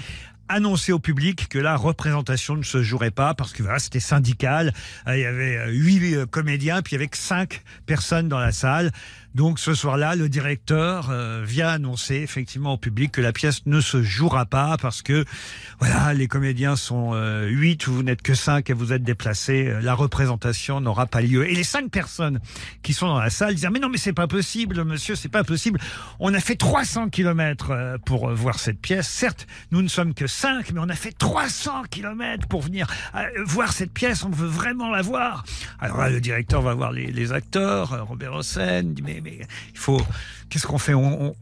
annoncer 0.47 0.91
au 0.91 0.97
public 0.97 1.47
que 1.47 1.59
la 1.59 1.75
représentation 1.75 2.55
ne 2.55 2.63
se 2.63 2.81
jouerait 2.81 3.11
pas 3.11 3.35
parce 3.35 3.53
que 3.53 3.61
c'était 3.77 3.99
syndical. 3.99 4.73
Euh, 5.07 5.15
Il 5.15 5.21
y 5.21 5.25
avait 5.25 5.71
huit 5.71 6.25
comédiens, 6.31 6.81
puis 6.81 6.93
il 6.93 6.95
y 6.95 7.01
avait 7.01 7.07
que 7.07 7.17
cinq 7.17 7.61
personnes 7.85 8.29
dans 8.29 8.39
la 8.39 8.51
salle. 8.51 8.91
Donc 9.36 9.59
ce 9.59 9.75
soir-là, 9.75 10.15
le 10.15 10.27
directeur 10.27 11.09
euh, 11.11 11.43
vient 11.45 11.67
annoncer 11.67 12.15
effectivement 12.15 12.73
au 12.73 12.77
public 12.77 13.11
que 13.11 13.21
la 13.21 13.32
pièce 13.32 13.65
ne 13.67 13.80
se 13.80 14.01
jouera 14.01 14.45
pas 14.45 14.75
parce 14.82 15.03
que 15.03 15.23
voilà, 15.80 16.13
les 16.13 16.27
comédiens 16.27 16.75
sont 16.75 17.11
euh, 17.13 17.47
8, 17.47 17.88
vous 17.88 18.01
n'êtes 18.01 18.23
que 18.23 18.34
5 18.34 18.69
et 18.69 18.73
vous 18.73 18.91
êtes 18.91 19.03
déplacés, 19.03 19.67
euh, 19.67 19.82
la 19.82 19.93
représentation 19.93 20.82
n'aura 20.82 21.05
pas 21.05 21.21
lieu. 21.21 21.47
Et 21.47 21.53
les 21.53 21.63
cinq 21.63 21.91
personnes 21.91 22.39
qui 22.82 22.93
sont 22.93 23.07
dans 23.07 23.19
la 23.19 23.30
salle 23.30 23.53
disent 23.53 23.69
mais 23.71 23.80
non 23.80 23.89
mais 23.89 23.99
c'est 23.99 24.13
pas 24.13 24.27
possible 24.27 24.84
monsieur, 24.84 25.15
c'est 25.15 25.30
pas 25.30 25.43
possible. 25.43 25.80
On 26.19 26.34
a 26.34 26.39
fait 26.39 26.55
300 26.55 27.09
kilomètres 27.09 27.99
pour 28.05 28.30
euh, 28.30 28.34
voir 28.34 28.59
cette 28.59 28.80
pièce. 28.80 29.07
Certes, 29.07 29.45
nous 29.71 29.84
ne 29.84 29.88
sommes 29.88 30.15
que 30.15 30.25
5 30.25 30.71
mais 30.71 30.80
on 30.80 30.89
a 30.89 30.95
fait 30.95 31.15
300 31.15 31.84
kilomètres 31.91 32.47
pour 32.47 32.61
venir 32.61 32.88
voir 33.45 33.73
cette 33.73 33.91
pièce, 33.91 34.23
on 34.23 34.30
veut 34.30 34.47
vraiment 34.47 34.89
la 34.89 35.01
voir. 35.01 35.43
Alors 35.80 35.97
là, 35.97 36.09
le 36.09 36.19
directeur 36.19 36.61
va 36.61 36.73
voir 36.73 36.91
les, 36.91 37.11
les 37.11 37.32
acteurs, 37.32 38.07
Robert 38.07 38.34
Hossein, 38.34 38.84
dit 38.84 39.01
mais, 39.01 39.18
mais 39.22 39.39
il 39.74 39.78
faut, 39.80 40.01
qu'est-ce 40.49 40.67
qu'on 40.67 40.78
fait? 40.78 40.93
On, 40.93 41.36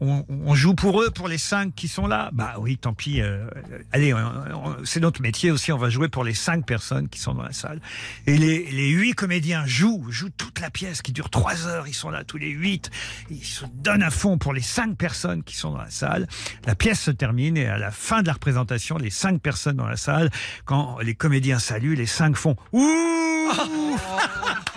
joue 0.54 0.74
pour 0.74 1.02
eux, 1.02 1.10
pour 1.10 1.28
les 1.28 1.38
cinq 1.38 1.74
qui 1.74 1.88
sont 1.88 2.06
là? 2.06 2.30
Bah 2.32 2.54
oui, 2.58 2.78
tant 2.78 2.92
pis. 2.94 3.20
euh, 3.20 3.46
allez, 3.92 4.12
on- 4.14 4.18
on- 4.18 4.76
c'est 4.84 5.00
notre 5.00 5.22
métier 5.22 5.50
aussi, 5.50 5.70
on 5.72 5.78
va 5.78 5.88
jouer 5.90 6.08
pour 6.08 6.24
les 6.24 6.34
cinq 6.34 6.66
personnes 6.66 7.08
qui 7.08 7.18
sont 7.20 7.34
dans 7.34 7.42
la 7.42 7.52
salle. 7.52 7.80
Et 8.26 8.36
les, 8.36 8.70
les 8.70 8.88
huit 8.90 9.14
comédiens 9.14 9.64
jouent, 9.66 10.06
jouent 10.10 10.30
toute 10.36 10.60
la 10.60 10.70
pièce 10.70 11.02
qui 11.02 11.12
dure 11.12 11.30
trois 11.30 11.66
heures, 11.66 11.86
ils 11.88 11.94
sont 11.94 12.10
là 12.10 12.24
tous 12.24 12.38
les 12.38 12.50
huit, 12.50 12.90
ils 13.30 13.44
se 13.44 13.64
donnent 13.74 14.02
à 14.02 14.10
fond 14.10 14.38
pour 14.38 14.52
les 14.52 14.62
cinq 14.62 14.96
personnes 14.96 15.42
qui 15.44 15.56
sont 15.56 15.70
dans 15.72 15.78
la 15.82 15.90
salle. 15.90 16.26
La 16.66 16.74
pièce 16.74 17.00
se 17.00 17.10
termine 17.10 17.56
et 17.56 17.66
à 17.66 17.78
la 17.78 17.90
fin 17.90 18.22
de 18.22 18.26
la 18.26 18.32
représentation, 18.34 18.96
les 18.98 19.10
cinq 19.10 19.40
personnes 19.40 19.76
dans 19.76 19.86
la 19.86 19.96
salle, 19.96 20.30
quand 20.64 20.98
les 21.00 21.14
comédiens 21.14 21.58
saluent, 21.58 21.94
les 21.94 22.06
cinq 22.06 22.36
font 22.36 22.56
Ouh 22.72 23.48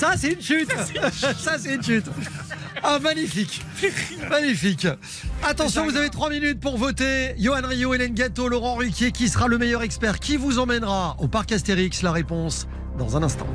Ça, 0.00 0.12
c'est 0.16 0.28
une 0.28 0.40
chute. 0.40 0.72
Ça, 1.38 1.58
c'est 1.58 1.74
une 1.74 1.82
chute. 1.82 2.06
Ah, 2.82 2.98
magnifique. 2.98 3.60
Magnifique. 4.30 4.86
Attention, 5.42 5.84
vous 5.84 5.94
avez 5.94 6.08
trois 6.08 6.30
minutes 6.30 6.58
pour 6.58 6.78
voter. 6.78 7.34
Johan 7.38 7.60
Rio, 7.64 7.92
Hélène 7.92 8.14
Gâteau, 8.14 8.48
Laurent 8.48 8.76
Ruquier, 8.76 9.12
qui 9.12 9.28
sera 9.28 9.46
le 9.46 9.58
meilleur 9.58 9.82
expert 9.82 10.18
Qui 10.18 10.38
vous 10.38 10.58
emmènera 10.58 11.16
au 11.18 11.28
parc 11.28 11.52
Astérix? 11.52 12.00
La 12.00 12.12
réponse 12.12 12.66
dans 12.98 13.18
un 13.18 13.22
instant. 13.22 13.46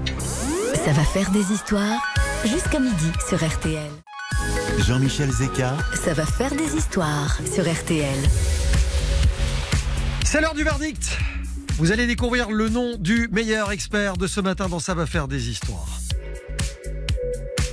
Ça 0.86 0.92
va 0.92 1.04
faire 1.04 1.32
des 1.32 1.52
histoires 1.52 2.00
jusqu'à 2.46 2.80
midi 2.80 3.12
sur 3.28 3.44
RTL. 3.44 3.90
Jean-Michel 4.86 5.32
Zeka, 5.32 5.76
Ça 5.96 6.14
va 6.14 6.28
faire 6.28 6.54
des 6.54 6.78
histoires 6.78 7.40
sur 7.52 7.64
RTL. 7.68 8.20
C'est 10.24 10.42
l'heure 10.42 10.54
du 10.54 10.64
verdict. 10.64 11.18
Vous 11.80 11.92
allez 11.92 12.06
découvrir 12.06 12.52
le 12.52 12.70
nom 12.70 12.98
du 13.00 13.30
meilleur 13.32 13.72
expert 13.72 14.16
de 14.16 14.28
ce 14.28 14.42
matin 14.42 14.70
dans 14.70 14.80
Ça 14.80 14.94
va 14.94 15.08
faire 15.08 15.28
des 15.28 15.50
histoires. 15.50 16.05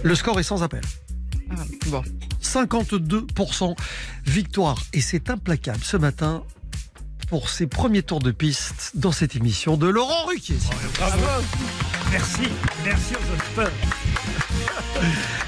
Le 0.03 0.15
score 0.15 0.41
est 0.41 0.45
sans 0.45 0.63
appel. 0.63 0.83
Ah, 1.51 1.65
bon. 1.87 2.03
52% 2.43 3.77
victoire. 4.25 4.83
Et 4.93 5.01
c'est 5.01 5.31
implacable 5.31 5.83
ce 5.83 5.97
matin 5.97 6.43
pour 7.29 7.49
ses 7.49 7.67
premiers 7.67 8.03
tours 8.03 8.21
de 8.21 8.31
piste 8.31 8.93
dans 8.95 9.13
cette 9.13 9.37
émission 9.37 9.77
de 9.77 9.87
Laurent 9.87 10.27
Ruquier. 10.27 10.57
Bravo. 10.99 11.25
Merci, 12.11 12.49
merci 12.85 13.15
aux 13.15 13.33
auditeurs. 13.33 13.73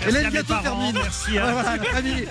Hélène 0.07 0.31
Gâteau 0.31 0.55
termine. 0.63 0.95
Merci 0.95 1.39
à... 1.39 1.53
Voilà, 1.53 1.79
famille. 1.85 2.27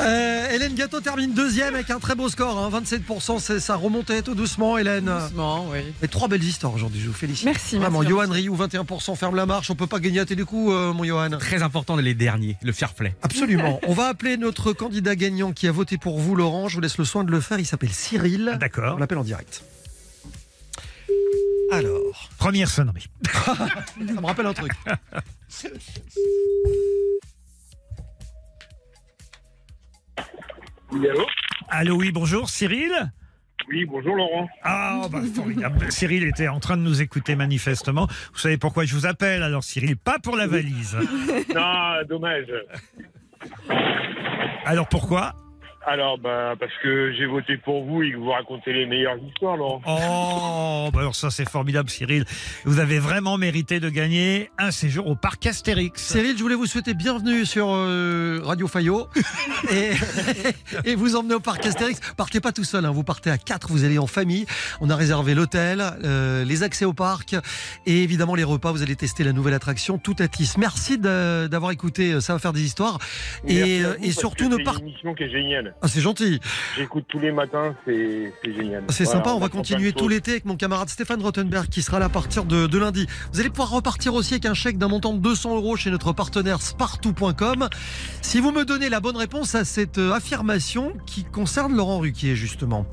Euh, 0.00 0.50
Hélène 0.50 0.74
Gâteau 0.74 1.00
termine 1.00 1.32
deuxième 1.32 1.74
avec 1.74 1.90
un 1.90 1.98
très 2.00 2.14
beau 2.14 2.28
score, 2.28 2.58
hein, 2.58 2.70
27%. 2.70 3.38
c'est- 3.38 3.60
Ça 3.60 3.76
remontait 3.76 4.22
tout 4.22 4.34
doucement, 4.34 4.78
Hélène. 4.78 5.04
Doucement, 5.04 5.66
oui. 5.70 5.78
Mais 6.02 6.08
trois 6.08 6.26
belles 6.28 6.42
histoires 6.42 6.74
aujourd'hui, 6.74 7.00
je 7.00 7.06
vous 7.08 7.12
félicite. 7.14 7.44
Merci, 7.44 7.76
Vraiment, 7.78 8.00
merci, 8.00 8.10
Johan 8.10 8.30
Rioux, 8.30 8.56
21%, 8.56 9.14
ferme 9.16 9.36
la 9.36 9.46
marche. 9.46 9.70
On 9.70 9.74
peut 9.76 9.86
pas 9.86 10.00
gagner 10.00 10.20
à 10.20 10.24
télécoup, 10.26 10.72
euh, 10.72 10.92
mon 10.92 11.04
Johan. 11.04 11.30
Très 11.38 11.62
important 11.62 11.94
les 11.96 12.14
derniers, 12.14 12.56
le 12.62 12.72
fair 12.72 12.94
play. 12.94 13.14
Absolument. 13.22 13.78
On 13.86 13.92
va 13.94 14.06
appeler 14.08 14.36
notre 14.36 14.72
candidat 14.72 15.14
gagnant 15.14 15.52
qui 15.52 15.68
a 15.68 15.72
voté 15.72 15.98
pour 15.98 16.18
vous, 16.18 16.34
Laurent. 16.34 16.68
Je 16.68 16.74
vous 16.74 16.80
laisse 16.80 16.98
le 16.98 17.04
soin 17.04 17.22
de 17.24 17.30
le 17.30 17.40
faire. 17.40 17.58
Il 17.60 17.66
s'appelle 17.66 17.92
Cyril. 17.92 18.50
On 18.54 18.58
D'accord. 18.58 18.98
l'appelle 18.98 19.18
en 19.18 19.24
direct. 19.24 19.62
Alors, 21.70 22.28
Première 22.38 22.68
sonnerie. 22.68 23.08
ça 23.44 23.54
me 23.98 24.26
rappelle 24.26 24.46
un 24.46 24.54
truc. 24.54 24.72
Oui, 30.92 31.08
allô 31.08 31.26
Allô, 31.68 31.96
oui, 31.96 32.10
bonjour, 32.12 32.48
Cyril 32.48 33.12
Oui, 33.68 33.84
bonjour 33.84 34.14
Laurent. 34.14 34.48
Ah, 34.62 35.02
bah, 35.10 35.20
formidable. 35.34 35.92
Cyril 35.92 36.24
était 36.24 36.48
en 36.48 36.60
train 36.60 36.76
de 36.76 36.82
nous 36.82 37.02
écouter 37.02 37.36
manifestement. 37.36 38.06
Vous 38.32 38.38
savez 38.38 38.56
pourquoi 38.56 38.84
je 38.84 38.94
vous 38.94 39.06
appelle 39.06 39.42
alors, 39.42 39.62
Cyril 39.64 39.96
Pas 39.96 40.18
pour 40.18 40.36
la 40.36 40.46
valise. 40.46 40.96
non, 41.54 42.02
dommage. 42.08 42.46
Alors 44.64 44.88
pourquoi 44.88 45.34
Alors, 45.86 46.18
bah, 46.18 46.54
parce 46.58 46.72
que 46.82 47.12
j'ai 47.14 47.24
voté 47.24 47.56
pour 47.56 47.84
vous 47.84 48.02
et 48.02 48.12
que 48.12 48.16
vous 48.16 48.30
racontez 48.30 48.72
les 48.72 48.84
meilleures 48.84 49.16
histoires, 49.26 49.56
Laurent. 49.56 49.80
Oh, 49.86 50.90
bah 50.92 51.00
alors 51.00 51.14
ça 51.14 51.30
c'est 51.30 51.48
formidable, 51.48 51.88
Cyril. 51.88 52.24
Vous 52.64 52.78
avez 52.78 52.98
vraiment 52.98 53.38
mérité 53.38 53.80
de 53.80 53.88
gagner 53.88 54.50
un 54.58 54.70
séjour 54.70 55.06
au 55.06 55.14
parc 55.14 55.46
Astérix. 55.46 56.02
Cyril, 56.02 56.36
je 56.36 56.42
voulais 56.42 56.56
vous 56.56 56.66
souhaiter 56.66 56.92
bienvenue 56.94 57.46
sur 57.46 57.68
euh, 57.70 58.40
Radio 58.42 58.66
Fayot 58.66 59.08
et, 59.72 59.92
et 60.84 60.94
vous 60.94 61.16
emmener 61.16 61.34
au 61.34 61.40
parc 61.40 61.64
Astérix. 61.64 62.00
Partez 62.16 62.40
pas 62.40 62.52
tout 62.52 62.64
seul, 62.64 62.84
hein, 62.84 62.90
vous 62.90 63.04
partez 63.04 63.30
à 63.30 63.38
4, 63.38 63.68
vous 63.70 63.84
allez 63.84 63.98
en 63.98 64.06
famille. 64.06 64.44
On 64.80 64.90
a 64.90 64.96
réservé 64.96 65.34
l'hôtel, 65.34 65.82
euh, 66.04 66.44
les 66.44 66.64
accès 66.64 66.84
au 66.84 66.92
parc 66.92 67.34
et 67.86 68.02
évidemment 68.02 68.34
les 68.34 68.44
repas. 68.44 68.72
Vous 68.72 68.82
allez 68.82 68.96
tester 68.96 69.24
la 69.24 69.32
nouvelle 69.32 69.54
attraction 69.54 69.96
Tout 69.96 70.16
Atis. 70.18 70.54
Merci 70.58 70.98
d'avoir 70.98 71.70
écouté 71.70 72.12
euh, 72.12 72.20
Ça 72.20 72.34
va 72.34 72.38
faire 72.40 72.52
des 72.52 72.64
histoires 72.64 72.98
et, 73.46 73.54
Merci 73.54 73.84
à 73.84 73.88
vous, 73.88 73.94
et 73.94 73.98
parce 74.08 74.18
surtout 74.18 74.48
que 74.48 74.52
ne 74.52 74.56
c'est 74.58 74.64
pas. 74.64 74.74
une 74.80 74.88
émission 74.88 75.14
qui 75.14 75.22
est 75.22 75.30
géniale. 75.30 75.67
Ah, 75.82 75.88
c'est 75.88 76.00
gentil. 76.00 76.40
J'écoute 76.76 77.04
tous 77.08 77.18
les 77.18 77.32
matins, 77.32 77.74
c'est 77.86 78.32
c'est 78.42 78.54
génial. 78.54 78.84
C'est 78.88 79.04
Voilà, 79.04 79.18
sympa, 79.18 79.30
on 79.30 79.38
va 79.38 79.48
continuer 79.48 79.92
tout 79.92 80.08
l'été 80.08 80.32
avec 80.32 80.44
mon 80.44 80.56
camarade 80.56 80.88
Stéphane 80.88 81.22
Rottenberg 81.22 81.68
qui 81.68 81.82
sera 81.82 81.98
là 81.98 82.06
à 82.06 82.08
partir 82.08 82.44
de, 82.44 82.66
de 82.66 82.78
lundi. 82.78 83.06
Vous 83.32 83.40
allez 83.40 83.50
pouvoir 83.50 83.70
repartir 83.70 84.14
aussi 84.14 84.34
avec 84.34 84.46
un 84.46 84.54
chèque 84.54 84.78
d'un 84.78 84.88
montant 84.88 85.14
de 85.14 85.20
200 85.20 85.56
euros 85.56 85.76
chez 85.76 85.90
notre 85.90 86.12
partenaire 86.12 86.62
spartou.com. 86.62 87.68
Si 88.22 88.40
vous 88.40 88.52
me 88.52 88.64
donnez 88.64 88.88
la 88.88 89.00
bonne 89.00 89.16
réponse 89.16 89.54
à 89.54 89.64
cette 89.64 89.98
euh, 89.98 90.12
affirmation 90.12 90.94
qui 91.06 91.24
concerne 91.24 91.74
Laurent 91.76 91.98
Ruquier 91.98 92.36
justement. 92.36 92.86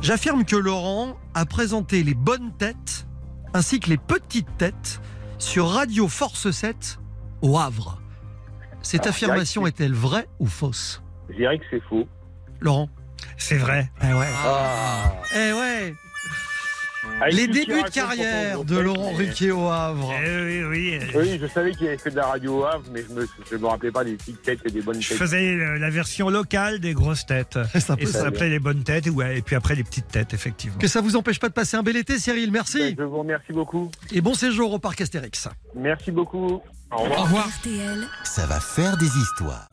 J'affirme 0.00 0.44
que 0.44 0.56
Laurent 0.56 1.16
a 1.34 1.46
présenté 1.46 2.02
les 2.02 2.14
bonnes 2.14 2.52
têtes 2.56 3.06
ainsi 3.54 3.80
que 3.80 3.88
les 3.88 3.96
petites 3.96 4.56
têtes 4.58 5.00
sur 5.38 5.68
Radio 5.68 6.08
Force 6.08 6.50
7 6.50 6.98
au 7.42 7.58
Havre. 7.58 8.00
Cette 8.82 9.02
Alors, 9.02 9.14
affirmation 9.14 9.66
est-elle 9.66 9.94
vraie 9.94 10.28
ou 10.38 10.46
fausse? 10.46 11.02
Je 11.30 11.34
dirais 11.36 11.58
que 11.58 11.64
c'est 11.70 11.82
faux. 11.88 12.06
Laurent 12.60 12.88
C'est 13.36 13.58
vrai. 13.58 13.90
Eh 14.02 14.12
ouais. 14.14 14.26
Ah. 14.44 15.12
Eh 15.34 15.52
ouais 15.52 15.94
Avec 17.20 17.34
Les 17.34 17.46
débuts 17.48 17.82
de 17.82 17.88
carrière 17.90 18.64
de 18.64 18.78
Laurent 18.78 19.12
Ruquier 19.12 19.50
au 19.52 19.68
Havre. 19.68 20.12
Eh 20.24 20.64
oui, 20.64 20.64
oui. 20.64 20.98
Oui, 21.14 21.38
je 21.40 21.46
savais 21.46 21.72
qu'il 21.72 21.86
avait 21.88 21.98
fait 21.98 22.10
de 22.10 22.16
la 22.16 22.26
radio 22.26 22.60
au 22.60 22.64
Havre, 22.64 22.84
mais 22.92 23.02
je 23.08 23.12
me, 23.14 23.26
je 23.50 23.56
me 23.56 23.66
rappelais 23.66 23.90
pas 23.90 24.04
des 24.04 24.14
petites 24.16 24.42
têtes 24.42 24.60
et 24.64 24.70
des 24.70 24.80
bonnes 24.82 25.00
Je 25.02 25.08
têtes. 25.10 25.18
faisais 25.18 25.54
euh, 25.54 25.78
la 25.78 25.90
version 25.90 26.28
locale 26.30 26.78
des 26.80 26.94
grosses 26.94 27.26
têtes. 27.26 27.58
C'est 27.72 27.90
un 27.90 27.96
peu 27.96 28.02
Et 28.02 28.06
ça 28.06 28.18
ça. 28.20 28.24
s'appelait 28.24 28.48
les 28.48 28.58
bonnes 28.58 28.82
têtes, 28.84 29.08
ouais, 29.08 29.38
et 29.38 29.42
puis 29.42 29.54
après 29.56 29.74
les 29.74 29.84
petites 29.84 30.08
têtes, 30.08 30.32
effectivement. 30.34 30.78
Que 30.78 30.88
ça 30.88 31.00
vous 31.00 31.16
empêche 31.16 31.38
pas 31.40 31.48
de 31.48 31.54
passer 31.54 31.76
un 31.76 31.82
bel 31.82 31.96
été, 31.96 32.18
Cyril. 32.18 32.50
Merci. 32.52 32.94
Ben, 32.94 32.96
Je 32.98 33.02
vous 33.04 33.18
remercie 33.18 33.52
beaucoup. 33.52 33.90
Et 34.12 34.20
bon 34.20 34.34
séjour 34.34 34.72
au 34.72 34.78
parc 34.78 35.00
Astérix. 35.00 35.48
Merci 35.74 36.10
beaucoup. 36.10 36.62
Au 36.90 36.96
revoir. 36.98 37.20
Au 37.20 37.24
revoir. 37.24 37.48
RTL, 37.48 38.06
ça 38.24 38.46
va 38.46 38.60
faire 38.60 38.96
des 38.96 39.06
histoires. 39.06 39.68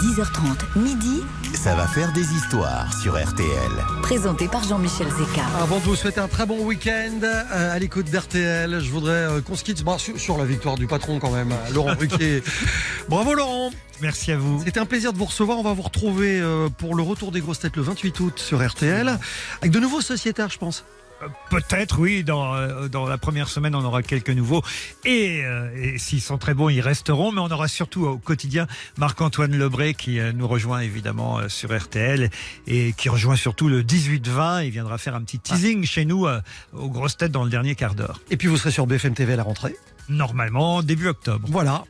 10h30, 0.00 0.78
midi, 0.82 1.22
Ça 1.52 1.74
va 1.74 1.86
faire 1.86 2.10
des 2.14 2.32
histoires 2.32 2.90
sur 3.02 3.22
RTL. 3.22 3.70
présenté 4.00 4.48
par 4.48 4.64
Jean-Michel 4.64 5.08
Zeka. 5.08 5.42
Avant 5.60 5.78
de 5.78 5.82
vous 5.82 5.94
souhaiter 5.94 6.20
un 6.20 6.28
très 6.28 6.46
bon 6.46 6.64
week-end 6.64 7.20
euh, 7.22 7.74
à 7.74 7.78
l'écoute 7.78 8.06
d'RTL, 8.10 8.80
je 8.80 8.90
voudrais 8.90 9.12
euh, 9.12 9.40
qu'on 9.42 9.56
se 9.56 9.62
quitte 9.62 9.84
bah, 9.84 9.96
sur, 9.98 10.18
sur 10.18 10.38
la 10.38 10.46
victoire 10.46 10.76
du 10.76 10.86
patron 10.86 11.18
quand 11.18 11.30
même, 11.30 11.52
euh, 11.52 11.74
Laurent 11.74 11.94
Ruquier. 11.98 12.42
Bravo 13.10 13.34
Laurent 13.34 13.72
Merci 14.00 14.32
à 14.32 14.38
vous. 14.38 14.62
C'était 14.64 14.80
un 14.80 14.86
plaisir 14.86 15.12
de 15.12 15.18
vous 15.18 15.26
recevoir. 15.26 15.58
On 15.58 15.62
va 15.62 15.74
vous 15.74 15.82
retrouver 15.82 16.42
pour 16.78 16.94
le 16.94 17.02
retour 17.02 17.30
des 17.30 17.40
grosses 17.40 17.58
têtes 17.58 17.76
le 17.76 17.82
28 17.82 18.18
août 18.20 18.38
sur 18.38 18.66
RTL, 18.66 19.18
avec 19.60 19.70
de 19.70 19.78
nouveaux 19.78 20.00
sociétaires, 20.00 20.48
je 20.48 20.56
pense. 20.56 20.84
Euh, 21.22 21.26
Peut-être, 21.50 21.98
oui, 21.98 22.24
dans, 22.24 22.54
euh, 22.54 22.88
dans 22.88 23.06
la 23.06 23.18
première 23.18 23.48
semaine, 23.48 23.74
on 23.74 23.84
aura 23.84 24.02
quelques 24.02 24.30
nouveaux. 24.30 24.62
Et, 25.04 25.42
euh, 25.44 25.68
et 25.76 25.98
s'ils 25.98 26.20
sont 26.20 26.38
très 26.38 26.54
bons, 26.54 26.68
ils 26.68 26.80
resteront. 26.80 27.32
Mais 27.32 27.40
on 27.40 27.50
aura 27.50 27.68
surtout 27.68 28.06
au 28.06 28.18
quotidien 28.18 28.66
Marc-Antoine 28.98 29.56
Lebré 29.56 29.94
qui 29.94 30.18
nous 30.34 30.46
rejoint 30.46 30.80
évidemment 30.80 31.48
sur 31.48 31.76
RTL 31.76 32.30
et 32.66 32.92
qui 32.96 33.08
rejoint 33.08 33.36
surtout 33.36 33.68
le 33.68 33.82
18-20. 33.82 34.64
Il 34.64 34.70
viendra 34.70 34.98
faire 34.98 35.14
un 35.14 35.22
petit 35.22 35.38
teasing 35.38 35.84
chez 35.84 36.04
nous 36.04 36.26
aux 36.72 36.88
grosses 36.88 37.16
têtes 37.16 37.32
dans 37.32 37.44
le 37.44 37.50
dernier 37.50 37.74
quart 37.74 37.94
d'heure. 37.94 38.20
Et 38.30 38.36
puis 38.36 38.48
vous 38.48 38.56
serez 38.56 38.70
sur 38.70 38.86
BFM 38.86 39.14
TV 39.14 39.32
à 39.32 39.36
la 39.36 39.42
rentrée. 39.42 39.76
Normalement 40.10 40.82
début 40.82 41.08
octobre. 41.08 41.46
Voilà, 41.50 41.84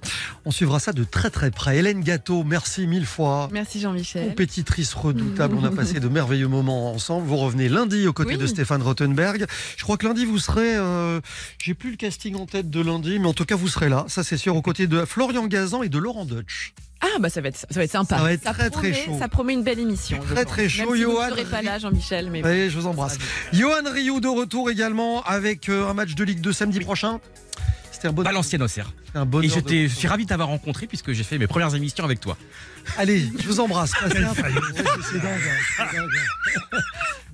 on 0.45 0.51
suivra 0.51 0.79
ça 0.79 0.93
de 0.93 1.05
très 1.05 1.31
très 1.31 1.51
près. 1.51 1.79
Hélène 1.79 2.03
Gâteau, 2.03 2.45
merci 2.45 2.87
mille 2.87 3.07
fois. 3.07 3.49
Merci 3.53 3.81
Jean-Michel. 3.81 4.29
Compétitrice 4.29 4.95
redoutable, 4.95 5.57
on 5.61 5.65
a 5.65 5.71
passé 5.71 6.01
de 6.01 6.09
merveilleux 6.09 6.49
moments 6.49 6.93
ensemble. 6.93 7.27
Vous 7.27 7.37
revenez 7.37 7.69
lundi 7.69 8.07
aux 8.07 8.13
côtés 8.13 8.33
Oui. 8.33 8.39
de 8.39 8.47
Stéphane 8.47 8.83
Rothenberg. 8.83 9.47
Je 9.77 9.83
crois 9.83 9.97
que 9.97 10.07
lundi 10.07 10.25
vous 10.25 10.39
serez, 10.39 10.77
euh, 10.77 11.21
j'ai 11.59 11.75
plus 11.75 11.91
le 11.93 11.97
casting 11.97 12.37
en 12.37 12.47
tête 12.47 12.71
de 12.71 12.81
lundi, 12.81 13.19
mais 13.19 13.27
en 13.27 13.35
tout 13.35 13.45
cas 13.45 13.57
vous 13.57 13.69
serez 13.69 13.89
là, 13.89 14.05
ça 14.09 14.23
c'est 14.23 14.37
sûr, 14.37 14.55
aux 14.57 14.63
côtés 14.63 14.87
de 14.87 15.05
Florian 15.05 15.47
Gazan 15.47 15.83
et 15.83 15.89
de 15.89 15.99
Laurent 15.99 16.25
Deutsch. 16.25 16.75
Ah 17.03 17.19
bah 17.19 17.31
ça 17.31 17.41
va 17.41 17.49
être, 17.49 17.57
ça 17.57 17.67
va 17.71 17.85
être 17.85 17.91
sympa. 17.93 18.19
Ça 18.19 18.23
va 18.23 18.33
être 18.35 18.43
très, 18.43 18.53
très 18.53 18.71
promet, 18.71 18.93
chaud. 18.93 19.17
Ça 19.19 19.29
promet 19.29 19.55
une 19.55 19.63
belle 19.65 19.79
émission. 19.79 20.19
Très, 20.21 20.45
très 20.45 20.69
chaud, 20.69 20.91
Même 20.91 20.97
si 20.99 21.05
vous 21.05 21.13
Johan. 21.13 21.25
ne 21.27 21.31
serez 21.31 21.45
pas 21.47 21.63
là 21.63 21.79
Jean-Michel, 21.79 22.31
mais 22.31 22.45
Allez, 22.45 22.69
je 22.69 22.79
vous 22.79 22.87
embrasse. 22.87 23.17
Johan 23.55 23.91
Rioux 23.91 24.21
de 24.21 24.29
retour 24.29 24.69
également 24.71 25.23
avec 25.23 25.71
euh, 25.71 25.89
un 25.89 25.95
match 25.95 26.15
de 26.15 26.25
Ligue 26.25 26.43
2 26.43 26.53
samedi 26.53 26.79
prochain. 26.81 27.19
C'était 28.01 28.09
un 28.09 28.13
bon 28.13 28.23
Valenciennes 28.23 28.63
Auxerre. 28.63 28.91
un 29.15 29.27
bonheur 29.27 29.45
Et 29.45 29.55
j'étais, 29.55 29.87
je 29.87 29.95
suis 29.95 30.09
ravi 30.09 30.25
de 30.25 30.29
t'avoir 30.31 30.49
rencontré 30.49 30.87
puisque 30.87 31.13
j'ai 31.13 31.23
fait 31.23 31.37
mes 31.37 31.47
premières 31.47 31.75
émissions 31.75 32.03
avec 32.03 32.19
toi. 32.19 32.39
Allez, 32.97 33.29
je 33.39 33.47
vous 33.47 33.61
embrasse. 33.61 33.93
Passez 33.93 34.25
un- 34.25 34.31
Ouais, 34.31 34.35
C'est 34.37 35.19
dingue. 35.21 35.29
hein, 35.29 35.79
c'est 35.91 35.97
dingue. 35.97 36.09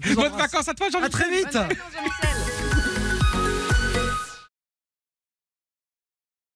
Je 0.01 0.09
vous 0.09 0.15
Bonnes 0.17 0.27
embrasse. 0.33 0.51
vacances 0.51 0.69
à 0.69 0.75
toi, 0.75 0.87
À 0.89 0.91
Jean-Michel. 0.91 1.11
très 1.13 1.31
vite. 1.31 1.53
Vacances, 1.53 1.77
Jean-Michel. 1.95 2.96